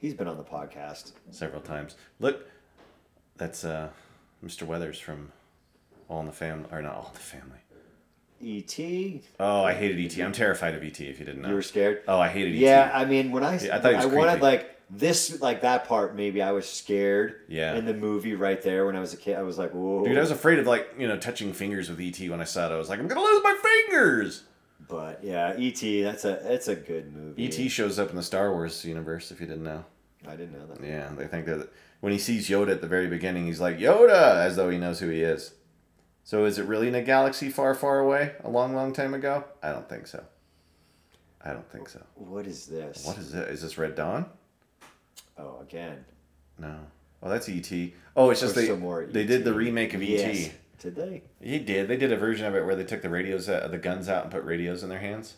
He's 0.01 0.15
been 0.15 0.29
on 0.29 0.37
the 0.37 0.45
podcast. 0.45 1.13
several 1.31 1.61
times. 1.61 1.97
Look, 2.21 2.47
that's 3.37 3.65
uh, 3.65 3.89
Mr. 4.45 4.63
Weathers 4.63 4.99
from 5.01 5.33
All 6.09 6.21
in 6.21 6.27
the 6.27 6.33
Family, 6.33 6.69
or 6.71 6.81
not 6.81 6.95
All 6.95 7.07
in 7.09 7.15
the 7.15 7.19
Family. 7.19 7.59
E.T. 8.41 9.23
Oh, 9.41 9.63
I 9.65 9.75
hated 9.75 9.99
ET. 10.05 10.23
I'm 10.25 10.33
terrified 10.33 10.75
of 10.75 10.83
ET. 10.83 11.01
If 11.01 11.19
you 11.19 11.25
didn't 11.27 11.43
know, 11.43 11.49
You 11.49 11.55
were 11.55 11.63
scared. 11.63 12.03
Oh, 12.09 12.19
I 12.19 12.29
hated 12.29 12.55
ET. 12.55 12.59
Yeah, 12.59 12.91
I 12.95 13.05
mean, 13.05 13.31
when 13.33 13.43
I 13.45 13.59
Yeah, 13.59 13.77
I 13.77 13.81
thought 13.81 13.95
I 13.95 14.07
wanted 14.07 14.31
creepy. 14.33 14.41
like 14.43 14.77
this, 14.91 15.41
like 15.41 15.63
that 15.63 15.87
part. 15.87 16.15
Maybe 16.17 16.41
I 16.41 16.53
was 16.53 16.69
scared. 16.69 17.37
Yeah. 17.49 17.75
In 17.75 17.85
the 17.85 17.95
movie, 17.95 18.35
right 18.35 18.61
there, 18.63 18.87
when 18.87 18.97
I 18.97 19.01
was 19.01 19.13
a 19.13 19.17
kid, 19.17 19.37
I 19.37 19.43
was 19.43 19.59
like, 19.59 19.73
"Whoa!" 19.73 20.05
Dude, 20.05 20.17
I 20.17 20.21
was 20.21 20.31
afraid 20.31 20.59
of 20.59 20.67
like 20.67 20.89
you 20.99 21.07
know 21.09 21.19
touching 21.19 21.53
fingers 21.53 21.91
with 21.91 22.01
ET 22.01 22.19
when 22.31 22.41
I 22.41 22.45
saw 22.45 22.71
it. 22.71 22.75
I 22.75 22.79
was 22.79 22.89
like, 22.89 22.99
I'm 23.01 23.09
gonna 23.09 23.21
lose 23.21 23.43
my 23.43 23.57
fingers. 23.87 24.45
But 24.89 25.23
yeah, 25.23 25.55
E.T. 25.59 26.03
That's 26.03 26.25
a 26.25 26.41
that's 26.43 26.69
a 26.69 26.77
good 26.77 27.15
movie. 27.15 27.45
ET 27.47 27.69
shows 27.71 27.99
up 27.99 28.11
in 28.11 28.17
the 28.17 28.23
Star 28.23 28.53
Wars 28.53 28.85
universe. 28.85 29.31
If 29.31 29.41
you 29.41 29.47
didn't 29.47 29.65
know, 29.65 29.85
I 30.27 30.37
didn't 30.37 30.53
know 30.53 30.67
that. 30.67 30.83
yeah, 30.87 31.11
they 31.17 31.27
think 31.27 31.45
that 31.47 31.69
when 32.01 32.13
he 32.13 32.19
sees 32.19 32.49
Yoda 32.49 32.71
at 32.71 32.81
the 32.81 32.87
very 32.87 33.09
beginning, 33.09 33.47
he's 33.47 33.61
like 33.61 33.79
Yoda, 33.79 34.37
as 34.47 34.57
though 34.57 34.71
he 34.71 34.79
knows 34.79 35.01
who 35.01 35.09
he 35.09 35.21
is. 35.23 35.53
So 36.29 36.45
is 36.45 36.59
it 36.59 36.67
really 36.67 36.89
in 36.89 36.95
a 36.95 37.01
galaxy 37.01 37.49
far, 37.49 37.75
far 37.75 38.01
away, 38.01 38.33
a 38.45 38.51
long, 38.51 38.75
long 38.75 38.93
time 38.93 39.15
ago? 39.15 39.45
I 39.63 39.73
don't 39.73 39.89
think 39.89 40.07
so. 40.07 40.23
I 41.43 41.55
don't 41.55 41.67
think 41.73 41.89
so. 41.89 42.05
What 42.17 42.47
is 42.47 42.67
this? 42.67 43.07
What 43.07 43.17
is 43.17 43.33
it? 43.33 43.49
Is 43.49 43.63
this 43.63 43.79
Red 43.79 43.95
Dawn? 43.95 44.27
Oh, 45.39 45.61
again. 45.63 46.05
No. 46.59 46.81
Oh, 47.23 47.31
that's 47.31 47.49
ET. 47.49 47.73
Oh, 48.15 48.29
it's 48.29 48.43
just 48.43 48.55
There's 48.55 48.69
they 48.69 49.07
they 49.07 49.25
did 49.25 49.43
the 49.43 49.55
remake 49.55 49.95
of 49.95 50.03
E 50.03 50.19
ET. 50.19 50.35
Yes. 50.35 50.51
Did 50.79 50.97
they? 50.97 51.23
He 51.41 51.61
did. 51.61 51.89
They 51.89 51.97
did 51.97 52.13
a 52.13 52.17
version 52.19 52.45
of 52.45 52.55
it 52.55 52.67
where 52.67 52.77
they 52.77 52.85
took 52.85 53.01
the 53.01 53.09
radios, 53.09 53.49
uh, 53.49 53.67
the 53.67 53.79
guns 53.79 54.07
out, 54.11 54.25
and 54.25 54.31
put 54.31 54.45
radios 54.45 54.83
in 54.83 54.91
their 54.91 54.99
hands. 54.99 55.37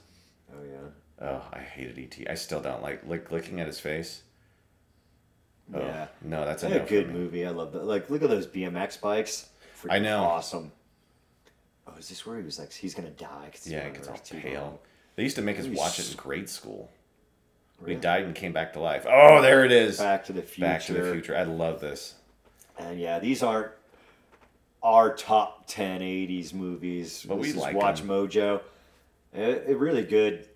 Oh 0.53 0.65
yeah. 0.65 1.25
Oh, 1.25 1.43
I 1.53 1.61
hated 1.61 2.01
ET. 2.01 2.29
I 2.29 2.35
still 2.35 2.61
don't 2.61 2.83
like 2.83 3.07
like 3.07 3.31
looking 3.31 3.61
at 3.61 3.69
his 3.69 3.79
face. 3.79 4.23
Oh, 5.73 5.79
Yeah. 5.79 6.09
No, 6.21 6.45
that's 6.45 6.65
a 6.65 6.67
a 6.67 6.71
no 6.71 6.79
for 6.81 6.89
good 6.89 7.13
movie. 7.13 7.47
I 7.47 7.51
love 7.51 7.75
that. 7.75 7.85
Like, 7.85 8.11
look 8.11 8.25
at 8.25 8.29
those 8.29 8.49
BMX 8.49 9.01
bikes. 9.01 9.51
I 9.89 10.01
know. 10.01 10.25
Awesome. 10.25 10.73
Oh, 11.87 11.95
is 11.99 12.09
this 12.09 12.25
where 12.27 12.39
he 12.39 12.43
was 12.45 12.59
like, 12.59 12.73
he's 12.73 12.95
gonna 12.95 13.11
die? 13.11 13.49
'cause 13.53 13.65
he's 13.65 13.73
Yeah, 13.73 13.81
it 13.87 13.95
gets 13.95 14.09
all 14.09 14.17
too 14.17 14.35
long? 14.37 14.43
pale. 14.43 14.81
They 15.17 15.23
used 15.25 15.37
to 15.37 15.43
make 15.43 15.59
us 15.59 15.67
watch 15.67 15.99
it 15.99 16.11
in 16.11 16.17
grade 16.17 16.49
school. 16.49 16.91
Really? 17.81 17.95
He 17.95 18.01
died 18.01 18.25
and 18.25 18.35
came 18.35 18.53
back 18.53 18.73
to 18.75 18.81
life. 18.81 19.07
Oh, 19.09 19.41
there 19.43 19.65
it 19.65 19.73
is. 19.73 19.99
Back 19.99 20.25
to 20.27 20.33
the 20.33 20.43
Future. 20.43 20.61
Back 20.67 20.83
to 20.83 20.93
the 20.93 21.13
future. 21.13 21.37
I 21.37 21.45
love 21.45 21.81
this. 21.81 22.15
And 22.79 22.99
yeah, 23.01 23.19
these 23.19 23.43
aren't 23.43 23.73
our 24.83 25.15
top 25.15 25.65
10 25.67 26.01
80s 26.03 26.53
movies. 26.55 27.25
But 27.29 27.41
this 27.43 27.55
we 27.55 27.61
like 27.61 27.77
Watch 27.77 28.01
'em. 28.03 28.09
Mojo. 28.09 28.61
It, 29.33 29.65
it 29.69 29.77
really 29.79 30.03
good, 30.05 30.49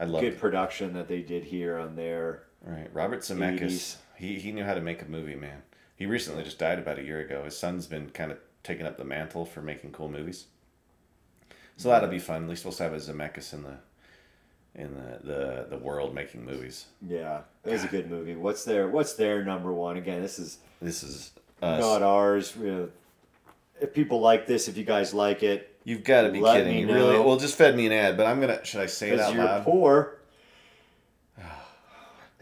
I 0.00 0.04
love 0.04 0.20
good 0.22 0.34
it. 0.34 0.38
production 0.40 0.92
that 0.94 1.08
they 1.08 1.22
did 1.22 1.44
here 1.44 1.78
on 1.78 1.96
there. 1.96 2.44
Right, 2.62 2.88
Robert 2.92 3.20
Zemeckis. 3.20 3.60
80s. 3.60 3.96
He 4.16 4.38
he 4.38 4.52
knew 4.52 4.64
how 4.64 4.74
to 4.74 4.80
make 4.80 5.00
a 5.02 5.06
movie, 5.06 5.36
man. 5.36 5.62
He 5.96 6.06
recently 6.06 6.42
just 6.44 6.58
died 6.58 6.78
about 6.78 6.98
a 6.98 7.02
year 7.04 7.20
ago. 7.20 7.44
His 7.44 7.56
son's 7.58 7.86
been 7.86 8.10
kind 8.10 8.30
of 8.32 8.38
taking 8.68 8.86
up 8.86 8.98
the 8.98 9.04
mantle 9.04 9.44
for 9.46 9.62
making 9.62 9.90
cool 9.92 10.08
movies. 10.10 10.44
So 11.78 11.88
that'll 11.88 12.10
be 12.10 12.18
fun. 12.18 12.44
At 12.44 12.48
least 12.50 12.64
we'll 12.64 12.74
have 12.74 12.92
a 12.92 12.96
Zemeckis 12.96 13.54
in 13.54 13.62
the 13.62 13.76
in 14.74 14.94
the, 14.94 15.18
the, 15.26 15.66
the 15.70 15.78
world 15.78 16.14
making 16.14 16.44
movies. 16.44 16.84
Yeah, 17.00 17.40
it 17.64 17.70
was 17.72 17.82
a 17.82 17.88
good 17.88 18.10
movie. 18.10 18.36
What's 18.36 18.64
their 18.64 18.88
What's 18.88 19.14
their 19.14 19.42
number 19.42 19.72
one? 19.72 19.96
Again, 19.96 20.20
this 20.20 20.38
is 20.38 20.58
This 20.82 21.02
is 21.02 21.32
us. 21.62 21.80
not 21.80 22.02
ours. 22.02 22.54
You 22.60 22.70
know, 22.70 22.88
if 23.80 23.94
people 23.94 24.20
like 24.20 24.46
this, 24.46 24.68
if 24.68 24.76
you 24.76 24.84
guys 24.84 25.14
like 25.14 25.42
it, 25.42 25.74
You've 25.84 26.04
got 26.04 26.22
to 26.22 26.30
be 26.30 26.42
kidding. 26.42 26.86
me 26.86 26.92
really? 26.92 27.18
Well, 27.18 27.38
just 27.38 27.56
fed 27.56 27.74
me 27.74 27.86
an 27.86 27.92
ad, 27.92 28.18
but 28.18 28.26
I'm 28.26 28.40
gonna. 28.40 28.62
Should 28.64 28.82
I 28.82 28.86
say 28.86 29.10
it 29.10 29.20
out 29.20 29.32
you're 29.32 29.44
loud? 29.44 29.64
poor. 29.64 30.18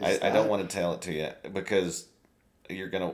I, 0.01 0.19
I 0.21 0.29
don't 0.31 0.49
want 0.49 0.69
to 0.69 0.75
tell 0.75 0.93
it 0.93 1.01
to 1.03 1.13
you 1.13 1.29
because 1.53 2.07
you're 2.69 2.89
gonna. 2.89 3.13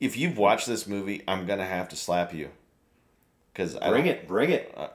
If 0.00 0.16
you've 0.16 0.36
watched 0.38 0.66
this 0.66 0.86
movie, 0.86 1.22
I'm 1.26 1.46
gonna 1.46 1.64
have 1.64 1.88
to 1.90 1.96
slap 1.96 2.34
you. 2.34 2.50
Because 3.52 3.74
I 3.76 3.88
Bring 3.88 4.06
it, 4.06 4.28
bring 4.28 4.50
it. 4.50 4.72
Uh, 4.76 4.88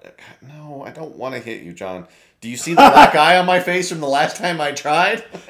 no, 0.44 0.84
I 0.86 0.92
don't 0.92 1.16
want 1.16 1.34
to 1.34 1.42
hit 1.42 1.64
you, 1.64 1.74
John. 1.74 2.08
Do 2.42 2.50
you 2.50 2.58
see 2.58 2.72
the 2.72 2.76
black 2.78 3.16
eye 3.28 3.38
on 3.38 3.46
my 3.48 3.60
face 3.60 3.90
from 3.90 4.00
the 4.02 4.08
last 4.08 4.36
time 4.38 4.62
I 4.62 4.72
tried? 4.72 5.24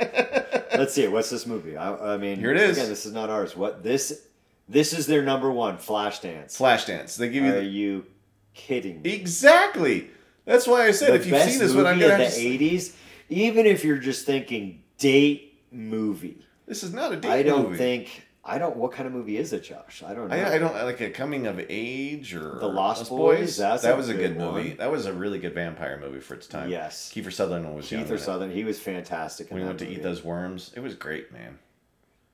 Let's 0.77 0.93
see. 0.93 1.07
What's 1.09 1.29
this 1.29 1.45
movie? 1.45 1.75
I, 1.75 2.13
I 2.13 2.17
mean, 2.17 2.39
Here 2.39 2.51
it 2.51 2.57
is. 2.57 2.77
Again, 2.77 2.89
this 2.89 3.05
is 3.05 3.11
not 3.11 3.29
ours. 3.29 3.55
What 3.55 3.83
this? 3.83 4.27
This 4.69 4.93
is 4.97 5.07
their 5.07 5.21
number 5.21 5.51
one. 5.51 5.77
Flashdance. 5.77 6.55
Flashdance. 6.57 7.17
They 7.17 7.27
give 7.27 7.43
you 7.43 7.51
Are 7.51 7.55
the, 7.57 7.63
you 7.65 8.05
kidding 8.53 9.01
me? 9.01 9.11
exactly. 9.11 10.09
That's 10.45 10.65
why 10.65 10.85
I 10.87 10.91
said 10.91 11.11
the 11.11 11.15
if 11.15 11.25
you've 11.27 11.41
seen 11.41 11.59
this 11.59 11.73
one, 11.75 11.85
I'm 11.85 11.99
gonna 11.99 12.13
the 12.13 12.17
to. 12.19 12.25
s- 12.25 12.37
'80s. 12.39 12.95
Even 13.29 13.65
if 13.65 13.83
you're 13.83 13.97
just 13.97 14.25
thinking 14.25 14.83
date 14.97 15.59
movie, 15.71 16.45
This 16.65 16.83
is 16.83 16.93
not 16.93 17.11
a 17.11 17.17
date 17.17 17.29
I 17.29 17.43
don't 17.43 17.63
movie. 17.63 17.77
think. 17.77 18.27
I 18.43 18.57
don't. 18.57 18.75
What 18.75 18.91
kind 18.91 19.05
of 19.05 19.13
movie 19.13 19.37
is 19.37 19.53
it, 19.53 19.63
Josh? 19.63 20.01
I 20.05 20.15
don't 20.15 20.29
know. 20.29 20.35
I, 20.35 20.55
I 20.55 20.57
don't 20.57 20.73
like 20.73 20.99
a 20.99 21.11
coming 21.11 21.45
of 21.45 21.63
age 21.69 22.33
or 22.33 22.57
The 22.59 22.67
Lost 22.67 23.09
Boys? 23.09 23.57
That 23.57 23.95
was 23.95 24.09
a 24.09 24.13
good 24.13 24.35
good 24.35 24.37
movie. 24.37 24.69
one. 24.69 24.77
That 24.77 24.91
was 24.91 25.05
a 25.05 25.13
really 25.13 25.37
good 25.37 25.53
vampire 25.53 25.99
movie 25.99 26.21
for 26.21 26.33
its 26.33 26.47
time. 26.47 26.69
Yes. 26.69 27.11
Kiefer 27.13 27.31
Sutherland 27.31 27.75
was 27.75 27.87
Keith 27.87 28.09
or. 28.09 28.17
Southern. 28.17 28.51
He 28.51 28.63
was 28.63 28.79
fantastic. 28.79 29.51
In 29.51 29.59
that 29.59 29.65
went 29.65 29.79
to 29.79 29.87
eat 29.87 30.01
those 30.01 30.23
worms, 30.23 30.71
it 30.75 30.79
was 30.79 30.95
great, 30.95 31.31
man. 31.31 31.59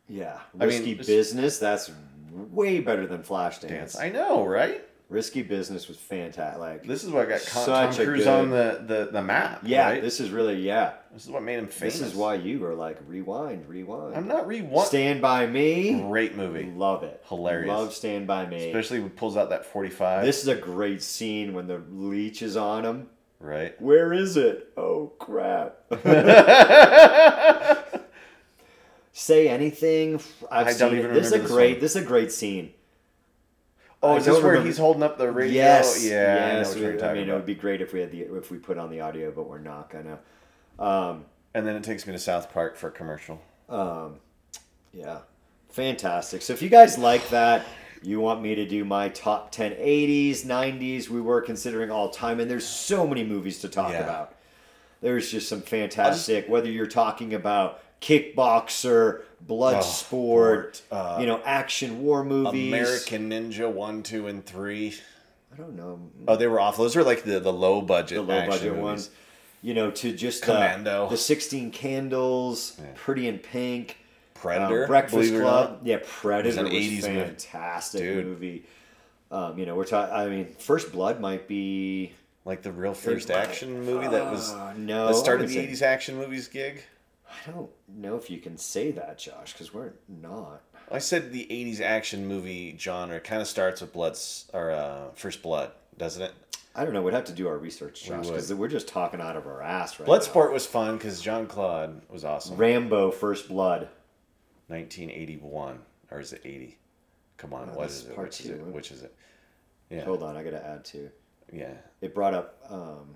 Yeah, 0.09 0.39
I 0.55 0.65
mean, 0.65 0.69
Risky 0.69 0.93
Business. 0.93 1.59
That's 1.59 1.91
way 2.31 2.79
better 2.79 3.05
than 3.05 3.23
Flashdance. 3.23 3.67
Dance. 3.67 3.97
I 3.97 4.09
know, 4.09 4.45
right? 4.45 4.81
Risky 5.09 5.41
Business 5.41 5.87
was 5.87 5.95
fantastic. 5.95 6.59
Like, 6.59 6.83
This 6.85 7.05
is 7.05 7.11
what 7.11 7.29
got 7.29 7.41
Con- 7.45 7.65
Tom 7.65 7.93
Cruise 7.93 8.25
good- 8.25 8.27
on 8.27 8.49
the, 8.49 8.83
the, 8.85 9.09
the 9.13 9.21
map. 9.21 9.61
yeah, 9.63 9.91
right? 9.91 10.01
this 10.01 10.19
is 10.19 10.31
really 10.31 10.59
yeah. 10.61 10.93
This 11.13 11.23
is 11.23 11.29
what 11.31 11.43
made 11.43 11.59
him 11.59 11.67
famous. 11.67 11.99
This 11.99 12.09
is 12.09 12.13
why 12.15 12.35
you 12.35 12.65
are 12.65 12.75
like 12.75 12.97
rewind, 13.07 13.69
rewind. 13.69 14.17
I'm 14.17 14.27
not 14.27 14.45
re-one. 14.47 14.85
Stand 14.85 15.21
by 15.21 15.47
Me. 15.47 15.93
Great 16.01 16.35
movie, 16.35 16.69
Love 16.75 17.03
it. 17.03 17.23
Hilarious. 17.29 17.69
Love 17.69 17.93
Stand 17.93 18.27
by 18.27 18.45
Me. 18.45 18.67
especially 18.67 18.99
when 18.99 19.11
pulls 19.11 19.37
out 19.37 19.49
that 19.51 19.65
45. 19.65 20.25
This 20.25 20.41
is 20.41 20.49
a 20.49 20.55
great 20.55 21.01
scene 21.01 21.53
when 21.53 21.67
the 21.67 21.81
leech 21.89 22.41
is 22.41 22.57
on 22.57 22.83
him. 22.83 23.07
right. 23.39 23.79
Where 23.81 24.11
is 24.11 24.35
it? 24.35 24.73
Oh 24.75 25.13
crap! 25.19 25.77
Say 29.13 29.49
anything. 29.49 30.21
I've 30.51 30.67
I 30.67 30.73
don't 30.73 30.95
even 30.95 31.11
it. 31.11 31.13
This 31.15 31.27
is 31.27 31.33
a 31.33 31.39
this 31.39 31.51
great. 31.51 31.71
one. 31.75 31.81
This 31.81 31.95
is 31.95 32.03
a 32.03 32.05
great 32.05 32.31
scene. 32.31 32.73
Oh, 34.03 34.13
I 34.13 34.17
is 34.17 34.25
this 34.25 34.35
where 34.35 34.51
remember- 34.51 34.67
he's 34.67 34.77
holding 34.77 35.03
up 35.03 35.17
the 35.17 35.31
radio? 35.31 35.55
Yes. 35.55 36.05
Yeah, 36.05 36.15
I 36.49 36.51
know 36.53 36.57
yes. 36.59 36.69
what 36.69 36.77
you're 36.77 37.05
I 37.05 37.13
mean, 37.13 37.29
it 37.29 37.33
would 37.33 37.45
be 37.45 37.55
great 37.55 37.81
if 37.81 37.93
we 37.93 37.99
had 37.99 38.11
the 38.11 38.21
if 38.21 38.51
we 38.51 38.57
put 38.57 38.77
on 38.77 38.89
the 38.91 39.01
audio, 39.01 39.31
but 39.31 39.49
we're 39.49 39.57
not 39.59 39.89
gonna. 39.89 40.19
Um, 40.79 41.25
And 41.55 41.65
then 41.65 41.75
it 41.75 41.83
takes 41.83 42.05
me 42.05 42.13
to 42.13 42.19
South 42.19 42.53
Park 42.53 42.75
for 42.75 42.87
a 42.89 42.91
commercial. 42.91 43.41
um, 43.69 44.19
yeah, 44.93 45.19
fantastic. 45.69 46.41
So 46.41 46.53
if 46.53 46.61
you 46.61 46.69
guys 46.69 46.97
like 46.97 47.27
that, 47.29 47.65
you 48.03 48.19
want 48.19 48.41
me 48.41 48.53
to 48.55 48.65
do 48.67 48.85
my 48.85 49.09
top 49.09 49.51
10 49.51 49.71
80s, 49.73 50.43
90s. 50.45 51.09
We 51.09 51.19
were 51.21 51.41
considering 51.41 51.89
all 51.91 52.09
time, 52.09 52.39
and 52.39 52.49
there's 52.49 52.65
so 52.67 53.07
many 53.07 53.23
movies 53.23 53.59
to 53.61 53.69
talk 53.69 53.91
Yeah. 53.91 54.03
about. 54.03 54.35
There's 55.01 55.29
just 55.31 55.49
some 55.49 55.61
fantastic. 55.61 56.47
whether 56.47 56.69
you're 56.69 56.85
talking 56.87 57.33
about 57.33 57.81
kickboxer, 58.01 59.21
blood 59.41 59.77
Oh, 59.77 59.81
sport, 59.81 60.81
uh, 60.91 61.17
you 61.19 61.25
know, 61.25 61.41
action 61.45 62.01
war 62.01 62.23
movies. 62.23 62.67
American 62.73 63.29
Ninja 63.29 63.71
one, 63.71 64.03
two, 64.03 64.27
and 64.27 64.45
three. 64.45 64.95
I 65.53 65.57
don't 65.57 65.75
know. 65.75 65.99
Oh, 66.27 66.35
they 66.35 66.47
were 66.47 66.59
awful. 66.59 66.83
Those 66.85 66.95
were 66.95 67.03
like 67.03 67.23
the, 67.23 67.39
the 67.39 67.53
low 67.53 67.81
budget, 67.81 68.17
the 68.17 68.21
low 68.21 68.45
budget 68.45 68.71
movies. 68.73 68.83
ones. 68.83 69.09
You 69.63 69.73
know, 69.73 69.89
to 69.91 70.13
just 70.13 70.43
Commando. 70.43 71.05
The, 71.05 71.11
the 71.11 71.17
16 71.17 71.71
Candles, 71.71 72.77
Yeah. 72.79 72.85
Pretty 72.95 73.27
in 73.27 73.39
Pink, 73.39 73.97
Predator, 74.35 74.83
um, 74.83 74.87
Breakfast 74.87 75.15
believe 75.15 75.33
it 75.33 75.37
or 75.37 75.41
Club. 75.41 75.79
Yeah, 75.83 75.97
Predator 76.05 76.63
was, 76.63 76.71
an 76.71 76.77
80s 76.77 77.01
fantastic 77.03 78.01
Dude. 78.01 78.25
movie. 78.25 78.65
Um, 79.31 79.57
you 79.57 79.65
know, 79.65 79.75
we're 79.75 79.85
talking. 79.85 80.13
I 80.13 80.27
mean, 80.27 80.53
First 80.59 80.91
Blood 80.91 81.19
might 81.19 81.47
be. 81.47 82.13
Like 82.45 82.61
the 82.61 82.71
real 82.71 82.93
first 82.93 83.29
action 83.29 83.83
movie 83.83 84.07
that 84.07 84.31
was 84.31 84.53
Uh, 84.53 84.73
no, 84.77 85.07
that 85.07 85.15
started 85.15 85.49
the 85.49 85.57
'80s 85.57 85.81
action 85.81 86.15
movies 86.15 86.47
gig. 86.47 86.81
I 87.45 87.51
don't 87.51 87.69
know 87.87 88.15
if 88.15 88.29
you 88.29 88.39
can 88.39 88.57
say 88.57 88.91
that, 88.91 89.17
Josh, 89.19 89.53
because 89.53 89.73
we're 89.73 89.91
not. 90.07 90.61
I 90.91 90.99
said 90.99 91.31
the 91.31 91.45
'80s 91.49 91.81
action 91.81 92.27
movie 92.27 92.75
genre 92.79 93.19
kind 93.19 93.41
of 93.41 93.47
starts 93.47 93.81
with 93.81 93.91
Blood 93.93 94.17
or 94.53 94.71
uh, 94.71 95.09
First 95.15 95.41
Blood, 95.41 95.71
doesn't 95.97 96.21
it? 96.21 96.31
I 96.75 96.85
don't 96.85 96.93
know. 96.93 97.01
We'd 97.01 97.13
have 97.13 97.25
to 97.25 97.33
do 97.33 97.47
our 97.47 97.57
research, 97.57 98.03
Josh, 98.05 98.27
because 98.27 98.53
we're 98.53 98.67
just 98.67 98.87
talking 98.87 99.19
out 99.19 99.35
of 99.35 99.47
our 99.47 99.61
ass 99.63 99.99
right 99.99 100.07
now. 100.07 100.13
Bloodsport 100.15 100.53
was 100.53 100.65
fun 100.65 100.97
because 100.97 101.19
John 101.21 101.47
Claude 101.47 102.01
was 102.09 102.23
awesome. 102.23 102.55
Rambo, 102.55 103.11
First 103.11 103.47
Blood. 103.47 103.89
1981 104.69 105.79
or 106.11 106.19
is 106.19 106.33
it 106.33 106.41
80? 106.43 106.77
Come 107.37 107.53
on, 107.53 107.69
Oh, 107.71 107.77
what 107.77 107.87
is 107.87 107.97
is 108.03 108.05
it? 108.09 108.15
part 108.15 108.27
Which 108.27 108.39
is 108.41 108.45
two. 108.47 108.53
it? 108.53 108.59
Which 108.73 108.91
is 108.91 109.01
it? 109.03 109.15
Yeah, 109.89 110.03
Hold 110.03 110.23
on, 110.23 110.35
I 110.35 110.43
got 110.43 110.49
to 110.51 110.65
add 110.65 110.83
two. 110.85 111.09
yeah. 111.51 111.73
It 112.01 112.13
brought 112.13 112.33
up. 112.33 112.59
Um, 112.69 113.15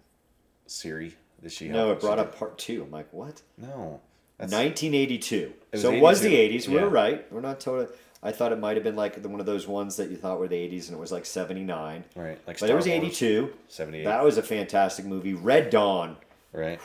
Siri, 0.65 1.13
did 1.41 1.51
she? 1.51 1.67
no, 1.67 1.91
it 1.91 1.99
brought 1.99 2.19
up 2.19 2.35
part 2.37 2.57
two. 2.57 2.83
I'm 2.83 2.91
like, 2.91 3.11
what? 3.11 3.41
No, 3.57 3.99
that's 4.41 4.53
1982. 4.53 5.53
was 5.71 5.81
so 5.81 5.91
it 5.91 6.01
was 6.01 6.21
the 6.21 6.35
82, 6.35 6.69
80s. 6.69 6.73
We 6.73 6.81
were 6.81 6.89
right. 6.89 7.31
We're 7.31 7.41
not 7.41 7.59
totally. 7.59 7.87
I 8.23 8.31
thought 8.31 8.51
it 8.51 8.59
might 8.59 8.75
have 8.77 8.83
been 8.83 8.95
like 8.95 9.21
the, 9.21 9.29
one 9.29 9.39
of 9.39 9.45
those 9.45 9.67
ones 9.67 9.95
that 9.97 10.09
you 10.11 10.15
thought 10.17 10.39
were 10.39 10.47
the 10.47 10.55
80s, 10.55 10.87
and 10.89 10.97
it 10.97 10.99
was 10.99 11.11
like 11.11 11.25
79. 11.25 12.03
right. 12.15 12.27
Like 12.27 12.45
But 12.45 12.57
Star 12.57 12.69
it 12.69 12.75
was 12.75 12.85
Wars, 12.85 12.95
82. 12.97 13.53
78. 13.67 14.03
That 14.03 14.23
was 14.23 14.37
a 14.37 14.43
fantastic 14.43 15.05
movie. 15.05 15.33
Red 15.33 15.69
Dawn. 15.69 16.17
right. 16.53 16.79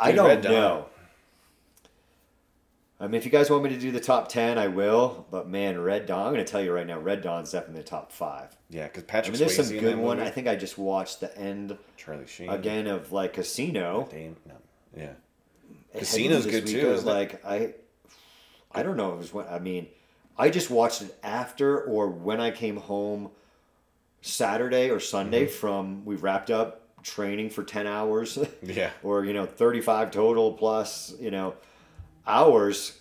I 0.00 0.12
don't 0.12 0.42
know. 0.44 0.86
I 3.00 3.06
mean, 3.06 3.14
if 3.14 3.24
you 3.24 3.30
guys 3.30 3.48
want 3.48 3.62
me 3.62 3.70
to 3.70 3.78
do 3.78 3.92
the 3.92 4.00
top 4.00 4.28
10, 4.28 4.58
I 4.58 4.66
will. 4.66 5.26
But 5.30 5.48
man, 5.48 5.80
Red 5.80 6.06
Dawn, 6.06 6.26
I'm 6.26 6.32
going 6.32 6.44
to 6.44 6.50
tell 6.50 6.60
you 6.60 6.72
right 6.72 6.86
now, 6.86 6.98
Red 6.98 7.22
Dawn's 7.22 7.52
definitely 7.52 7.82
the 7.82 7.88
top 7.88 8.10
five. 8.10 8.56
Yeah, 8.70 8.84
because 8.84 9.04
Patrick 9.04 9.36
I 9.36 9.38
mean, 9.38 9.46
there's 9.46 9.58
Swayze 9.58 9.64
some 9.68 9.76
in 9.76 9.80
good 9.82 9.96
one. 9.98 10.16
movie. 10.18 10.28
I 10.28 10.32
think 10.32 10.48
I 10.48 10.56
just 10.56 10.78
watched 10.78 11.20
the 11.20 11.36
end 11.38 11.76
Charlie 11.96 12.26
Sheen 12.26 12.48
again 12.48 12.88
of 12.88 13.12
like 13.12 13.34
Casino. 13.34 14.08
Dame, 14.10 14.36
no, 14.46 14.54
yeah. 14.96 15.12
Casino's 15.94 16.46
good 16.46 16.66
too, 16.66 16.80
I 16.80 16.90
was 16.90 17.00
isn't 17.00 17.08
like 17.08 17.44
I, 17.44 17.74
I 18.72 18.82
don't 18.82 18.96
know. 18.96 19.12
It 19.14 19.18
was 19.18 19.32
when 19.34 19.46
I 19.48 19.58
mean, 19.58 19.86
I 20.36 20.50
just 20.50 20.70
watched 20.70 21.02
it 21.02 21.16
after 21.22 21.80
or 21.82 22.08
when 22.08 22.40
I 22.40 22.50
came 22.50 22.76
home, 22.76 23.30
Saturday 24.22 24.90
or 24.90 25.00
Sunday 25.00 25.46
Mm-hmm. 25.46 25.54
from 25.54 26.04
we 26.04 26.16
wrapped 26.16 26.50
up 26.50 26.82
training 27.02 27.50
for 27.50 27.62
ten 27.64 27.86
hours, 27.86 28.38
Yeah. 28.62 28.90
or 29.02 29.24
you 29.24 29.32
know 29.32 29.46
thirty 29.46 29.80
five 29.80 30.10
total 30.10 30.52
plus 30.52 31.14
you 31.20 31.30
know 31.30 31.54
hours, 32.26 32.98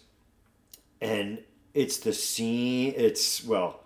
and 1.01 1.39
it's 1.74 1.97
the 1.97 2.13
scene. 2.13 2.93
It's 2.95 3.43
well, 3.43 3.82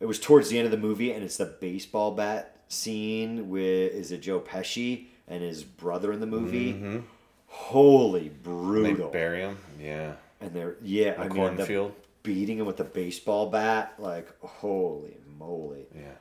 it 0.00 0.06
was 0.06 0.18
towards 0.20 0.48
the 0.50 0.58
end 0.58 0.66
of 0.66 0.70
the 0.70 0.76
movie, 0.78 1.12
and 1.12 1.24
it's 1.24 1.36
the 1.38 1.46
baseball 1.46 2.12
bat 2.12 2.56
scene 2.68 3.48
with 3.48 3.92
is 3.92 4.12
it 4.12 4.18
Joe 4.18 4.40
Pesci 4.40 5.06
and 5.26 5.42
his 5.42 5.64
brother 5.64 6.12
in 6.12 6.20
the 6.20 6.26
movie. 6.26 7.02
Holy 7.48 8.20
They 8.24 8.28
brutal! 8.28 9.10
bury 9.10 9.40
him. 9.40 9.58
Yeah. 9.80 10.12
and 10.40 10.52
they're 10.52 10.76
yeah, 10.82 11.14
The 11.14 11.20
I 11.20 11.28
mean, 11.28 11.36
cornfield. 11.36 11.94
beating 12.22 12.58
him 12.58 12.66
with 12.66 12.78
a 12.80 12.84
baseball 12.84 13.50
bat, 13.50 13.94
like 13.98 14.28
holy 14.40 15.16
moly, 15.38 15.86
Yeah. 15.94 16.12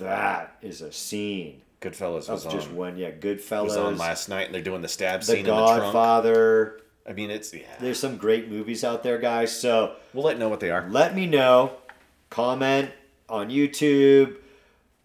that 0.00 0.56
is 0.62 0.80
a 0.82 0.92
scene 0.92 1.62
Goodfellas 1.80 2.28
was 2.30 2.46
on. 2.46 2.52
just 2.52 2.70
when 2.70 2.96
yeah, 2.96 3.08
was 3.08 3.16
Goodfellas, 3.20 3.84
on 3.84 3.96
last 3.98 4.28
night, 4.28 4.46
and 4.46 4.54
they're 4.54 4.62
doing 4.62 4.82
the 4.82 4.88
stab 4.88 5.20
The 5.20 5.26
scene 5.26 5.38
in 5.38 5.44
the 5.46 5.50
trunk. 5.52 5.82
Godfather. 5.82 6.80
I 7.08 7.12
mean, 7.14 7.30
it's 7.30 7.52
yeah. 7.54 7.62
There's 7.80 7.98
some 7.98 8.16
great 8.18 8.48
movies 8.50 8.84
out 8.84 9.02
there, 9.02 9.18
guys. 9.18 9.58
So 9.58 9.94
We'll 10.12 10.24
let 10.24 10.38
know 10.38 10.48
what 10.50 10.60
they 10.60 10.70
are. 10.70 10.86
let 10.90 11.14
me 11.14 11.26
know. 11.26 11.72
Comment 12.28 12.90
on 13.28 13.48
YouTube. 13.48 14.36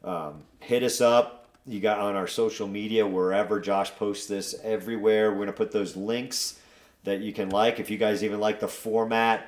Um, 0.03 0.43
hit 0.59 0.84
us 0.84 0.99
up. 1.01 1.44
You 1.68 1.80
got 1.80 1.99
on 1.99 2.16
our 2.16 2.28
social 2.28 2.68
media 2.68 3.07
wherever 3.07 3.59
Josh 3.59 3.91
posts 3.95 4.28
this 4.28 4.55
everywhere. 4.63 5.32
We're 5.32 5.39
gonna 5.39 5.53
put 5.53 5.72
those 5.72 5.95
links 5.95 6.59
that 7.05 7.22
you 7.22 7.34
can 7.34 7.49
like. 7.49 7.80
If 7.80 7.89
you 7.89 7.97
guys 7.97 8.24
even 8.24 8.39
like 8.39 8.59
the 8.59 8.68
format 8.68 9.47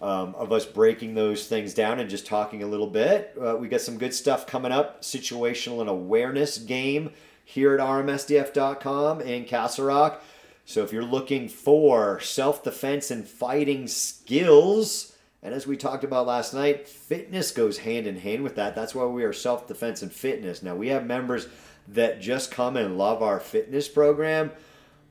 um, 0.00 0.34
of 0.34 0.50
us 0.52 0.64
breaking 0.64 1.14
those 1.14 1.46
things 1.46 1.74
down 1.74 2.00
and 2.00 2.08
just 2.08 2.26
talking 2.26 2.62
a 2.62 2.66
little 2.66 2.86
bit, 2.86 3.34
uh, 3.40 3.56
we 3.56 3.68
got 3.68 3.82
some 3.82 3.98
good 3.98 4.14
stuff 4.14 4.46
coming 4.46 4.72
up. 4.72 5.02
Situational 5.02 5.80
and 5.80 5.90
awareness 5.90 6.56
game 6.56 7.10
here 7.44 7.74
at 7.74 7.80
rmsdf.com 7.80 9.20
in 9.20 9.44
Castle 9.44 9.86
Rock. 9.86 10.22
So 10.64 10.82
if 10.82 10.92
you're 10.92 11.02
looking 11.02 11.48
for 11.48 12.20
self 12.20 12.62
defense 12.62 13.10
and 13.10 13.26
fighting 13.26 13.88
skills, 13.88 15.16
and 15.42 15.54
as 15.54 15.66
we 15.66 15.76
talked 15.76 16.04
about 16.04 16.26
last 16.26 16.52
night, 16.52 16.88
fitness 16.88 17.52
goes 17.52 17.78
hand 17.78 18.06
in 18.06 18.16
hand 18.16 18.42
with 18.42 18.56
that. 18.56 18.74
That's 18.74 18.94
why 18.94 19.04
we 19.04 19.22
are 19.24 19.32
self 19.32 19.68
defense 19.68 20.02
and 20.02 20.12
fitness. 20.12 20.62
Now, 20.62 20.74
we 20.74 20.88
have 20.88 21.06
members 21.06 21.46
that 21.88 22.20
just 22.20 22.50
come 22.50 22.76
and 22.76 22.98
love 22.98 23.22
our 23.22 23.40
fitness 23.40 23.88
program, 23.88 24.50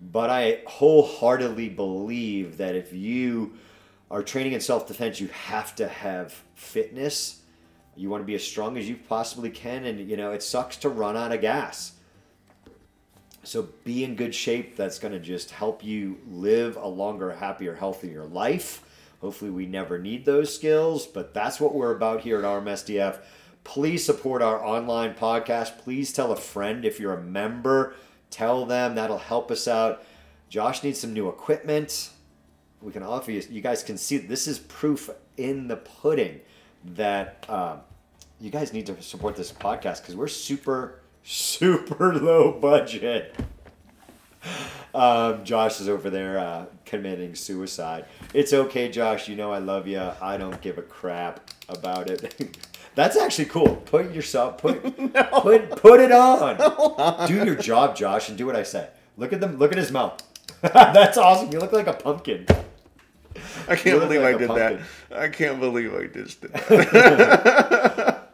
but 0.01 0.29
I 0.29 0.61
wholeheartedly 0.67 1.69
believe 1.69 2.57
that 2.57 2.75
if 2.75 2.93
you 2.93 3.53
are 4.11 4.21
training 4.21 4.53
in 4.53 4.61
self 4.61 4.87
defense, 4.87 5.19
you 5.19 5.27
have 5.27 5.75
to 5.75 5.87
have 5.87 6.33
fitness. 6.55 7.41
You 7.95 8.09
want 8.09 8.21
to 8.21 8.25
be 8.27 8.35
as 8.35 8.43
strong 8.43 8.77
as 8.77 8.87
you 8.87 8.97
possibly 9.09 9.49
can, 9.49 9.85
and 9.85 10.09
you 10.09 10.17
know, 10.17 10.31
it 10.31 10.43
sucks 10.43 10.77
to 10.77 10.89
run 10.89 11.15
out 11.15 11.31
of 11.31 11.41
gas. 11.41 11.93
So 13.43 13.69
be 13.85 14.03
in 14.03 14.15
good 14.15 14.35
shape. 14.35 14.75
That's 14.75 14.99
going 14.99 15.13
to 15.13 15.21
just 15.21 15.51
help 15.51 15.85
you 15.85 16.17
live 16.27 16.75
a 16.75 16.87
longer, 16.87 17.31
happier, 17.31 17.73
healthier 17.75 18.25
life. 18.25 18.83
Hopefully, 19.21 19.49
we 19.51 19.65
never 19.65 19.97
need 19.97 20.25
those 20.25 20.53
skills, 20.53 21.07
but 21.07 21.33
that's 21.33 21.59
what 21.59 21.73
we're 21.73 21.95
about 21.95 22.21
here 22.21 22.37
at 22.37 22.43
RMSDF. 22.43 23.19
Please 23.63 24.05
support 24.05 24.41
our 24.41 24.63
online 24.63 25.13
podcast. 25.13 25.79
Please 25.79 26.13
tell 26.13 26.31
a 26.31 26.37
friend 26.37 26.85
if 26.85 26.99
you're 26.99 27.13
a 27.13 27.21
member. 27.21 27.95
Tell 28.29 28.65
them 28.65 28.95
that'll 28.95 29.17
help 29.17 29.51
us 29.51 29.67
out. 29.67 30.03
Josh 30.49 30.83
needs 30.83 30.99
some 30.99 31.13
new 31.13 31.27
equipment. 31.27 32.11
We 32.81 32.91
can 32.91 33.03
offer 33.03 33.31
you. 33.31 33.43
You 33.49 33.61
guys 33.61 33.83
can 33.83 33.97
see 33.97 34.17
this 34.17 34.47
is 34.47 34.59
proof 34.59 35.09
in 35.35 35.67
the 35.67 35.77
pudding 35.77 36.41
that 36.85 37.45
um, 37.49 37.79
you 38.39 38.49
guys 38.49 38.71
need 38.71 38.85
to 38.85 39.01
support 39.01 39.35
this 39.35 39.51
podcast 39.51 40.01
because 40.01 40.15
we're 40.15 40.27
super, 40.27 41.01
super 41.23 42.15
low 42.15 42.51
budget. 42.51 43.35
Um, 44.97 45.45
Josh 45.45 45.79
is 45.79 45.87
over 45.87 46.09
there 46.09 46.39
uh, 46.39 46.65
committing 46.83 47.35
suicide. 47.35 48.05
It's 48.33 48.51
okay, 48.51 48.89
Josh. 48.89 49.29
You 49.29 49.35
know 49.35 49.51
I 49.51 49.59
love 49.59 49.85
you. 49.87 50.01
I 50.19 50.37
don't 50.37 50.59
give 50.59 50.79
a 50.79 50.81
crap 50.81 51.51
about 51.69 52.09
it. 52.09 52.57
That's 52.95 53.15
actually 53.15 53.45
cool. 53.45 53.75
Put 53.75 54.11
yourself 54.11 54.57
put 54.57 54.83
no. 55.13 55.23
put 55.39 55.69
put 55.69 55.99
it 55.99 56.11
on. 56.11 57.27
Do 57.27 57.35
your 57.35 57.53
job, 57.53 57.95
Josh, 57.95 58.29
and 58.29 58.39
do 58.39 58.47
what 58.47 58.55
I 58.55 58.63
say. 58.63 58.89
Look 59.17 59.33
at 59.33 59.39
them. 59.39 59.57
Look 59.57 59.71
at 59.71 59.77
his 59.77 59.91
mouth. 59.91 60.19
That's 60.61 61.15
awesome. 61.19 61.51
You 61.51 61.59
look 61.59 61.73
like 61.73 61.85
a 61.85 61.93
pumpkin. 61.93 62.47
I 63.67 63.75
can't 63.75 63.99
believe 63.99 64.21
like 64.23 64.33
I 64.33 64.37
did 64.39 64.47
pumpkin. 64.47 64.81
that. 65.09 65.19
I 65.19 65.29
can't 65.29 65.59
believe 65.59 65.93
I 65.93 66.07
just 66.07 66.41
did 66.41 66.53
that. 66.53 68.29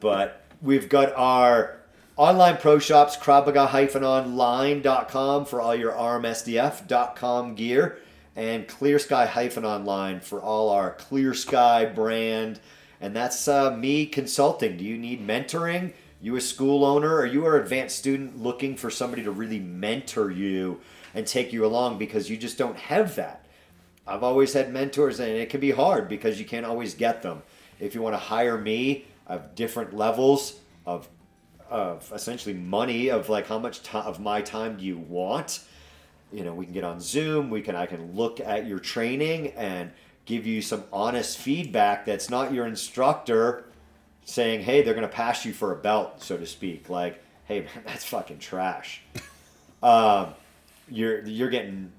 but 0.00 0.42
we've 0.60 0.88
got 0.88 1.14
our 1.14 1.83
online 2.16 2.58
pro 2.58 2.78
shops, 2.78 3.16
kravmaga-online.com 3.16 5.44
for 5.46 5.60
all 5.60 5.74
your 5.74 5.90
rmsdf.com 5.92 7.56
gear, 7.56 7.98
and 8.36 8.68
Clear 8.68 9.00
Sky-online 9.00 10.20
for 10.20 10.40
all 10.40 10.70
our 10.70 10.92
Clear 10.92 11.34
Sky 11.34 11.84
brand. 11.84 12.60
And 13.00 13.16
that's 13.16 13.48
uh, 13.48 13.76
me 13.76 14.06
consulting. 14.06 14.76
Do 14.76 14.84
you 14.84 14.96
need 14.96 15.26
mentoring? 15.26 15.92
You 16.20 16.36
a 16.36 16.40
school 16.40 16.84
owner 16.84 17.16
or 17.16 17.26
you 17.26 17.44
are 17.46 17.56
an 17.56 17.62
advanced 17.62 17.98
student 17.98 18.40
looking 18.40 18.76
for 18.76 18.90
somebody 18.90 19.24
to 19.24 19.30
really 19.30 19.58
mentor 19.58 20.30
you 20.30 20.80
and 21.14 21.26
take 21.26 21.52
you 21.52 21.66
along 21.66 21.98
because 21.98 22.30
you 22.30 22.36
just 22.36 22.56
don't 22.56 22.78
have 22.78 23.16
that. 23.16 23.44
I've 24.06 24.22
always 24.22 24.52
had 24.52 24.72
mentors, 24.72 25.18
and 25.18 25.30
it 25.30 25.50
can 25.50 25.60
be 25.60 25.70
hard 25.70 26.08
because 26.08 26.38
you 26.38 26.44
can't 26.44 26.66
always 26.66 26.94
get 26.94 27.22
them. 27.22 27.42
If 27.80 27.94
you 27.94 28.02
want 28.02 28.14
to 28.14 28.18
hire 28.18 28.58
me, 28.58 29.06
I 29.26 29.32
have 29.32 29.54
different 29.54 29.96
levels 29.96 30.60
of, 30.86 31.08
of 31.74 32.12
essentially 32.14 32.54
money 32.54 33.08
of 33.08 33.28
like 33.28 33.48
how 33.48 33.58
much 33.58 33.82
time 33.82 34.06
of 34.06 34.20
my 34.20 34.40
time 34.40 34.76
do 34.76 34.84
you 34.84 34.96
want. 34.96 35.58
You 36.32 36.44
know, 36.44 36.54
we 36.54 36.66
can 36.66 36.72
get 36.72 36.84
on 36.84 37.00
Zoom. 37.00 37.50
We 37.50 37.62
can 37.62 37.74
I 37.74 37.86
can 37.86 38.14
look 38.14 38.38
at 38.38 38.66
your 38.68 38.78
training 38.78 39.48
and 39.56 39.90
give 40.24 40.46
you 40.46 40.62
some 40.62 40.84
honest 40.92 41.36
feedback. 41.36 42.04
That's 42.06 42.30
not 42.30 42.52
your 42.52 42.64
instructor 42.66 43.64
saying, 44.24 44.62
"Hey, 44.62 44.82
they're 44.82 44.94
going 44.94 45.06
to 45.06 45.12
pass 45.12 45.44
you 45.44 45.52
for 45.52 45.72
a 45.72 45.76
belt," 45.76 46.22
so 46.22 46.36
to 46.36 46.46
speak. 46.46 46.88
Like, 46.88 47.20
"Hey, 47.46 47.62
man, 47.62 47.70
that's 47.86 48.04
fucking 48.04 48.38
trash." 48.38 49.02
Um, 49.82 50.28
you're 50.88 51.26
you're 51.26 51.50
getting 51.50 51.92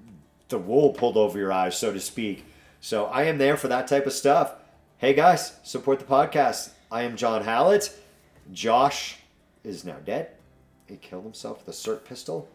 the 0.48 0.58
wool 0.58 0.92
pulled 0.92 1.16
over 1.16 1.38
your 1.38 1.52
eyes, 1.52 1.78
so 1.78 1.92
to 1.92 2.00
speak. 2.00 2.44
So 2.80 3.04
I 3.04 3.26
am 3.26 3.38
there 3.38 3.56
for 3.56 3.68
that 3.68 3.86
type 3.86 4.06
of 4.06 4.12
stuff. 4.12 4.54
Hey 4.98 5.14
guys, 5.14 5.52
support 5.62 6.00
the 6.00 6.04
podcast. 6.04 6.70
I 6.90 7.02
am 7.02 7.16
John 7.16 7.44
Hallett. 7.44 7.96
Josh 8.52 9.18
is 9.66 9.84
now 9.84 9.96
dead. 10.04 10.30
He 10.86 10.96
killed 10.96 11.24
himself 11.24 11.58
with 11.58 11.74
a 11.74 11.78
SIRT 11.78 12.04
pistol. 12.04 12.48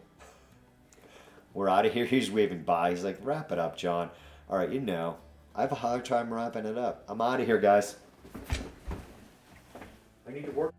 We're 1.54 1.70
out 1.70 1.86
of 1.86 1.94
here. 1.94 2.06
He's 2.06 2.32
waving 2.32 2.64
bye. 2.64 2.92
He's 2.92 3.04
like, 3.04 3.18
wrap 3.22 3.52
it 3.52 3.60
up, 3.60 3.78
John. 3.78 4.10
All 4.50 4.58
right, 4.58 4.70
you 4.70 4.80
know. 4.80 5.18
I 5.54 5.62
have 5.62 5.74
a 5.74 5.76
hard 5.76 6.06
time 6.06 6.34
wrapping 6.34 6.66
it 6.66 6.78
up. 6.78 7.04
I'm 7.10 7.20
out 7.20 7.42
of 7.42 7.46
here, 7.46 7.60
guys. 7.60 7.98
I 10.28 10.32
need 10.32 10.46
to 10.46 10.52
work. 10.52 10.74